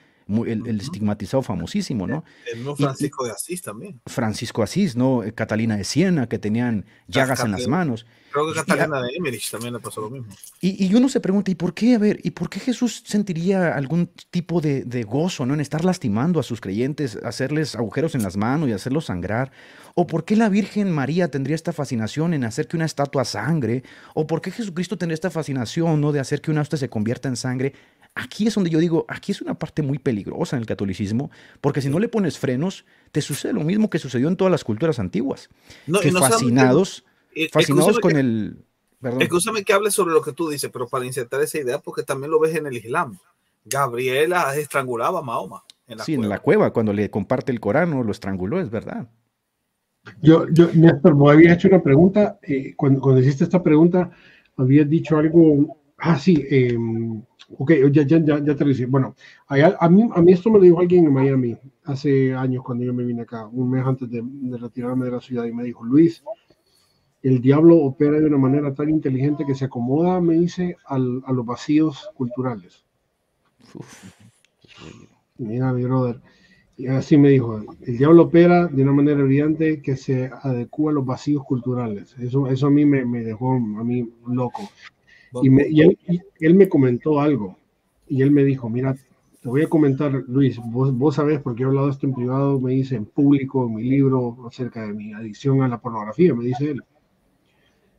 el, 0.45 0.79
estigmatizado 0.82 1.43
famosísimo, 1.43 2.07
¿no? 2.07 2.23
El 2.51 2.63
no 2.63 2.75
Francisco 2.75 3.25
de 3.25 3.32
Asís 3.32 3.61
también. 3.61 4.01
Francisco 4.05 4.63
Asís, 4.63 4.95
¿no? 4.95 5.23
Eh, 5.23 5.34
Catalina 5.34 5.77
de 5.77 5.84
Siena, 5.84 6.27
que 6.27 6.39
tenían 6.39 6.86
llagas 7.07 7.43
en 7.43 7.51
las 7.51 7.67
manos. 7.67 8.05
Creo 8.32 8.47
que 8.47 8.53
Catalina 8.53 9.01
de 9.01 9.09
Emmerich 9.15 9.51
también 9.51 9.73
le 9.73 9.79
pasó 9.79 10.01
lo 10.01 10.09
mismo. 10.09 10.34
Y, 10.61 10.86
y, 10.86 10.95
uno 10.95 11.09
se 11.09 11.19
pregunta, 11.19 11.51
¿y 11.51 11.55
por 11.55 11.73
qué? 11.73 11.95
A 11.95 11.99
ver, 11.99 12.19
¿y 12.23 12.32
por 12.32 12.49
qué 12.49 12.59
Jesús 12.59 13.03
sentiría 13.05 13.75
algún 13.75 14.07
tipo 14.29 14.61
de, 14.61 14.86
de, 14.86 15.03
gozo, 15.03 15.45
¿no? 15.45 15.53
En 15.53 15.59
estar 15.59 15.84
lastimando 15.84 16.39
a 16.39 16.43
sus 16.43 16.61
creyentes, 16.61 17.17
hacerles 17.23 17.75
agujeros 17.75 18.15
en 18.15 18.23
las 18.23 18.38
manos 18.38 18.69
y 18.69 18.71
hacerlos 18.71 19.05
sangrar. 19.05 19.51
¿O 19.95 20.07
por 20.07 20.25
qué 20.25 20.35
la 20.35 20.49
Virgen 20.49 20.91
María 20.91 21.29
tendría 21.29 21.55
esta 21.55 21.73
fascinación 21.73 22.33
en 22.33 22.43
hacer 22.43 22.67
que 22.67 22.77
una 22.77 22.85
estatua 22.85 23.25
sangre? 23.25 23.83
¿O 24.13 24.27
por 24.27 24.41
qué 24.41 24.51
Jesucristo 24.51 24.97
tendría 24.97 25.15
esta 25.15 25.29
fascinación, 25.29 26.01
¿no? 26.01 26.11
De 26.11 26.19
hacer 26.19 26.41
que 26.41 26.51
una 26.51 26.61
hostia 26.61 26.77
se 26.77 26.89
convierta 26.89 27.27
en 27.29 27.35
sangre. 27.35 27.73
Aquí 28.13 28.47
es 28.47 28.55
donde 28.55 28.69
yo 28.69 28.79
digo, 28.79 29.05
aquí 29.07 29.31
es 29.31 29.41
una 29.41 29.53
parte 29.53 29.81
muy 29.81 29.97
peligrosa 29.97 30.57
en 30.57 30.61
el 30.61 30.67
catolicismo, 30.67 31.31
porque 31.61 31.81
si 31.81 31.89
no 31.89 31.97
le 31.97 32.09
pones 32.09 32.37
frenos, 32.37 32.85
te 33.11 33.21
sucede 33.21 33.53
lo 33.53 33.61
mismo 33.61 33.89
que 33.89 33.99
sucedió 33.99 34.27
en 34.27 34.35
todas 34.35 34.51
las 34.51 34.63
culturas 34.63 34.99
antiguas. 34.99 35.49
que 36.01 36.11
fascinados, 36.11 37.05
eh, 37.33 37.49
fascinados 37.51 37.99
con 37.99 38.17
el... 38.17 38.57
Perdón. 38.99 39.21
Escúchame 39.21 39.63
que 39.63 39.73
hable 39.73 39.89
sobre 39.89 40.13
lo 40.13 40.21
que 40.21 40.33
tú 40.33 40.49
dices, 40.49 40.69
pero 40.71 40.87
para 40.87 41.05
insertar 41.05 41.41
esa 41.41 41.57
idea, 41.57 41.79
porque 41.79 42.03
también 42.03 42.29
lo 42.29 42.39
ves 42.39 42.55
en 42.55 42.67
el 42.67 42.77
Islam. 42.77 43.17
Gabriela 43.65 44.55
estrangulaba 44.55 45.19
a 45.19 45.23
Mahoma. 45.23 45.63
En 45.87 45.97
la 45.97 46.03
sí, 46.03 46.13
cueva. 46.13 46.25
en 46.25 46.29
la 46.29 46.39
cueva, 46.39 46.73
cuando 46.73 46.93
le 46.93 47.09
comparte 47.09 47.51
el 47.51 47.59
Corán, 47.59 47.91
lo 47.91 48.11
estranguló, 48.11 48.59
es 48.59 48.69
verdad. 48.69 49.09
Yo, 50.22 50.47
yo 50.49 50.70
Néstor, 50.74 51.16
me 51.16 51.32
había 51.32 51.54
hecho 51.54 51.68
una 51.68 51.82
pregunta, 51.82 52.39
eh, 52.41 52.74
cuando, 52.76 53.02
cuando 53.02 53.22
hiciste 53.22 53.43
esta 53.43 53.62
pregunta, 53.62 54.10
habías 54.58 54.89
dicho 54.89 55.18
algo, 55.18 55.78
ah, 55.97 56.18
sí, 56.18 56.43
eh, 56.49 56.76
Ok, 57.58 57.72
ya, 57.91 58.04
ya, 58.04 58.18
ya, 58.18 58.39
ya 58.43 58.56
te 58.56 58.64
lo 58.64 58.70
decía. 58.70 58.88
Bueno, 58.89 59.16
a, 59.47 59.89
mí, 59.89 60.10
a 60.14 60.22
mí 60.22 60.32
esto 60.32 60.49
me 60.49 60.58
lo 60.58 60.64
dijo 60.64 60.80
alguien 60.80 61.06
en 61.06 61.14
Miami 61.14 61.58
hace 61.84 62.34
años 62.34 62.64
cuando 62.64 62.84
yo 62.86 62.93
me 62.93 63.04
vine 63.04 63.24
acá, 63.24 63.45
un 63.47 63.70
mes 63.70 63.86
antes 63.86 64.10
de, 64.10 64.24
retirarme 64.58 65.06
de 65.06 65.12
la 65.12 65.22
ciudad, 65.22 65.45
y 65.45 65.54
me 65.54 65.64
dijo, 65.64 65.84
Luis, 65.84 66.24
el 67.22 67.41
diablo 67.41 67.78
opera 67.78 68.20
de 68.20 68.26
una 68.26 68.38
manera 68.38 68.74
tan 68.74 68.89
inteligente 68.89 69.45
que 69.45 69.56
se 69.56 69.66
acomoda, 69.66 70.22
me 70.22 70.36
dice, 70.36 70.78
al, 70.86 71.22
a 71.26 71.34
los 71.34 71.45
vacíos 71.45 72.10
culturales. 72.16 72.86
Mira, 75.38 75.74
mi 75.74 75.84
brother. 75.84 76.22
Y 76.82 76.88
así 76.88 77.15
me 77.15 77.29
dijo, 77.29 77.61
el 77.82 77.97
diablo 77.99 78.23
opera 78.23 78.65
de 78.65 78.82
una 78.82 78.91
manera 78.91 79.21
brillante 79.21 79.84
que 79.84 79.95
se 79.95 80.32
adecua 80.41 80.89
a 80.89 80.95
los 80.95 81.05
vacíos 81.05 81.43
culturales. 81.43 82.15
Eso, 82.19 82.47
eso 82.47 82.65
a 82.65 82.71
mí 82.71 82.86
me, 82.86 83.05
dejó 83.23 83.53
a 83.53 83.84
mí 83.84 84.09
loco. 84.27 84.63
Y, 85.43 85.82
él, 86.39 86.55
me 86.55 86.67
comentó 86.67 87.21
algo, 87.21 87.55
y 88.07 88.23
él 88.23 88.32
me 88.32 88.43
dijo, 88.43 88.67
mira, 88.67 88.95
te 89.41 89.47
voy 89.47 89.61
a 89.61 89.69
comentar, 89.69 90.11
Luis, 90.27 90.57
vos, 90.57 90.91
vos 90.91 91.13
sabés, 91.13 91.39
porque 91.39 91.61
he 91.61 91.67
hablado 91.67 91.88
esto 91.88 92.07
en 92.07 92.15
privado, 92.15 92.59
me 92.59 92.71
dice 92.71 92.95
en 92.95 93.05
público, 93.05 93.67
en 93.67 93.75
mi 93.75 93.84
libro, 93.84 94.36
acerca 94.47 94.88
de 94.88 94.93
mi 94.93 95.13
adicción 95.13 95.61
a 95.61 95.67
la 95.67 95.79
pornografía, 95.79 96.34
me 96.34 96.45
dice 96.45 96.71
él. 96.71 96.82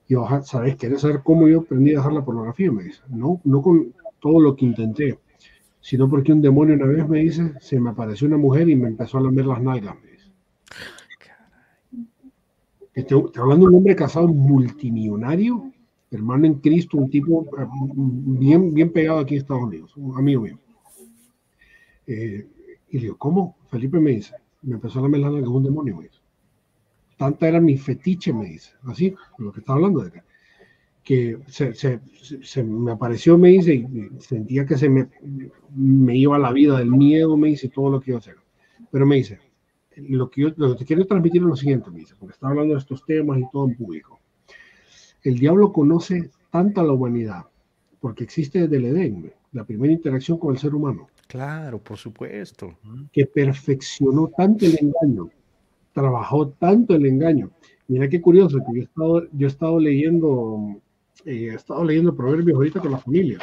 Y 0.09 0.14
yo, 0.14 0.26
¿sabes? 0.43 0.74
¿Quieres 0.74 1.03
saber 1.03 1.20
cómo 1.22 1.47
yo 1.47 1.61
aprendí 1.61 1.93
a 1.93 1.99
dejar 1.99 2.14
la 2.14 2.24
pornografía? 2.24 2.72
Me 2.72 2.83
dice, 2.83 3.01
no, 3.11 3.41
no 3.45 3.62
con 3.62 3.95
todo 4.18 4.41
lo 4.41 4.57
que 4.57 4.64
intenté. 4.64 5.20
Sino 5.83 6.09
porque 6.09 6.33
un 6.33 6.41
demonio 6.41 6.76
una 6.76 6.87
vez 6.87 7.09
me 7.09 7.18
dice, 7.18 7.55
se 7.61 7.78
me 7.78 7.91
apareció 7.91 8.28
una 8.28 8.39
mujer 8.39 8.68
y 8.68 8.76
me 8.76 8.89
empezó 8.89 9.18
a 9.18 9.20
lamer 9.20 9.47
las 9.47 9.61
nalgas. 9.61 9.97
Me 10.01 10.12
dice. 10.12 10.30
Estoy, 12.95 13.24
hablando 13.37 13.66
de 13.66 13.70
un 13.70 13.76
hombre 13.78 13.97
casado 13.97 14.28
multimillonario, 14.28 15.72
hermano 16.11 16.47
en 16.47 16.55
Cristo, 16.55 16.99
un 16.99 17.11
tipo 17.11 17.47
eh, 17.59 17.66
bien, 17.91 18.72
bien 18.72 18.93
pegado 18.93 19.18
aquí 19.18 19.35
en 19.35 19.41
Estados 19.41 19.64
Unidos, 19.64 19.97
un 19.97 20.16
amigo 20.16 20.43
mío. 20.43 20.59
Eh, 22.07 22.47
y 22.89 22.97
le 22.97 23.03
digo, 23.03 23.18
¿cómo? 23.18 23.57
Felipe 23.68 23.99
me 23.99 24.12
dice, 24.12 24.37
me 24.62 24.74
empezó 24.74 25.01
a 25.01 25.03
lamer 25.03 25.20
las 25.20 25.33
nalgas 25.33 25.51
un 25.51 25.64
demonio, 25.64 25.97
me 25.97 26.05
dice. 26.05 26.20
Tanta 27.16 27.49
era 27.49 27.61
mi 27.61 27.76
fetiche, 27.76 28.33
me 28.33 28.47
dice, 28.47 28.70
así, 28.85 29.14
lo 29.39 29.53
que 29.53 29.61
está 29.61 29.72
hablando 29.72 30.01
de 30.01 30.09
acá 30.09 30.24
que 31.05 31.39
se, 31.49 31.75
se, 31.75 32.01
se, 32.43 32.63
me 32.63 32.93
apareció, 32.93 33.37
me 33.37 33.49
dice, 33.49 33.75
y 33.75 34.11
sentía 34.21 34.65
que 34.65 34.77
se 34.77 34.89
me, 34.89 35.09
me 35.75 36.17
iba 36.17 36.39
la 36.39 36.53
vida 36.53 36.79
del 36.79 36.91
miedo, 36.91 37.37
me 37.37 37.49
dice, 37.49 37.69
todo 37.69 37.91
lo 37.91 38.01
que 38.01 38.13
iba 38.13 38.19
a 38.19 38.21
hacer. 38.21 38.37
Pero 38.91 39.07
me 39.07 39.17
dice, 39.17 39.41
lo 39.97 40.31
que 40.31 40.43
yo 40.43 40.49
lo 40.57 40.73
que 40.73 40.79
te 40.79 40.85
quiero 40.85 41.07
transmitir 41.07 41.43
es 41.43 41.49
lo 41.49 41.57
siguiente, 41.57 41.91
me 41.91 42.01
dice, 42.01 42.15
porque 42.19 42.35
está 42.35 42.49
hablando 42.49 42.75
de 42.75 42.81
estos 42.81 43.05
temas 43.05 43.39
y 43.39 43.45
todo 43.51 43.69
en 43.69 43.77
público. 43.77 44.21
El 45.23 45.39
diablo 45.39 45.73
conoce 45.73 46.31
tanta 46.51 46.83
la 46.83 46.93
humanidad, 46.93 47.47
porque 48.01 48.25
existe 48.25 48.61
desde 48.61 48.77
el 48.77 48.85
Edén, 48.87 49.33
la 49.53 49.65
primera 49.65 49.93
interacción 49.93 50.39
con 50.39 50.53
el 50.53 50.59
ser 50.59 50.75
humano. 50.75 51.09
Claro, 51.27 51.79
por 51.79 51.97
supuesto. 51.97 52.77
Que 53.13 53.27
perfeccionó 53.27 54.29
tanto 54.37 54.67
el 54.67 54.77
engaño, 54.81 55.31
trabajó 55.93 56.49
tanto 56.49 56.95
el 56.95 57.07
engaño. 57.07 57.51
Mira 57.89 58.09
qué 58.09 58.21
curioso, 58.21 58.59
que 58.59 58.75
yo 58.75 58.81
he 58.81 58.85
estado, 58.85 59.23
yo 59.33 59.47
he 59.47 59.51
estado 59.51 59.79
leyendo 59.79 60.81
eh, 61.25 61.51
he 61.51 61.55
estado 61.55 61.85
leyendo 61.85 62.14
proverbios 62.14 62.57
ahorita 62.57 62.81
con 62.81 62.93
la 62.93 62.99
familia 62.99 63.39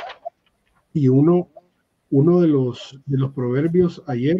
y 0.94 1.08
uno, 1.08 1.50
uno 2.12 2.42
de, 2.42 2.48
los, 2.48 3.00
de 3.06 3.18
los 3.18 3.34
proverbios 3.34 4.04
ayer 4.08 4.38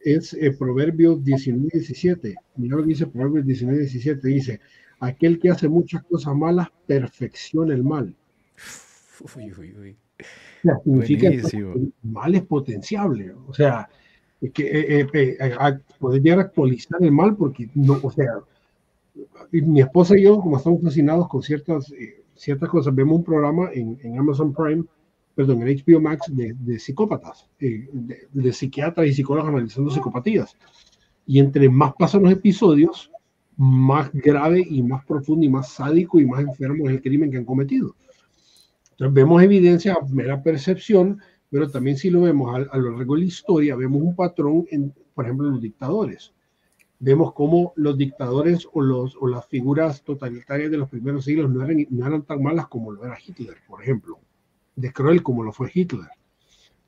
es 0.00 0.34
eh, 0.34 0.52
Proverbios 0.52 1.20
19-17. 1.20 2.34
Mira 2.56 2.76
lo 2.76 2.82
que 2.82 2.90
dice 2.90 3.06
Proverbios 3.06 3.46
19-17. 3.46 4.20
Dice, 4.20 4.60
aquel 5.00 5.38
que 5.38 5.50
hace 5.50 5.68
muchas 5.68 6.02
cosas 6.04 6.34
malas 6.34 6.68
perfecciona 6.86 7.74
el 7.74 7.84
mal. 7.84 8.14
Uy, 9.36 9.52
uy, 9.52 9.74
uy. 9.76 9.96
significa 10.84 11.28
que 11.28 11.90
mal 12.04 12.36
es 12.36 12.42
potenciable. 12.42 13.32
O 13.48 13.52
sea, 13.52 13.88
que 14.54 14.62
eh, 14.62 15.08
eh, 15.12 15.36
eh 15.40 15.78
poder 15.98 16.22
llegar 16.22 16.38
a 16.38 16.42
actualizar 16.42 17.02
el 17.02 17.10
mal 17.10 17.34
porque 17.34 17.68
no, 17.74 17.98
o 18.00 18.12
sea, 18.12 18.38
mi 19.50 19.80
esposa 19.80 20.16
y 20.16 20.22
yo, 20.22 20.38
como 20.38 20.56
estamos 20.56 20.80
fascinados 20.82 21.28
con 21.28 21.42
ciertas 21.42 21.92
ciertas 22.38 22.68
cosas. 22.68 22.94
Vemos 22.94 23.18
un 23.18 23.24
programa 23.24 23.70
en, 23.72 23.98
en 24.02 24.18
Amazon 24.18 24.54
Prime, 24.54 24.84
perdón, 25.34 25.62
en 25.62 25.76
HBO 25.76 26.00
Max 26.00 26.26
de, 26.34 26.54
de 26.58 26.78
psicópatas, 26.78 27.48
eh, 27.60 27.88
de, 27.92 28.28
de, 28.32 28.52
psiquiatras 28.52 29.06
y 29.06 29.12
psicólogos 29.12 29.50
analizando 29.50 29.90
psicopatías. 29.90 30.56
Y 31.26 31.38
entre 31.40 31.68
más 31.68 31.92
pasan 31.98 32.22
los 32.22 32.32
episodios, 32.32 33.10
más 33.56 34.10
grave 34.12 34.64
y 34.68 34.82
más 34.82 35.04
profundo 35.04 35.44
y 35.44 35.48
más 35.48 35.70
sádico 35.72 36.20
y 36.20 36.26
más 36.26 36.40
enfermo 36.40 36.88
es 36.88 36.94
el 36.94 37.02
crimen 37.02 37.30
que 37.30 37.38
han 37.38 37.44
cometido. 37.44 37.94
Entonces 38.92 39.14
vemos 39.14 39.42
evidencia, 39.42 39.96
mera 40.10 40.42
percepción, 40.42 41.20
pero 41.50 41.68
también 41.68 41.96
si 41.96 42.08
lo 42.08 42.22
vemos 42.22 42.54
a, 42.54 42.74
a 42.74 42.78
lo 42.78 42.96
largo 42.96 43.14
de 43.14 43.20
la 43.20 43.26
historia, 43.26 43.76
vemos 43.76 44.00
un 44.00 44.14
patrón 44.14 44.64
en, 44.70 44.94
por 45.14 45.24
ejemplo, 45.24 45.48
en 45.48 45.54
los 45.54 45.62
dictadores 45.62 46.32
vemos 47.00 47.32
cómo 47.32 47.72
los 47.76 47.96
dictadores 47.96 48.68
o, 48.72 48.80
los, 48.80 49.16
o 49.20 49.28
las 49.28 49.46
figuras 49.46 50.02
totalitarias 50.02 50.70
de 50.70 50.78
los 50.78 50.88
primeros 50.88 51.24
siglos 51.24 51.50
no 51.50 51.64
eran, 51.64 51.86
no 51.90 52.06
eran 52.06 52.22
tan 52.22 52.42
malas 52.42 52.68
como 52.68 52.92
lo 52.92 53.04
era 53.04 53.18
Hitler, 53.24 53.56
por 53.66 53.82
ejemplo, 53.82 54.18
de 54.76 54.92
cruel 54.92 55.22
como 55.22 55.44
lo 55.44 55.52
fue 55.52 55.70
Hitler. 55.72 56.08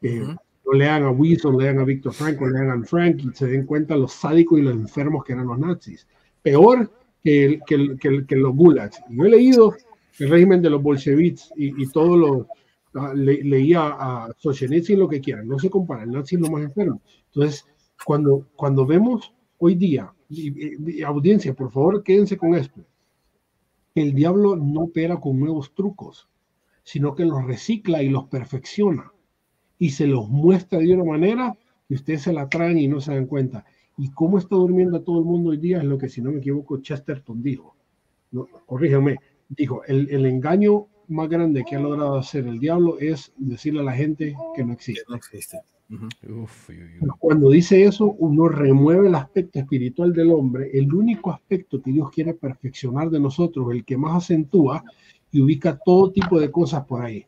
Eh, 0.03 0.23
no 0.65 0.73
lean 0.73 1.05
a 1.05 1.11
Wilson, 1.11 1.59
lean 1.59 1.79
a 1.79 1.85
Víctor 1.85 2.13
Franco, 2.13 2.49
lean 2.49 2.71
a 2.71 2.85
Frank 2.85 3.21
y 3.21 3.35
se 3.35 3.47
den 3.47 3.67
cuenta 3.67 3.97
los 3.97 4.13
sádicos 4.13 4.59
y 4.59 4.63
los 4.63 4.75
enfermos 4.75 5.25
que 5.25 5.33
eran 5.33 5.47
los 5.47 5.59
nazis. 5.59 6.07
Peor 6.43 6.91
que, 7.23 7.61
que, 7.67 7.97
que, 7.99 8.27
que 8.27 8.37
los 8.37 8.55
gulags. 8.55 9.01
Yo 9.11 9.25
he 9.25 9.31
leído 9.31 9.75
el 10.19 10.31
régimen 10.31 10.63
de 10.63 10.71
los 10.71 10.83
bolcheviques 10.83 11.51
y, 11.57 11.83
y 11.83 11.87
todo 11.89 12.17
lo, 12.17 12.49
ah, 12.95 13.13
leía 13.15 13.97
a 13.99 14.29
Solzhenitsyn 14.39 14.99
lo 14.99 15.09
que 15.09 15.21
quieran, 15.21 15.49
no 15.49 15.59
se 15.59 15.71
compara, 15.71 16.03
el 16.03 16.11
nazi 16.11 16.37
es 16.37 16.41
lo 16.41 16.51
más 16.51 16.63
enfermo. 16.63 17.01
Entonces, 17.27 17.65
cuando, 18.05 18.47
cuando 18.57 18.87
vemos 18.87 19.33
hoy 19.63 19.75
día, 19.75 20.13
audiencia, 21.07 21.55
por 21.55 21.71
favor, 21.71 22.03
quédense 22.03 22.37
con 22.37 22.55
esto. 22.55 22.81
El 23.95 24.15
diablo 24.15 24.57
no 24.57 24.83
opera 24.85 25.21
con 25.21 25.39
nuevos 25.39 25.75
trucos, 25.75 26.29
sino 26.83 27.15
que 27.15 27.27
los 27.27 27.45
recicla 27.45 28.03
y 28.03 28.09
los 28.09 28.25
perfecciona 28.25 29.13
y 29.79 29.91
se 29.91 30.07
los 30.07 30.29
muestra 30.29 30.79
de 30.79 30.95
una 30.95 31.05
manera 31.05 31.57
que 31.87 31.95
ustedes 31.95 32.23
se 32.23 32.33
la 32.33 32.49
traen 32.49 32.79
y 32.79 32.89
no 32.89 33.01
se 33.01 33.15
dan 33.15 33.27
cuenta. 33.27 33.65
Y 33.99 34.11
cómo 34.13 34.39
está 34.39 34.57
durmiendo 34.57 35.03
todo 35.03 35.19
el 35.19 35.27
mundo 35.27 35.51
hoy 35.51 35.59
día 35.59 35.79
es 35.79 35.85
lo 35.85 35.99
que, 35.99 36.09
si 36.09 36.23
no 36.23 36.33
me 36.33 36.39
equivoco, 36.39 36.79
Chesterton 36.81 37.43
dijo. 37.43 37.77
No, 38.31 38.47
corrígeme, 38.65 39.19
dijo, 39.49 39.85
el, 39.85 40.09
el 40.11 40.25
engaño 40.25 40.87
más 41.11 41.29
grande 41.29 41.65
que 41.69 41.77
ha 41.77 41.81
logrado 41.81 42.17
hacer 42.17 42.47
el 42.47 42.59
diablo 42.59 42.99
es 42.99 43.33
decirle 43.37 43.81
a 43.81 43.85
la 43.85 43.93
gente 43.93 44.35
que 44.55 44.65
no 44.65 44.73
existe. 44.73 45.03
Que 45.03 45.11
no 45.11 45.17
existe. 45.17 45.59
Cuando 47.19 47.51
dice 47.51 47.83
eso, 47.85 48.13
uno 48.19 48.49
remueve 48.49 49.09
el 49.09 49.15
aspecto 49.15 49.59
espiritual 49.59 50.13
del 50.13 50.31
hombre, 50.31 50.71
el 50.73 50.93
único 50.95 51.33
aspecto 51.33 51.83
que 51.83 51.91
Dios 51.91 52.11
quiere 52.11 52.35
perfeccionar 52.35 53.11
de 53.11 53.19
nosotros, 53.19 53.67
el 53.73 53.85
que 53.85 53.97
más 53.97 54.25
acentúa 54.25 54.85
y 55.33 55.41
ubica 55.41 55.79
todo 55.85 56.13
tipo 56.13 56.39
de 56.39 56.51
cosas 56.51 56.85
por 56.85 57.03
ahí. 57.03 57.27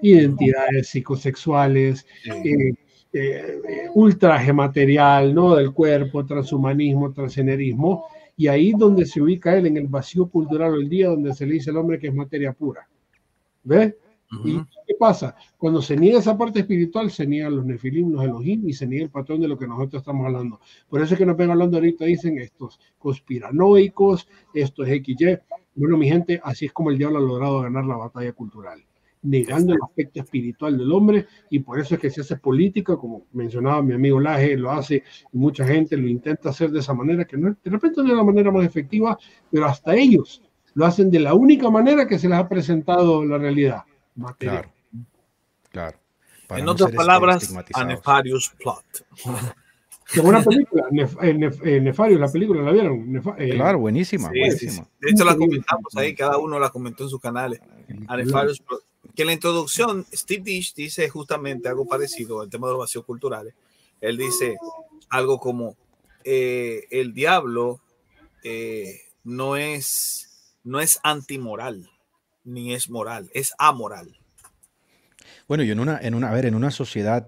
Identidades 0.00 0.88
psicosexuales, 0.88 2.06
eh, 2.24 2.74
eh, 3.12 3.60
ultraje 3.94 4.52
material, 4.54 5.34
¿no? 5.34 5.54
Del 5.54 5.72
cuerpo, 5.72 6.24
transhumanismo, 6.24 7.12
transgenerismo, 7.12 8.06
y 8.36 8.48
ahí 8.48 8.72
donde 8.72 9.04
se 9.04 9.20
ubica 9.20 9.56
él, 9.56 9.66
en 9.66 9.76
el 9.76 9.86
vacío 9.86 10.26
cultural 10.28 10.74
el 10.74 10.88
día 10.88 11.08
donde 11.08 11.34
se 11.34 11.46
le 11.46 11.54
dice 11.54 11.70
al 11.70 11.76
hombre 11.76 11.98
que 11.98 12.08
es 12.08 12.14
materia 12.14 12.52
pura. 12.52 12.88
¿Ves? 13.64 13.94
¿Y 14.44 14.56
qué 14.86 14.94
pasa? 14.98 15.36
Cuando 15.58 15.82
se 15.82 15.96
niega 15.96 16.18
esa 16.18 16.36
parte 16.36 16.60
espiritual, 16.60 17.10
se 17.10 17.26
niegan 17.26 17.56
los 17.56 17.66
nefilim, 17.66 18.12
los 18.12 18.24
elohim 18.24 18.66
y 18.66 18.72
se 18.72 18.86
niega 18.86 19.04
el 19.04 19.10
patrón 19.10 19.40
de 19.40 19.48
lo 19.48 19.58
que 19.58 19.66
nosotros 19.66 20.00
estamos 20.00 20.26
hablando. 20.26 20.60
Por 20.88 21.02
eso 21.02 21.14
es 21.14 21.18
que 21.18 21.26
nos 21.26 21.36
ven 21.36 21.50
hablando 21.50 21.76
ahorita, 21.76 22.06
dicen 22.06 22.38
estos 22.38 22.80
conspiranoicos, 22.98 24.26
estos 24.54 24.88
XY. 24.88 25.38
Bueno, 25.74 25.98
mi 25.98 26.08
gente, 26.08 26.40
así 26.42 26.66
es 26.66 26.72
como 26.72 26.90
el 26.90 26.98
diablo 26.98 27.18
ha 27.18 27.22
logrado 27.22 27.60
ganar 27.60 27.84
la 27.84 27.96
batalla 27.96 28.32
cultural, 28.32 28.82
negando 29.22 29.74
el 29.74 29.80
aspecto 29.82 30.20
espiritual 30.20 30.78
del 30.78 30.92
hombre 30.92 31.26
y 31.50 31.58
por 31.58 31.78
eso 31.78 31.94
es 31.94 32.00
que 32.00 32.10
se 32.10 32.22
hace 32.22 32.36
política, 32.36 32.96
como 32.96 33.26
mencionaba 33.32 33.82
mi 33.82 33.92
amigo 33.92 34.18
Laje, 34.18 34.56
lo 34.56 34.70
hace 34.70 35.02
y 35.32 35.38
mucha 35.38 35.66
gente 35.66 35.96
lo 35.96 36.08
intenta 36.08 36.48
hacer 36.48 36.70
de 36.70 36.80
esa 36.80 36.94
manera, 36.94 37.26
que 37.26 37.36
no, 37.36 37.50
de 37.50 37.70
repente 37.70 38.02
no 38.02 38.08
es 38.08 38.16
la 38.16 38.24
manera 38.24 38.50
más 38.50 38.64
efectiva, 38.64 39.18
pero 39.50 39.66
hasta 39.66 39.94
ellos 39.94 40.42
lo 40.74 40.86
hacen 40.86 41.10
de 41.10 41.20
la 41.20 41.34
única 41.34 41.70
manera 41.70 42.06
que 42.06 42.18
se 42.18 42.28
les 42.28 42.38
ha 42.38 42.48
presentado 42.48 43.24
la 43.24 43.38
realidad 43.38 43.84
Claro. 44.38 44.70
claro. 45.70 45.98
en 46.50 46.68
otras 46.68 46.92
palabras, 46.92 47.54
a 47.72 47.84
Nefarious 47.84 48.52
Plot. 48.58 49.06
Como 50.14 50.28
una 50.28 50.42
película, 50.42 50.84
Nef 50.90 51.16
eh, 51.22 51.80
Nefarious, 51.80 52.20
la 52.20 52.28
película, 52.30 52.60
¿la 52.62 52.72
vieron? 52.72 53.22
Eh, 53.38 53.50
claro, 53.54 53.78
buenísima. 53.78 54.28
buenísima. 54.28 54.86
De 55.00 55.10
hecho, 55.10 55.24
la 55.24 55.34
comentamos 55.34 55.96
ahí, 55.96 56.14
cada 56.14 56.36
uno 56.36 56.58
la 56.58 56.68
comentó 56.68 57.04
en 57.04 57.10
sus 57.10 57.20
canales. 57.20 57.60
A 58.08 58.16
Nefarious 58.16 58.60
Plot. 58.60 58.82
Que 59.14 59.22
en 59.22 59.28
la 59.28 59.34
introducción, 59.34 60.06
Steve 60.12 60.42
Dish 60.42 60.74
dice 60.74 61.08
justamente 61.08 61.68
algo 61.68 61.86
parecido 61.86 62.40
al 62.40 62.50
tema 62.50 62.66
de 62.66 62.74
los 62.74 62.80
vacíos 62.80 63.04
culturales. 63.04 63.54
Él 64.00 64.16
dice 64.18 64.56
algo 65.08 65.38
como: 65.38 65.76
eh, 66.24 66.86
el 66.90 67.14
diablo 67.14 67.80
no, 69.24 69.56
es, 69.56 70.31
no 70.64 70.80
es 70.80 70.98
antimoral 71.02 71.88
ni 72.44 72.74
es 72.74 72.90
moral, 72.90 73.30
es 73.34 73.52
amoral. 73.58 74.18
Bueno, 75.48 75.64
y 75.64 75.70
en 75.70 75.80
una, 75.80 75.98
en 76.00 76.14
una, 76.14 76.30
a 76.30 76.34
ver, 76.34 76.46
en 76.46 76.54
una 76.54 76.70
sociedad 76.70 77.26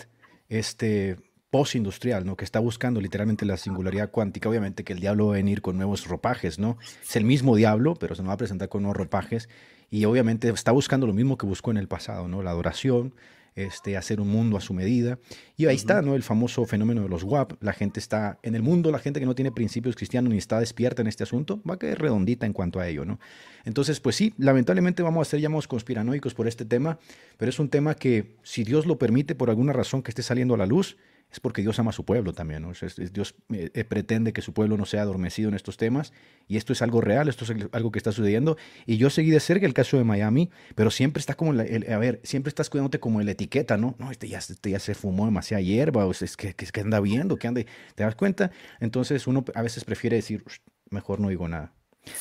este, 0.49 1.16
postindustrial, 1.51 2.26
¿no? 2.26 2.37
Que 2.37 2.45
está 2.45 2.59
buscando 2.59 3.01
literalmente 3.01 3.45
la 3.45 3.57
singularidad 3.57 4.11
cuántica, 4.11 4.49
obviamente 4.49 4.82
que 4.82 4.93
el 4.93 5.01
diablo 5.01 5.28
va 5.28 5.35
a 5.35 5.37
venir 5.37 5.62
con 5.62 5.76
nuevos 5.76 6.07
ropajes, 6.07 6.59
¿no? 6.59 6.78
Es 7.03 7.16
el 7.16 7.24
mismo 7.24 7.55
diablo, 7.55 7.95
pero 7.95 8.14
se 8.14 8.22
nos 8.22 8.30
va 8.30 8.35
a 8.35 8.39
presentar 8.39 8.68
con 8.68 8.82
nuevos 8.82 8.97
ropajes 8.97 9.49
y 9.91 10.05
obviamente 10.05 10.49
está 10.49 10.72
buscando 10.72 11.07
lo 11.07 11.12
mismo 11.12 11.39
que 11.39 11.47
buscó 11.47 11.70
en 11.70 11.76
el 11.76 11.87
pasado, 11.87 12.26
¿no? 12.26 12.43
La 12.43 12.51
adoración, 12.51 13.14
este, 13.55 13.97
hacer 13.97 14.21
un 14.21 14.29
mundo 14.29 14.57
a 14.57 14.61
su 14.61 14.75
medida. 14.75 15.19
Y 15.57 15.67
ahí 15.67 15.77
está, 15.77 16.03
¿no? 16.03 16.15
El 16.15 16.23
famoso 16.23 16.65
fenómeno 16.65 17.03
de 17.03 17.09
los 17.09 17.23
WAP. 17.23 17.53
La 17.63 17.73
gente 17.73 18.01
está 18.01 18.39
en 18.43 18.55
el 18.55 18.63
mundo, 18.63 18.91
la 18.91 18.99
gente 18.99 19.21
que 19.21 19.27
no 19.27 19.35
tiene 19.35 19.53
principios 19.53 19.95
cristianos 19.97 20.33
ni 20.33 20.39
está 20.39 20.59
despierta 20.59 21.03
en 21.03 21.09
este 21.09 21.23
asunto, 21.23 21.63
va 21.69 21.75
a 21.75 21.79
quedar 21.79 22.01
redondita 22.01 22.47
en 22.47 22.53
cuanto 22.53 22.81
a 22.81 22.89
ello, 22.89 23.05
¿no? 23.05 23.21
Entonces, 23.65 24.01
pues 24.01 24.17
sí, 24.17 24.35
lamentablemente 24.39 25.03
vamos 25.03 25.27
a 25.27 25.31
ser 25.31 25.41
llamados 25.41 25.69
conspiranoicos 25.69 26.35
por 26.35 26.49
este 26.49 26.65
tema, 26.65 26.99
pero 27.37 27.51
es 27.51 27.59
un 27.59 27.69
tema 27.69 27.95
que, 27.95 28.37
si 28.43 28.65
Dios 28.65 28.87
lo 28.87 28.99
permite 28.99 29.35
por 29.35 29.51
alguna 29.51 29.73
razón 29.73 30.03
que 30.03 30.11
esté 30.11 30.23
saliendo 30.23 30.55
a 30.55 30.59
la 30.59 30.67
luz, 30.67 30.97
es 31.35 31.41
porque 31.41 31.62
Dios 31.62 31.76
ama 31.80 31.91
a 31.91 31.93
su 31.93 32.05
pueblo 32.05 32.32
también, 32.32 32.62
¿no? 32.62 32.70
Dios 33.12 33.35
eh, 33.53 33.68
eh, 33.74 33.85
pretende 33.85 34.32
que 34.32 34.41
su 34.41 34.53
pueblo 34.53 34.76
no 34.76 34.87
sea 34.87 35.03
adormecido 35.03 35.49
en 35.49 35.57
estos 35.57 35.76
temas 35.76 36.12
y 36.47 36.59
esto 36.59 36.72
es 36.72 36.80
algo 36.80 37.01
real, 37.01 37.28
esto 37.28 37.45
es 37.45 37.66
algo 37.72 37.91
que 37.91 37.99
está 37.99 38.12
sucediendo 38.12 38.57
y 38.87 38.99
yo 38.99 39.11
seguí 39.11 39.32
de 39.32 39.41
cerca 39.41 39.66
el 39.66 39.74
caso 39.74 39.97
de 39.97 40.05
Miami, 40.05 40.51
pero 40.76 40.93
siempre 40.93 41.18
está 41.18 41.35
como, 41.35 41.51
a 41.51 41.99
ver, 41.99 42.20
siempre 42.22 42.51
estás 42.51 42.70
cuidándote 42.70 43.01
como 43.01 43.20
la 43.20 43.32
etiqueta, 43.32 43.76
¿no? 43.76 43.97
No, 43.99 44.12
este 44.12 44.28
ya, 44.28 44.39
este 44.39 44.70
ya 44.70 44.78
se 44.78 44.95
fumó 44.95 45.24
demasiada 45.24 45.61
hierba, 45.61 46.07
o 46.07 46.12
es 46.12 46.37
que, 46.37 46.55
que, 46.55 46.80
anda 46.80 47.01
viendo, 47.01 47.37
que 47.37 47.49
anda, 47.49 47.62
¿te 47.97 48.05
das 48.05 48.14
cuenta? 48.14 48.53
Entonces 48.78 49.26
uno 49.26 49.45
a 49.57 49.62
veces 49.62 49.85
prefiere 49.85 50.14
decir, 50.14 50.45
mejor 50.91 51.18
no 51.18 51.30
digo 51.30 51.49
nada. 51.49 51.72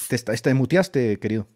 Te, 0.09 0.18
te 0.18 0.53
muteaste, 0.55 1.20
querido. 1.20 1.47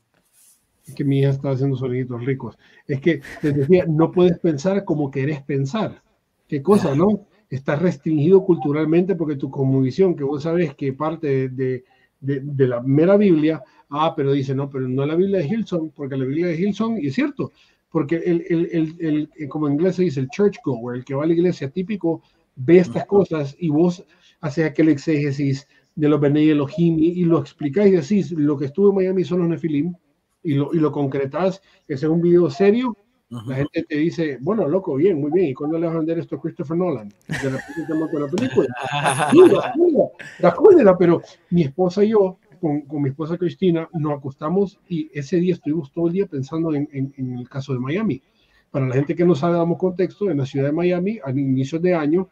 Es 0.85 0.93
que 0.93 1.03
mi 1.03 1.21
hija 1.21 1.31
está 1.31 1.49
haciendo 1.49 1.75
sonidos 1.75 2.23
ricos. 2.23 2.55
Es 2.85 3.01
que 3.01 3.21
te 3.41 3.51
decía, 3.51 3.85
no 3.87 4.11
puedes 4.11 4.37
pensar 4.37 4.85
como 4.85 5.09
querés 5.09 5.41
pensar. 5.41 6.03
¿Qué 6.47 6.61
cosa, 6.61 6.95
no? 6.95 7.27
Estás 7.49 7.81
restringido 7.81 8.43
culturalmente 8.43 9.15
porque 9.15 9.35
tu 9.35 9.49
visión 9.81 10.15
que 10.15 10.23
vos 10.23 10.43
sabes 10.43 10.75
que 10.75 10.93
parte 10.93 11.49
de, 11.49 11.83
de, 12.19 12.67
la 12.67 12.81
mera 12.81 13.17
Biblia, 13.17 13.63
ah, 13.89 14.13
pero 14.15 14.31
dice, 14.31 14.53
no, 14.55 14.69
pero 14.69 14.87
no 14.87 15.05
la 15.05 15.15
Biblia 15.15 15.39
de 15.39 15.47
Hilson, 15.47 15.91
porque 15.91 16.17
la 16.17 16.25
Biblia 16.25 16.47
de 16.47 16.59
Hilson, 16.59 16.97
y 16.97 17.07
es 17.07 17.15
cierto, 17.15 17.51
porque 17.89 18.17
el, 18.17 18.43
el, 18.49 18.69
el, 18.99 19.29
el, 19.35 19.49
como 19.49 19.67
en 19.67 19.73
inglés 19.73 19.95
se 19.95 20.03
dice 20.03 20.19
el 20.19 20.29
church 20.29 20.57
goer, 20.63 20.97
el 20.97 21.05
que 21.05 21.15
va 21.15 21.23
a 21.23 21.27
la 21.27 21.33
iglesia 21.33 21.69
típico, 21.69 22.21
ve 22.55 22.79
estas 22.79 23.05
cosas 23.05 23.55
y 23.59 23.69
vos 23.69 24.03
haces 24.41 24.65
aquel 24.65 24.89
exégesis 24.89 25.67
de 25.95 26.09
los 26.09 26.19
Bene 26.19 26.43
Elohim 26.43 26.99
y, 26.99 27.07
y 27.21 27.23
lo 27.23 27.39
explicáis 27.39 27.93
y 27.93 27.95
decís, 27.95 28.31
lo 28.31 28.57
que 28.57 28.65
estuvo 28.65 28.89
en 28.89 28.95
Miami 28.95 29.23
son 29.23 29.39
los 29.39 29.49
Nefilim, 29.49 29.93
y 30.43 30.53
lo, 30.53 30.73
y 30.73 30.79
lo 30.79 30.91
concretás, 30.91 31.61
que 31.87 31.95
es 31.95 32.03
un 32.03 32.21
video 32.21 32.49
serio, 32.49 32.95
la 33.29 33.55
gente 33.55 33.83
te 33.83 33.97
dice, 33.97 34.37
bueno, 34.39 34.67
loco, 34.67 34.95
bien, 34.95 35.19
muy 35.19 35.31
bien, 35.31 35.47
¿y 35.47 35.53
cuándo 35.53 35.77
le 35.77 35.87
vas 35.87 35.95
a 35.95 35.99
vender 35.99 36.19
esto 36.19 36.37
a 36.37 36.41
Christopher 36.41 36.77
Nolan? 36.77 37.09
De 37.27 37.49
repente 37.49 37.83
te 37.85 38.19
la 38.19 38.27
película. 38.27 38.67
la 40.39 40.55
cólera, 40.55 40.97
pero 40.97 41.21
mi 41.49 41.63
esposa 41.63 42.05
y 42.05 42.09
yo, 42.09 42.39
con, 42.61 42.81
con, 42.81 43.01
mi 43.01 43.09
esposa 43.09 43.37
Cristina, 43.37 43.89
nos 43.93 44.17
acostamos 44.17 44.79
y 44.87 45.09
ese 45.13 45.37
día 45.37 45.55
estuvimos 45.55 45.91
todo 45.91 46.07
el 46.07 46.13
día 46.13 46.25
pensando 46.25 46.73
en, 46.73 46.87
en, 46.91 47.37
el 47.37 47.49
caso 47.49 47.73
de 47.73 47.79
Miami. 47.79 48.21
Para 48.71 48.87
la 48.87 48.95
gente 48.95 49.15
que 49.15 49.25
no 49.25 49.35
sabe, 49.35 49.57
damos 49.57 49.77
contexto, 49.77 50.31
en 50.31 50.37
la 50.37 50.45
ciudad 50.45 50.67
de 50.67 50.73
Miami, 50.73 51.19
al 51.23 51.37
inicio 51.37 51.79
de 51.79 51.95
año, 51.95 52.29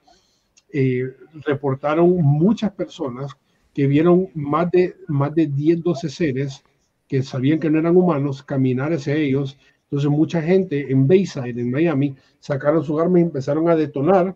eh, 0.71 1.03
reportaron 1.45 2.15
muchas 2.21 2.71
personas 2.71 3.31
que 3.73 3.87
vieron 3.87 4.29
más 4.33 4.71
de, 4.71 4.95
más 5.09 5.35
de 5.35 5.47
10, 5.47 5.83
12 5.83 6.09
seres 6.09 6.63
que 7.07 7.21
sabían 7.21 7.59
que 7.59 7.69
no 7.69 7.79
eran 7.79 7.95
humanos, 7.95 8.43
caminar 8.43 8.93
hacia 8.93 9.15
ellos. 9.15 9.57
Entonces 9.85 10.09
mucha 10.09 10.41
gente 10.41 10.91
en 10.91 11.07
Bayside, 11.07 11.61
en 11.61 11.71
Miami, 11.71 12.15
sacaron 12.39 12.83
su 12.83 12.99
arma 12.99 13.19
y 13.19 13.23
empezaron 13.23 13.69
a 13.69 13.75
detonar 13.75 14.35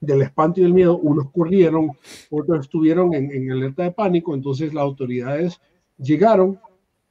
del 0.00 0.22
espanto 0.22 0.60
y 0.60 0.64
del 0.64 0.74
miedo. 0.74 0.98
Unos 0.98 1.30
corrieron, 1.30 1.92
otros 2.30 2.60
estuvieron 2.60 3.14
en, 3.14 3.30
en 3.30 3.52
alerta 3.52 3.82
de 3.84 3.92
pánico. 3.92 4.34
Entonces 4.34 4.72
las 4.72 4.82
autoridades 4.82 5.60
llegaron 5.98 6.58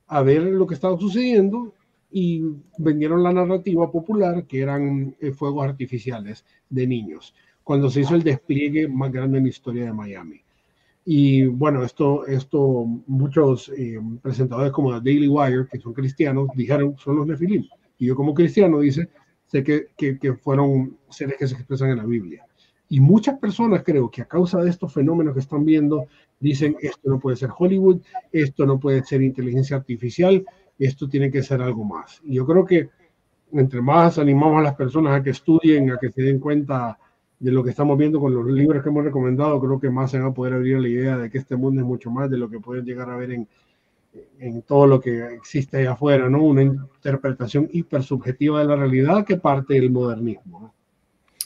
a 0.07 0.21
ver 0.21 0.43
lo 0.43 0.67
que 0.67 0.75
estaba 0.75 0.97
sucediendo 0.97 1.73
y 2.13 2.43
vendieron 2.77 3.23
la 3.23 3.33
narrativa 3.33 3.91
popular 3.91 4.45
que 4.45 4.61
eran 4.61 5.15
eh, 5.19 5.31
fuegos 5.31 5.65
artificiales 5.67 6.45
de 6.69 6.85
niños, 6.85 7.33
cuando 7.63 7.89
se 7.89 8.01
hizo 8.01 8.13
el 8.13 8.21
despliegue 8.21 8.87
más 8.87 9.11
grande 9.11 9.39
en 9.39 9.45
la 9.45 9.49
historia 9.49 9.85
de 9.85 9.93
Miami. 9.93 10.42
Y 11.05 11.45
bueno, 11.45 11.83
esto, 11.83 12.25
esto 12.25 12.85
muchos 13.07 13.69
eh, 13.77 13.99
presentadores 14.21 14.71
como 14.71 14.91
Daily 14.99 15.27
Wire, 15.27 15.67
que 15.69 15.79
son 15.79 15.93
cristianos, 15.93 16.47
dijeron 16.55 16.95
son 16.97 17.17
los 17.17 17.27
nefilim. 17.27 17.65
Y 17.97 18.07
yo 18.07 18.15
como 18.15 18.33
cristiano 18.33 18.79
dice, 18.79 19.09
sé 19.45 19.63
que, 19.63 19.87
que, 19.97 20.33
fueron 20.35 20.97
seres 21.09 21.37
que 21.37 21.47
se 21.47 21.55
expresan 21.55 21.89
en 21.89 21.97
la 21.97 22.05
Biblia. 22.05 22.45
Y 22.89 22.99
muchas 22.99 23.37
personas 23.39 23.83
creo 23.83 24.09
que 24.09 24.21
a 24.21 24.25
causa 24.25 24.61
de 24.61 24.69
estos 24.69 24.93
fenómenos 24.93 25.33
que 25.33 25.39
están 25.41 25.65
viendo, 25.65 26.07
dicen 26.39 26.75
esto 26.81 27.09
no 27.09 27.19
puede 27.19 27.37
ser 27.37 27.49
Hollywood, 27.57 28.01
esto 28.31 28.65
no 28.65 28.79
puede 28.79 29.03
ser 29.03 29.21
inteligencia 29.21 29.77
artificial, 29.77 30.45
esto 30.77 31.09
tiene 31.09 31.31
que 31.31 31.43
ser 31.43 31.61
algo 31.61 31.83
más. 31.83 32.21
Y 32.23 32.35
yo 32.35 32.45
creo 32.45 32.65
que 32.65 32.89
entre 33.51 33.81
más 33.81 34.17
animamos 34.17 34.59
a 34.59 34.63
las 34.63 34.75
personas 34.75 35.19
a 35.19 35.23
que 35.23 35.31
estudien, 35.31 35.91
a 35.91 35.97
que 35.97 36.11
se 36.11 36.21
den 36.21 36.39
cuenta 36.39 36.97
de 37.43 37.51
lo 37.51 37.61
que 37.61 37.71
estamos 37.71 37.97
viendo 37.97 38.21
con 38.21 38.33
los 38.33 38.47
libros 38.47 38.81
que 38.81 38.87
hemos 38.87 39.03
recomendado, 39.03 39.59
creo 39.59 39.77
que 39.77 39.89
más 39.89 40.11
se 40.11 40.17
va 40.17 40.27
a 40.27 40.33
poder 40.33 40.53
abrir 40.53 40.79
la 40.79 40.87
idea 40.87 41.17
de 41.17 41.29
que 41.29 41.39
este 41.39 41.57
mundo 41.57 41.81
es 41.81 41.85
mucho 41.85 42.09
más 42.09 42.29
de 42.29 42.37
lo 42.37 42.49
que 42.49 42.61
pueden 42.61 42.85
llegar 42.85 43.09
a 43.09 43.17
ver 43.17 43.31
en, 43.31 43.49
en 44.39 44.61
todo 44.61 44.87
lo 44.87 45.01
que 45.01 45.33
existe 45.33 45.79
allá 45.79 45.91
afuera, 45.91 46.29
¿no? 46.29 46.41
Una 46.41 46.61
interpretación 46.61 47.67
hipersubjetiva 47.69 48.61
de 48.61 48.65
la 48.65 48.77
realidad 48.77 49.25
que 49.25 49.35
parte 49.35 49.73
del 49.73 49.91
modernismo. 49.91 50.61
¿no? 50.61 50.73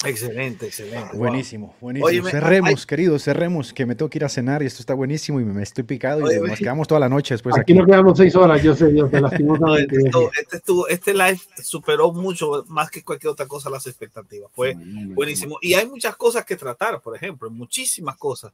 Excelente, 0.06 0.68
excelente. 0.68 1.18
Buenísimo, 1.18 1.76
buenísimo. 1.82 2.30
cerremos, 2.30 2.86
queridos, 2.86 3.24
cerremos, 3.24 3.74
que 3.74 3.86
me 3.88 3.96
tengo 3.96 4.10
que 4.10 4.20
ir 4.20 4.26
a 4.26 4.30
cenar 4.30 4.62
y 4.62 4.68
esto 4.68 4.82
está 4.82 4.94
buenísimo 4.94 5.40
y 5.40 5.44
me, 5.44 5.64
estoy 5.64 5.86
picado 5.86 6.32
y 6.32 6.40
nos 6.40 6.60
quedamos 6.60 6.88
toda 6.88 7.00
la 7.00 7.10
noche 7.10 7.34
después 7.34 7.56
aquí. 7.56 7.72
Aquí 7.72 7.80
nos 7.80 7.88
quedamos 7.88 8.18
seis 8.18 8.36
horas, 8.36 8.62
yo 8.62 8.76
sé, 8.76 8.96
yo 8.96 9.10
sé, 9.10 9.20
lastimosamente. 9.20 9.98
este, 10.40 10.58
estuvo, 10.58 10.88
este 10.88 11.14
live 11.14 11.40
superó 11.64 12.12
mucho, 12.12 12.64
más 12.68 12.92
que 12.92 13.04
cualquier 13.04 13.32
otra 13.32 13.48
cosa, 13.48 13.72
las 13.72 13.88
expectativas. 13.88 14.52
Fue 14.54 14.76
buenísimo. 14.76 15.58
Y 15.62 15.74
hay 15.74 15.88
muchas 15.88 16.16
cosas 16.16 16.46
que 16.46 16.56
tratar, 16.56 17.02
por 17.02 17.16
ejemplo, 17.16 17.50
muchísimas 17.50 18.18
cosas 18.18 18.54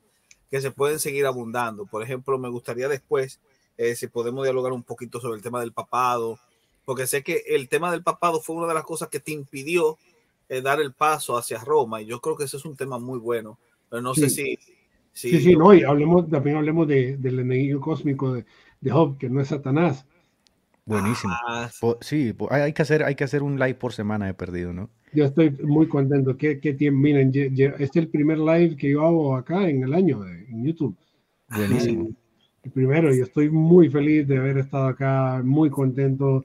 que 0.49 0.61
se 0.61 0.71
pueden 0.71 0.99
seguir 0.99 1.25
abundando. 1.25 1.85
Por 1.85 2.03
ejemplo, 2.03 2.37
me 2.37 2.47
gustaría 2.47 2.87
después, 2.87 3.39
eh, 3.77 3.95
si 3.97 4.07
podemos 4.07 4.45
dialogar 4.45 4.71
un 4.71 4.83
poquito 4.83 5.19
sobre 5.19 5.35
el 5.35 5.43
tema 5.43 5.59
del 5.59 5.73
papado, 5.73 6.39
porque 6.85 7.05
sé 7.05 7.21
que 7.21 7.43
el 7.49 7.67
tema 7.67 7.91
del 7.91 8.01
papado 8.01 8.39
fue 8.39 8.55
una 8.55 8.67
de 8.67 8.75
las 8.75 8.85
cosas 8.85 9.09
que 9.09 9.19
te 9.19 9.31
impidió 9.31 9.97
eh, 10.53 10.61
dar 10.61 10.79
el 10.79 10.93
paso 10.93 11.37
hacia 11.37 11.59
Roma. 11.59 12.01
Y 12.01 12.05
yo 12.05 12.19
creo 12.19 12.35
que 12.35 12.43
ese 12.45 12.57
es 12.57 12.65
un 12.65 12.75
tema 12.75 12.99
muy 12.99 13.19
bueno. 13.19 13.59
Pero 13.89 14.01
no 14.01 14.13
sé 14.13 14.29
si, 14.29 14.57
Sí, 15.13 15.39
sí, 15.39 15.55
no, 15.55 15.73
y 15.73 15.83
hablemos, 15.83 16.27
también 16.27 16.57
hablemos 16.57 16.87
de, 16.87 17.17
del 17.17 17.39
enemigo 17.39 17.79
cósmico 17.79 18.33
de, 18.33 18.45
de, 18.81 18.91
Job, 18.91 19.17
que 19.19 19.29
no 19.29 19.41
es 19.41 19.49
Satanás. 19.49 20.05
Buenísimo. 20.85 21.33
Ah, 21.47 21.69
sí, 22.01 22.35
hay 22.49 22.73
que, 22.73 22.81
hacer, 22.81 23.03
hay 23.03 23.15
que 23.15 23.23
hacer 23.23 23.43
un 23.43 23.57
live 23.57 23.75
por 23.75 23.93
semana, 23.93 24.27
he 24.27 24.33
perdido, 24.33 24.73
¿no? 24.73 24.89
Yo 25.13 25.25
estoy 25.25 25.51
muy 25.51 25.87
contento. 25.87 26.35
¿Qué, 26.35 26.59
qué 26.59 26.73
tiempo? 26.73 26.99
Miren, 26.99 27.31
este 27.33 27.83
es 27.83 27.95
el 27.95 28.07
primer 28.07 28.39
live 28.39 28.75
que 28.75 28.89
yo 28.89 29.05
hago 29.05 29.35
acá 29.35 29.69
en 29.69 29.83
el 29.83 29.93
año 29.93 30.27
en 30.27 30.65
YouTube. 30.65 30.97
Buenísimo. 31.55 32.09
El 32.63 32.71
primero, 32.71 33.13
y 33.13 33.21
estoy 33.21 33.49
muy 33.49 33.89
feliz 33.89 34.27
de 34.27 34.37
haber 34.37 34.57
estado 34.57 34.87
acá, 34.87 35.41
muy 35.43 35.69
contento 35.69 36.43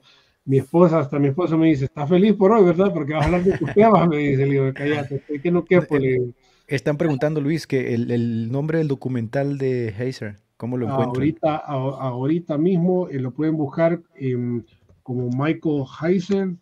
mi 0.49 0.57
esposa, 0.57 0.97
hasta 0.97 1.19
mi 1.19 1.27
esposa 1.27 1.55
me 1.55 1.67
dice, 1.67 1.85
¿estás 1.85 2.09
feliz 2.09 2.33
por 2.33 2.51
hoy, 2.51 2.65
verdad? 2.65 2.91
Porque 2.91 3.13
vas 3.13 3.21
a 3.21 3.25
hablar 3.27 3.43
de 3.43 3.55
tus 3.55 3.71
temas, 3.71 4.09
me 4.09 4.17
dice, 4.17 4.47
le 4.47 4.51
digo, 4.51 4.73
cállate, 4.73 5.21
que 5.43 5.51
no 5.51 5.63
quepo, 5.63 5.99
le 5.99 6.33
Están 6.65 6.97
preguntando, 6.97 7.39
Luis, 7.39 7.67
que 7.67 7.93
el, 7.93 8.09
el, 8.09 8.51
nombre 8.51 8.79
del 8.79 8.87
documental 8.87 9.59
de 9.59 9.89
Heiser, 9.89 10.37
¿cómo 10.57 10.75
lo 10.75 10.87
encuentran? 10.87 11.17
Ahorita, 11.17 11.55
ahorita 11.55 12.57
mismo 12.57 13.07
eh, 13.09 13.19
lo 13.19 13.29
pueden 13.29 13.57
buscar 13.57 14.01
eh, 14.15 14.63
como 15.03 15.29
Michael 15.29 15.83
Heiser 16.01 16.55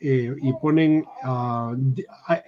eh, 0.00 0.34
y 0.40 0.52
ponen 0.54 1.04
uh, 1.24 1.76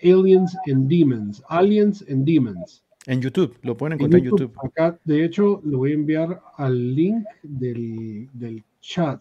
Aliens 0.03 0.57
and 0.73 0.89
Demons, 0.89 1.43
Aliens 1.49 2.03
and 2.09 2.25
Demons. 2.25 2.83
En 3.05 3.21
YouTube, 3.21 3.59
lo 3.61 3.77
pueden 3.77 3.99
encontrar 3.99 4.23
en 4.23 4.31
YouTube. 4.31 4.55
Acá, 4.65 4.99
de 5.05 5.23
hecho, 5.23 5.61
lo 5.65 5.79
voy 5.79 5.91
a 5.91 5.95
enviar 5.97 6.41
al 6.57 6.95
link 6.95 7.27
del, 7.43 8.31
del 8.33 8.65
chat 8.81 9.21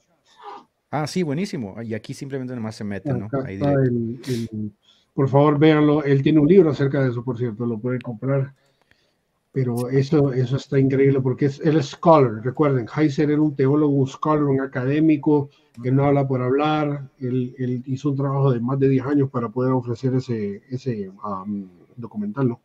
Ah, 0.92 1.08
sí, 1.08 1.24
buenísimo. 1.24 1.82
Y 1.82 1.94
aquí 1.94 2.14
simplemente 2.14 2.56
nomás 2.56 2.76
se 2.76 2.84
mete, 2.84 3.14
¿no? 3.14 3.30
Ahí 3.46 3.60
por 5.14 5.28
favor, 5.28 5.60
véanlo. 5.60 6.02
Él 6.04 6.24
tiene 6.24 6.40
un 6.40 6.48
libro 6.48 6.70
acerca 6.70 7.04
de 7.04 7.10
eso, 7.10 7.24
por 7.26 7.38
cierto, 7.38 7.66
lo 7.66 7.78
pueden 7.78 8.00
comprar. 8.00 8.54
Pero 9.52 9.90
eso, 9.90 10.32
eso 10.32 10.56
está 10.56 10.80
increíble 10.80 11.20
porque 11.20 11.48
es, 11.48 11.60
él 11.60 11.76
es 11.76 11.88
scholar. 11.88 12.42
Recuerden, 12.44 12.88
Heiser 12.96 13.30
era 13.30 13.42
un 13.42 13.56
teólogo, 13.56 13.94
un 13.94 14.08
scholar, 14.08 14.44
un 14.46 14.62
académico 14.62 15.50
que 15.84 15.92
no 15.92 16.06
habla 16.06 16.26
por 16.26 16.42
hablar. 16.42 17.10
Él, 17.20 17.54
él 17.58 17.84
hizo 17.86 18.12
un 18.12 18.16
trabajo 18.16 18.52
de 18.54 18.62
más 18.62 18.80
de 18.80 18.88
10 18.88 19.06
años 19.06 19.30
para 19.30 19.50
poder 19.50 19.74
ofrecer 19.74 20.14
ese, 20.14 20.62
ese 20.70 21.10
um, 21.10 21.68
documental, 21.98 22.48
¿no? 22.48 22.62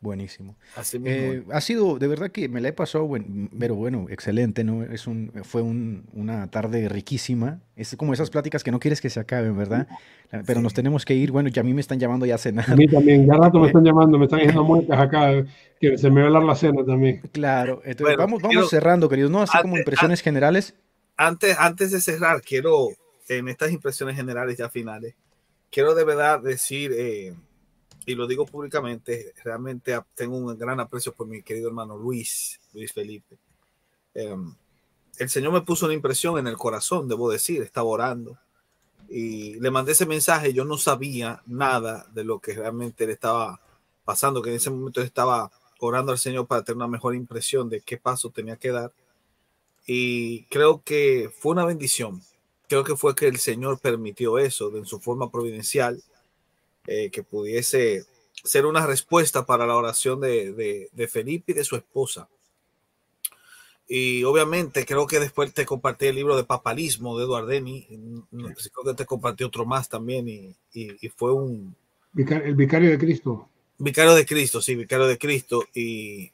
Buenísimo. 0.00 0.56
Eh, 1.04 1.42
ha 1.50 1.60
sido, 1.60 1.98
de 1.98 2.06
verdad 2.06 2.30
que 2.30 2.48
me 2.48 2.60
la 2.60 2.68
he 2.68 2.72
pasado, 2.72 3.08
pero 3.58 3.74
bueno, 3.74 4.06
excelente, 4.10 4.62
¿no? 4.62 4.82
Es 4.82 5.06
un, 5.06 5.32
fue 5.42 5.62
una 5.62 6.50
tarde 6.50 6.88
riquísima. 6.88 7.60
Es 7.76 7.96
como 7.96 8.12
esas 8.12 8.28
pláticas 8.28 8.62
que 8.62 8.70
no 8.70 8.78
quieres 8.78 9.00
que 9.00 9.08
se 9.08 9.20
acaben, 9.20 9.56
¿verdad? 9.56 9.88
Pero 10.46 10.60
nos 10.60 10.74
tenemos 10.74 11.04
que 11.04 11.14
ir. 11.14 11.32
Bueno, 11.32 11.48
ya 11.48 11.62
a 11.62 11.64
mí 11.64 11.72
me 11.72 11.80
están 11.80 11.98
llamando 11.98 12.26
ya 12.26 12.34
a 12.34 12.38
cenar. 12.38 12.70
A 12.70 12.76
mí 12.76 12.86
también, 12.86 13.26
ya 13.26 13.34
rato 13.34 13.58
me 13.58 13.68
están 13.68 13.84
llamando, 13.84 14.18
me 14.18 14.26
están 14.26 14.40
diciendo 14.40 14.64
muertas 14.64 15.00
acá, 15.00 15.44
que 15.80 15.96
se 15.96 16.10
me 16.10 16.22
va 16.22 16.28
a 16.28 16.32
dar 16.32 16.42
la 16.42 16.54
cena 16.54 16.84
también. 16.84 17.22
Claro, 17.32 17.80
entonces 17.84 18.16
vamos, 18.16 18.42
vamos 18.42 18.68
cerrando, 18.68 19.08
queridos, 19.08 19.30
¿no? 19.30 19.42
Así 19.42 19.56
como 19.62 19.78
impresiones 19.78 20.20
generales. 20.20 20.74
Antes, 21.16 21.56
antes 21.58 21.90
de 21.90 22.00
cerrar, 22.02 22.42
quiero, 22.42 22.88
en 23.28 23.48
estas 23.48 23.72
impresiones 23.72 24.14
generales 24.14 24.58
ya 24.58 24.68
finales, 24.68 25.14
quiero 25.70 25.94
de 25.94 26.04
verdad 26.04 26.40
decir... 26.40 26.92
Eh, 26.94 27.34
y 28.06 28.14
lo 28.14 28.28
digo 28.28 28.46
públicamente, 28.46 29.34
realmente 29.44 29.98
tengo 30.14 30.36
un 30.36 30.56
gran 30.56 30.78
aprecio 30.78 31.12
por 31.12 31.26
mi 31.26 31.42
querido 31.42 31.68
hermano 31.68 31.98
Luis, 31.98 32.60
Luis 32.72 32.92
Felipe. 32.92 33.36
Em, 34.14 34.54
el 35.18 35.28
Señor 35.28 35.52
me 35.52 35.62
puso 35.62 35.86
una 35.86 35.94
impresión 35.94 36.38
en 36.38 36.46
el 36.46 36.56
corazón, 36.56 37.08
debo 37.08 37.30
decir, 37.30 37.62
estaba 37.62 37.88
orando. 37.88 38.38
y 39.08 39.60
le 39.60 39.70
mandé 39.70 39.92
ese 39.92 40.04
mensaje. 40.04 40.52
Yo 40.52 40.64
no 40.64 40.78
sabía 40.78 41.40
nada 41.46 42.08
de 42.12 42.24
lo 42.24 42.40
que 42.40 42.54
realmente 42.54 43.06
le 43.06 43.12
estaba 43.12 43.60
pasando, 44.04 44.42
que 44.42 44.50
en 44.50 44.56
ese 44.56 44.70
momento 44.70 45.00
estaba 45.00 45.52
orando 45.78 46.10
al 46.12 46.18
Señor 46.18 46.48
para 46.48 46.64
tener 46.64 46.76
una 46.76 46.88
mejor 46.88 47.14
impresión 47.14 47.68
de 47.68 47.80
qué 47.82 47.98
paso 47.98 48.30
tenía 48.30 48.56
que 48.56 48.70
dar. 48.72 48.92
Y 49.86 50.44
creo 50.46 50.82
que 50.82 51.30
fue 51.38 51.52
una 51.52 51.64
bendición. 51.64 52.20
Creo 52.68 52.82
que 52.82 52.96
fue 52.96 53.14
que 53.14 53.28
el 53.28 53.38
Señor 53.38 53.78
permitió 53.78 54.38
eso 54.38 54.76
en 54.76 54.86
su 54.86 54.98
forma 55.00 55.30
providencial, 55.30 56.02
eh, 56.86 57.10
que 57.10 57.22
pudiese 57.22 58.04
ser 58.44 58.66
una 58.66 58.86
respuesta 58.86 59.46
para 59.46 59.66
la 59.66 59.76
oración 59.76 60.20
de, 60.20 60.88
de 60.92 61.08
Felipe 61.08 61.52
y 61.52 61.54
de 61.54 61.64
su 61.64 61.76
esposa. 61.76 62.28
Y 63.88 64.24
obviamente 64.24 64.84
creo 64.84 65.06
que 65.06 65.20
después 65.20 65.52
te 65.54 65.64
compartí 65.64 66.06
el 66.06 66.16
libro 66.16 66.36
de 66.36 66.44
Papalismo 66.44 67.16
de 67.16 67.24
Eduardeni. 67.24 67.86
Creo 68.30 68.84
que 68.84 68.94
te 68.94 69.06
compartí 69.06 69.44
otro 69.44 69.64
más 69.64 69.88
también 69.88 70.28
y, 70.28 70.56
y, 70.72 71.08
fue 71.10 71.32
un... 71.32 71.76
El 72.14 72.54
Vicario 72.56 72.90
de 72.90 72.98
Cristo. 72.98 73.48
Vicario 73.78 74.14
de 74.14 74.26
Cristo, 74.26 74.60
sí, 74.60 74.74
Vicario 74.74 75.06
de 75.06 75.18
Cristo. 75.18 75.64
Y, 75.72 76.32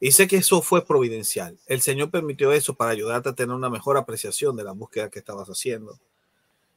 y 0.00 0.12
sé 0.12 0.26
que 0.26 0.36
eso 0.36 0.62
fue 0.62 0.86
providencial. 0.86 1.58
El 1.66 1.82
Señor 1.82 2.10
permitió 2.10 2.52
eso 2.52 2.74
para 2.74 2.92
ayudarte 2.92 3.28
a 3.28 3.34
tener 3.34 3.54
una 3.54 3.68
mejor 3.68 3.98
apreciación 3.98 4.56
de 4.56 4.64
la 4.64 4.72
búsqueda 4.72 5.10
que 5.10 5.18
estabas 5.18 5.48
haciendo. 5.48 5.98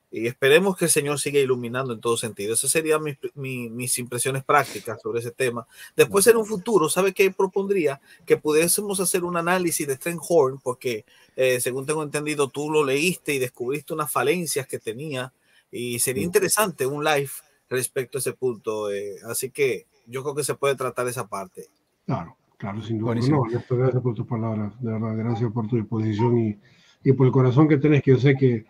Y 0.10 0.28
esperemos 0.28 0.78
que 0.78 0.86
el 0.86 0.92
Señor 0.92 1.20
siga 1.20 1.40
iluminando 1.40 1.94
en 1.94 2.00
todo 2.00 2.16
sentido. 2.16 2.54
Esas 2.54 2.72
serían 2.72 3.04
mis, 3.04 3.18
mis, 3.36 3.98
impresiones 4.00 4.44
prácticas 4.44 5.02
sobre 5.02 5.20
ese 5.20 5.32
tema. 5.32 5.68
Después, 5.98 6.26
en 6.28 6.38
un 6.38 6.46
futuro, 6.46 6.88
¿sabe 6.88 7.14
qué 7.14 7.30
propondría? 7.32 8.00
Que 8.26 8.38
pudiésemos 8.38 9.02
hacer 9.02 9.26
un 9.26 9.36
análisis 9.36 9.86
de 9.86 10.00
Horn, 10.28 10.60
porque 10.60 11.04
eh, 11.36 11.60
según 11.60 11.86
tengo 11.86 12.04
entendido, 12.04 12.48
tú 12.48 12.72
lo 12.72 12.86
leíste 12.86 13.34
y 13.34 13.40
descubriste 13.40 13.94
unas 13.94 14.10
falencias 14.10 14.66
que 14.66 14.80
tenía. 14.80 15.34
Y 15.72 16.00
sería 16.00 16.24
interesante 16.24 16.86
un 16.86 17.04
live 17.04 17.30
respecto 17.70 18.18
a 18.18 18.20
ese 18.20 18.32
punto. 18.32 18.90
Eh, 18.90 19.18
así 19.26 19.50
que 19.50 19.88
yo 20.06 20.24
creo 20.24 20.36
que 20.36 20.46
se 20.46 20.56
puede 20.56 20.76
tratar 20.76 21.06
esa 21.10 21.28
parte. 21.28 21.66
Claro, 22.06 22.38
claro, 22.58 22.82
sin 22.82 23.00
duda. 23.00 23.16
No, 23.16 23.42
gracias 23.42 24.02
por 24.02 24.16
tus 24.16 24.26
palabras. 24.26 24.72
De 24.82 24.90
verdad, 24.90 25.18
gracias 25.18 25.52
por 25.52 25.68
tu 25.68 25.76
disposición 25.76 26.38
y, 26.38 26.58
y 27.04 27.12
por 27.12 27.26
el 27.26 27.34
corazón 27.34 27.68
que 27.68 27.78
tenés, 27.78 28.02
que 28.02 28.12
yo 28.12 28.18
sé 28.18 28.38
que 28.38 28.66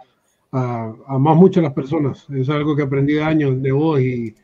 a, 0.52 0.94
a 1.07 1.19
más 1.19 1.36
muchas 1.36 1.64
las 1.64 1.74
personas. 1.74 2.28
Es 2.30 2.49
algo 2.49 2.76
que 2.76 2.84
aprendí 2.84 3.14
de 3.14 3.24
años 3.24 3.61
de 3.61 3.72
vos 3.72 3.99
y, 3.99 4.36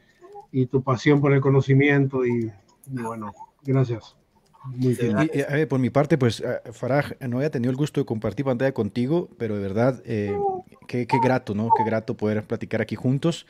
y 0.54 0.68
tu 0.68 0.82
pasión 0.82 1.20
por 1.20 1.34
el 1.34 1.42
conocimiento 1.42 2.26
y, 2.26 2.50
bueno, 2.88 3.34
gracias. 3.64 4.16
Muy 4.66 4.94
bien. 4.94 5.68
por 5.68 5.80
mi 5.80 5.90
parte, 5.90 6.18
pues 6.18 6.42
Faraj, 6.72 7.14
no 7.28 7.38
había 7.38 7.50
tenido 7.50 7.72
el 7.72 7.76
gusto 7.76 8.00
de 8.00 8.06
compartir 8.06 8.46
pantalla 8.46 8.74
contigo, 8.74 9.28
pero 9.38 9.56
de 9.56 9.62
verdad, 9.62 10.02
eh, 10.06 10.38
qué, 10.88 11.06
qué, 11.06 11.18
grato, 11.22 11.54
¿no? 11.54 11.70
Qué 11.76 11.84
grato 11.84 12.16
poder 12.16 12.44
platicar 12.44 12.82
aquí 12.82 12.96
juntos. 12.96 13.46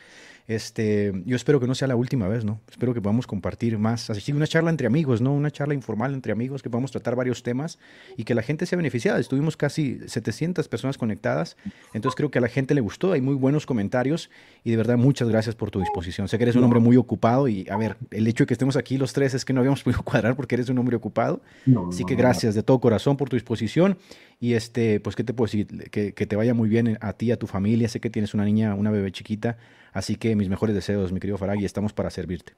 Este, 0.47 1.13
yo 1.25 1.35
espero 1.35 1.59
que 1.59 1.67
no 1.67 1.75
sea 1.75 1.87
la 1.87 1.95
última 1.95 2.27
vez, 2.27 2.43
¿no? 2.43 2.59
Espero 2.69 2.93
que 2.93 3.01
podamos 3.01 3.27
compartir 3.27 3.77
más, 3.77 4.09
así 4.09 4.33
una 4.33 4.45
charla 4.45 4.69
entre 4.69 4.87
amigos, 4.87 5.21
¿no? 5.21 5.33
Una 5.33 5.51
charla 5.51 5.73
informal 5.73 6.13
entre 6.13 6.33
amigos, 6.33 6.61
que 6.61 6.69
podamos 6.69 6.91
tratar 6.91 7.15
varios 7.15 7.43
temas 7.43 7.79
y 8.17 8.25
que 8.25 8.35
la 8.35 8.41
gente 8.41 8.65
sea 8.65 8.75
beneficiada. 8.75 9.19
Estuvimos 9.19 9.55
casi 9.55 9.99
700 10.05 10.67
personas 10.67 10.97
conectadas, 10.97 11.55
entonces 11.93 12.15
creo 12.15 12.29
que 12.29 12.39
a 12.39 12.41
la 12.41 12.49
gente 12.49 12.73
le 12.75 12.81
gustó, 12.81 13.13
hay 13.13 13.21
muy 13.21 13.35
buenos 13.35 13.65
comentarios 13.65 14.29
y 14.65 14.71
de 14.71 14.77
verdad 14.77 14.97
muchas 14.97 15.29
gracias 15.29 15.55
por 15.55 15.71
tu 15.71 15.79
disposición. 15.79 16.27
Sé 16.27 16.37
que 16.37 16.43
eres 16.43 16.55
un 16.55 16.63
hombre 16.65 16.79
muy 16.79 16.97
ocupado 16.97 17.47
y, 17.47 17.65
a 17.69 17.77
ver, 17.77 17.95
el 18.11 18.27
hecho 18.27 18.43
de 18.43 18.47
que 18.47 18.53
estemos 18.53 18.75
aquí 18.75 18.97
los 18.97 19.13
tres 19.13 19.33
es 19.33 19.45
que 19.45 19.53
no 19.53 19.61
habíamos 19.61 19.81
podido 19.83 20.03
cuadrar 20.03 20.35
porque 20.35 20.55
eres 20.55 20.67
un 20.67 20.77
hombre 20.77 20.97
ocupado. 20.97 21.41
así 21.89 22.03
que 22.03 22.15
gracias 22.15 22.53
de 22.53 22.63
todo 22.63 22.79
corazón 22.79 23.15
por 23.15 23.29
tu 23.29 23.37
disposición 23.37 23.97
y 24.43 24.55
este, 24.55 24.99
pues, 24.99 25.15
¿qué 25.15 25.23
te 25.23 25.33
puedo 25.33 25.45
decir? 25.45 25.89
Que, 25.89 26.11
te 26.11 26.35
vaya 26.35 26.53
muy 26.53 26.67
bien 26.67 26.97
a 26.99 27.13
ti, 27.13 27.31
a 27.31 27.37
tu 27.37 27.47
familia. 27.47 27.87
Sé 27.87 28.01
que 28.01 28.09
tienes 28.09 28.33
una 28.33 28.43
niña, 28.43 28.75
una 28.75 28.91
bebé 28.91 29.09
chiquita 29.09 29.55
Así 29.93 30.17
que 30.17 30.35
mis 30.35 30.49
mejores 30.49 30.75
deseos, 30.75 31.13
mi 31.13 31.21
querido 31.21 31.37
Farag, 31.37 31.61
y 31.61 31.65
estamos 31.65 31.93
para 31.93 32.09
servirte. 32.09 32.51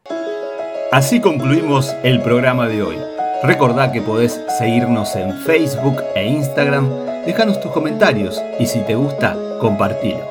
Así 0.91 1.21
concluimos 1.21 1.95
el 2.03 2.23
programa 2.23 2.67
de 2.67 2.81
hoy. 2.81 2.95
Recordá 3.43 3.91
que 3.91 4.01
podés 4.01 4.41
seguirnos 4.57 5.15
en 5.15 5.31
Facebook 5.41 6.01
e 6.15 6.25
Instagram, 6.27 6.89
déjanos 7.27 7.61
tus 7.61 7.71
comentarios 7.71 8.41
y 8.59 8.65
si 8.65 8.79
te 8.79 8.95
gusta, 8.95 9.37
compartilo. 9.61 10.27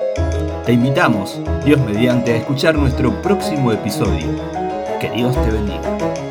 Te 0.67 0.73
invitamos, 0.73 1.41
Dios 1.65 1.81
mediante, 1.83 2.33
a 2.33 2.37
escuchar 2.39 2.75
nuestro 2.75 3.23
próximo 3.23 3.71
episodio. 3.71 4.27
Que 5.01 5.09
Dios 5.11 5.35
te 5.35 5.53
bendiga. 5.53 6.24